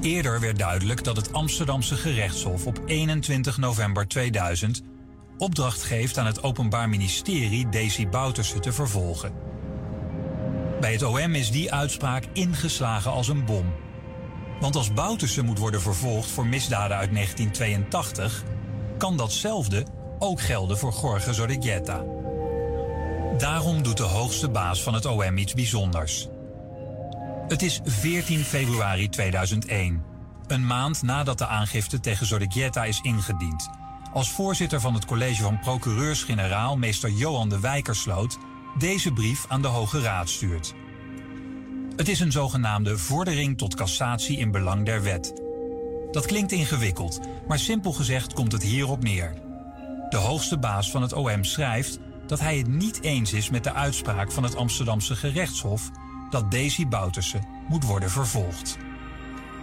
Eerder 0.00 0.40
werd 0.40 0.58
duidelijk 0.58 1.04
dat 1.04 1.16
het 1.16 1.32
Amsterdamse 1.32 1.96
gerechtshof 1.96 2.66
op 2.66 2.80
21 2.86 3.56
november 3.56 4.08
2000 4.08 4.82
opdracht 5.38 5.82
geeft 5.82 6.18
aan 6.18 6.26
het 6.26 6.42
Openbaar 6.42 6.88
Ministerie 6.88 7.68
Desi 7.68 8.06
Bouterse 8.06 8.60
te 8.60 8.72
vervolgen. 8.72 9.32
Bij 10.80 10.92
het 10.92 11.02
OM 11.02 11.34
is 11.34 11.50
die 11.50 11.72
uitspraak 11.72 12.24
ingeslagen 12.32 13.10
als 13.10 13.28
een 13.28 13.44
bom. 13.44 13.83
Want 14.60 14.76
als 14.76 14.92
Bouterse 14.92 15.42
moet 15.42 15.58
worden 15.58 15.80
vervolgd 15.80 16.30
voor 16.30 16.46
misdaden 16.46 16.96
uit 16.96 17.12
1982, 17.12 18.44
kan 18.98 19.16
datzelfde 19.16 19.86
ook 20.18 20.40
gelden 20.40 20.78
voor 20.78 20.94
Jorge 21.02 21.34
Zorreguieta. 21.34 22.04
Daarom 23.38 23.82
doet 23.82 23.96
de 23.96 24.02
hoogste 24.02 24.48
baas 24.48 24.82
van 24.82 24.94
het 24.94 25.06
OM 25.06 25.36
iets 25.36 25.54
bijzonders. 25.54 26.28
Het 27.48 27.62
is 27.62 27.80
14 27.84 28.44
februari 28.44 29.08
2001, 29.08 30.04
een 30.46 30.66
maand 30.66 31.02
nadat 31.02 31.38
de 31.38 31.46
aangifte 31.46 32.00
tegen 32.00 32.26
Zorreguieta 32.26 32.84
is 32.84 33.00
ingediend. 33.00 33.68
Als 34.12 34.30
voorzitter 34.30 34.80
van 34.80 34.94
het 34.94 35.04
college 35.04 35.42
van 35.42 35.58
procureurs-generaal, 35.58 36.76
meester 36.76 37.10
Johan 37.10 37.48
de 37.48 37.60
Wijkersloot, 37.60 38.38
deze 38.78 39.12
brief 39.12 39.44
aan 39.48 39.62
de 39.62 39.68
Hoge 39.68 40.00
Raad 40.00 40.28
stuurt. 40.28 40.74
Het 41.96 42.08
is 42.08 42.20
een 42.20 42.32
zogenaamde 42.32 42.98
vordering 42.98 43.58
tot 43.58 43.74
cassatie 43.74 44.38
in 44.38 44.50
belang 44.50 44.84
der 44.84 45.02
wet. 45.02 45.32
Dat 46.10 46.26
klinkt 46.26 46.52
ingewikkeld, 46.52 47.20
maar 47.48 47.58
simpel 47.58 47.92
gezegd 47.92 48.32
komt 48.32 48.52
het 48.52 48.62
hierop 48.62 49.02
neer. 49.02 49.34
De 50.08 50.16
hoogste 50.16 50.58
baas 50.58 50.90
van 50.90 51.02
het 51.02 51.12
OM 51.12 51.44
schrijft 51.44 51.98
dat 52.26 52.40
hij 52.40 52.58
het 52.58 52.66
niet 52.66 53.02
eens 53.02 53.32
is 53.32 53.50
met 53.50 53.64
de 53.64 53.72
uitspraak 53.72 54.32
van 54.32 54.42
het 54.42 54.56
Amsterdamse 54.56 55.16
gerechtshof 55.16 55.90
dat 56.30 56.50
Daisy 56.50 56.86
Bouterse 56.86 57.40
moet 57.68 57.84
worden 57.84 58.10
vervolgd. 58.10 58.78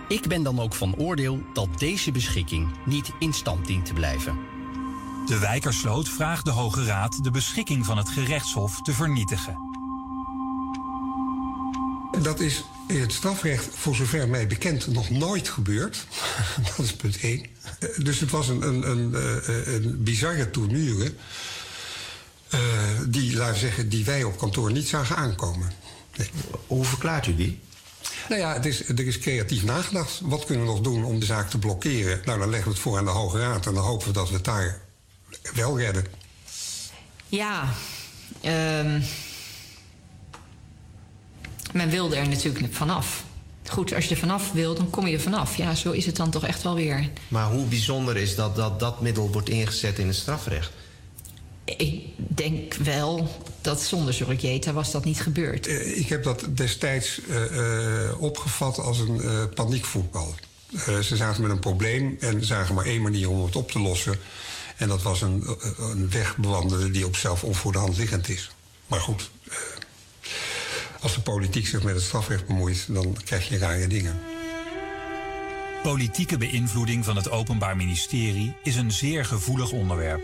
Ik 0.08 0.28
ben 0.28 0.44
dan 0.44 0.60
ook 0.60 0.76
van 0.76 0.96
oordeel 0.96 1.44
dat 1.54 1.80
deze 1.80 2.12
beschikking 2.12 2.72
niet 2.86 3.12
in 3.20 3.34
stand 3.34 3.66
dient 3.68 3.86
te 3.86 3.94
blijven. 3.94 4.38
De 5.26 5.40
Wijkersloot 5.40 6.10
vraagt 6.10 6.46
de 6.46 6.52
Hoge 6.52 6.86
Raad 6.86 7.24
de 7.24 7.32
beschikking 7.32 7.86
van 7.86 7.98
het 7.98 8.10
gerechtshof 8.10 8.82
te 8.82 8.94
vernietigen. 8.94 9.71
Dat 12.20 12.40
is 12.40 12.64
in 12.88 13.02
het 13.02 13.12
strafrecht, 13.14 13.68
voor 13.76 13.96
zover 13.96 14.28
mij 14.28 14.48
bekend, 14.48 14.88
nog 14.88 15.10
nooit 15.10 15.50
gebeurd. 15.50 16.06
dat 16.78 16.86
is 16.86 16.94
punt 16.94 17.20
één. 17.20 17.46
Eh, 17.80 17.90
Dus 17.98 18.20
het 18.20 18.32
was 18.32 18.48
een, 18.48 18.62
een, 18.62 18.90
een, 18.90 19.16
eh, 19.16 19.74
een 19.74 20.04
bizarre 20.04 20.52
tournure... 20.52 21.14
eh, 22.50 22.60
die, 23.08 23.36
laten 23.36 23.54
we 23.54 23.60
zeggen, 23.60 23.90
die 23.90 24.06
wij 24.06 24.24
op 24.24 24.38
kantoor 24.38 24.72
niet 24.72 24.88
zagen 24.88 25.16
aankomen. 25.16 25.72
Hoe 26.68 26.86
verklaart 26.86 27.28
u 27.28 27.36
die? 27.36 27.60
Nou 28.30 28.42
ja, 28.42 28.54
het 28.54 28.66
is, 28.66 28.88
er 28.90 29.08
is 29.08 29.20
creatief 29.20 29.64
nagedacht. 29.64 30.20
Wat 30.24 30.46
kunnen 30.46 30.66
we 30.66 30.72
nog 30.72 30.82
doen 30.82 31.04
om 31.04 31.20
de 31.20 31.26
zaak 31.26 31.50
te 31.50 31.58
blokkeren? 31.58 32.22
Nou, 32.26 32.40
dan 32.40 32.50
leggen 32.50 32.68
we 32.68 32.74
het 32.74 32.84
voor 32.84 32.98
aan 32.98 33.06
de 33.06 33.12
Hoge 33.12 33.40
Raad... 33.40 33.66
en 33.66 33.74
dan 33.74 33.84
hopen 33.84 34.08
we 34.08 34.14
dat 34.14 34.28
we 34.30 34.36
het 34.36 34.44
daar 34.46 34.82
wel 35.54 35.80
redden. 35.80 36.06
Ja, 37.28 37.74
ehm, 38.42 39.02
men 41.74 41.90
wilde 41.90 42.16
er 42.16 42.28
natuurlijk 42.28 42.74
vanaf. 42.74 43.24
Goed, 43.70 43.94
als 43.94 44.06
je 44.06 44.12
er 44.12 44.18
vanaf 44.20 44.52
wil, 44.52 44.76
dan 44.76 44.90
kom 44.90 45.08
je 45.08 45.14
er 45.14 45.22
vanaf. 45.22 45.58
Ja, 45.58 45.76
zo 45.76 45.92
is 45.92 46.06
het 46.06 46.16
dan 46.16 46.30
toch 46.30 46.46
echt 46.46 46.64
wel 46.64 46.76
weer. 46.76 47.10
Maar 47.28 47.52
hoe 47.52 47.66
bijzonder 47.66 48.18
is 48.18 48.36
dat 48.36 48.56
dat, 48.56 48.80
dat 48.80 49.02
middel 49.02 49.32
wordt 49.32 49.50
ingezet 49.50 50.00
in 50.00 50.08
het 50.08 50.16
strafrecht? 50.16 50.72
Ik 51.66 52.04
denk 52.16 52.74
wel 52.74 53.42
dat 53.62 53.82
zonder 53.82 54.14
Zorrieta 54.14 54.74
was 54.74 54.92
dat 54.92 55.06
niet 55.06 55.22
gebeurd. 55.22 55.68
Eh, 55.68 55.98
ik 55.98 56.10
heb 56.10 56.24
dat 56.24 56.46
destijds 56.50 57.20
eh, 57.30 58.08
eh, 58.10 58.22
opgevat 58.22 58.78
als 58.80 59.00
een 59.00 59.22
eh, 59.22 59.44
paniekvoetbal. 59.56 60.36
Eh, 60.86 61.00
ze 61.00 61.16
zaten 61.16 61.42
met 61.42 61.52
een 61.52 61.60
probleem 61.60 62.18
en 62.20 62.46
zagen 62.46 62.76
maar 62.76 62.86
één 62.86 63.02
manier 63.02 63.30
om 63.30 63.44
het 63.46 63.56
op 63.56 63.72
te 63.72 63.80
lossen. 63.80 64.20
En 64.78 64.88
dat 64.88 65.02
was 65.02 65.22
een, 65.22 65.58
een 65.80 66.10
weg 66.10 66.38
bewandelen 66.38 66.92
die 66.92 67.06
op 67.06 67.16
zelf 67.16 67.44
onvoor 67.44 67.72
de 67.72 67.78
hand 67.78 67.98
liggend 67.98 68.30
is. 68.30 68.52
Maar 68.88 69.00
goed, 69.00 69.30
als 71.02 71.16
de 71.16 71.22
politiek 71.22 71.68
zich 71.68 71.84
met 71.84 71.94
het 71.94 72.04
strafrecht 72.04 72.48
bemoeit, 72.48 72.86
dan 72.88 73.18
krijg 73.26 73.50
je 73.50 73.58
rare 73.58 73.88
dingen. 73.88 74.20
Politieke 75.84 76.38
beïnvloeding 76.38 77.06
van 77.06 77.16
het 77.16 77.30
Openbaar 77.30 77.76
Ministerie 77.76 78.54
is 78.64 78.76
een 78.76 78.92
zeer 78.92 79.26
gevoelig 79.26 79.72
onderwerp. 79.72 80.24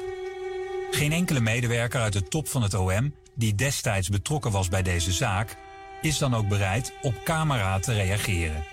Geen 0.92 1.12
enkele 1.12 1.40
medewerker 1.40 2.02
uit 2.02 2.14
de 2.14 2.24
top 2.24 2.48
van 2.48 2.62
het 2.62 2.74
OM 2.74 3.14
die 3.36 3.56
destijds 3.56 4.10
betrokken 4.10 4.52
was 4.52 4.70
bij 4.70 4.84
deze 4.84 5.12
zaak, 5.12 5.58
is 6.02 6.18
dan 6.18 6.36
ook 6.36 6.48
bereid 6.48 6.94
op 7.02 7.24
camera 7.24 7.80
te 7.80 7.94
reageren. 7.94 8.66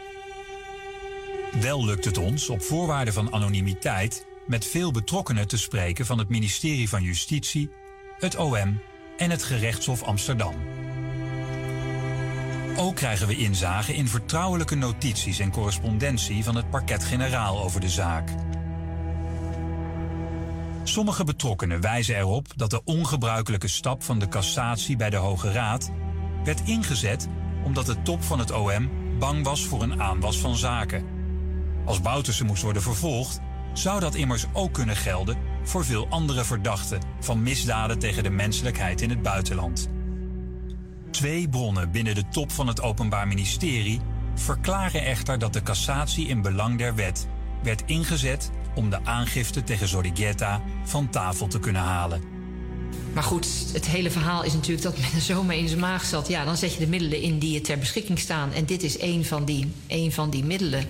Wel 1.60 1.84
lukt 1.84 2.04
het 2.04 2.18
ons 2.18 2.48
op 2.48 2.62
voorwaarde 2.62 3.12
van 3.12 3.32
anonimiteit 3.32 4.26
met 4.46 4.64
veel 4.64 4.90
betrokkenen 4.90 5.48
te 5.48 5.58
spreken 5.58 6.06
van 6.06 6.18
het 6.18 6.28
ministerie 6.28 6.88
van 6.88 7.02
Justitie, 7.02 7.70
het 8.18 8.36
OM 8.36 8.80
en 9.16 9.30
het 9.30 9.42
gerechtshof 9.42 10.02
Amsterdam. 10.02 10.54
Ook 12.76 12.96
krijgen 12.96 13.26
we 13.26 13.36
inzage 13.36 13.94
in 13.94 14.08
vertrouwelijke 14.08 14.74
notities 14.74 15.38
en 15.38 15.50
correspondentie 15.50 16.44
van 16.44 16.56
het 16.56 16.70
parket-generaal 16.70 17.62
over 17.62 17.80
de 17.80 17.88
zaak. 17.88 18.28
Sommige 20.82 21.24
betrokkenen 21.24 21.80
wijzen 21.80 22.16
erop 22.16 22.46
dat 22.56 22.70
de 22.70 22.84
ongebruikelijke 22.84 23.68
stap 23.68 24.02
van 24.02 24.18
de 24.18 24.28
cassatie 24.28 24.96
bij 24.96 25.10
de 25.10 25.16
Hoge 25.16 25.52
Raad 25.52 25.90
werd 26.44 26.60
ingezet 26.64 27.28
omdat 27.64 27.86
de 27.86 28.02
top 28.02 28.22
van 28.22 28.38
het 28.38 28.50
OM 28.50 28.90
bang 29.18 29.44
was 29.44 29.66
voor 29.66 29.82
een 29.82 30.02
aanwas 30.02 30.38
van 30.38 30.56
zaken. 30.56 31.04
Als 31.84 32.00
Bouterse 32.00 32.44
moest 32.44 32.62
worden 32.62 32.82
vervolgd, 32.82 33.40
zou 33.72 34.00
dat 34.00 34.14
immers 34.14 34.46
ook 34.52 34.72
kunnen 34.72 34.96
gelden 34.96 35.36
voor 35.62 35.84
veel 35.84 36.06
andere 36.08 36.44
verdachten 36.44 37.00
van 37.20 37.42
misdaden 37.42 37.98
tegen 37.98 38.22
de 38.22 38.30
menselijkheid 38.30 39.00
in 39.00 39.10
het 39.10 39.22
buitenland. 39.22 39.93
Twee 41.14 41.48
bronnen 41.48 41.90
binnen 41.90 42.14
de 42.14 42.28
top 42.28 42.52
van 42.52 42.66
het 42.66 42.80
Openbaar 42.80 43.28
Ministerie 43.28 44.00
verklaren 44.34 45.04
echter 45.04 45.38
dat 45.38 45.52
de 45.52 45.62
cassatie 45.62 46.28
in 46.28 46.42
belang 46.42 46.78
der 46.78 46.94
wet 46.94 47.26
werd 47.62 47.82
ingezet 47.86 48.50
om 48.74 48.90
de 48.90 49.04
aangifte 49.04 49.62
tegen 49.62 49.88
Zorrigueta 49.88 50.62
van 50.84 51.10
tafel 51.10 51.46
te 51.46 51.58
kunnen 51.58 51.82
halen. 51.82 52.22
Maar 53.12 53.22
goed, 53.22 53.48
het 53.72 53.86
hele 53.86 54.10
verhaal 54.10 54.44
is 54.44 54.52
natuurlijk 54.52 54.82
dat 54.82 54.98
men 54.98 55.12
er 55.14 55.20
zo 55.20 55.42
mee 55.42 55.58
in 55.58 55.68
zijn 55.68 55.80
maag 55.80 56.04
zat. 56.04 56.28
Ja, 56.28 56.44
dan 56.44 56.56
zet 56.56 56.72
je 56.72 56.78
de 56.78 56.86
middelen 56.86 57.22
in 57.22 57.38
die 57.38 57.52
je 57.52 57.60
ter 57.60 57.78
beschikking 57.78 58.18
staan. 58.18 58.52
En 58.52 58.64
dit 58.64 58.82
is 58.82 58.98
één 58.98 59.24
van 59.24 59.44
die, 59.44 59.72
één 59.86 60.12
van 60.12 60.30
die 60.30 60.44
middelen. 60.44 60.84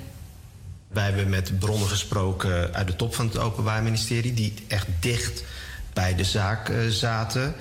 Wij 0.89 1.05
hebben 1.05 1.29
met 1.29 1.59
bronnen 1.59 1.89
gesproken 1.89 2.75
uit 2.75 2.87
de 2.87 2.97
top 2.97 3.15
van 3.15 3.27
het 3.27 3.39
Openbaar 3.39 3.83
Ministerie... 3.83 4.35
die 4.35 4.55
echt 4.69 4.87
dicht 5.01 5.45
bij 5.93 6.15
de 6.15 6.25
zaak 6.25 6.69
eh, 6.69 6.87
zaten. 6.87 7.55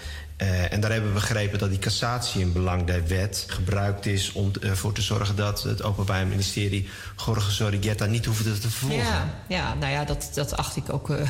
Eh, 0.44 0.72
en 0.72 0.82
daar 0.82 0.92
hebben 0.92 1.10
we 1.10 1.20
begrepen 1.20 1.60
dat 1.60 1.70
die 1.70 1.80
cassatie 1.80 2.42
in 2.42 2.52
belang 2.52 2.86
der 2.86 3.08
wet 3.08 3.46
gebruikt 3.48 4.06
is... 4.06 4.32
om 4.32 4.52
ervoor 4.62 4.94
te 4.94 5.02
zorgen 5.02 5.36
dat 5.36 5.64
het 5.64 5.84
Openbaar 5.84 6.28
Ministerie 6.28 6.90
Jorge 7.26 7.52
Zorrigueta 7.52 8.06
niet 8.06 8.26
hoefde 8.26 8.54
te 8.54 8.70
vervolgen. 8.70 8.98
Ja, 8.98 9.26
ja, 9.48 9.74
nou 9.74 9.92
ja, 9.92 10.04
dat, 10.04 10.30
dat 10.34 10.58
acht 10.58 10.76
ik 10.76 10.94
ook 10.94 11.10
eh 11.10 11.30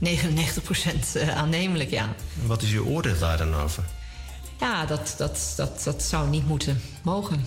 99% 0.16 1.14
eh, 1.14 1.36
aannemelijk, 1.36 1.90
ja. 1.90 2.14
Wat 2.46 2.62
is 2.62 2.72
uw 2.72 2.84
oordeel 2.84 3.18
daar 3.18 3.36
dan 3.36 3.54
over? 3.54 3.84
Ja, 4.60 4.86
dat, 4.86 5.14
dat, 5.18 5.52
dat, 5.56 5.82
dat 5.84 6.02
zou 6.02 6.28
niet 6.28 6.46
moeten 6.46 6.80
mogen. 7.02 7.46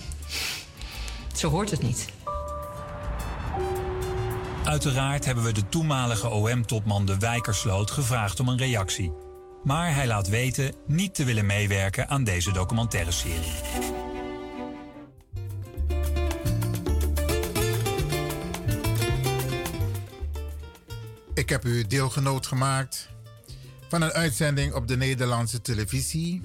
Zo 1.34 1.50
hoort 1.50 1.70
het 1.70 1.82
niet. 1.82 2.06
Uiteraard 4.64 5.24
hebben 5.24 5.44
we 5.44 5.52
de 5.52 5.68
toenmalige 5.68 6.28
OM-topman 6.28 7.06
De 7.06 7.18
Wijkersloot 7.18 7.90
gevraagd 7.90 8.40
om 8.40 8.48
een 8.48 8.58
reactie. 8.58 9.21
Maar 9.64 9.94
hij 9.94 10.06
laat 10.06 10.28
weten 10.28 10.74
niet 10.86 11.14
te 11.14 11.24
willen 11.24 11.46
meewerken 11.46 12.08
aan 12.08 12.24
deze 12.24 12.52
documentaire 12.52 13.10
serie. 13.10 13.52
Ik 21.34 21.48
heb 21.48 21.64
u 21.64 21.86
deelgenoot 21.86 22.46
gemaakt 22.46 23.08
van 23.88 24.02
een 24.02 24.12
uitzending 24.12 24.74
op 24.74 24.88
de 24.88 24.96
Nederlandse 24.96 25.60
televisie. 25.60 26.42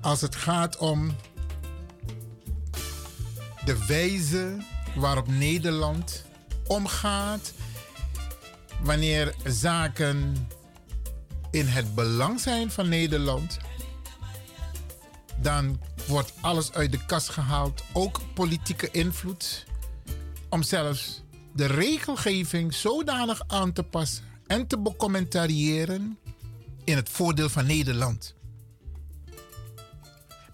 Als 0.00 0.20
het 0.20 0.36
gaat 0.36 0.76
om 0.76 1.16
de 3.64 3.86
wijze 3.86 4.56
waarop 4.94 5.28
Nederland 5.28 6.24
omgaat 6.66 7.52
wanneer 8.82 9.34
zaken 9.44 10.48
in 11.52 11.66
het 11.66 11.94
belang 11.94 12.40
zijn 12.40 12.70
van 12.70 12.88
Nederland, 12.88 13.58
dan 15.36 15.80
wordt 16.06 16.32
alles 16.40 16.72
uit 16.72 16.92
de 16.92 17.04
kast 17.06 17.28
gehaald, 17.28 17.84
ook 17.92 18.20
politieke 18.34 18.90
invloed, 18.90 19.64
om 20.48 20.62
zelfs 20.62 21.22
de 21.52 21.66
regelgeving 21.66 22.74
zodanig 22.74 23.42
aan 23.46 23.72
te 23.72 23.82
passen 23.82 24.24
en 24.46 24.66
te 24.66 24.78
becommentariëren 24.78 26.18
in 26.84 26.96
het 26.96 27.08
voordeel 27.08 27.48
van 27.48 27.66
Nederland. 27.66 28.34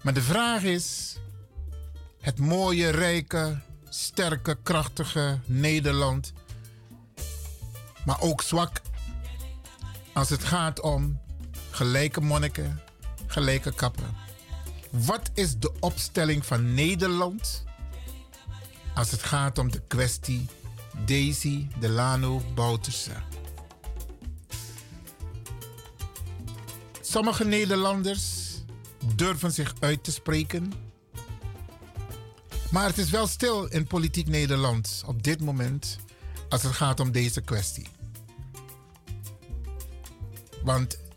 Maar 0.01 0.13
de 0.13 0.21
vraag 0.21 0.63
is: 0.63 1.17
het 2.21 2.39
mooie, 2.39 2.89
rijke, 2.89 3.59
sterke, 3.89 4.57
krachtige 4.63 5.39
Nederland, 5.45 6.33
maar 8.05 8.21
ook 8.21 8.41
zwak 8.41 8.81
als 10.19 10.29
het 10.29 10.43
gaat 10.43 10.81
om 10.81 11.19
gelijke 11.71 12.21
monniken, 12.21 12.81
gelijke 13.27 13.73
kappen. 13.73 14.15
Wat 14.89 15.31
is 15.33 15.57
de 15.57 15.71
opstelling 15.79 16.45
van 16.45 16.73
Nederland 16.73 17.63
als 18.93 19.11
het 19.11 19.23
gaat 19.23 19.57
om 19.57 19.71
de 19.71 19.81
kwestie 19.87 20.47
Daisy 21.05 21.67
Delano 21.79 22.41
Bouterse? 22.55 23.11
Sommige 27.01 27.45
Nederlanders 27.45 28.23
durven 29.15 29.51
zich 29.51 29.73
uit 29.79 30.03
te 30.03 30.11
spreken. 30.11 30.73
Maar 32.71 32.87
het 32.87 32.97
is 32.97 33.09
wel 33.09 33.27
stil 33.27 33.65
in 33.65 33.87
politiek 33.87 34.27
Nederland 34.27 35.03
op 35.05 35.23
dit 35.23 35.41
moment 35.41 35.97
als 36.49 36.63
het 36.63 36.73
gaat 36.73 36.99
om 36.99 37.11
deze 37.11 37.41
kwestie. 37.41 37.98
Want 40.69 41.08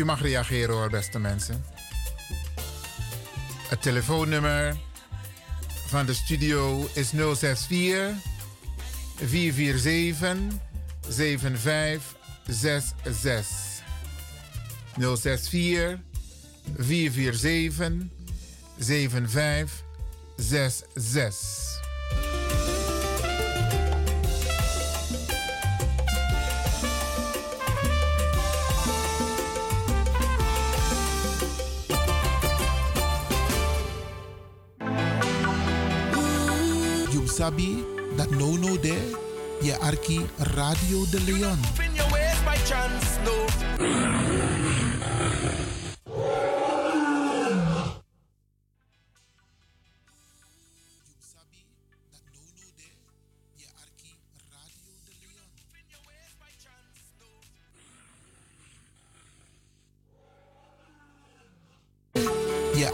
u 0.00 0.04
mag 0.04 0.20
reageren 0.20 0.74
hoor, 0.74 0.90
beste 0.90 1.18
mensen. 1.18 1.64
Het 3.68 3.82
telefoonnummer 3.82 4.76
van 5.86 6.06
de 6.06 6.14
studio 6.14 6.88
is 6.94 7.08
064 7.08 8.14
447 9.24 10.36
7566. 11.08 13.46
064 14.96 15.98
447 16.76 17.92
7566. 18.78 21.69
Sabi 37.40 37.80
that 38.20 38.28
no 38.36 38.52
no 38.60 38.76
there, 38.76 39.00
je 39.62 39.72
arki 39.80 40.20
Radio 40.52 41.06
de 41.10 41.20
Leon. 41.20 41.58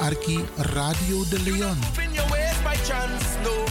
Arki 0.06 0.44
Radio 0.56 1.24
de 1.28 1.38
Leon. 1.40 1.78
Chance, 2.84 3.38
no. 3.42 3.64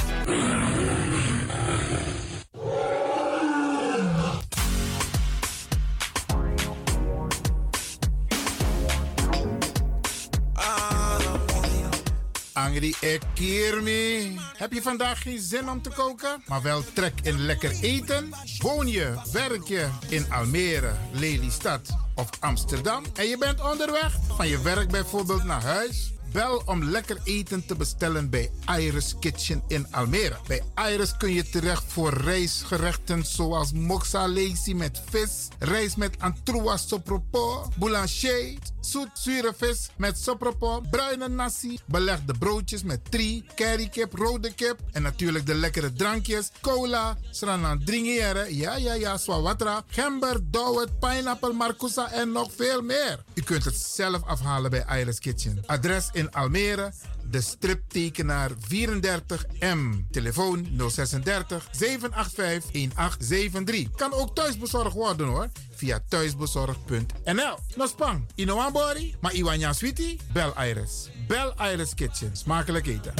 Angry 12.54 12.94
Ekirmi. 13.00 14.40
Heb 14.58 14.74
je 14.74 14.82
vandaag 14.82 15.22
geen 15.22 15.40
zin 15.40 15.70
om 15.70 15.82
te 15.82 15.90
koken, 15.90 16.44
maar 16.46 16.62
wel 16.62 16.84
trek 16.94 17.14
in 17.22 17.40
lekker 17.46 17.72
eten? 17.82 18.30
Woon 18.60 18.88
je, 18.88 19.14
werk 19.32 19.68
je 19.68 19.90
in 20.10 20.32
Almere, 20.32 20.92
Lelystad 21.12 21.90
of 22.16 22.30
Amsterdam 22.40 23.04
en 23.14 23.28
je 23.28 23.38
bent 23.38 23.62
onderweg 23.72 24.18
van 24.36 24.48
je 24.48 24.62
werk 24.62 24.90
bijvoorbeeld 24.92 25.44
naar 25.44 25.64
huis? 25.64 26.14
Bel 26.36 26.62
om 26.66 26.84
lekker 26.84 27.18
eten 27.24 27.66
te 27.66 27.76
bestellen 27.76 28.30
bij 28.30 28.52
Iris 28.78 29.16
Kitchen 29.20 29.64
in 29.68 29.88
Almere. 29.92 30.38
Bij 30.48 30.62
Iris 30.92 31.18
kun 31.18 31.34
je 31.34 31.50
terecht 31.50 31.84
voor 31.88 32.14
rijstgerechten 32.14 33.26
zoals 33.26 33.72
moxa 33.72 34.28
met 34.76 35.02
vis, 35.10 35.48
rijst 35.60 35.98
met 35.98 36.16
antroas 36.20 36.88
sopropo, 36.88 37.70
boulanger, 37.78 38.54
zoet 38.86 39.10
zure 39.14 39.54
vis 39.58 39.90
met 39.98 40.18
sopropo, 40.18 40.82
bruine 40.92 41.28
nasi, 41.28 41.80
belegde 41.86 42.34
broodjes 42.40 42.84
met 42.84 43.12
tri, 43.12 43.46
currykip, 43.56 44.14
rode 44.14 44.54
kip 44.54 44.80
en 44.92 45.02
natuurlijk 45.02 45.46
de 45.46 45.56
lekkere 45.56 45.94
drankjes, 45.94 46.52
cola, 46.62 47.18
sranan 47.32 47.84
dringere, 47.86 48.56
ja 48.56 48.76
ja 48.76 48.94
ja, 48.94 49.18
swawatra, 49.18 49.84
gember, 49.88 50.40
dowet, 50.52 51.00
pineapple, 51.00 51.54
marcousa 51.54 52.12
en 52.12 52.32
nog 52.32 52.52
veel 52.56 52.82
meer. 52.82 53.24
U 53.34 53.42
kunt 53.42 53.66
het 53.66 53.76
zelf 53.78 54.24
afhalen 54.24 54.72
bij 54.72 54.86
Iris 55.00 55.20
Kitchen. 55.20 55.64
Adres 55.66 56.10
in 56.12 56.32
Almere, 56.32 56.92
de 57.30 57.42
striptekenaar 57.42 58.52
34M. 58.52 60.10
Telefoon 60.12 60.68
036 60.78 61.68
785 61.72 62.72
1873. 62.72 63.92
Kan 63.96 64.14
ook 64.14 64.36
thuisbezorgd 64.36 64.94
worden 64.94 65.28
hoor. 65.28 65.50
Via 65.76 66.00
thuisbezorgd.nl. 66.08 67.58
No 67.76 67.88
spang, 67.88 68.26
Inoambori, 68.36 69.16
maar 69.22 69.34
Iwanya 69.34 69.74
Sweetie? 69.74 70.20
Bel 70.34 70.54
Iris. 70.64 71.10
Bel 71.28 71.54
Iris 71.72 71.94
Kitchen. 71.94 72.38
Smakelijk 72.38 72.88
eten. 72.88 73.14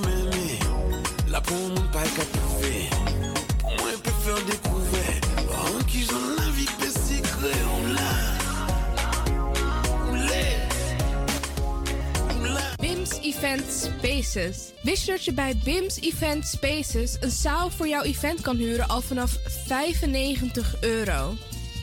M'aimez, 0.00 0.49
peut 4.02 4.10
faire 4.24 4.44
découvrir, 4.46 5.20
en 5.52 5.84
qui 5.84 6.04
j'en 6.04 6.34
la 6.36 6.50
vie 6.50 6.66
l'a. 7.94 8.40
BIMS 12.80 13.20
Event 13.22 13.64
Spaces. 13.70 14.72
Wist 14.82 15.04
je 15.04 15.10
dat 15.10 15.24
je 15.24 15.32
bij 15.32 15.56
BIMS 15.64 16.00
Event 16.00 16.46
Spaces 16.46 17.16
een 17.20 17.30
zaal 17.30 17.70
voor 17.70 17.88
jouw 17.88 18.02
event 18.02 18.40
kan 18.40 18.56
huren 18.56 18.88
al 18.88 19.00
vanaf 19.00 19.36
95 19.66 20.74
euro? 20.80 21.34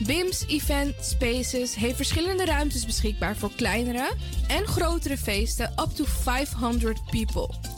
BIMS 0.06 0.44
Event 0.46 0.94
Spaces 1.00 1.74
heeft 1.74 1.96
verschillende 1.96 2.44
ruimtes 2.44 2.86
beschikbaar 2.86 3.36
voor 3.36 3.50
kleinere 3.56 4.12
en 4.48 4.66
grotere 4.66 5.18
feesten 5.18 5.72
up 5.76 5.90
to 5.94 6.04
500 6.04 6.98
people. 7.10 7.77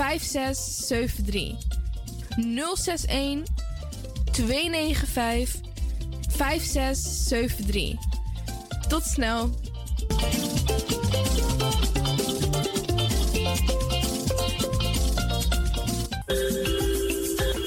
5673. 0.00 1.56
061 2.36 3.42
295 4.32 5.60
5673. 6.28 7.94
Tot 8.88 9.04
snel. 9.04 9.50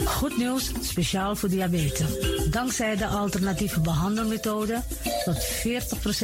Goed 0.06 0.38
nieuws, 0.38 0.72
speciaal 0.82 1.36
voor 1.36 1.50
diabetes. 1.50 2.08
Dankzij 2.50 2.96
de 2.96 3.08
alternatieve 3.08 3.80
behandelmethode 3.80 4.82
tot 5.26 5.38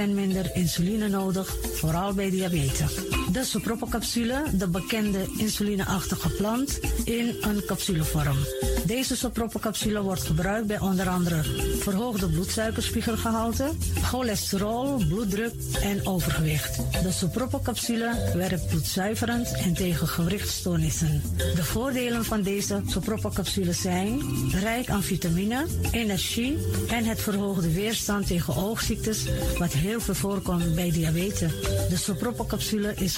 40% 0.06 0.10
minder 0.10 0.56
insuline 0.56 1.07
nodig, 1.07 1.56
vooral 1.73 2.14
bij 2.14 2.30
diabetes. 2.30 3.18
De 3.31 3.43
sopropocapsule, 3.43 4.43
de 4.53 4.68
bekende 4.68 5.19
insulineachtige 5.38 6.30
plant, 6.30 6.80
in 7.03 7.35
een 7.41 7.65
capsulevorm. 7.65 8.38
Deze 8.85 9.15
sopropocapsule 9.15 10.01
wordt 10.01 10.23
gebruikt 10.23 10.68
bij 10.68 10.80
onder 10.80 11.10
andere 11.10 11.43
verhoogde 11.80 12.30
bloedsuikerspiegelgehalte, 12.30 13.69
cholesterol, 14.01 15.03
bloeddruk 15.07 15.53
en 15.81 16.07
overgewicht. 16.07 16.76
De 17.03 17.11
sopropocapsule 17.11 18.31
werkt 18.35 18.68
bloedzuiverend 18.68 19.51
en 19.51 19.73
tegen 19.73 20.07
gewrichtstoornissen. 20.07 21.22
De 21.56 21.64
voordelen 21.64 22.26
van 22.26 22.41
deze 22.41 22.81
sopropocapsule 22.85 23.73
zijn 23.73 24.22
rijk 24.51 24.89
aan 24.89 25.03
vitamine, 25.03 25.65
energie 25.91 26.57
en 26.88 27.06
het 27.06 27.22
verhoogde 27.22 27.73
weerstand 27.73 28.27
tegen 28.27 28.56
oogziektes, 28.56 29.23
wat 29.57 29.73
heel 29.73 30.01
veel 30.01 30.15
voorkomt 30.15 30.76
bij 30.76 30.91
diabetes. 30.91 31.51
De 31.89 31.97
sopropocapsule 31.97 32.93
is 32.95 33.18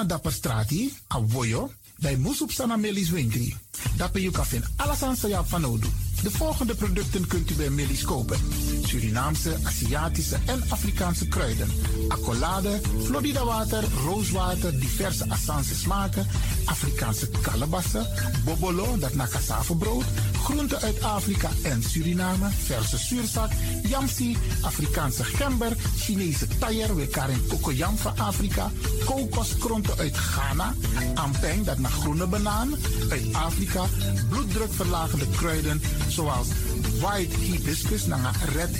Na 0.00 0.06
Dapperstraat, 0.06 0.72
a 1.14 1.20
Woyo, 1.20 1.70
bij 1.98 2.16
Moesop 2.16 2.50
Sana 2.50 2.76
Melis 2.76 3.10
Winkri. 3.10 3.56
Dapper 3.96 4.20
you 4.20 4.32
kan 4.32 4.44
alles 4.76 5.02
aan 5.02 5.46
van 5.46 5.64
Odu. 5.64 5.88
De 6.22 6.30
volgende 6.30 6.74
producten 6.74 7.26
kunt 7.26 7.50
u 7.50 7.54
bij 7.54 7.70
Melis 7.70 8.04
kopen. 8.04 8.38
Surinaamse, 8.90 9.56
Aziatische 9.62 10.36
en 10.46 10.62
Afrikaanse 10.68 11.28
kruiden. 11.28 11.68
Accolade, 12.08 12.80
Florida 13.04 13.44
water, 13.44 13.84
rooswater, 14.04 14.78
diverse 14.78 15.24
Assange 15.28 15.74
smaken, 15.74 16.26
Afrikaanse 16.64 17.28
kalebassen, 17.40 18.06
bobolo, 18.44 18.98
dat 18.98 19.14
na 19.14 19.28
brood, 19.78 20.04
groenten 20.42 20.80
uit 20.80 21.02
Afrika 21.02 21.48
en 21.62 21.82
Suriname, 21.82 22.48
verse 22.64 22.98
zuurzak, 22.98 23.50
yamsi, 23.82 24.36
Afrikaanse 24.60 25.24
gember, 25.24 25.76
Chinese 25.96 26.46
taier, 26.58 26.96
we 26.96 27.06
karen 27.06 27.46
kokoyam 27.46 27.96
van 27.96 28.18
Afrika, 28.18 28.70
kokoskronten 29.04 29.98
uit 29.98 30.16
Ghana, 30.16 30.74
ampeng, 31.14 31.64
dat 31.64 31.78
naar 31.78 31.90
groene 31.90 32.26
banaan, 32.26 32.74
uit 33.10 33.32
Afrika, 33.32 33.84
bloeddrukverlagende 34.28 35.26
kruiden, 35.36 35.82
zoals 36.08 36.48
white 37.00 37.36
hibiscus, 37.36 38.06
naar 38.06 38.36
red 38.54 38.79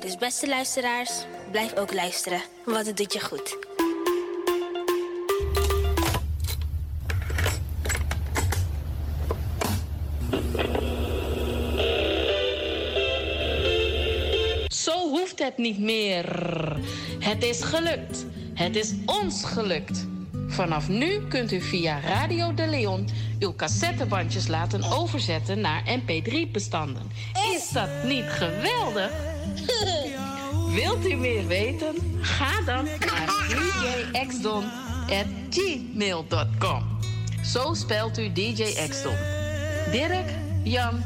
Dus 0.00 0.16
beste 0.16 0.48
luisteraars, 0.48 1.10
blijf 1.50 1.76
ook 1.76 1.92
luisteren, 1.92 2.40
want 2.64 2.86
het 2.86 2.96
doet 2.96 3.12
je 3.12 3.20
goed. 3.20 3.56
Zo 14.72 15.08
hoeft 15.08 15.38
het 15.38 15.58
niet 15.58 15.78
meer. 15.78 16.26
Het 17.18 17.42
is 17.42 17.62
gelukt. 17.62 18.26
Het 18.54 18.76
is 18.76 18.94
ons 19.06 19.44
gelukt. 19.44 20.06
Vanaf 20.46 20.88
nu 20.88 21.26
kunt 21.28 21.52
u 21.52 21.60
via 21.60 22.00
Radio 22.00 22.54
de 22.54 22.66
Leon 22.66 23.08
uw 23.40 23.54
cassettebandjes 23.54 24.46
laten 24.46 24.82
overzetten 24.82 25.60
naar 25.60 25.82
mp3-bestanden. 26.00 27.10
Is 27.54 27.70
dat 27.72 27.88
niet 28.04 28.24
geweldig? 28.28 29.10
Wilt 30.74 31.06
u 31.06 31.14
meer 31.14 31.46
weten? 31.46 31.94
Ga 32.20 32.60
dan 32.64 32.84
naar 32.84 33.28
djxdon.gmail.com. 34.12 36.98
Zo 37.44 37.74
spelt 37.74 38.18
u 38.18 38.32
DJ 38.32 38.62
Xdon. 38.88 39.16
Dirk, 39.90 40.30
Jan, 40.62 41.02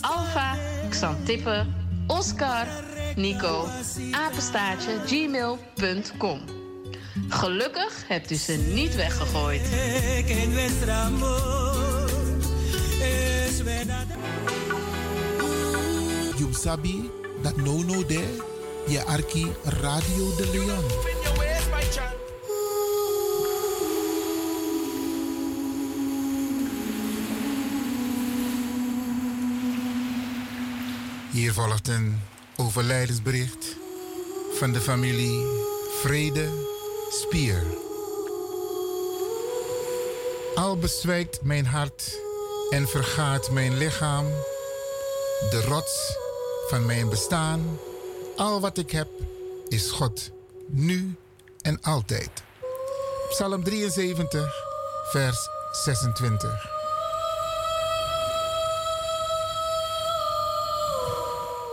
Alfa, 0.00 0.56
Xantippe, 0.88 1.66
Oscar, 2.06 2.66
Nico, 3.16 3.66
apenstaartje, 4.12 4.92
gmail.com. 5.06 6.63
Gelukkig 7.34 8.04
hebt 8.06 8.30
u 8.30 8.34
ze 8.34 8.52
niet 8.52 8.94
weggegooid. 8.94 9.62
You 16.36 16.52
sabi 16.52 17.10
dat 17.42 17.56
no 17.56 17.82
no 17.82 18.06
de 18.06 18.38
je 18.86 19.04
arki 19.04 19.52
Radio 19.64 20.36
de 20.36 20.50
Leon. 20.52 20.84
Hier 31.30 31.52
volgt 31.52 31.88
een 31.88 32.20
overlijdensbericht 32.56 33.76
van 34.58 34.72
de 34.72 34.80
familie 34.80 35.46
Vrede 36.02 36.72
Spier. 37.20 37.62
Al 40.54 40.78
bezwijkt 40.78 41.42
mijn 41.42 41.66
hart 41.66 42.20
en 42.70 42.88
vergaat 42.88 43.50
mijn 43.50 43.76
lichaam, 43.76 44.26
de 45.50 45.62
rots 45.66 46.16
van 46.68 46.86
mijn 46.86 47.08
bestaan, 47.08 47.78
al 48.36 48.60
wat 48.60 48.78
ik 48.78 48.90
heb 48.90 49.08
is 49.68 49.90
God, 49.90 50.30
nu 50.66 51.14
en 51.60 51.80
altijd. 51.82 52.30
Psalm 53.28 53.64
73, 53.64 54.54
vers 55.10 55.48
26. 55.72 56.72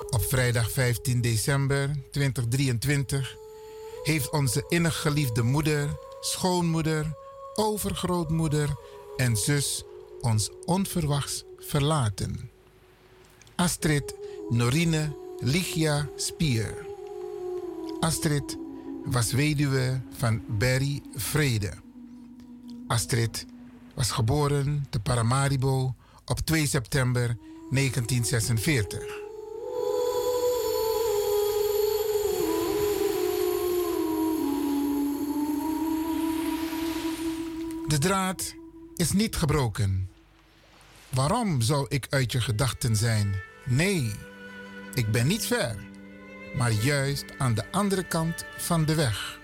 Op 0.09 0.23
vrijdag 0.23 0.72
15 0.72 1.22
december 1.22 1.91
2023 2.11 3.39
heeft 4.03 4.30
onze 4.30 4.65
innig 4.68 5.02
geliefde 5.02 5.41
moeder, 5.41 5.98
schoonmoeder, 6.19 7.14
overgrootmoeder 7.56 8.76
en 9.18 9.38
zus 9.38 9.84
ons 10.22 10.49
onverwachts 10.65 11.44
verlaten. 11.60 12.49
Astrid 13.56 14.15
Norine 14.49 15.15
Ligia 15.40 16.10
Spier. 16.15 16.86
Astrid 17.99 18.57
was 19.06 19.32
weduwe 19.32 20.02
van 20.18 20.41
Barry 20.48 21.02
Vrede. 21.15 21.73
Astrid 22.88 23.45
was 23.94 24.11
geboren 24.11 24.86
te 24.90 24.99
Paramaribo 24.99 25.95
op 26.26 26.40
2 26.40 26.68
september 26.68 27.38
1946. 27.69 29.31
De 37.91 37.97
draad 37.97 38.55
is 38.95 39.11
niet 39.11 39.35
gebroken. 39.35 40.09
Waarom 41.09 41.61
zou 41.61 41.85
ik 41.89 42.07
uit 42.09 42.31
je 42.31 42.41
gedachten 42.41 42.95
zijn? 42.95 43.35
Nee, 43.65 44.11
ik 44.93 45.11
ben 45.11 45.27
niet 45.27 45.45
ver, 45.45 45.76
maar 46.55 46.72
juist 46.72 47.26
aan 47.38 47.53
de 47.53 47.72
andere 47.72 48.03
kant 48.03 48.45
van 48.57 48.85
de 48.85 48.95
weg. 48.95 49.39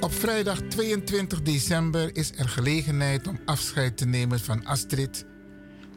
Op 0.00 0.12
vrijdag 0.12 0.60
22 0.60 1.42
december 1.42 2.16
is 2.16 2.32
er 2.36 2.48
gelegenheid 2.48 3.26
om 3.26 3.40
afscheid 3.44 3.96
te 3.96 4.06
nemen 4.06 4.40
van 4.40 4.64
Astrid 4.64 5.24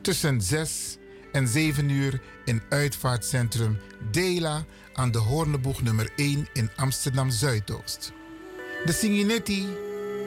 tussen 0.01 0.41
6 0.41 0.97
en 1.31 1.47
7 1.47 1.89
uur 1.89 2.21
in 2.45 2.61
uitvaartcentrum 2.69 3.77
Dela 4.11 4.65
aan 4.93 5.11
de 5.11 5.19
Hoorneboeg 5.19 5.81
nummer 5.81 6.11
1 6.15 6.47
in 6.53 6.69
Amsterdam 6.75 7.29
Zuidoost. 7.29 8.11
De 8.85 8.91
Singinetti 8.91 9.67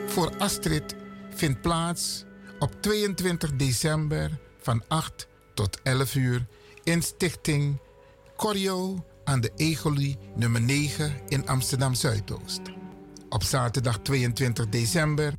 voor 0.07 0.37
Astrid 0.39 0.99
vindt 1.41 1.61
plaats 1.61 2.25
op 2.59 2.83
22 2.83 3.57
december 3.57 4.39
van 4.63 4.83
8 4.89 5.29
tot 5.55 5.81
11 5.83 6.15
uur 6.15 6.47
in 6.83 7.03
Stichting 7.03 7.79
Corio 8.37 9.05
aan 9.25 9.41
de 9.41 9.53
Egolie 9.57 10.19
nummer 10.35 10.61
9 10.61 11.13
in 11.29 11.49
Amsterdam 11.49 11.95
Zuidoost. 11.95 12.61
Op 13.29 13.43
zaterdag 13.43 13.99
22 13.99 14.69
december. 14.69 15.33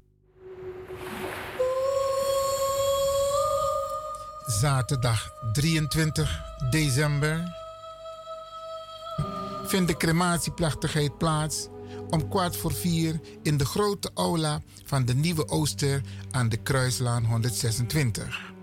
Zaterdag 4.45 5.33
23 5.53 6.41
december 6.69 7.55
vindt 9.63 9.87
de 9.87 9.97
crematieplechtigheid 9.97 11.17
plaats 11.17 11.67
om 12.11 12.29
kwart 12.29 12.57
voor 12.57 12.73
vier 12.73 13.19
in 13.43 13.57
de 13.57 13.65
grote 13.65 14.11
aula 14.13 14.61
van 14.85 15.05
de 15.05 15.15
Nieuwe 15.15 15.47
Ooster 15.47 16.01
aan 16.31 16.49
de 16.49 16.57
Kruislaan 16.57 17.25
126. 17.25 18.53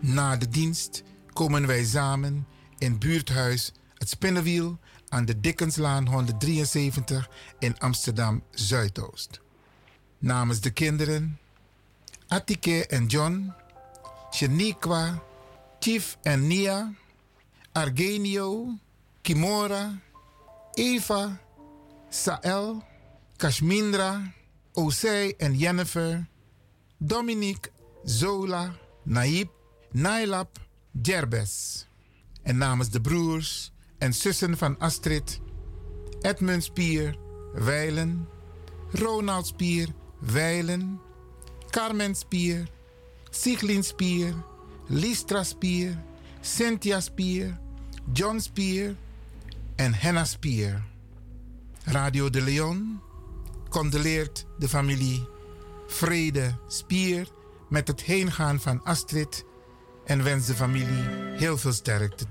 Na 0.00 0.36
de 0.36 0.48
dienst 0.48 1.02
komen 1.32 1.66
wij 1.66 1.84
samen 1.84 2.46
in 2.78 2.98
buurthuis 2.98 3.72
Het 3.94 4.08
Spinnenwiel 4.08 4.78
aan 5.08 5.24
de 5.24 5.40
Dickenslaan 5.40 6.06
173 6.08 7.30
in 7.58 7.78
Amsterdam 7.78 8.42
Zuidoost. 8.50 9.40
Namens 10.18 10.60
de 10.60 10.70
kinderen 10.70 11.38
Atike 12.28 12.86
en 12.86 13.06
John, 13.06 13.52
Shaniqua, 14.30 15.22
Chief 15.78 16.18
en 16.22 16.46
Nia, 16.46 16.92
Argenio, 17.72 18.78
Kimora, 19.22 20.00
Eva, 20.74 21.40
Sael, 22.08 22.82
Kashmindra, 23.36 24.32
Osei 24.74 25.34
en 25.38 25.54
Jennifer, 25.58 26.26
Dominique, 26.98 27.70
Zola, 28.04 28.74
Naib, 29.04 29.48
Nailap, 29.92 30.58
Jerbes. 31.02 31.86
En 32.42 32.56
namens 32.56 32.90
de 32.90 33.00
broers 33.00 33.72
en 33.98 34.14
zussen 34.14 34.56
van 34.56 34.78
Astrid, 34.78 35.40
Edmund 36.20 36.64
Spier, 36.64 37.16
Weilen, 37.54 38.28
Ronald 38.92 39.46
Spier, 39.46 39.88
Weilen, 40.18 41.00
Carmen 41.70 42.14
Spier, 42.14 42.68
Siglin 43.30 43.84
Spier, 43.84 44.34
Listra 44.88 45.44
Spier, 45.44 45.98
Cynthia 46.40 47.00
Spier, 47.00 47.58
John 48.12 48.40
Spier 48.40 48.96
en 49.76 49.92
Henna 49.92 50.24
Spier. 50.24 50.95
Radio 51.86 52.30
de 52.30 52.42
Leon. 52.42 53.00
Condoleert 53.68 54.46
de 54.58 54.68
familie 54.68 55.28
Vrede 55.86 56.56
Spier 56.66 57.28
met 57.68 57.88
het 57.88 58.02
heengaan 58.02 58.60
van 58.60 58.84
Astrid. 58.84 59.44
En 60.04 60.22
wens 60.22 60.46
de 60.46 60.54
familie 60.54 61.08
heel 61.36 61.58
veel 61.58 61.72
sterkte. 61.72 62.26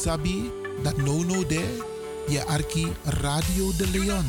Sabi 0.00 0.50
dat 0.82 0.96
no 0.96 1.20
no 1.22 1.46
de 1.46 1.60
je 2.28 2.44
arki 2.44 2.92
Radio 3.04 3.70
de 3.76 3.86
Leon. 3.92 4.26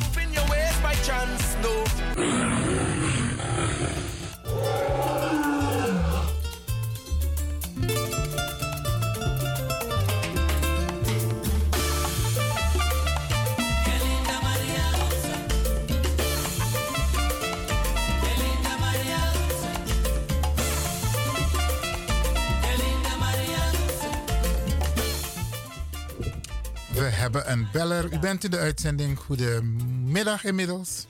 Beller. 27.72 28.14
U 28.14 28.20
bent 28.20 28.44
in 28.44 28.52
de 28.52 28.58
uitzending. 28.58 29.20
Goedemiddag 29.20 30.44
inmiddels. 30.44 31.08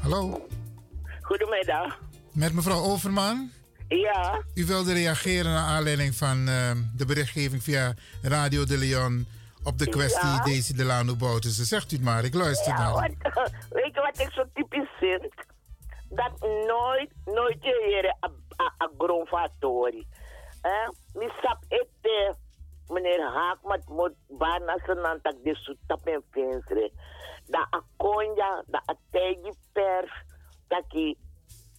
Hallo, 0.00 0.46
Goedemiddag. 1.22 1.98
met 2.32 2.52
mevrouw 2.52 2.80
Overman. 2.82 3.50
Ja, 3.88 4.42
U 4.54 4.64
wilde 4.66 4.92
reageren 4.92 5.52
naar 5.52 5.64
aanleiding 5.64 6.14
van 6.14 6.48
eh, 6.48 6.70
de 6.96 7.04
berichtgeving 7.04 7.62
via 7.62 7.94
Radio 8.22 8.64
de 8.64 8.76
Leon 8.78 9.26
op 9.62 9.78
de 9.78 9.88
kwestie 9.88 10.26
Ja. 10.28 10.44
Daisy 10.44 10.72
Delano 10.74 11.16
Bouterse. 11.16 11.64
Zegt 11.64 11.92
u 11.92 11.96
het 11.96 12.04
maar, 12.04 12.24
ik 12.24 12.34
luister 12.34 12.72
ja 12.72 12.78
naar 12.78 13.10
bijna 24.86 25.00
zijn 25.00 25.06
aantak 25.06 25.44
de 25.44 25.54
soetap 25.54 26.06
en 26.06 26.22
vinsre. 26.30 26.90
Da 27.46 27.66
akonja, 27.70 28.62
da 28.66 28.82
ategi 28.84 29.52
pers, 29.72 30.12
taki 30.68 31.16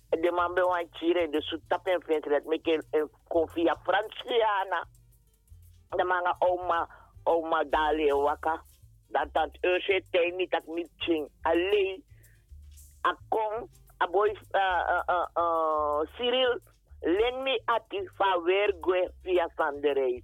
de 0.09 0.31
man 0.31 0.53
be 0.53 0.61
wan 0.61 0.87
chire 0.91 1.29
de 1.29 1.41
soetap 1.41 1.87
en 1.87 2.01
vinsre, 2.01 2.29
dat 2.29 2.45
meke 2.45 2.83
een 2.91 3.09
koffie 3.27 3.73
Franciana. 3.83 4.85
De 5.89 6.03
manga 6.03 6.35
oma, 6.39 6.89
oma 7.23 7.63
dale 7.63 8.15
waka. 8.15 8.61
Dat 9.09 9.33
dat 9.33 9.57
urge 9.61 10.03
tijd 10.11 10.35
niet 10.35 10.51
dat 10.51 10.65
niet 10.65 10.89
ching. 10.97 11.29
Alleen, 11.41 12.03
akong, 13.01 13.69
aboy, 13.97 14.29
uh, 14.51 14.61
uh, 14.61 15.01
uh, 15.07 15.27
uh, 15.35 15.99
Cyril, 16.15 16.59
len 16.99 17.43
me 17.43 17.61
ati 17.65 18.09
van 18.15 18.43
wergwe 18.43 19.11
via 19.21 19.49
sanderij. 19.55 20.23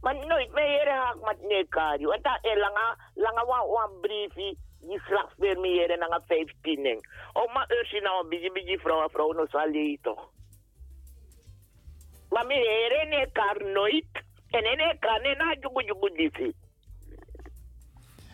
Maar 0.00 0.26
nooit 0.26 0.52
meer 0.52 0.88
haak 0.88 1.16
met 1.20 1.42
nekari. 1.42 2.06
Want 2.06 2.24
dat 2.24 2.38
is 2.42 2.58
langa, 2.58 2.96
langa 3.14 3.44
wan, 3.44 3.68
wan 3.68 4.00
briefie. 4.00 4.58
Die 4.80 5.00
slag 5.00 5.32
weer 5.36 5.60
meer 5.60 5.88
dan 5.88 6.12
een 6.12 6.22
vijftien. 6.26 7.04
Oh, 7.32 7.54
maar 7.54 7.70
urge 7.70 8.00
nou 8.00 8.22
een 8.22 8.28
beetje, 8.28 8.52
beetje 8.52 8.78
vrouw, 8.78 9.08
vrouw, 9.08 9.32
no 9.32 9.46
zal 9.46 9.96
toch. 10.02 10.30
Maar 12.30 12.46
meer 12.46 13.02
in 13.02 13.12
elkaar 13.12 13.64
nooit. 13.64 14.24
En 14.50 14.64
in 14.72 14.78
elkaar, 14.78 15.20
nee, 15.20 15.36
na 15.36 15.56
jugu 15.60 15.84
jugu 15.84 16.14
disi. 16.16 16.52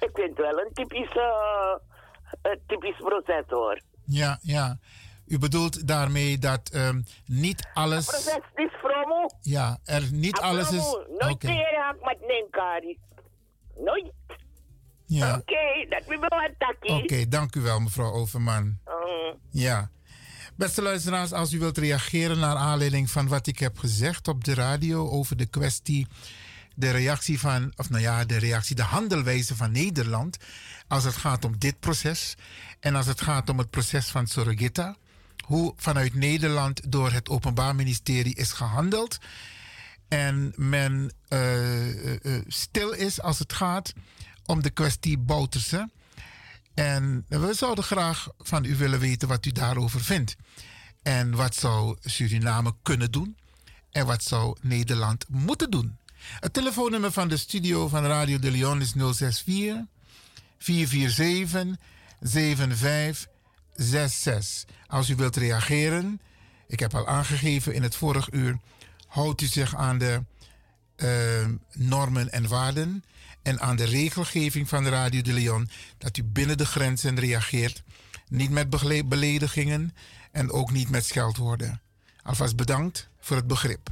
Ik 0.00 0.10
vind 0.12 0.28
het 0.28 0.38
wel 0.38 0.58
een 0.58 0.72
typisch, 0.72 1.14
uh, 1.14 1.76
een 2.42 2.60
typisch 2.66 2.96
proces 2.96 3.44
hoor. 3.48 3.80
Ja, 4.06 4.38
ja. 4.42 4.76
U 5.32 5.38
bedoelt 5.38 5.88
daarmee 5.88 6.38
dat 6.38 6.68
ehm, 6.68 7.00
niet 7.26 7.68
alles. 7.74 8.04
Proces 8.04 8.40
is 8.54 8.70
fromo. 8.78 9.26
Ja, 9.40 9.78
er 9.84 10.12
niet 10.12 10.38
alles 10.38 10.70
is. 10.70 10.96
Nooit 11.18 11.32
Oké. 11.32 11.46
meer 11.46 11.76
haak 11.76 11.96
met 12.04 12.18
nenkari. 12.26 12.98
Nooit. 13.76 14.12
Ja. 15.06 15.34
Oké, 15.34 15.86
dat 15.88 16.04
we 16.06 16.26
wel 16.28 16.42
een 16.42 16.54
takkie. 16.58 17.02
Oké, 17.02 17.28
dank 17.28 17.54
u 17.54 17.60
wel, 17.60 17.80
mevrouw 17.80 18.12
Overman. 18.12 18.64
Mm. 18.64 19.38
Ja. 19.50 19.90
Beste 20.56 20.82
luisteraars, 20.82 21.32
als 21.32 21.52
u 21.52 21.58
wilt 21.58 21.78
reageren 21.78 22.38
naar 22.38 22.56
aanleiding 22.56 23.10
van 23.10 23.28
wat 23.28 23.46
ik 23.46 23.58
heb 23.58 23.78
gezegd 23.78 24.28
op 24.28 24.44
de 24.44 24.54
radio 24.54 25.08
over 25.10 25.36
de 25.36 25.46
kwestie, 25.46 26.06
de 26.74 26.90
reactie 26.90 27.40
van, 27.40 27.72
of 27.76 27.90
nou 27.90 28.02
ja, 28.02 28.24
de 28.24 28.38
reactie, 28.38 28.76
de 28.76 28.82
handelwijze 28.82 29.56
van 29.56 29.72
Nederland 29.72 30.36
als 30.88 31.04
het 31.04 31.16
gaat 31.16 31.44
om 31.44 31.58
dit 31.58 31.80
proces 31.80 32.36
en 32.80 32.94
als 32.94 33.06
het 33.06 33.20
gaat 33.20 33.48
om 33.48 33.58
het 33.58 33.70
proces 33.70 34.06
van 34.06 34.26
Sorogita, 34.26 34.96
hoe 35.42 35.72
vanuit 35.76 36.14
Nederland 36.14 36.92
door 36.92 37.12
het 37.12 37.28
Openbaar 37.28 37.74
Ministerie 37.74 38.34
is 38.34 38.52
gehandeld 38.52 39.18
en 40.12 40.52
men 40.56 41.12
eh, 41.28 41.88
eh, 41.88 42.36
eh, 42.36 42.42
stil 42.46 42.92
is 42.92 43.20
als 43.20 43.38
het 43.38 43.52
gaat 43.52 43.92
om 44.46 44.62
de 44.62 44.70
kwestie 44.70 45.18
Bouterse. 45.18 45.90
En 46.74 47.24
we 47.28 47.54
zouden 47.54 47.84
graag 47.84 48.28
van 48.38 48.64
u 48.64 48.76
willen 48.76 48.98
weten 48.98 49.28
wat 49.28 49.46
u 49.46 49.50
daarover 49.50 50.00
vindt. 50.00 50.36
En 51.02 51.34
wat 51.34 51.54
zou 51.54 51.96
Suriname 52.00 52.74
kunnen 52.82 53.10
doen? 53.10 53.36
En 53.90 54.06
wat 54.06 54.22
zou 54.22 54.56
Nederland 54.60 55.24
moeten 55.28 55.70
doen? 55.70 55.98
Het 56.40 56.52
telefoonnummer 56.52 57.12
van 57.12 57.28
de 57.28 57.36
studio 57.36 57.88
van 57.88 58.04
Radio 58.04 58.38
de 58.38 58.50
Leon 58.50 58.80
is 58.80 58.92
064 58.92 59.84
447 60.58 61.76
7566. 62.20 63.31
Als 64.86 65.08
u 65.08 65.14
wilt 65.14 65.36
reageren, 65.36 66.20
ik 66.66 66.80
heb 66.80 66.94
al 66.94 67.08
aangegeven 67.08 67.74
in 67.74 67.82
het 67.82 67.96
vorig 67.96 68.32
uur, 68.32 68.58
houdt 69.06 69.40
u 69.40 69.46
zich 69.46 69.76
aan 69.76 69.98
de 69.98 70.22
eh, 70.96 71.08
normen 71.72 72.32
en 72.32 72.48
waarden 72.48 73.04
en 73.42 73.60
aan 73.60 73.76
de 73.76 73.84
regelgeving 73.84 74.68
van 74.68 74.86
Radio 74.86 75.22
de 75.22 75.32
Leon 75.32 75.68
dat 75.98 76.16
u 76.16 76.22
binnen 76.24 76.58
de 76.58 76.66
grenzen 76.66 77.20
reageert, 77.20 77.82
niet 78.28 78.50
met 78.50 78.70
beledigingen 79.08 79.94
en 80.32 80.50
ook 80.50 80.70
niet 80.70 80.90
met 80.90 81.04
scheldwoorden. 81.04 81.80
Alvast 82.22 82.56
bedankt 82.56 83.08
voor 83.20 83.36
het 83.36 83.46
begrip. 83.46 83.90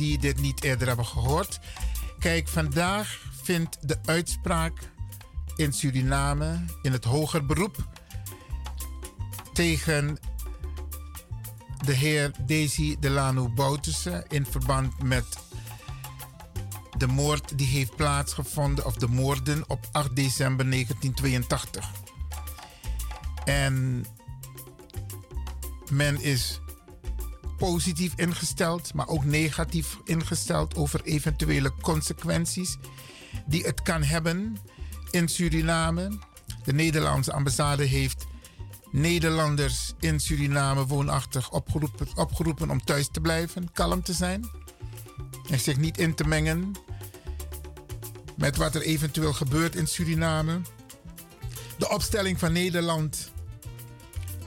Die 0.00 0.18
dit 0.18 0.40
niet 0.40 0.64
eerder 0.64 0.86
hebben 0.86 1.06
gehoord. 1.06 1.60
Kijk, 2.18 2.48
vandaag 2.48 3.22
vindt 3.42 3.88
de 3.88 3.98
uitspraak 4.04 4.78
in 5.56 5.72
Suriname 5.72 6.64
in 6.82 6.92
het 6.92 7.04
hoger 7.04 7.46
beroep 7.46 7.76
tegen 9.52 10.18
de 11.84 11.92
heer 11.92 12.30
Desi 12.46 12.96
Delano 13.00 13.48
Bouterse 13.48 14.24
in 14.28 14.46
verband 14.46 15.02
met 15.02 15.38
de 16.96 17.06
moord 17.06 17.58
die 17.58 17.66
heeft 17.66 17.96
plaatsgevonden, 17.96 18.86
of 18.86 18.94
de 18.94 19.08
moorden 19.08 19.64
op 19.68 19.88
8 19.92 20.16
december 20.16 20.70
1982. 20.70 21.90
En 23.44 24.04
men 25.90 26.20
is 26.20 26.60
positief 27.60 28.12
ingesteld, 28.16 28.94
maar 28.94 29.08
ook 29.08 29.24
negatief 29.24 29.96
ingesteld 30.04 30.76
over 30.76 31.00
eventuele 31.04 31.72
consequenties 31.80 32.76
die 33.46 33.62
het 33.64 33.82
kan 33.82 34.02
hebben 34.02 34.56
in 35.10 35.28
Suriname. 35.28 36.18
De 36.64 36.72
Nederlandse 36.72 37.32
ambassade 37.32 37.84
heeft 37.84 38.26
Nederlanders 38.90 39.92
in 39.98 40.20
Suriname 40.20 40.86
woonachtig 40.86 41.50
opgeroepen, 41.50 42.08
opgeroepen 42.14 42.70
om 42.70 42.84
thuis 42.84 43.08
te 43.10 43.20
blijven, 43.20 43.72
kalm 43.72 44.02
te 44.02 44.12
zijn 44.12 44.50
en 45.50 45.60
zich 45.60 45.76
niet 45.76 45.98
in 45.98 46.14
te 46.14 46.24
mengen 46.24 46.72
met 48.36 48.56
wat 48.56 48.74
er 48.74 48.82
eventueel 48.82 49.32
gebeurt 49.32 49.76
in 49.76 49.86
Suriname. 49.86 50.60
De 51.78 51.88
opstelling 51.88 52.38
van 52.38 52.52
Nederland 52.52 53.30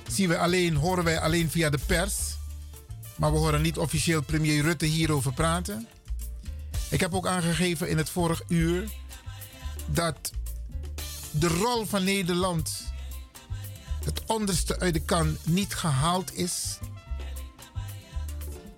zien 0.07 0.29
we 0.29 0.37
alleen, 0.37 0.75
horen 0.75 1.03
wij 1.03 1.19
alleen 1.19 1.49
via 1.49 1.69
de 1.69 1.79
pers. 1.85 2.32
Maar 3.15 3.31
we 3.31 3.37
horen 3.37 3.61
niet 3.61 3.77
officieel 3.77 4.21
premier 4.21 4.61
Rutte 4.61 4.85
hierover 4.85 5.33
praten. 5.33 5.87
Ik 6.89 6.99
heb 6.99 7.13
ook 7.13 7.27
aangegeven 7.27 7.89
in 7.89 7.97
het 7.97 8.09
vorig 8.09 8.41
uur 8.47 8.89
dat 9.85 10.31
de 11.31 11.47
rol 11.47 11.85
van 11.85 12.03
Nederland, 12.03 12.93
het 14.05 14.21
onderste 14.25 14.79
uit 14.79 14.93
de 14.93 14.99
kan, 14.99 15.37
niet 15.43 15.75
gehaald 15.75 16.35
is. 16.35 16.77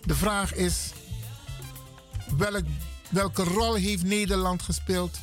De 0.03 0.15
vraag 0.15 0.53
is, 0.53 0.91
welk, 2.37 2.65
welke 3.09 3.43
rol 3.43 3.73
heeft 3.73 4.03
Nederland 4.03 4.61
gespeeld 4.61 5.19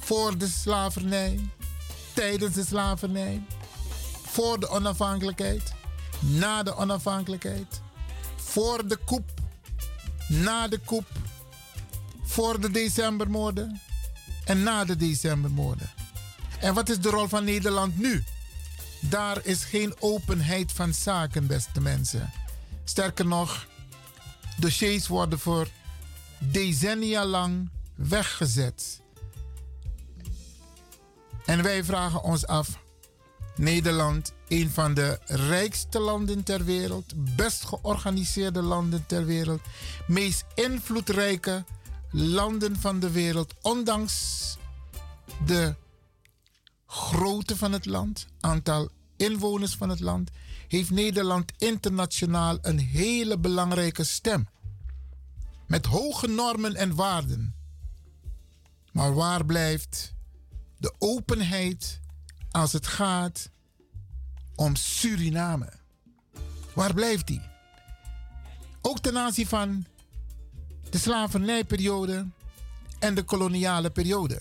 voor 0.00 0.38
de 0.38 0.48
slavernij, 0.48 1.40
tijdens 2.14 2.54
de 2.54 2.64
slavernij, 2.64 3.42
voor 4.26 4.60
de 4.60 4.68
onafhankelijkheid, 4.68 5.72
na 6.20 6.62
de 6.62 6.74
onafhankelijkheid, 6.74 7.80
voor 8.36 8.88
de 8.88 8.96
koep, 8.96 9.30
na 10.28 10.68
de 10.68 10.78
koep, 10.78 11.06
voor 12.22 12.60
de 12.60 12.70
decembermoorden 12.70 13.80
en 14.44 14.62
na 14.62 14.84
de 14.84 14.96
decembermoorden. 14.96 15.90
En 16.60 16.74
wat 16.74 16.88
is 16.88 17.00
de 17.00 17.10
rol 17.10 17.28
van 17.28 17.44
Nederland 17.44 17.98
nu? 17.98 18.24
Daar 19.00 19.44
is 19.44 19.64
geen 19.64 19.94
openheid 19.98 20.72
van 20.72 20.94
zaken, 20.94 21.46
beste 21.46 21.80
mensen. 21.80 22.32
Sterker 22.84 23.26
nog, 23.26 23.66
dossiers 24.56 25.06
worden 25.06 25.38
voor 25.38 25.68
decennia 26.38 27.24
lang 27.24 27.70
weggezet. 27.94 29.00
En 31.44 31.62
wij 31.62 31.84
vragen 31.84 32.22
ons 32.22 32.46
af: 32.46 32.78
Nederland, 33.56 34.32
een 34.48 34.70
van 34.70 34.94
de 34.94 35.18
rijkste 35.26 35.98
landen 35.98 36.42
ter 36.42 36.64
wereld, 36.64 37.36
best 37.36 37.64
georganiseerde 37.64 38.62
landen 38.62 39.06
ter 39.06 39.24
wereld, 39.24 39.60
meest 40.06 40.44
invloedrijke 40.54 41.64
landen 42.10 42.76
van 42.76 43.00
de 43.00 43.10
wereld, 43.10 43.54
ondanks 43.62 44.56
de 45.44 45.74
grootte 46.86 47.56
van 47.56 47.72
het 47.72 47.86
land, 47.86 48.26
aantal 48.40 48.88
inwoners 49.16 49.74
van 49.74 49.88
het 49.88 50.00
land, 50.00 50.30
heeft 50.68 50.90
Nederland 50.90 51.52
internationaal 51.58 52.58
een 52.62 52.78
hele 52.78 53.38
belangrijke 53.38 54.04
stem. 54.04 54.48
Met 55.66 55.86
hoge 55.86 56.26
normen 56.26 56.74
en 56.74 56.94
waarden. 56.94 57.54
Maar 58.92 59.14
waar 59.14 59.44
blijft 59.44 60.14
de 60.76 60.94
openheid 60.98 62.00
als 62.50 62.72
het 62.72 62.86
gaat 62.86 63.50
om 64.58 64.76
Suriname? 64.76 65.72
Waar 66.74 66.94
blijft 66.94 67.26
die? 67.26 67.40
Ook 68.82 68.98
ten 68.98 69.18
aanzien 69.18 69.46
van 69.46 69.86
de 70.90 70.98
slavernijperiode 70.98 72.26
en 72.98 73.14
de 73.14 73.22
koloniale 73.22 73.90
periode. 73.90 74.40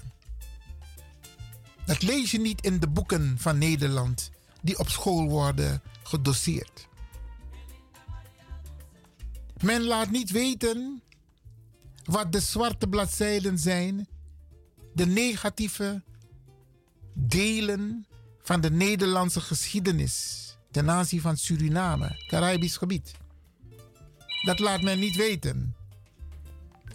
Dat 1.85 2.02
lees 2.02 2.31
je 2.31 2.39
niet 2.39 2.61
in 2.61 2.80
de 2.80 2.88
boeken 2.88 3.35
van 3.39 3.57
Nederland 3.57 4.31
die 4.61 4.80
op 4.80 4.89
school 4.89 5.30
worden 5.30 5.81
gedoseerd. 6.03 6.88
Men 9.61 9.84
laat 9.84 10.10
niet 10.10 10.31
weten 10.31 11.02
wat 12.03 12.31
de 12.31 12.39
zwarte 12.39 12.88
bladzijden 12.88 13.57
zijn, 13.57 14.07
de 14.94 15.06
negatieve 15.06 16.02
delen 17.14 18.06
van 18.48 18.61
de 18.61 18.72
Nederlandse 18.72 19.41
geschiedenis 19.41 20.15
ten 20.72 20.90
aanzien 20.90 21.21
van 21.21 21.38
Suriname, 21.38 22.10
Caribisch 22.28 22.78
gebied. 22.78 23.15
Dat 24.41 24.60
laat 24.60 24.81
men 24.81 24.99
niet 24.99 25.15
weten. 25.15 25.76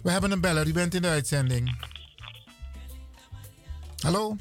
We 0.03 0.11
hebben 0.11 0.31
een 0.31 0.41
beller, 0.41 0.67
u 0.67 0.73
bent 0.73 0.93
in 0.93 1.01
de 1.01 1.07
uitzending. 1.07 1.85
Hallo? 3.99 4.35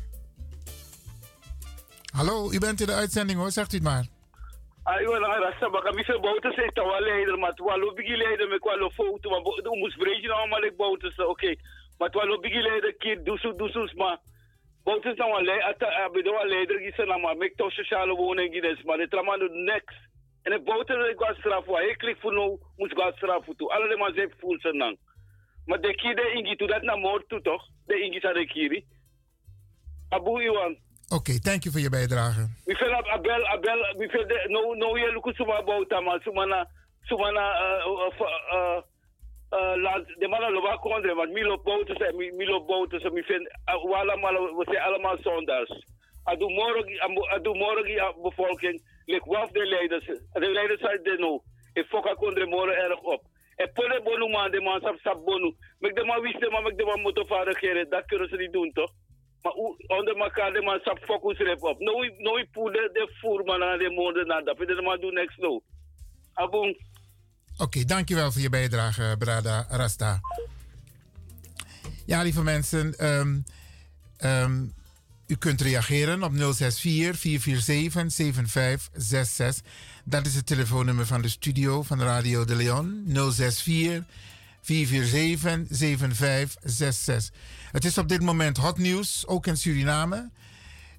Hallo, 2.14 2.52
u 2.52 2.58
bent 2.58 2.80
in 2.80 2.86
de 2.86 2.94
uitzending 2.94 3.38
hoor, 3.38 3.50
zegt 3.50 3.72
u 3.72 3.76
het 3.76 3.84
maar. 3.84 4.06
Ay, 4.82 5.04
wala 5.04 5.26
nga 5.28 5.38
rasta 5.38 5.70
baka 5.70 5.92
misa 5.92 6.18
bauta 6.18 6.50
sa 6.52 6.62
itawa 6.64 7.00
leider 7.00 7.38
mat 7.38 7.58
walo 7.58 7.92
bigi 7.94 8.16
leider 8.16 8.48
me 8.48 8.58
kwalo 8.58 8.90
foto 8.90 9.30
ma 9.30 9.40
bo 9.40 9.50
umus 9.72 9.96
breji 9.96 10.26
na 10.26 10.46
ma 10.46 10.58
lek 10.58 10.76
bauta 10.76 11.10
sa 11.10 11.22
okay 11.24 11.58
mat 11.98 12.14
walo 12.14 12.38
bigi 12.40 12.62
leider 12.62 12.94
ma 13.96 14.18
bauta 14.84 15.14
sa 15.16 15.26
wale 15.26 15.62
ata 15.70 15.86
abido 16.04 16.32
wa 16.32 16.44
leider 16.44 16.78
gisa 16.78 17.04
na 17.06 17.18
ma 17.18 17.34
mek 17.34 17.56
to 17.56 17.70
sociale 17.70 18.12
woning 18.12 18.52
gides 18.52 18.84
ma 18.84 18.96
de 18.96 19.06
tramando 19.08 19.48
next 19.48 19.98
en 20.44 20.52
ik 20.52 20.64
bauta 20.64 20.94
de 20.94 21.14
gwa 21.14 21.34
strafu 21.34 21.76
ay 21.76 21.94
klik 21.96 22.18
fu 22.20 22.30
no 22.30 22.58
mus 22.78 22.92
gwa 22.94 23.12
strafu 23.12 23.54
tu 23.54 23.70
ala 23.70 23.88
de 23.88 23.96
ma 23.96 24.10
zep 24.12 24.32
ful 24.40 24.58
sa 24.62 24.72
nang 24.72 24.96
ma 25.66 25.76
de 25.76 25.94
kide 25.94 26.24
ingi 26.34 26.56
tu 26.56 26.66
dat 26.66 26.82
na 26.82 26.96
mort 26.96 27.28
tu 27.28 27.40
toch? 27.40 27.62
De 27.86 27.94
ingi 27.94 28.20
sa 28.20 28.32
de 28.32 28.46
kiri. 28.46 28.84
Abu 30.10 30.40
iwan. 30.40 30.76
Oké, 31.08 31.38
thank 31.40 31.62
you 31.62 31.72
voor 31.72 31.80
je 31.82 31.90
bijdrage. 31.90 32.48
Mi 32.66 32.74
fel 32.74 32.94
abel 32.94 33.46
abel 33.46 33.94
mi 33.98 34.08
fel 34.08 34.26
de 34.26 34.46
no 34.48 34.74
no 34.74 34.96
ye 34.96 35.12
luku 35.12 35.32
suma 35.32 35.62
bauta 35.62 36.00
ma 36.00 36.18
suma 36.24 36.44
na 36.46 36.66
suma 37.02 37.30
na 37.30 37.44
uh, 37.86 37.90
uh, 37.90 38.20
uh, 38.54 38.82
uh, 39.52 39.74
la 39.76 40.04
de 40.18 40.28
mala 40.28 40.48
lo 40.50 40.60
ba 40.60 40.78
kondre 40.78 41.14
maar 41.14 41.28
mi 41.28 41.42
lo 41.42 41.56
bauta 41.58 41.94
se 41.94 42.12
mi 42.16 42.30
mi 42.38 42.44
lo 42.44 42.60
bauta 42.60 42.98
se 43.00 43.10
mi 43.10 43.22
fel 43.22 43.42
uh, 43.42 43.84
wala 43.90 44.16
mala 44.16 44.40
we 44.40 44.64
se 44.70 44.80
allemaal 44.80 45.18
zondags. 45.22 45.70
Adu 46.24 46.46
adu 47.34 47.54
morgen 47.54 48.00
a 48.00 48.12
bevolking 48.22 48.80
lek 49.06 49.24
waf 49.24 49.50
de 49.50 49.66
leiders 49.66 50.06
de 50.32 50.50
leiders 50.50 50.80
zijn 50.80 51.02
de 51.02 51.16
no. 51.18 51.42
E 51.74 51.84
foka 51.84 52.14
kondre 52.14 52.46
morgen 52.46 52.76
erg 52.76 53.00
op. 53.00 53.22
E 53.56 53.66
pole 53.68 54.00
bonu 54.02 54.28
man 54.28 54.50
de 54.50 54.60
man 54.60 54.80
sap 54.80 54.98
sap 55.02 55.24
bonu. 55.24 55.54
Mek 55.80 55.94
de 55.94 56.04
ma 56.04 56.20
wist 56.20 56.50
maar 56.50 56.62
mek 56.62 56.78
de 56.78 56.84
ma 56.84 56.96
motovaardigheden 56.96 57.90
dat 57.90 58.04
kunnen 58.04 58.28
ze 58.28 58.36
niet 58.36 58.52
doen 58.52 58.72
toch? 58.72 58.90
Maar 59.42 59.52
onder 59.98 60.16
elkaar, 60.16 60.52
de 60.52 60.62
man 60.62 60.80
sap 60.82 60.98
focus 60.98 61.38
rep 61.38 61.62
op. 61.62 61.78
No, 61.78 61.92
no, 62.18 62.38
i 62.38 62.46
poeder 62.52 62.92
de 62.92 63.08
voer 63.20 63.44
man 63.44 63.62
aan 63.62 63.78
de 63.78 63.90
moorden 63.90 64.26
na 64.26 64.40
dat. 64.40 64.58
De 64.58 64.82
man 64.82 65.00
doen 65.00 65.14
niks 65.14 65.36
no. 65.36 65.60
Abon. 66.34 66.76
Oké, 67.62 67.84
dankjewel 67.84 68.32
voor 68.32 68.40
je 68.40 68.48
bijdrage, 68.48 69.14
Brada 69.18 69.66
Rasta. 69.68 70.20
Ja, 72.04 72.22
lieve 72.22 72.42
mensen, 72.42 73.06
um, 73.06 73.44
um, 74.24 74.74
u 75.26 75.36
kunt 75.36 75.60
reageren 75.60 76.22
op 76.22 76.32
064 76.34 77.20
447 77.20 78.12
7566. 78.12 79.70
Dat 80.04 80.26
is 80.26 80.34
het 80.34 80.46
telefoonnummer 80.46 81.06
van 81.06 81.22
de 81.22 81.28
studio 81.28 81.82
van 81.82 82.00
Radio 82.00 82.44
de 82.44 82.54
Leon. 82.54 83.04
064 83.06 84.04
447 84.62 85.76
7566. 85.78 87.38
Het 87.72 87.84
is 87.84 87.98
op 87.98 88.08
dit 88.08 88.20
moment 88.20 88.56
hot 88.56 88.78
nieuws, 88.78 89.26
ook 89.26 89.46
in 89.46 89.56
Suriname. 89.56 90.30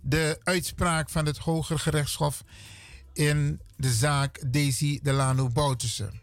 De 0.02 0.40
uitspraak 0.44 1.10
van 1.10 1.26
het 1.26 1.38
Hoger 1.38 1.80
Gerechtshof 1.80 2.44
in 3.14 3.62
de 3.76 3.92
zaak 3.94 4.54
Daisy 4.54 5.00
Delano 5.02 5.50
Boutussen. 5.50 6.23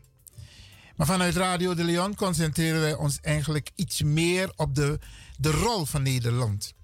Maar 1.00 1.08
vanuit 1.08 1.36
Radio 1.36 1.74
de 1.74 1.84
Leon 1.84 2.14
concentreren 2.14 2.80
wij 2.80 2.94
ons 2.94 3.20
eigenlijk 3.20 3.70
iets 3.74 4.02
meer 4.02 4.52
op 4.56 4.74
de, 4.74 4.98
de 5.36 5.50
rol 5.50 5.84
van 5.84 6.02
Nederland. 6.02 6.74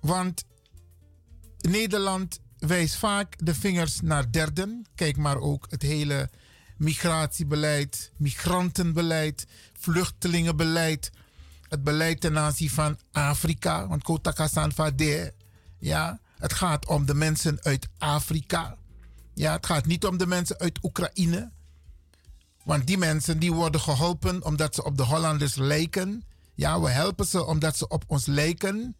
Want 0.00 0.44
Nederland 1.58 2.40
wijst 2.58 2.94
vaak 2.94 3.34
de 3.38 3.54
vingers 3.54 4.00
naar 4.00 4.32
derden. 4.32 4.86
Kijk 4.94 5.16
maar 5.16 5.38
ook 5.38 5.66
het 5.70 5.82
hele 5.82 6.30
migratiebeleid, 6.76 8.12
migrantenbeleid, 8.16 9.46
vluchtelingenbeleid 9.72 11.10
het 11.68 11.84
beleid 11.84 12.20
ten 12.20 12.38
aanzien 12.38 12.70
van 12.70 12.98
Afrika. 13.12 13.88
Want 13.88 14.02
Kotakasan 14.02 14.72
Fade. 14.72 15.34
Ja, 15.78 16.20
het 16.38 16.52
gaat 16.52 16.86
om 16.86 17.06
de 17.06 17.14
mensen 17.14 17.58
uit 17.62 17.88
Afrika. 17.98 18.76
Ja, 19.34 19.52
het 19.52 19.66
gaat 19.66 19.86
niet 19.86 20.04
om 20.04 20.18
de 20.18 20.26
mensen 20.26 20.58
uit 20.58 20.78
Oekraïne. 20.82 21.50
Want 22.70 22.86
die 22.86 22.98
mensen 22.98 23.38
die 23.38 23.52
worden 23.52 23.80
geholpen 23.80 24.44
omdat 24.44 24.74
ze 24.74 24.84
op 24.84 24.96
de 24.96 25.02
Hollanders 25.02 25.54
lijken. 25.54 26.24
Ja, 26.54 26.80
we 26.80 26.90
helpen 26.90 27.26
ze 27.26 27.44
omdat 27.44 27.76
ze 27.76 27.88
op 27.88 28.04
ons 28.06 28.26
lijken. 28.26 28.96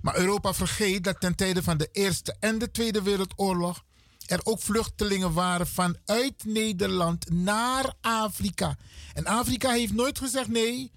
Maar 0.00 0.16
Europa 0.16 0.54
vergeet 0.54 1.04
dat 1.04 1.20
ten 1.20 1.34
tijde 1.34 1.62
van 1.62 1.76
de 1.76 1.88
Eerste 1.92 2.36
en 2.40 2.58
de 2.58 2.70
Tweede 2.70 3.02
Wereldoorlog 3.02 3.84
er 4.26 4.40
ook 4.42 4.60
vluchtelingen 4.60 5.32
waren 5.32 5.66
vanuit 5.66 6.44
Nederland 6.44 7.30
naar 7.30 7.94
Afrika. 8.00 8.76
En 9.14 9.26
Afrika 9.26 9.70
heeft 9.70 9.92
nooit 9.92 10.18
gezegd 10.18 10.48
nee, 10.48 10.92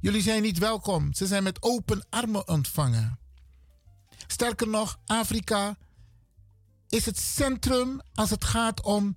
Jullie 0.00 0.22
zijn 0.22 0.42
niet 0.42 0.58
welkom. 0.58 1.14
Ze 1.14 1.26
zijn 1.26 1.42
met 1.42 1.62
open 1.62 2.06
armen 2.10 2.48
ontvangen. 2.48 3.18
Sterker 4.26 4.68
nog, 4.68 4.98
Afrika 5.06 5.76
is 6.88 7.06
het 7.06 7.18
centrum 7.18 8.00
als 8.14 8.30
het 8.30 8.44
gaat 8.44 8.82
om 8.82 9.16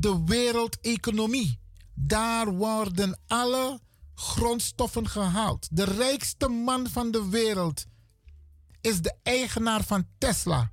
de 0.00 0.22
wereldeconomie. 0.24 1.58
Daar 1.94 2.54
worden 2.54 3.18
alle 3.26 3.80
grondstoffen 4.14 5.08
gehaald. 5.08 5.68
De 5.70 5.84
rijkste 5.84 6.48
man 6.48 6.88
van 6.88 7.10
de 7.10 7.28
wereld 7.28 7.84
is 8.80 9.00
de 9.00 9.14
eigenaar 9.22 9.84
van 9.84 10.06
Tesla. 10.18 10.70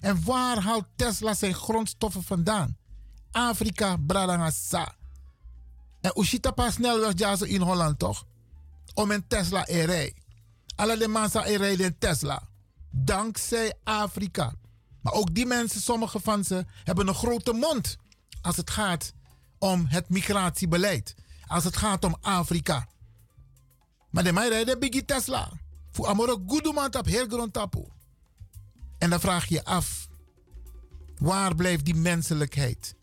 En 0.00 0.24
waar 0.24 0.62
haalt 0.62 0.86
Tesla 0.96 1.34
zijn 1.34 1.54
grondstoffen 1.54 2.22
vandaan? 2.22 2.76
Afrika, 3.30 3.96
Bradangasa. 3.96 4.94
En 6.00 6.20
Ushita 6.20 6.50
pas 6.50 6.74
snelweg 6.74 7.40
in 7.40 7.60
Holland 7.60 7.98
toch? 7.98 8.26
om 8.98 9.10
een 9.10 9.26
Tesla 9.26 9.64
rij. 9.64 10.14
Alle 10.76 11.08
mensen 11.08 11.56
rijden 11.56 11.86
in 11.86 11.98
Tesla. 11.98 12.48
Dankzij 12.90 13.74
Afrika. 13.84 14.54
Maar 15.02 15.12
ook 15.12 15.34
die 15.34 15.46
mensen, 15.46 15.80
sommige 15.80 16.20
van 16.20 16.44
ze, 16.44 16.64
hebben 16.84 17.08
een 17.08 17.14
grote 17.14 17.52
mond. 17.52 17.96
Als 18.48 18.56
het 18.56 18.70
gaat 18.70 19.12
om 19.58 19.86
het 19.86 20.08
migratiebeleid. 20.08 21.14
Als 21.46 21.64
het 21.64 21.76
gaat 21.76 22.04
om 22.04 22.16
Afrika. 22.20 22.88
Maar 24.10 24.24
de 24.24 24.32
mij 24.32 24.48
rijden 24.48 24.78
biggie 24.78 25.04
Tesla. 25.04 25.52
Voor 25.90 26.06
goede 26.46 26.72
man 26.72 26.94
op 26.96 27.04
heel 27.04 27.26
grond 27.26 27.52
tapu. 27.52 27.84
En 28.98 29.10
dan 29.10 29.20
vraag 29.20 29.46
je 29.46 29.64
af. 29.64 30.08
Waar 31.18 31.54
blijft 31.54 31.84
die 31.84 31.94
menselijkheid? 31.94 32.94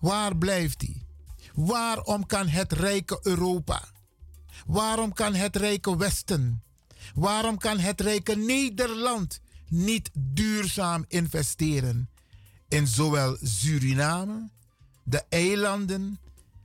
Waar 0.00 0.36
blijft 0.36 0.78
die? 0.78 1.06
Waarom 1.54 2.26
kan 2.26 2.48
het 2.48 2.72
rijke 2.72 3.18
Europa? 3.22 3.84
Waarom 4.66 5.12
kan 5.12 5.34
het 5.34 5.56
rijke 5.56 5.96
Westen? 5.96 6.62
Waarom 7.14 7.58
kan 7.58 7.78
het 7.78 8.00
rijke 8.00 8.36
Nederland 8.36 9.40
niet 9.68 10.10
duurzaam 10.12 11.04
investeren 11.08 12.11
in 12.72 12.86
zowel 12.86 13.36
Suriname, 13.42 14.48
de 15.02 15.22
eilanden, 15.28 16.18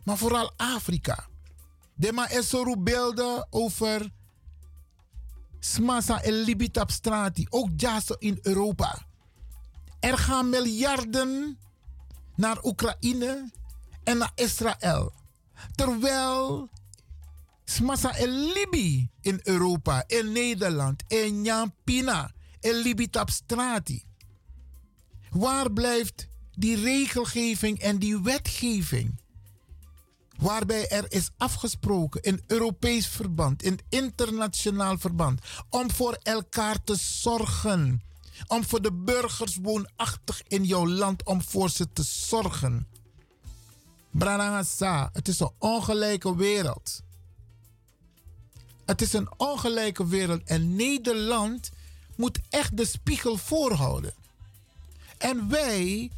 maar 0.03 0.17
vooral 0.17 0.51
Afrika? 0.57 1.27
De 1.95 2.11
ma 2.11 2.29
is 2.29 2.55
beelden 2.77 3.47
over 3.49 4.11
Smasa 5.59 6.21
en 6.21 6.33
Libitap 6.33 6.91
strati, 6.91 7.45
ook 7.49 7.69
juist 7.77 8.15
in 8.19 8.39
Europa. 8.41 9.05
Er 9.99 10.17
gaan 10.17 10.49
miljarden 10.49 11.59
naar 12.35 12.63
Oekraïne 12.63 13.51
en 14.03 14.17
naar 14.17 14.31
Israël. 14.35 15.13
Terwijl 15.75 16.69
Smasa 17.63 18.15
en 18.15 18.29
Libi 18.29 19.09
in 19.21 19.39
Europa, 19.43 20.03
in 20.07 20.31
Nederland, 20.31 21.03
in 21.07 21.43
Jampina, 21.43 22.31
in 22.59 22.75
Libitap 22.75 23.29
strati. 23.29 24.06
Waar 25.29 25.71
blijft 25.71 26.27
die 26.51 26.75
regelgeving 26.75 27.79
en 27.79 27.99
die 27.99 28.21
wetgeving? 28.21 29.19
waarbij 30.37 30.87
er 30.87 31.05
is 31.11 31.29
afgesproken 31.37 32.21
in 32.21 32.43
Europees 32.47 33.07
verband, 33.07 33.63
in 33.63 33.79
internationaal 33.89 34.97
verband, 34.97 35.41
om 35.69 35.91
voor 35.91 36.17
elkaar 36.23 36.83
te 36.83 36.95
zorgen. 36.95 38.01
Om 38.47 38.63
voor 38.63 38.81
de 38.81 38.93
burgers 38.93 39.57
woonachtig 39.61 40.41
in 40.47 40.63
jouw 40.63 40.87
land, 40.87 41.25
om 41.25 41.41
voor 41.41 41.69
ze 41.69 41.93
te 41.93 42.03
zorgen. 42.03 42.87
Branagasa, 44.11 45.09
het 45.13 45.27
is 45.27 45.39
een 45.39 45.51
ongelijke 45.57 46.35
wereld. 46.35 47.01
Het 48.85 49.01
is 49.01 49.13
een 49.13 49.29
ongelijke 49.37 50.07
wereld 50.07 50.43
en 50.43 50.75
Nederland 50.75 51.71
moet 52.15 52.39
echt 52.49 52.77
de 52.77 52.85
spiegel 52.85 53.37
voorhouden. 53.37 54.13
En 55.17 55.49
wij 55.49 56.11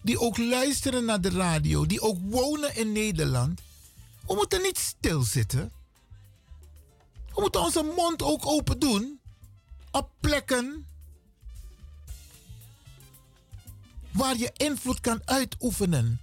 die 0.00 0.20
ook 0.20 0.38
luisteren 0.38 1.04
naar 1.04 1.20
de 1.20 1.30
radio, 1.30 1.86
die 1.86 2.00
ook 2.00 2.18
wonen 2.22 2.76
in 2.76 2.92
Nederland, 2.92 3.60
we 4.26 4.34
moeten 4.34 4.62
niet 4.62 4.78
stilzitten. 4.78 5.72
We 7.34 7.40
moeten 7.40 7.60
onze 7.60 7.92
mond 7.96 8.22
ook 8.22 8.46
open 8.46 8.78
doen 8.78 9.20
op 9.90 10.10
plekken 10.20 10.86
waar 14.10 14.36
je 14.36 14.50
invloed 14.56 15.00
kan 15.00 15.20
uitoefenen. 15.24 16.20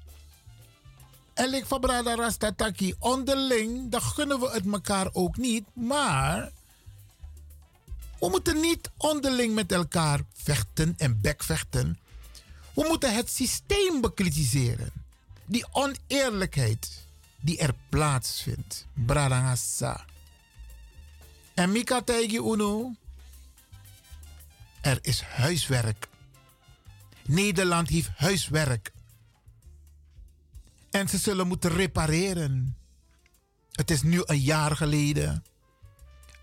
En 1.34 1.54
ik 1.54 1.66
van 1.66 1.80
Brada 1.80 2.16
Rastataki, 2.16 2.96
onderling, 3.00 3.92
dan 3.92 4.02
gunnen 4.02 4.40
we 4.40 4.50
het 4.50 4.66
elkaar 4.66 5.10
ook 5.12 5.38
niet, 5.38 5.66
maar 5.74 6.52
we 8.20 8.30
moeten 8.30 8.60
niet 8.60 8.90
onderling 8.98 9.54
met 9.54 9.72
elkaar 9.72 10.22
vechten 10.34 10.94
en 10.98 11.22
bekvechten. 11.22 12.00
We 12.78 12.86
moeten 12.88 13.16
het 13.16 13.30
systeem 13.30 14.02
bekritiseren. 14.02 14.92
Die 15.46 15.66
oneerlijkheid 15.72 17.06
die 17.40 17.58
er 17.58 17.74
plaatsvindt. 17.90 18.88
Bradangasa. 18.94 20.06
En 21.54 21.72
Mika 21.72 22.02
Taigi 22.02 22.38
Uno. 22.38 22.94
Er 24.82 25.00
is 25.02 25.22
huiswerk. 25.22 26.08
Nederland 27.26 27.90
heeft 27.90 28.10
huiswerk. 28.16 28.92
En 30.92 31.10
ze 31.10 31.18
zullen 31.18 31.48
moeten 31.48 31.72
repareren. 31.72 32.78
Het 33.72 33.92
is 33.92 34.02
nu 34.02 34.22
een 34.26 34.42
jaar 34.42 34.76
geleden. 34.76 35.44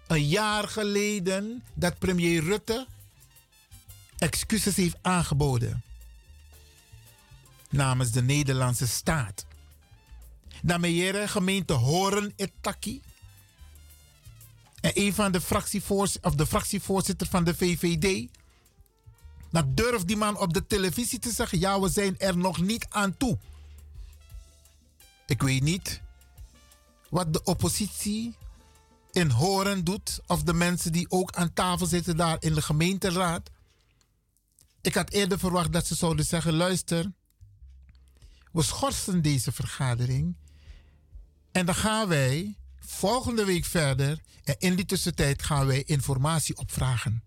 Een 0.06 0.28
jaar 0.28 0.68
geleden 0.68 1.62
dat 1.74 1.98
premier 1.98 2.42
Rutte 2.42 2.86
excuses 4.18 4.76
heeft 4.76 4.96
aangeboden 5.02 5.82
namens 7.74 8.10
de 8.10 8.22
Nederlandse 8.22 8.86
staat. 8.86 9.46
Namejere 10.62 11.28
gemeente 11.28 11.72
Horen 11.72 12.32
Etaki. 12.36 13.02
En 14.80 14.90
een 14.94 15.14
van 15.14 15.32
de, 15.32 15.40
fractievoorzitter, 15.40 16.30
of 16.30 16.36
de 16.36 16.46
fractievoorzitter 16.46 17.26
van 17.26 17.44
de 17.44 17.54
VVD. 17.54 18.28
Dan 19.50 19.74
durft 19.74 20.06
die 20.06 20.16
man 20.16 20.38
op 20.38 20.52
de 20.52 20.66
televisie 20.66 21.18
te 21.18 21.30
zeggen: 21.30 21.58
ja, 21.58 21.80
we 21.80 21.88
zijn 21.88 22.18
er 22.18 22.36
nog 22.36 22.60
niet 22.60 22.86
aan 22.88 23.16
toe. 23.16 23.38
Ik 25.26 25.42
weet 25.42 25.62
niet 25.62 26.00
wat 27.08 27.32
de 27.32 27.42
oppositie 27.42 28.34
in 29.12 29.30
Horen 29.30 29.84
doet. 29.84 30.20
Of 30.26 30.42
de 30.42 30.52
mensen 30.52 30.92
die 30.92 31.10
ook 31.10 31.32
aan 31.32 31.52
tafel 31.52 31.86
zitten 31.86 32.16
daar 32.16 32.36
in 32.40 32.54
de 32.54 32.62
gemeenteraad. 32.62 33.50
Ik 34.80 34.94
had 34.94 35.10
eerder 35.10 35.38
verwacht 35.38 35.72
dat 35.72 35.86
ze 35.86 35.94
zouden 35.94 36.24
zeggen: 36.24 36.54
luister, 36.54 37.12
we 38.54 38.62
schorsen 38.62 39.22
deze 39.22 39.52
vergadering. 39.52 40.36
En 41.52 41.66
dan 41.66 41.74
gaan 41.74 42.08
wij 42.08 42.56
volgende 42.78 43.44
week 43.44 43.64
verder. 43.64 44.20
En 44.44 44.56
in 44.58 44.74
die 44.74 44.84
tussentijd 44.84 45.42
gaan 45.42 45.66
wij 45.66 45.82
informatie 45.82 46.56
opvragen. 46.56 47.22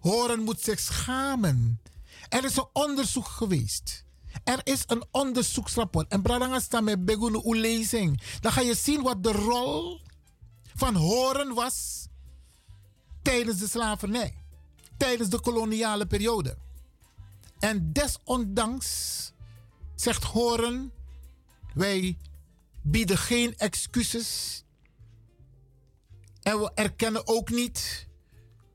Horen 0.00 0.40
moet 0.40 0.60
zich 0.60 0.80
schamen. 0.80 1.80
Er 2.28 2.44
is 2.44 2.56
een 2.56 2.68
onderzoek 2.72 3.26
geweest. 3.26 4.04
Er 4.44 4.60
is 4.62 4.82
een 4.86 5.04
onderzoeksrapport. 5.10 6.08
En 6.08 6.22
Bradanga 6.22 6.60
staat 6.60 6.82
met 6.82 7.04
Begunu 7.04 7.58
lezing. 7.58 8.22
Dan 8.40 8.52
ga 8.52 8.60
je 8.60 8.74
zien 8.74 9.02
wat 9.02 9.22
de 9.22 9.32
rol 9.32 10.00
van 10.74 10.94
horen 10.94 11.54
was 11.54 12.06
tijdens 13.22 13.58
de 13.58 13.68
slavernij. 13.68 14.34
Tijdens 14.96 15.28
de 15.28 15.40
koloniale 15.40 16.06
periode. 16.06 16.56
En 17.58 17.92
desondanks 17.92 19.32
zegt 20.04 20.24
Horen, 20.24 20.92
wij 21.74 22.16
bieden 22.82 23.18
geen 23.18 23.56
excuses. 23.56 24.62
En 26.42 26.58
we 26.58 26.70
erkennen 26.74 27.26
ook 27.26 27.50
niet 27.50 28.08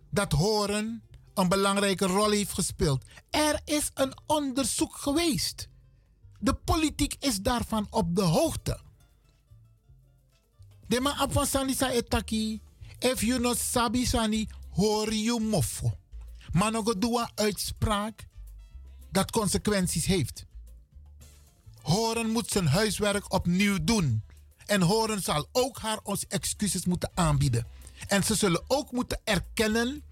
dat 0.09 0.31
Horen 0.31 1.03
een 1.33 1.49
belangrijke 1.49 2.05
rol 2.05 2.29
heeft 2.29 2.53
gespeeld. 2.53 3.05
Er 3.29 3.61
is 3.65 3.89
een 3.93 4.13
onderzoek 4.25 4.95
geweest. 4.95 5.69
De 6.39 6.53
politiek 6.53 7.15
is 7.19 7.41
daarvan 7.41 7.87
op 7.89 8.15
de 8.15 8.21
hoogte. 8.21 8.79
De 10.87 11.01
man 11.01 11.31
van 11.31 11.45
Sanisa 11.45 11.89
etaki, 11.91 12.61
if 12.99 13.21
you 13.21 13.39
not 13.39 13.57
sabi 13.57 14.05
sani, 14.05 14.47
hoor 14.69 15.13
je 15.13 15.39
moffo. 15.39 15.97
Maar 16.51 16.71
nog 16.71 16.85
een 16.85 17.29
uitspraak 17.35 18.27
dat 19.11 19.31
consequenties 19.31 20.05
heeft. 20.05 20.47
Horen 21.81 22.29
moet 22.29 22.51
zijn 22.51 22.67
huiswerk 22.67 23.33
opnieuw 23.33 23.77
doen. 23.81 24.23
En 24.65 24.81
Horen 24.81 25.21
zal 25.21 25.47
ook 25.51 25.79
haar 25.79 25.99
ons 26.03 26.27
excuses 26.27 26.85
moeten 26.85 27.11
aanbieden. 27.13 27.67
En 28.07 28.23
ze 28.23 28.35
zullen 28.35 28.63
ook 28.67 28.91
moeten 28.91 29.19
erkennen. 29.23 30.03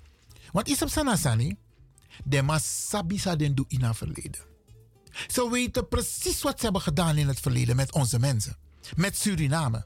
Want 0.52 0.68
is 0.68 0.82
op 0.82 0.90
Sanasani. 0.90 1.56
De 2.24 2.42
Masabisa 2.42 3.36
den 3.36 3.56
doe 3.56 3.66
in 3.68 3.82
het 3.82 3.98
verleden. 3.98 4.40
Ze 5.28 5.50
weten 5.50 5.88
precies 5.88 6.42
wat 6.42 6.58
ze 6.58 6.64
hebben 6.64 6.82
gedaan 6.82 7.18
in 7.18 7.28
het 7.28 7.40
verleden 7.40 7.76
met 7.76 7.94
onze 7.94 8.20
mensen. 8.20 8.58
Met 8.96 9.18
Suriname. 9.18 9.86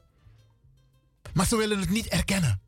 Maar 1.34 1.46
ze 1.46 1.56
willen 1.56 1.80
het 1.80 1.90
niet 1.90 2.06
erkennen. 2.06 2.60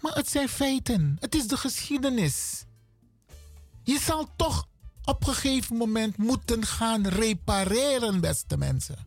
Maar 0.00 0.14
het 0.14 0.28
zijn 0.28 0.48
feiten. 0.48 1.16
Het 1.20 1.34
is 1.34 1.46
de 1.46 1.56
geschiedenis. 1.56 2.64
Je 3.82 3.98
zal 3.98 4.28
toch 4.36 4.68
op 5.06 5.26
een 5.26 5.34
gegeven 5.34 5.76
moment 5.76 6.16
moeten 6.16 6.66
gaan 6.66 7.06
repareren, 7.06 8.20
beste 8.20 8.56
mensen. 8.56 9.06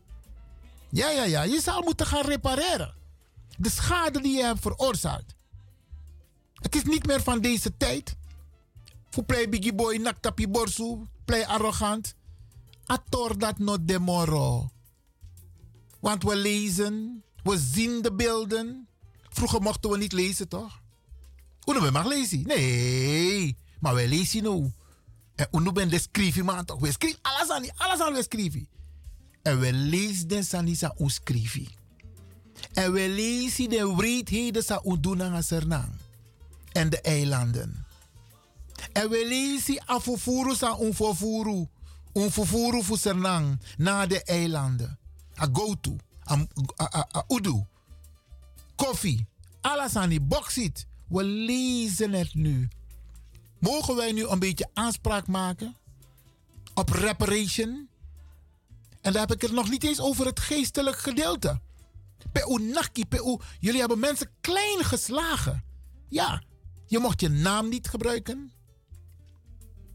Ja, 0.88 1.10
ja, 1.10 1.24
ja, 1.24 1.42
je 1.42 1.60
zal 1.60 1.82
moeten 1.82 2.06
gaan 2.06 2.24
repareren. 2.24 2.94
De 3.58 3.70
schade 3.70 4.20
die 4.20 4.36
je 4.36 4.44
hebt 4.44 4.60
veroorzaakt. 4.60 5.34
Het 6.54 6.76
is 6.76 6.82
niet 6.82 7.06
meer 7.06 7.22
van 7.22 7.40
deze 7.40 7.76
tijd. 7.76 8.16
Voor 9.10 9.24
play 9.24 9.48
biggie 9.48 9.74
boy, 9.74 9.96
naktapi 9.96 10.48
borsu, 10.48 10.98
play 11.24 11.46
arrogant. 11.46 12.14
Ator 12.86 13.38
dat 13.38 13.58
not 13.58 13.88
demoro. 13.88 14.70
Want 16.00 16.22
we 16.22 16.36
lezen, 16.36 17.22
we 17.42 17.58
zien 17.58 18.02
de 18.02 18.12
beelden. 18.12 18.88
Vroeger 19.28 19.62
mochten 19.62 19.90
we 19.90 19.96
niet 19.98 20.12
lezen, 20.12 20.48
toch? 20.48 20.80
Uno 21.64 21.80
we 21.80 21.90
mag 21.90 22.06
lezen. 22.06 22.42
Nee, 22.46 23.56
maar 23.80 23.94
wij 23.94 24.08
lezen 24.08 24.42
nu. 24.42 24.72
En 25.40 25.48
uno 25.52 25.72
ben 25.72 25.88
de 25.88 25.98
schrijven 25.98 26.44
man 26.44 26.64
toch. 26.64 26.80
We 26.80 26.92
schrijven 26.92 27.18
alles 27.22 27.50
aan, 27.50 27.76
alles 27.76 28.00
aan 28.00 28.12
we 28.12 28.22
schrijven. 28.22 28.68
En 29.42 29.60
we 29.60 29.72
lezen 29.72 30.28
den 30.28 30.44
sanisa 30.44 30.94
ons 30.96 31.14
schrijven. 31.14 31.68
En 32.72 32.92
we 32.92 33.08
lezen 33.08 33.68
de 33.68 33.94
wreedheden 33.96 34.62
sa 34.62 34.82
Sernang 35.40 35.92
en 36.72 36.90
de 36.90 37.00
eilanden. 37.00 37.86
En 38.92 39.10
we 39.10 39.26
lezen 39.28 39.86
afufuru 39.86 40.54
sa 40.54 40.76
unfufuru. 40.76 41.68
Unfufuru 42.12 42.82
fu 42.82 42.96
Sernang 42.96 43.60
na 43.76 44.06
de 44.06 44.22
eilanden. 44.22 44.98
A 45.40 45.48
go 45.52 45.74
to. 45.80 45.96
A, 46.30 46.46
a, 46.76 47.24
udu. 47.28 47.64
Koffie. 48.76 49.26
Alles 49.60 49.96
aan 49.96 50.08
die 50.08 50.20
bauxiet. 50.20 50.86
We 51.08 51.22
lezen 51.24 52.12
het 52.12 52.34
nu. 52.34 52.68
Mogen 53.60 53.96
wij 53.96 54.12
nu 54.12 54.26
een 54.26 54.38
beetje 54.38 54.70
aanspraak 54.74 55.26
maken 55.26 55.76
op 56.74 56.88
reparation? 56.88 57.88
En 59.00 59.12
daar 59.12 59.20
heb 59.20 59.32
ik 59.32 59.42
het 59.42 59.52
nog 59.52 59.70
niet 59.70 59.84
eens 59.84 60.00
over 60.00 60.26
het 60.26 60.40
geestelijk 60.40 60.98
gedeelte. 60.98 61.60
Peu 62.32 62.62
naki, 62.62 63.06
peu. 63.06 63.38
Jullie 63.60 63.80
hebben 63.80 63.98
mensen 63.98 64.30
klein 64.40 64.84
geslagen. 64.84 65.64
Ja, 66.08 66.42
je 66.86 66.98
mocht 66.98 67.20
je 67.20 67.28
naam 67.28 67.68
niet 67.68 67.88
gebruiken. 67.88 68.52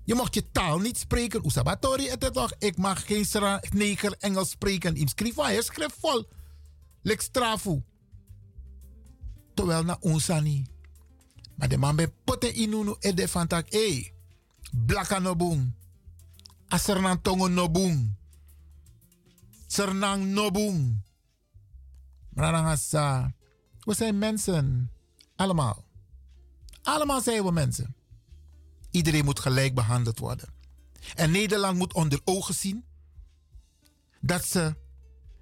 Je 0.03 0.15
mocht 0.15 0.33
je 0.33 0.51
taal 0.51 0.79
niet 0.79 0.97
spreken. 0.97 1.45
Usabatori 1.45 2.09
het 2.09 2.33
toch. 2.33 2.53
Ik 2.59 2.77
mag 2.77 3.05
geen 3.05 3.25
neger 3.73 4.15
Engels 4.19 4.49
spreken. 4.49 4.95
Im 4.95 5.07
schrijf 5.07 5.35
je 5.35 5.63
schrijft 5.63 5.95
vol. 5.99 6.27
Lek 7.01 7.21
strafu. 7.21 7.83
Terwijl 9.53 9.83
na 9.83 9.97
onsani. 9.99 10.65
Maar 11.55 11.69
de 11.69 11.77
man 11.77 11.95
bij 11.95 12.07
pote 12.23 12.51
inunu 12.51 12.95
ede 12.99 13.27
van 13.27 13.47
tak. 13.47 13.71
Hey, 13.71 14.13
blaka 14.71 15.19
no 15.19 15.35
boom. 15.35 15.75
Asernan 16.67 17.21
tongo 17.21 17.47
no 17.47 17.69
boom. 17.71 18.17
Sernang 19.67 20.25
no 20.25 20.51
boom. 20.51 21.03
Marangasa. 22.29 23.33
We 23.79 23.93
zijn 23.93 24.17
mensen. 24.17 24.91
Allemaal. 25.35 25.83
Allemaal 26.83 27.21
zijn 27.21 27.43
we 27.43 27.51
mensen. 27.51 27.95
Iedereen 28.91 29.25
moet 29.25 29.39
gelijk 29.39 29.75
behandeld 29.75 30.19
worden. 30.19 30.49
En 31.15 31.31
Nederland 31.31 31.77
moet 31.77 31.93
onder 31.93 32.21
ogen 32.23 32.53
zien 32.53 32.85
dat 34.21 34.45
ze 34.45 34.75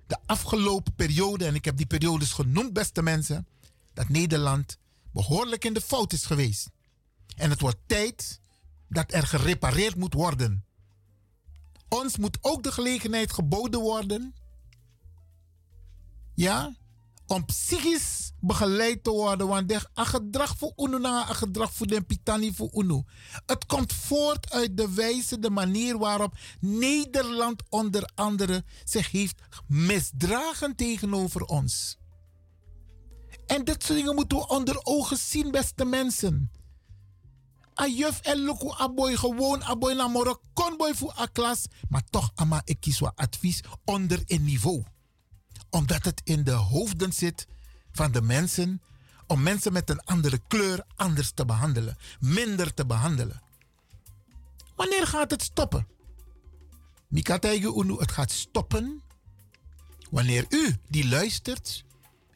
de 0.07 0.17
afgelopen 0.25 0.93
periode, 0.93 1.45
en 1.45 1.55
ik 1.55 1.65
heb 1.65 1.77
die 1.77 1.85
periodes 1.85 2.31
genoemd, 2.31 2.73
beste 2.73 3.01
mensen, 3.01 3.47
dat 3.93 4.09
Nederland 4.09 4.77
behoorlijk 5.13 5.65
in 5.65 5.73
de 5.73 5.81
fout 5.81 6.13
is 6.13 6.25
geweest. 6.25 6.69
En 7.35 7.49
het 7.49 7.61
wordt 7.61 7.79
tijd 7.85 8.39
dat 8.89 9.13
er 9.13 9.27
gerepareerd 9.27 9.95
moet 9.95 10.13
worden. 10.13 10.65
Ons 11.87 12.17
moet 12.17 12.37
ook 12.41 12.63
de 12.63 12.71
gelegenheid 12.71 13.33
geboden 13.33 13.79
worden. 13.79 14.35
Ja, 16.33 16.75
om 17.27 17.45
psychisch 17.45 18.31
begeleid 18.39 19.03
te 19.03 19.09
worden. 19.09 19.47
Want 19.47 19.71
een 19.71 20.05
gedrag 20.05 20.57
voor 20.57 20.73
UNO 20.77 20.97
na 20.97 21.25
gedrag 21.25 21.73
voor 21.73 21.87
de 21.87 22.01
pitani 22.01 22.53
voor 22.53 22.69
UNO. 22.73 23.03
Het 23.45 23.65
komt 23.65 23.93
voort 23.93 24.51
uit 24.51 24.77
de 24.77 24.93
wijze, 24.93 25.39
de 25.39 25.49
manier 25.49 25.97
waarop 25.97 26.37
Nederland 26.59 27.63
onder 27.69 28.09
andere 28.15 28.63
zich 28.83 29.11
heeft 29.11 29.41
misdragen 29.67 30.75
tegenover 30.75 31.45
ons. 31.45 31.97
En 33.53 33.63
dit 33.63 33.83
soort 33.83 33.97
dingen 33.97 34.15
moeten 34.15 34.37
we 34.37 34.47
onder 34.47 34.85
ogen 34.85 35.17
zien, 35.17 35.51
beste 35.51 35.85
mensen. 35.85 36.51
A 37.81 37.87
juf 37.87 38.19
en 38.19 38.37
luku 38.37 38.71
aboy 38.77 39.17
gewoon 39.17 39.63
aboy 39.63 39.93
na 39.93 40.07
moro 40.07 40.41
konboy 40.53 40.93
voor 40.93 41.13
a 41.19 41.25
klas. 41.25 41.65
Maar 41.89 42.03
toch 42.09 42.31
ama 42.35 42.61
ik 42.65 42.79
kies 42.79 42.99
wat 42.99 43.15
advies 43.15 43.63
onder 43.85 44.23
een 44.25 44.43
niveau. 44.43 44.83
Omdat 45.69 46.05
het 46.05 46.21
in 46.23 46.43
de 46.43 46.51
hoofden 46.51 47.13
zit 47.13 47.47
van 47.91 48.11
de 48.11 48.21
mensen. 48.21 48.81
Om 49.27 49.43
mensen 49.43 49.73
met 49.73 49.89
een 49.89 50.03
andere 50.03 50.39
kleur 50.47 50.85
anders 50.95 51.31
te 51.31 51.45
behandelen. 51.45 51.97
Minder 52.19 52.73
te 52.73 52.85
behandelen. 52.85 53.41
Wanneer 54.75 55.07
gaat 55.07 55.31
het 55.31 55.41
stoppen? 55.41 55.87
Mikataigu 57.07 57.81
Unu, 57.81 57.97
het 57.97 58.11
gaat 58.11 58.31
stoppen 58.31 59.01
wanneer 60.09 60.45
u 60.49 60.75
die 60.87 61.07
luistert 61.07 61.83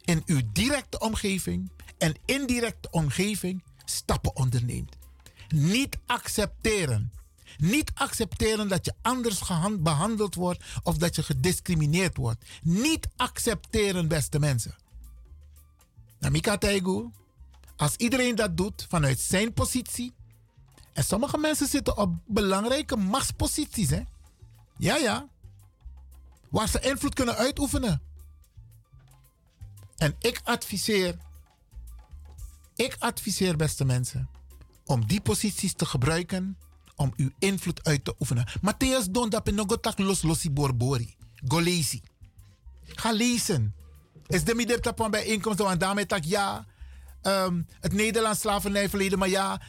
in 0.08 0.24
uw 0.26 0.42
directe 0.54 1.00
omgeving 1.00 1.72
en 1.98 2.16
indirecte 2.26 2.88
omgeving 2.92 3.64
stappen 3.86 4.36
onderneemt. 4.36 4.98
Niet 5.48 5.98
accepteren. 6.06 7.12
Niet 7.58 7.92
accepteren 7.94 8.68
dat 8.68 8.86
je 8.86 8.94
anders 9.02 9.42
behandeld 9.80 10.36
wordt 10.36 10.64
of 10.84 10.98
dat 10.98 11.16
je 11.16 11.24
gediscrimineerd 11.24 12.18
wordt. 12.18 12.46
Niet 12.62 13.08
accepteren, 13.16 14.08
beste 14.08 14.40
mensen. 14.40 14.76
Namika 16.20 16.58
Taigu, 16.58 17.10
als 17.76 17.96
iedereen 17.96 18.36
dat 18.36 18.58
doet 18.58 18.86
vanuit 18.90 19.20
zijn 19.20 19.54
positie. 19.54 20.14
En 20.94 21.04
sommige 21.04 21.38
mensen 21.38 21.68
zitten 21.68 21.98
op 21.98 22.14
belangrijke 22.26 22.96
machtsposities, 22.96 23.90
hè? 23.90 24.02
Ja, 24.78 24.96
ja. 24.96 25.28
Waar 26.50 26.68
ze 26.68 26.80
invloed 26.80 27.14
kunnen 27.14 27.36
uitoefenen. 27.36 28.02
En 29.98 30.16
ik 30.20 30.42
adviseer, 30.44 31.16
ik 32.76 32.96
adviseer 33.00 33.56
beste 33.56 33.86
mensen, 33.86 34.30
om 34.86 35.06
die 35.06 35.22
posities 35.22 35.74
te 35.74 35.86
gebruiken 35.86 36.58
om 36.96 37.14
uw 37.16 37.30
invloed 37.40 37.84
uit 37.84 38.06
te 38.06 38.16
oefenen. 38.20 38.48
Matthäus 38.48 39.10
don 39.10 39.30
dat 39.30 39.52
nogotak 39.52 40.00
los 40.00 40.22
losi 40.22 40.52
borbori. 40.52 41.16
Go 41.48 41.60
lezen. 41.60 42.02
Ga 42.86 43.12
lezen. 43.12 43.76
Is 44.28 44.44
de 44.44 44.56
midden 44.56 44.94
van 44.96 45.12
bijeenkomsten, 45.12 45.66
want 45.66 45.80
daarmee 45.80 46.06
tak 46.06 46.24
ja. 46.24 46.66
Um, 47.24 47.68
het 47.80 47.94
Nederlands 47.94 48.40
slavernijverleden, 48.40 49.20
maar 49.20 49.30
ja, 49.30 49.62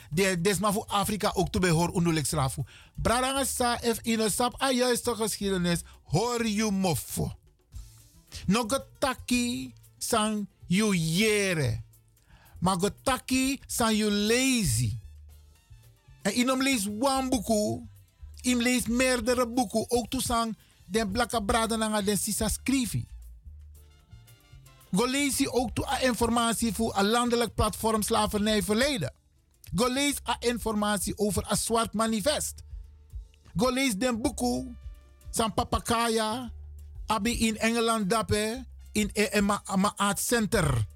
is 0.42 0.58
maar 0.58 0.72
voor 0.72 0.86
Afrika 0.86 1.30
ook 1.34 1.48
te 1.50 1.58
behoren 1.58 1.92
onduidelijk 1.92 2.26
slaven. 2.26 2.66
Brarangasa 2.94 3.80
if 3.82 3.98
in 4.02 4.20
een 4.20 4.30
sap 4.30 4.62
a 4.62 4.70
juiste 4.70 5.14
geschiedenis 5.14 5.80
hoor 6.02 6.46
je 6.46 6.70
moffo. 6.70 7.32
Nogotaki 8.46 9.72
san 9.98 10.48
you 10.66 10.94
yere. 10.94 11.82
Magotaki 12.60 13.60
san 13.66 13.96
you 13.96 14.10
lazy. 14.10 15.00
En 16.22 16.34
inom 16.34 16.62
lees 16.62 16.86
one 16.86 17.28
im 18.40 18.60
lees 18.60 18.86
meerdere 18.86 19.48
boeken, 19.48 19.90
ook 19.90 20.10
toesang 20.10 20.56
den 20.86 21.10
blakka 21.10 21.40
braden 21.40 21.82
aan 21.82 22.04
den 22.04 22.18
sisa 22.18 22.48
skrivi. 22.48 23.06
Go 24.92 25.04
lees 25.04 25.48
ook 25.48 25.70
toe 25.74 25.86
informatie 26.00 26.74
voor 26.74 26.96
een 26.96 27.08
landelijk 27.08 27.54
platform 27.54 28.02
slavernij 28.02 28.62
verleden. 28.62 29.12
Go 29.74 29.88
lees 29.88 30.16
informatie 30.38 31.18
over 31.18 31.44
een 31.48 31.56
zwart 31.56 31.92
manifest. 31.92 32.62
Go 33.56 33.70
lees 33.70 33.96
den 33.96 34.20
boeken, 34.20 34.78
san 35.30 35.54
papakaya, 35.54 36.52
abi 37.06 37.46
in 37.46 37.58
Engeland 37.58 38.10
dape, 38.10 38.64
in 38.98 39.10
Ema 39.12 39.62
Art 39.96 40.18
Center. 40.18 40.86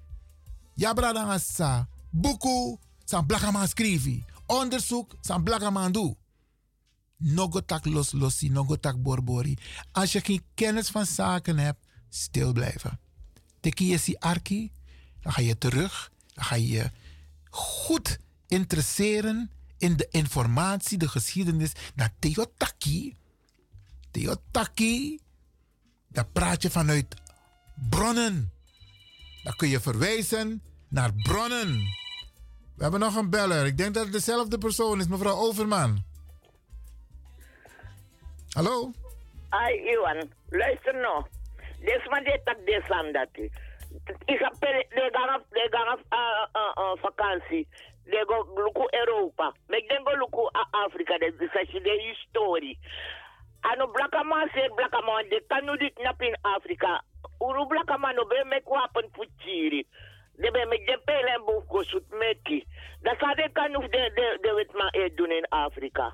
Ja, 0.75 0.93
brada 0.93 1.37
sa. 1.39 1.87
Buku, 2.09 2.77
san 3.05 3.25
blakaman 3.25 3.67
skrivi. 3.67 4.23
Onderzoek, 4.45 5.15
san 5.21 5.43
blakaman 5.43 5.91
doe. 5.91 6.15
Nogotak 7.17 7.85
los 7.85 8.11
losi, 8.11 8.49
nogotak 8.49 9.01
borbori. 9.01 9.57
Als 9.91 10.11
je 10.11 10.21
geen 10.21 10.43
kennis 10.53 10.89
van 10.89 11.05
zaken 11.05 11.57
hebt, 11.57 11.85
stil 12.09 12.53
blijven. 12.53 12.99
Teki 13.59 13.87
je 13.87 13.97
si 13.97 14.15
arki, 14.19 14.71
dan 15.21 15.31
ga 15.31 15.41
je 15.41 15.57
terug. 15.57 16.11
Dan 16.33 16.43
ga 16.43 16.55
je 16.55 16.91
goed 17.49 18.17
interesseren 18.47 19.51
in 19.77 19.95
de 19.95 20.07
informatie, 20.11 20.97
de 20.97 21.07
geschiedenis. 21.07 21.71
naar 21.95 22.13
Theotaki. 22.19 23.15
Theotaki, 24.11 25.19
daar 26.07 26.27
praat 26.27 26.61
je 26.61 26.69
vanuit 26.69 27.21
bronnen. 27.89 28.51
Dan 29.43 29.55
kun 29.55 29.67
je 29.67 29.79
verwijzen 29.79 30.61
naar 30.89 31.11
bronnen. 31.23 31.69
We 32.75 32.83
hebben 32.83 32.99
nog 32.99 33.15
een 33.15 33.29
beller. 33.29 33.65
Ik 33.65 33.77
denk 33.77 33.93
dat 33.93 34.03
het 34.03 34.13
dezelfde 34.13 34.57
persoon 34.57 34.99
is, 34.99 35.07
mevrouw 35.07 35.35
Overman. 35.35 36.03
Hallo? 38.49 38.91
Ai, 39.49 39.91
Iwan, 39.91 40.31
luister 40.49 40.95
nou. 40.95 41.25
Dit 41.79 42.09
man 42.09 42.23
dit 42.23 42.41
tak 42.45 42.57
dit 42.65 42.87
dat. 42.87 43.27
Ik 44.25 44.39
heb 44.39 44.55
de 44.59 44.85
op 46.73 46.99
vakantie. 46.99 47.67
De 48.03 48.23
go 48.27 48.63
luku 48.63 48.87
Europa. 48.89 49.53
Ik 49.67 49.87
denk 49.87 50.07
go 50.07 50.17
luku 50.17 50.49
Afrika. 50.71 51.17
Dat 51.17 51.33
is 51.39 51.51
de 51.83 52.13
historie. 52.13 52.79
Ano 53.59 53.87
blaka 53.87 54.23
man 54.23 54.49
zegt 54.53 54.75
blaka 54.75 55.01
man, 55.01 55.25
de 55.29 55.43
kan 55.47 55.65
nu 55.65 55.77
dit 55.77 55.97
nap 56.03 56.21
in 56.21 56.37
Afrika 56.41 57.03
uru 57.39 57.67
blaka 57.67 57.97
man 57.97 58.15
no 58.15 58.25
be 58.25 58.43
mek 58.45 58.67
wapen 58.67 59.09
puchiri. 59.11 59.87
De 60.35 60.51
ben 60.51 60.67
met 60.67 60.85
de 60.85 61.01
pijl 61.05 61.25
en 61.25 61.43
boek 61.45 61.83
zoet 61.83 62.09
meki. 62.09 62.65
Dat 63.01 63.15
zou 63.19 63.35
de 63.35 63.49
kan 63.51 63.75
of 63.75 63.83
de, 63.83 64.11
de, 64.15 64.37
de 64.41 64.53
wet 64.53 64.73
maar 64.73 64.93
eet 64.95 65.17
doen 65.17 65.31
in 65.31 65.47
Afrika. 65.49 66.13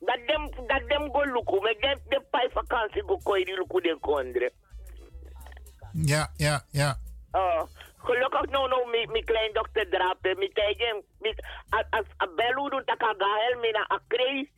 Dat 0.00 0.18
dem, 0.26 0.66
dat 0.66 0.88
dem 0.88 1.10
go 1.12 1.22
luku. 1.24 1.60
Met 1.60 1.80
de 2.08 2.22
pij 2.30 2.48
vakantie 2.52 3.02
go 3.02 3.16
koi 3.16 3.44
die 3.44 3.54
luku 3.54 3.80
den 3.80 4.00
kondre. 4.00 4.52
Ja, 5.92 6.32
ja, 6.36 6.64
ja. 6.70 6.96
Oh, 7.32 7.62
gelukkig 7.96 8.50
nou 8.50 8.68
nou 8.68 8.90
mijn 8.90 9.10
mi 9.10 9.22
kleindochter 9.24 9.88
drapen. 9.90 10.38
Mi 10.38 10.48
tegen, 10.48 11.04
mi, 11.20 11.34
als 11.90 12.06
a 12.22 12.26
belu 12.36 12.68
doen 12.70 12.84
takaga 12.84 13.26
hel 13.38 13.60
mi 13.60 13.70
na 13.70 13.84
akrei. 13.88 14.50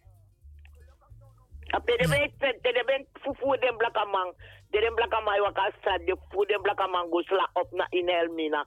Ape 1.77 1.93
de 1.99 2.07
ben, 2.09 2.87
ben 2.87 3.03
fufu 3.23 3.57
den 3.61 3.77
blaka 3.77 4.05
man. 4.15 4.29
De 4.71 4.79
den 4.81 4.95
blaka 4.95 5.21
man 5.27 5.41
waka 5.47 5.65
sa 5.83 5.99
de 6.07 6.15
fu 6.31 6.45
den 6.47 6.63
blaka 6.63 6.87
man 6.87 7.11
go 7.11 7.21
sla 7.29 7.47
op 7.53 7.71
na 7.73 7.87
in 7.91 8.09
hel 8.09 8.29
mi 8.37 8.49
na. 8.49 8.65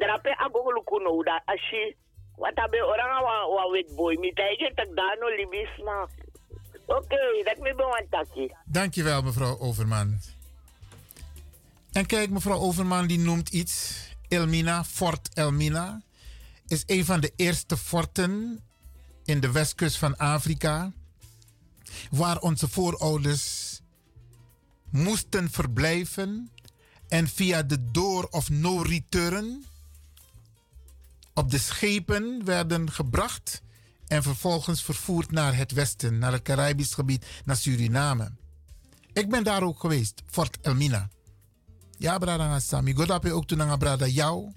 Drape 0.00 0.32
a 0.44 0.46
go 0.52 0.70
luku 0.76 0.96
no 1.04 1.22
da 1.22 1.36
ashi. 1.54 1.96
Wat 2.36 2.58
be 2.70 2.78
orang 2.92 3.22
wa 3.26 3.34
wa 3.54 3.70
wet 3.72 3.88
boy. 3.96 4.14
Mi 4.22 4.32
tegen 4.32 4.74
tak 4.74 4.90
dano 4.96 5.26
libis 5.38 5.74
na. 5.84 6.06
Oké, 6.86 7.42
dat 7.44 7.58
me 7.58 7.74
bewan 7.74 8.06
taki. 8.10 8.52
Dankjewel, 8.64 9.22
mevrouw 9.22 9.58
Overman. 9.58 10.18
En 11.92 12.06
kijk, 12.06 12.30
mevrouw 12.30 12.58
Overman 12.58 13.06
die 13.06 13.18
noemt 13.18 13.48
iets. 13.48 14.06
Elmina, 14.28 14.84
Fort 14.84 15.34
Elmina. 15.34 16.00
Is 16.66 16.82
een 16.86 17.04
van 17.04 17.20
de 17.20 17.32
eerste 17.36 17.76
forten 17.76 18.62
in 19.28 19.40
de 19.40 19.52
westkust 19.52 19.96
van 19.96 20.16
Afrika. 20.16 20.92
Waar 22.10 22.38
onze 22.38 22.68
voorouders 22.68 23.80
moesten 24.90 25.50
verblijven. 25.50 26.50
En 27.08 27.28
via 27.28 27.62
de 27.62 27.90
door 27.90 28.28
of 28.30 28.50
no 28.50 28.80
return 28.80 29.64
op 31.34 31.50
de 31.50 31.58
schepen 31.58 32.44
werden 32.44 32.90
gebracht. 32.90 33.62
En 34.06 34.22
vervolgens 34.22 34.82
vervoerd 34.82 35.30
naar 35.30 35.56
het 35.56 35.72
westen, 35.72 36.18
naar 36.18 36.32
het 36.32 36.42
Caribisch 36.42 36.94
gebied, 36.94 37.26
naar 37.44 37.56
Suriname. 37.56 38.32
Ik 39.12 39.28
ben 39.30 39.44
daar 39.44 39.62
ook 39.62 39.80
geweest, 39.80 40.22
Fort 40.26 40.58
Elmina. 40.60 41.08
Ja, 41.98 42.18
brada 42.18 42.58
Sami. 42.58 42.94
God 42.94 43.08
heb 43.08 43.22
je 43.22 43.32
ook 43.32 43.46
toen 43.46 43.58
naar 43.58 43.78
brada 43.78 44.06
jou. 44.06 44.52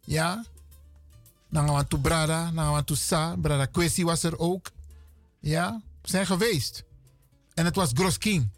Ja. 0.00 0.44
Naar 1.48 1.66
want 1.66 1.90
to 1.90 1.98
brada, 1.98 2.50
naar 2.50 2.70
want 2.70 2.86
to 2.86 2.94
sa. 2.94 3.36
Brada 3.36 3.66
Kwesi 3.66 4.04
was 4.04 4.22
er 4.22 4.38
ook. 4.38 4.70
Ja. 5.40 5.82
Zijn 6.02 6.26
geweest. 6.26 6.84
En 7.54 7.64
het 7.64 7.76
was 7.76 7.90
Gros 7.94 8.18
King. 8.18 8.50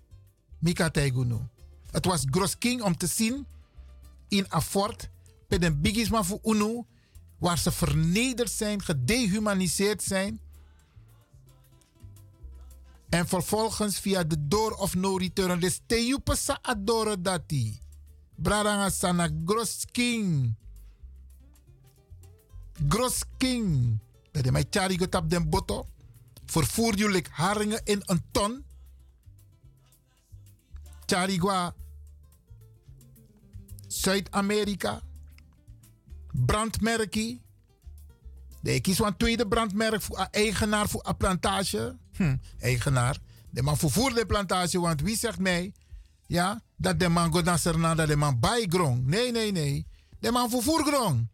Mika 0.59 0.91
Taigunu. 0.91 1.39
Het 1.91 2.05
was 2.05 2.25
Gros 2.31 2.59
King 2.59 2.83
om 2.83 2.97
te 2.97 3.07
zien 3.07 3.47
in 4.29 4.47
een 4.49 4.63
fort. 4.63 5.09
Met 5.49 5.65
een 5.65 5.81
bigisma 5.81 6.23
voor 6.23 6.39
UNO. 6.43 6.87
Waar 7.39 7.59
ze 7.59 7.71
vernederd 7.71 8.51
zijn, 8.51 8.83
gedehumaniseerd 8.83 10.03
zijn. 10.03 10.41
En 13.09 13.29
vervolgens 13.29 13.99
via 13.99 14.25
de 14.25 14.47
door 14.49 14.73
of 14.73 14.95
no 14.95 15.17
return. 15.17 15.61
Te 15.87 16.21
pasa 16.25 16.59
adore 16.63 17.21
dati. 17.21 17.79
Bradanga 18.35 18.91
sana 18.91 19.29
gros 19.45 19.85
king. 19.93 20.55
Gros 22.89 23.23
king. 23.37 23.99
Dat 24.31 24.45
is 24.45 24.51
mijn 24.51 24.67
chari 24.71 24.99
getap 24.99 25.31
den 25.31 25.49
botto. 25.49 25.87
Vervoer 26.47 26.95
jullie 26.95 27.25
haringen 27.31 27.81
in 27.85 28.03
een 28.05 28.23
ton. 28.31 28.65
Charigua. 31.07 31.75
Zuid-Amerika. 33.87 35.01
Brandmerkie. 36.33 37.43
De 38.63 38.81
kies 38.81 38.99
een 38.99 39.17
tweede 39.17 39.49
brandmerk 39.49 40.03
voor 40.03 40.29
eigenaar 40.31 40.89
voor 40.89 41.07
een 41.07 41.17
plantage. 41.17 41.99
Hm, 42.13 42.37
eigenaar. 42.59 43.19
De 43.51 43.63
man 43.63 43.77
vervoert 43.77 44.15
de 44.15 44.27
plantage, 44.27 44.81
want 44.81 45.01
wie 45.01 45.17
zegt 45.17 45.39
mij 45.39 45.73
ja, 46.31 46.63
dat 46.77 47.01
de 47.01 47.09
man 47.09 47.35
gaat 47.35 47.77
naar 47.77 48.07
de 48.07 48.17
man 48.17 48.41
bij 48.41 48.67
grong. 48.69 49.07
Nee, 49.07 49.33
nee, 49.33 49.53
nee. 49.53 49.87
De 50.19 50.31
man 50.31 50.51
vervoer 50.51 50.85
grong. 50.85 51.29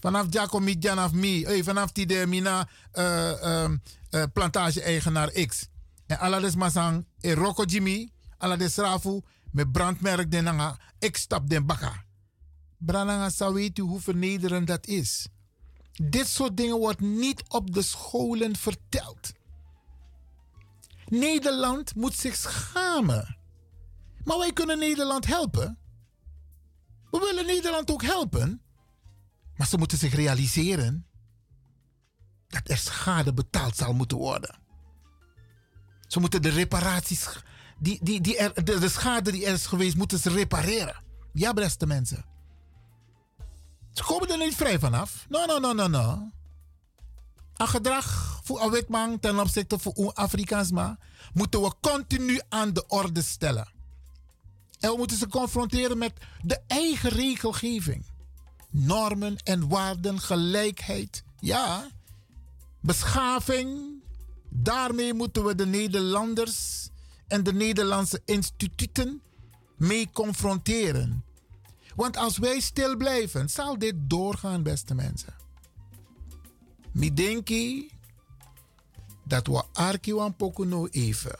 Vanaf 0.00 0.26
Jacob 0.30 0.68
Janaf 0.78 1.12
Mi, 1.12 1.44
hey, 1.44 1.64
vanaf 1.64 1.92
die 1.92 2.26
mina 2.26 2.68
uh, 2.94 3.70
plantage-eigenaar 4.32 5.30
X. 5.30 5.68
En 6.06 6.18
alles 6.18 6.54
maar 6.54 6.70
sang, 6.70 7.06
e 7.20 7.34
Rocco 7.34 7.64
Jimmy, 7.64 8.10
alles 8.38 8.76
rafu, 8.76 9.20
met 9.52 9.72
brandmerk 9.72 10.30
de 10.30 10.40
nanga, 10.40 10.78
ik 10.98 11.16
stap 11.16 11.48
den 11.48 11.66
baka. 11.66 12.04
Brananga 12.78 13.30
zou 13.30 13.60
u 13.60 13.72
hoe 13.80 14.00
vernederend 14.00 14.66
dat 14.66 14.86
is. 14.86 15.28
Dit 15.92 16.26
soort 16.26 16.56
dingen 16.56 16.78
wordt 16.78 17.00
niet 17.00 17.42
op 17.48 17.74
de 17.74 17.82
scholen 17.82 18.56
verteld. 18.56 19.32
Nederland 21.06 21.94
moet 21.94 22.14
zich 22.14 22.36
schamen. 22.36 23.36
Maar 24.24 24.38
wij 24.38 24.52
kunnen 24.52 24.78
Nederland 24.78 25.26
helpen. 25.26 25.78
We 27.10 27.18
willen 27.18 27.46
Nederland 27.46 27.90
ook 27.90 28.02
helpen. 28.02 28.62
Maar 29.58 29.66
ze 29.66 29.78
moeten 29.78 29.98
zich 29.98 30.14
realiseren 30.14 31.06
dat 32.48 32.62
er 32.64 32.76
schade 32.76 33.34
betaald 33.34 33.76
zal 33.76 33.92
moeten 33.92 34.16
worden. 34.16 34.58
Ze 36.06 36.20
moeten 36.20 36.42
de 36.42 36.48
reparaties, 36.48 37.28
die, 37.78 37.98
die, 38.02 38.20
die 38.20 38.52
de, 38.64 38.78
de 38.78 38.88
schade 38.88 39.32
die 39.32 39.46
er 39.46 39.52
is 39.52 39.66
geweest, 39.66 39.96
moeten 39.96 40.18
ze 40.18 40.30
repareren. 40.30 41.02
Ja, 41.32 41.52
beste 41.52 41.86
mensen. 41.86 42.24
Ze 43.92 44.04
komen 44.04 44.28
er 44.28 44.38
niet 44.38 44.54
vrij 44.54 44.78
vanaf. 44.78 45.26
No, 45.28 45.44
no, 45.44 45.58
no, 45.58 45.72
no, 45.72 45.86
no. 45.86 46.30
Een 47.56 47.68
gedrag 47.68 48.40
voor 48.44 48.62
een 48.62 48.70
witman 48.70 49.18
ten 49.18 49.38
opzichte 49.38 49.78
van 49.78 50.14
Afrikaans 50.14 50.70
moeten 51.32 51.62
we 51.62 51.72
continu 51.80 52.40
aan 52.48 52.72
de 52.72 52.86
orde 52.86 53.22
stellen. 53.22 53.72
En 54.80 54.90
we 54.90 54.96
moeten 54.96 55.16
ze 55.16 55.28
confronteren 55.28 55.98
met 55.98 56.12
de 56.42 56.60
eigen 56.66 57.10
regelgeving. 57.10 58.04
Normen 58.70 59.36
en 59.36 59.68
waarden, 59.68 60.20
gelijkheid. 60.20 61.24
Ja, 61.40 61.90
beschaving. 62.80 63.96
Daarmee 64.48 65.14
moeten 65.14 65.44
we 65.44 65.54
de 65.54 65.66
Nederlanders 65.66 66.88
en 67.26 67.42
de 67.42 67.52
Nederlandse 67.52 68.22
instituten 68.24 69.22
mee 69.76 70.10
confronteren. 70.12 71.24
Want 71.94 72.16
als 72.16 72.38
wij 72.38 72.60
stil 72.60 72.96
blijven, 72.96 73.48
zal 73.48 73.78
dit 73.78 73.94
doorgaan, 73.96 74.62
beste 74.62 74.94
mensen. 74.94 75.34
Mi 76.92 77.14
denki 77.14 77.90
dat 79.24 79.46
we 79.46 79.62
arki 79.72 80.14
wan 80.14 80.36
pokuno 80.36 80.86
even. 80.86 81.38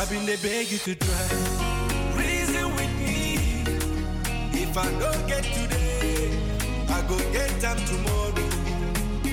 I've 0.00 0.08
been 0.08 0.24
they 0.24 0.36
beg 0.36 0.72
you 0.72 0.78
to 0.78 0.94
try. 0.94 1.28
Reason 2.16 2.74
with 2.74 2.92
me. 3.00 3.34
If 4.50 4.78
I 4.78 4.88
don't 4.98 5.26
get 5.28 5.44
today, 5.44 6.32
I 6.88 7.02
go 7.06 7.18
get 7.34 7.50
them 7.60 7.76
tomorrow. 7.84 8.32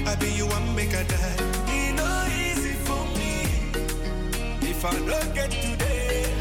I 0.05 0.15
be 0.15 0.27
you 0.33 0.45
one 0.45 0.75
make 0.75 0.91
a 0.91 1.05
die. 1.05 1.37
It 1.69 1.95
no 1.95 2.11
easy 2.43 2.73
for 2.83 3.01
me. 3.15 3.47
If 4.69 4.83
I 4.83 4.91
don't 4.91 5.33
get 5.33 5.51
today, 5.51 6.35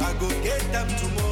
I 0.00 0.14
go 0.14 0.28
get 0.42 0.62
them 0.72 0.88
tomorrow. 0.98 1.29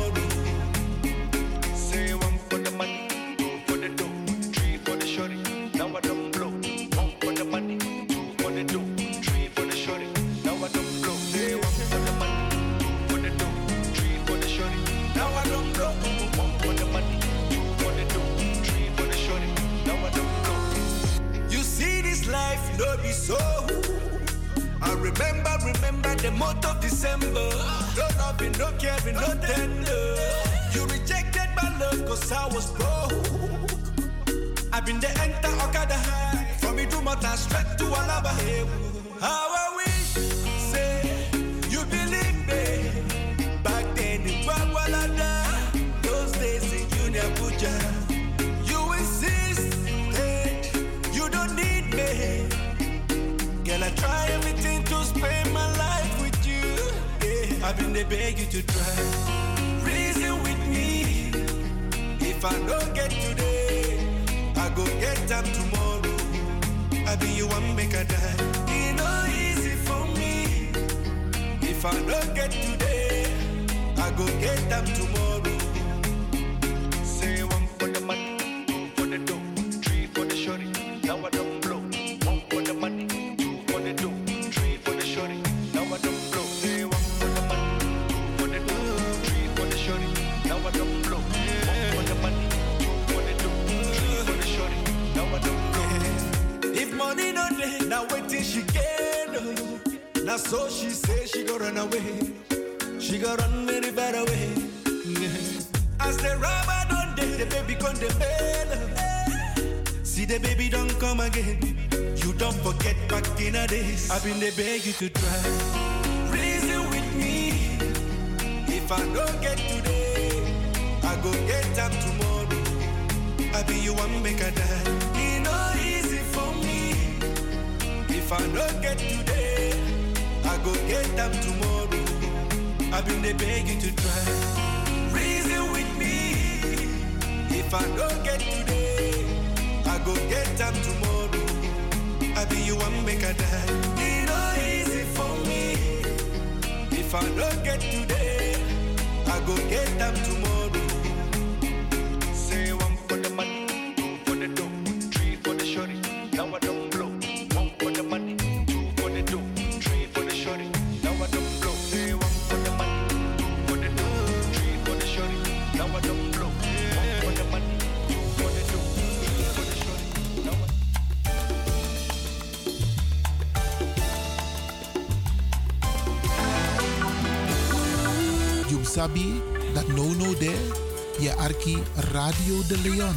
Radio 181.94 182.66
de 182.66 182.78
Leon. 182.78 183.16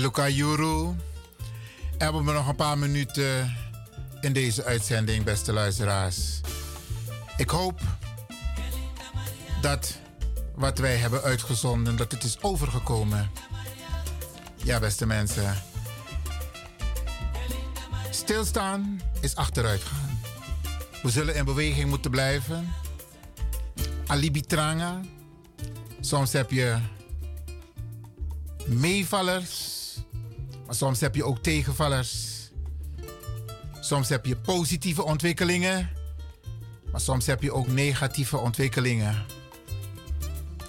Luca 0.00 0.28
Juru. 0.28 0.94
Hebben 1.98 2.24
we 2.24 2.32
nog 2.32 2.48
een 2.48 2.56
paar 2.56 2.78
minuten 2.78 3.56
in 4.20 4.32
deze 4.32 4.64
uitzending, 4.64 5.24
beste 5.24 5.52
luisteraars. 5.52 6.40
Ik 7.36 7.50
hoop 7.50 7.80
dat 9.60 9.98
wat 10.54 10.78
wij 10.78 10.96
hebben 10.96 11.22
uitgezonden, 11.22 11.96
dat 11.96 12.12
het 12.12 12.24
is 12.24 12.42
overgekomen. 12.42 13.30
Ja, 14.56 14.78
beste 14.78 15.06
mensen. 15.06 15.62
Stilstaan 18.10 19.00
is 19.20 19.36
achteruitgaan. 19.36 20.20
We 21.02 21.10
zullen 21.10 21.34
in 21.34 21.44
beweging 21.44 21.88
moeten 21.88 22.10
blijven. 22.10 22.72
Alibi 24.06 24.40
tranga. 24.40 25.00
Soms 26.00 26.32
heb 26.32 26.50
je 26.50 26.78
meevallers, 28.66 29.78
maar 30.66 30.74
soms 30.74 31.00
heb 31.00 31.14
je 31.14 31.24
ook 31.24 31.38
tegenvallers. 31.38 32.39
Soms 33.80 34.08
heb 34.08 34.26
je 34.26 34.36
positieve 34.36 35.04
ontwikkelingen, 35.04 35.90
maar 36.92 37.00
soms 37.00 37.26
heb 37.26 37.42
je 37.42 37.52
ook 37.52 37.68
negatieve 37.68 38.36
ontwikkelingen. 38.36 39.24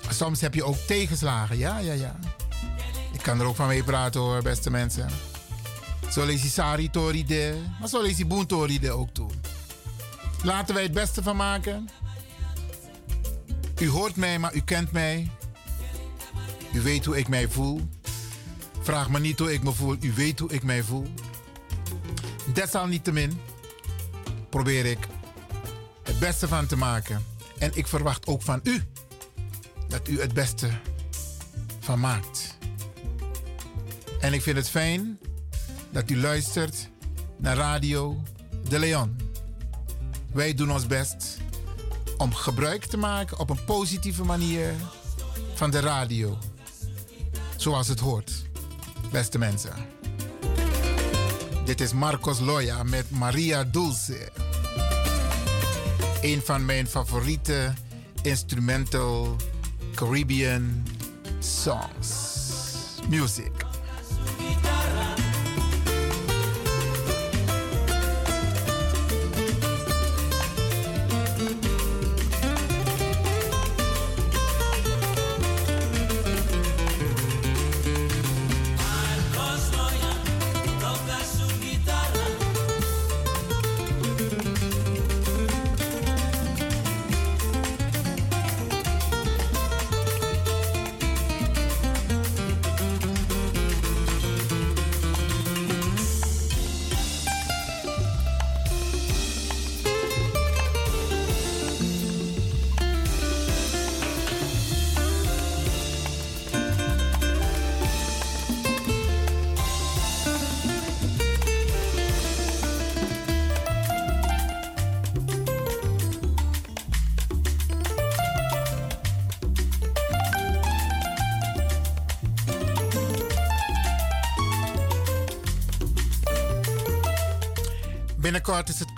Soms 0.10 0.42
heb 0.42 0.54
je 0.54 0.64
ook 0.64 0.78
tegenslagen, 0.78 1.58
ja, 1.58 1.78
ja, 1.80 1.94
ja. 1.94 2.20
Ik 3.14 3.22
kan 3.22 3.40
er 3.40 3.46
ook 3.46 3.56
van 3.56 3.68
mee 3.68 3.84
praten 3.84 4.22
hoor, 4.22 4.42
beste 4.42 4.72
mensen. 4.72 5.10
Zo 6.12 6.26
lees 6.26 6.42
je 6.42 6.48
Sari 6.48 6.90
Toride, 6.90 7.56
maar 7.80 7.90
zo 7.90 8.02
lees 8.02 8.18
je 8.18 8.26
Boon 8.26 8.46
Toride 8.46 8.92
ook 8.92 9.10
toe. 9.14 9.30
Laten 10.44 10.74
wij 10.74 10.84
het 10.84 10.94
beste 10.94 11.24
van 11.24 11.36
maken. 11.36 11.90
U 13.80 13.90
hoort 13.90 14.16
mij, 14.16 14.40
maar 14.40 14.54
u 14.54 14.62
kent 14.62 14.92
mij. 14.92 15.32
U 16.74 16.82
weet 16.82 17.06
hoe 17.06 17.18
ik 17.18 17.28
mij 17.28 17.48
voel. 17.48 17.82
Vraag 18.82 19.10
me 19.10 19.20
niet 19.20 19.40
hoe 19.40 19.54
ik 19.54 19.64
me 19.64 19.72
voel, 19.72 19.96
u 20.00 20.14
weet 20.14 20.40
hoe 20.40 20.52
ik 20.52 20.64
mij 20.64 20.84
voel. 20.84 21.14
Desalniettemin 22.54 23.42
probeer 24.50 24.86
ik 24.86 25.08
het 26.04 26.20
beste 26.20 26.48
van 26.48 26.66
te 26.66 26.78
maken. 26.78 27.26
En 27.58 27.72
ik 27.74 27.88
verwacht 27.88 28.28
ook 28.28 28.42
van 28.42 28.60
u 28.64 28.84
dat 29.88 30.08
u 30.08 30.22
het 30.22 30.34
beste 30.34 30.70
van 31.80 32.00
maakt. 32.00 32.58
En 34.20 34.34
ik 34.34 34.42
vind 34.42 34.58
het 34.58 34.70
fijn 34.70 35.20
dat 35.92 36.10
u 36.10 36.18
luistert 36.18 36.90
naar 37.38 37.56
Radio 37.56 38.22
De 38.70 38.80
Leon. 38.80 39.20
Wij 40.32 40.54
doen 40.54 40.72
ons 40.72 40.88
best 40.88 41.38
om 42.18 42.34
gebruik 42.34 42.86
te 42.86 42.98
maken 42.98 43.40
op 43.40 43.50
een 43.50 43.66
positieve 43.66 44.24
manier 44.24 44.74
van 45.54 45.72
de 45.72 45.80
radio. 45.80 46.38
Zoals 47.56 47.88
het 47.88 48.00
hoort, 48.00 48.32
beste 49.12 49.38
mensen. 49.38 50.01
Dit 51.72 51.82
is 51.82 51.94
Marcos 51.94 52.40
Loya 52.40 52.84
met 52.84 53.12
Maria 53.12 53.64
Dulce. 53.64 54.32
Een 56.22 56.42
van 56.42 56.66
mijn 56.66 56.88
favoriete 56.88 57.74
instrumental 58.22 59.36
Caribbean 59.96 60.84
songs. 61.40 62.10
Music. 63.10 63.61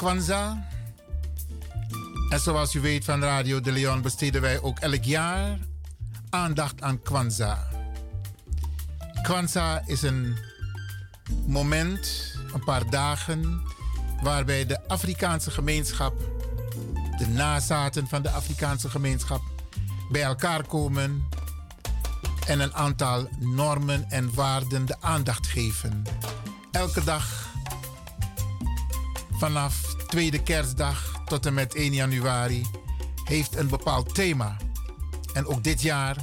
Kwanzaa. 0.04 0.68
En 2.30 2.40
zoals 2.40 2.74
u 2.74 2.82
weet 2.82 3.06
van 3.06 3.22
Radio 3.22 3.62
de 3.62 3.72
Leon 3.72 4.02
besteden 4.02 4.42
wij 4.42 4.62
ook 4.62 4.80
elk 4.80 5.04
jaar 5.04 5.58
aandacht 6.30 6.82
aan 6.82 7.02
Kwanzaa. 7.02 7.68
Kwanzaa 9.22 9.82
is 9.86 10.02
een 10.02 10.38
moment, 11.46 12.34
een 12.54 12.64
paar 12.64 12.90
dagen, 12.90 13.62
waarbij 14.22 14.66
de 14.66 14.88
Afrikaanse 14.88 15.52
gemeenschap, 15.52 16.14
de 17.18 17.28
nazaten 17.28 18.08
van 18.08 18.22
de 18.22 18.30
Afrikaanse 18.30 18.90
gemeenschap, 18.90 19.42
bij 20.12 20.24
elkaar 20.24 20.66
komen 20.66 21.28
en 22.48 22.60
een 22.60 22.74
aantal 22.74 23.28
normen 23.40 24.10
en 24.10 24.34
waarden 24.34 24.86
de 24.86 24.96
aandacht 25.00 25.48
geven. 25.48 26.04
Elke 26.72 27.04
dag 27.04 27.43
vanaf 29.38 29.96
tweede 30.08 30.44
kerstdag 30.44 31.22
tot 31.26 31.46
en 31.46 31.54
met 31.54 31.76
1 31.76 31.94
januari 31.94 32.66
heeft 33.24 33.56
een 33.56 33.68
bepaald 33.68 34.16
thema. 34.16 34.58
En 35.34 35.46
ook 35.46 35.64
dit 35.64 35.82
jaar 35.82 36.18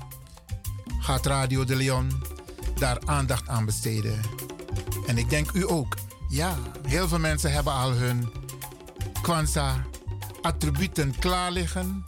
gaat 1.00 1.26
Radio 1.26 1.64
de 1.64 1.76
Leon 1.76 2.22
daar 2.78 2.98
aandacht 3.04 3.48
aan 3.48 3.64
besteden. 3.64 4.20
En 5.06 5.18
ik 5.18 5.30
denk 5.30 5.52
u 5.52 5.70
ook. 5.70 5.96
Ja, 6.28 6.58
heel 6.86 7.08
veel 7.08 7.18
mensen 7.18 7.52
hebben 7.52 7.72
al 7.72 7.90
hun 7.90 8.32
Kwanzaa-attributen 9.22 11.18
klaar 11.18 11.50
liggen 11.50 12.04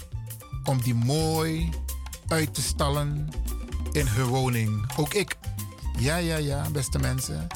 om 0.64 0.82
die 0.82 0.94
mooi 0.94 1.70
uit 2.28 2.54
te 2.54 2.62
stallen 2.62 3.28
in 3.92 4.06
hun 4.06 4.26
woning. 4.26 4.90
Ook 4.96 5.14
ik. 5.14 5.36
Ja, 5.98 6.16
ja, 6.16 6.36
ja, 6.36 6.70
beste 6.70 6.98
mensen. 6.98 7.46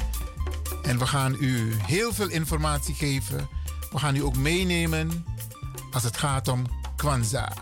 En 0.87 0.99
we 0.99 1.07
gaan 1.07 1.37
u 1.41 1.75
heel 1.75 2.13
veel 2.13 2.29
informatie 2.29 2.95
geven. 2.95 3.49
We 3.91 3.99
gaan 3.99 4.17
u 4.17 4.23
ook 4.23 4.37
meenemen 4.37 5.25
als 5.93 6.03
het 6.03 6.17
gaat 6.17 6.49
om 6.49 6.65
Kwanzaa. 6.97 7.53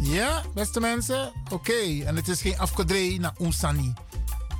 Ja, 0.00 0.42
beste 0.54 0.80
mensen? 0.80 1.32
Oké, 1.50 2.02
en 2.04 2.16
het 2.16 2.28
is 2.28 2.40
geen 2.40 2.58
afkodree 2.58 3.20
naar 3.20 3.34
Umsani, 3.40 3.92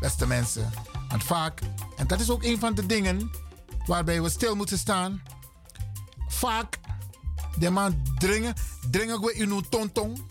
beste 0.00 0.26
mensen. 0.26 0.70
Want 1.08 1.24
vaak, 1.24 1.60
en 1.96 2.06
dat 2.06 2.20
is 2.20 2.30
ook 2.30 2.42
een 2.42 2.58
van 2.58 2.74
de 2.74 2.86
dingen 2.86 3.30
waarbij 3.86 4.22
we 4.22 4.28
stil 4.28 4.56
moeten 4.56 4.78
staan. 4.78 5.22
Vaak, 6.28 6.78
de 7.58 7.70
man 7.70 8.02
dringen, 8.18 8.54
dringen 8.90 9.20
we 9.20 9.34
in 9.34 9.50
uw 9.50 9.60
tontong. 9.60 10.22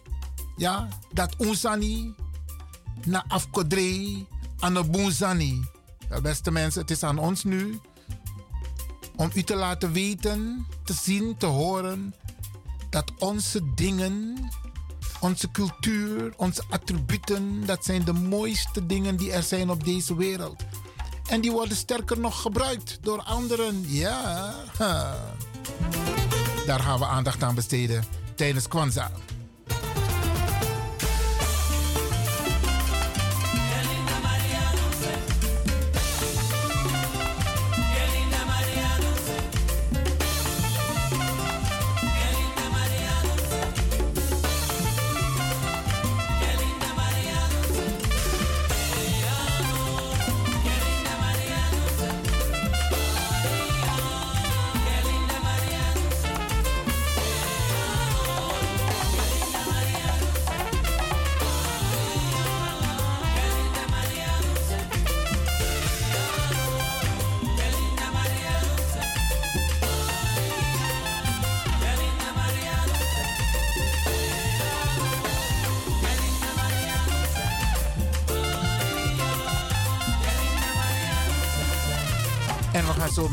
Ja, 0.57 0.87
dat 1.11 1.35
Umsani 1.39 2.15
na 3.05 3.23
afkodree 3.27 4.27
aan 4.59 4.73
de 4.73 4.83
Boenzani. 4.83 5.63
Wel, 6.13 6.21
beste 6.21 6.51
mensen, 6.51 6.81
het 6.81 6.91
is 6.91 7.03
aan 7.03 7.17
ons 7.17 7.43
nu 7.43 7.79
om 9.15 9.31
u 9.33 9.43
te 9.43 9.55
laten 9.55 9.91
weten, 9.91 10.67
te 10.83 10.93
zien, 10.93 11.37
te 11.37 11.45
horen 11.45 12.15
dat 12.89 13.11
onze 13.19 13.73
dingen, 13.75 14.49
onze 15.19 15.51
cultuur, 15.51 16.33
onze 16.37 16.63
attributen, 16.69 17.65
dat 17.65 17.85
zijn 17.85 18.03
de 18.03 18.13
mooiste 18.13 18.85
dingen 18.85 19.15
die 19.15 19.31
er 19.31 19.43
zijn 19.43 19.69
op 19.69 19.83
deze 19.83 20.15
wereld. 20.15 20.63
En 21.27 21.41
die 21.41 21.51
worden 21.51 21.77
sterker 21.77 22.19
nog 22.19 22.41
gebruikt 22.41 22.97
door 23.01 23.21
anderen. 23.21 23.83
Ja, 23.87 24.55
daar 26.67 26.79
gaan 26.79 26.99
we 26.99 27.05
aandacht 27.05 27.43
aan 27.43 27.55
besteden 27.55 28.03
tijdens 28.35 28.67
Kwanzaa. 28.67 29.11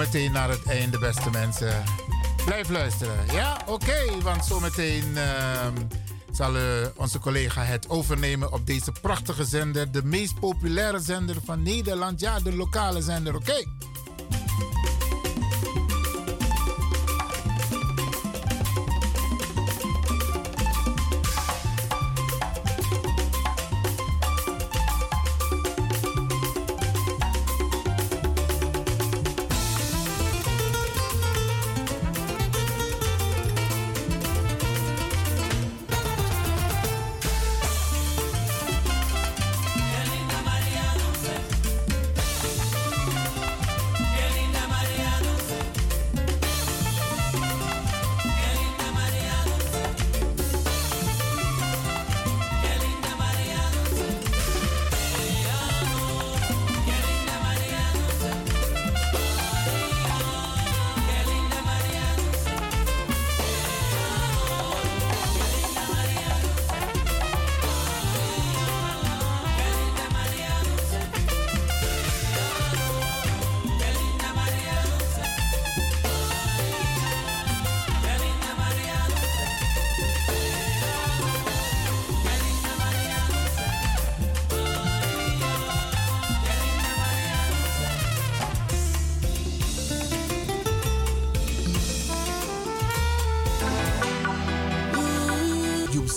Zo 0.00 0.06
meteen 0.06 0.32
naar 0.32 0.48
het 0.48 0.62
einde, 0.66 0.98
beste 0.98 1.30
mensen. 1.30 1.84
Blijf 2.44 2.68
luisteren. 2.68 3.14
Ja, 3.32 3.60
oké, 3.66 4.20
want 4.22 4.44
zometeen 4.44 5.04
uh, 5.14 5.66
zal 6.32 6.56
uh, 6.56 6.62
onze 6.96 7.18
collega 7.18 7.62
het 7.62 7.88
overnemen 7.88 8.52
op 8.52 8.66
deze 8.66 8.92
prachtige 9.02 9.44
zender. 9.44 9.92
De 9.92 10.04
meest 10.04 10.40
populaire 10.40 10.98
zender 10.98 11.36
van 11.44 11.62
Nederland. 11.62 12.20
Ja, 12.20 12.40
de 12.40 12.56
lokale 12.56 13.02
zender, 13.02 13.34
oké. 13.34 13.64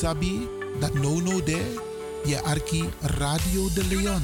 Sabi 0.03 0.47
dat 0.79 0.93
no 0.93 1.19
no 1.23 1.43
de 1.43 1.75
je 2.23 2.41
arki 2.41 2.83
Radio 3.01 3.67
de 3.73 3.83
Leon. 3.87 4.23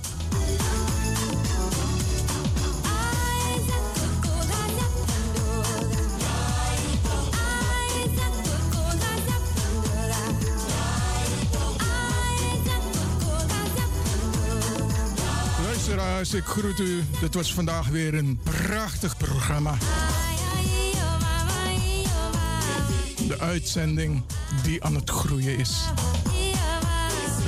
Ik 16.33 16.45
groet 16.45 16.79
u. 16.79 17.03
Dit 17.19 17.33
was 17.33 17.53
vandaag 17.53 17.87
weer 17.87 18.13
een 18.13 18.39
prachtig 18.43 19.17
programma. 19.17 19.77
De 23.27 23.39
uitzending 23.39 24.23
die 24.63 24.83
aan 24.83 24.95
het 24.95 25.09
groeien 25.09 25.57
is. 25.57 25.85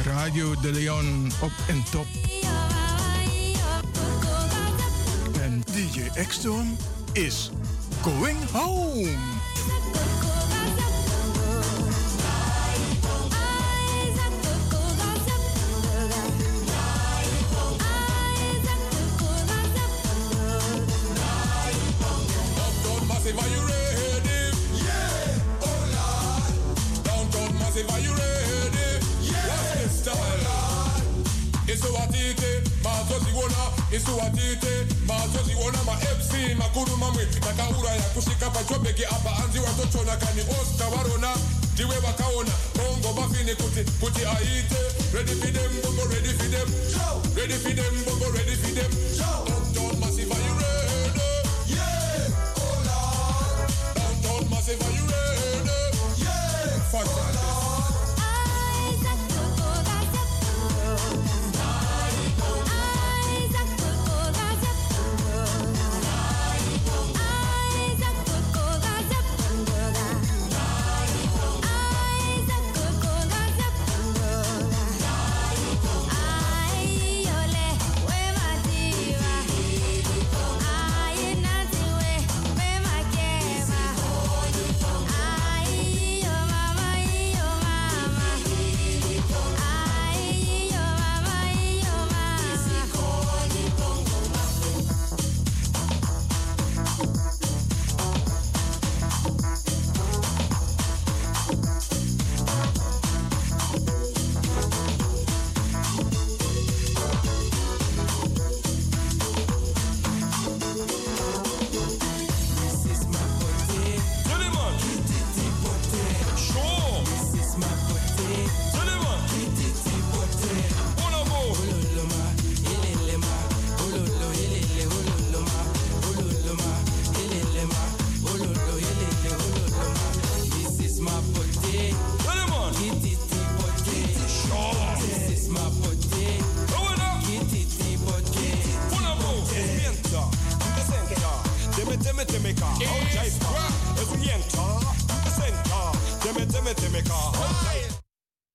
Radio 0.05 0.55
de 0.61 0.71
Leon 0.71 1.31
op 1.41 1.51
en 1.67 1.83
top. 1.91 2.05
En 5.41 5.63
DJ 5.65 6.01
Exton 6.13 6.77
is 7.13 7.51
going 8.01 8.49
home. 8.51 9.32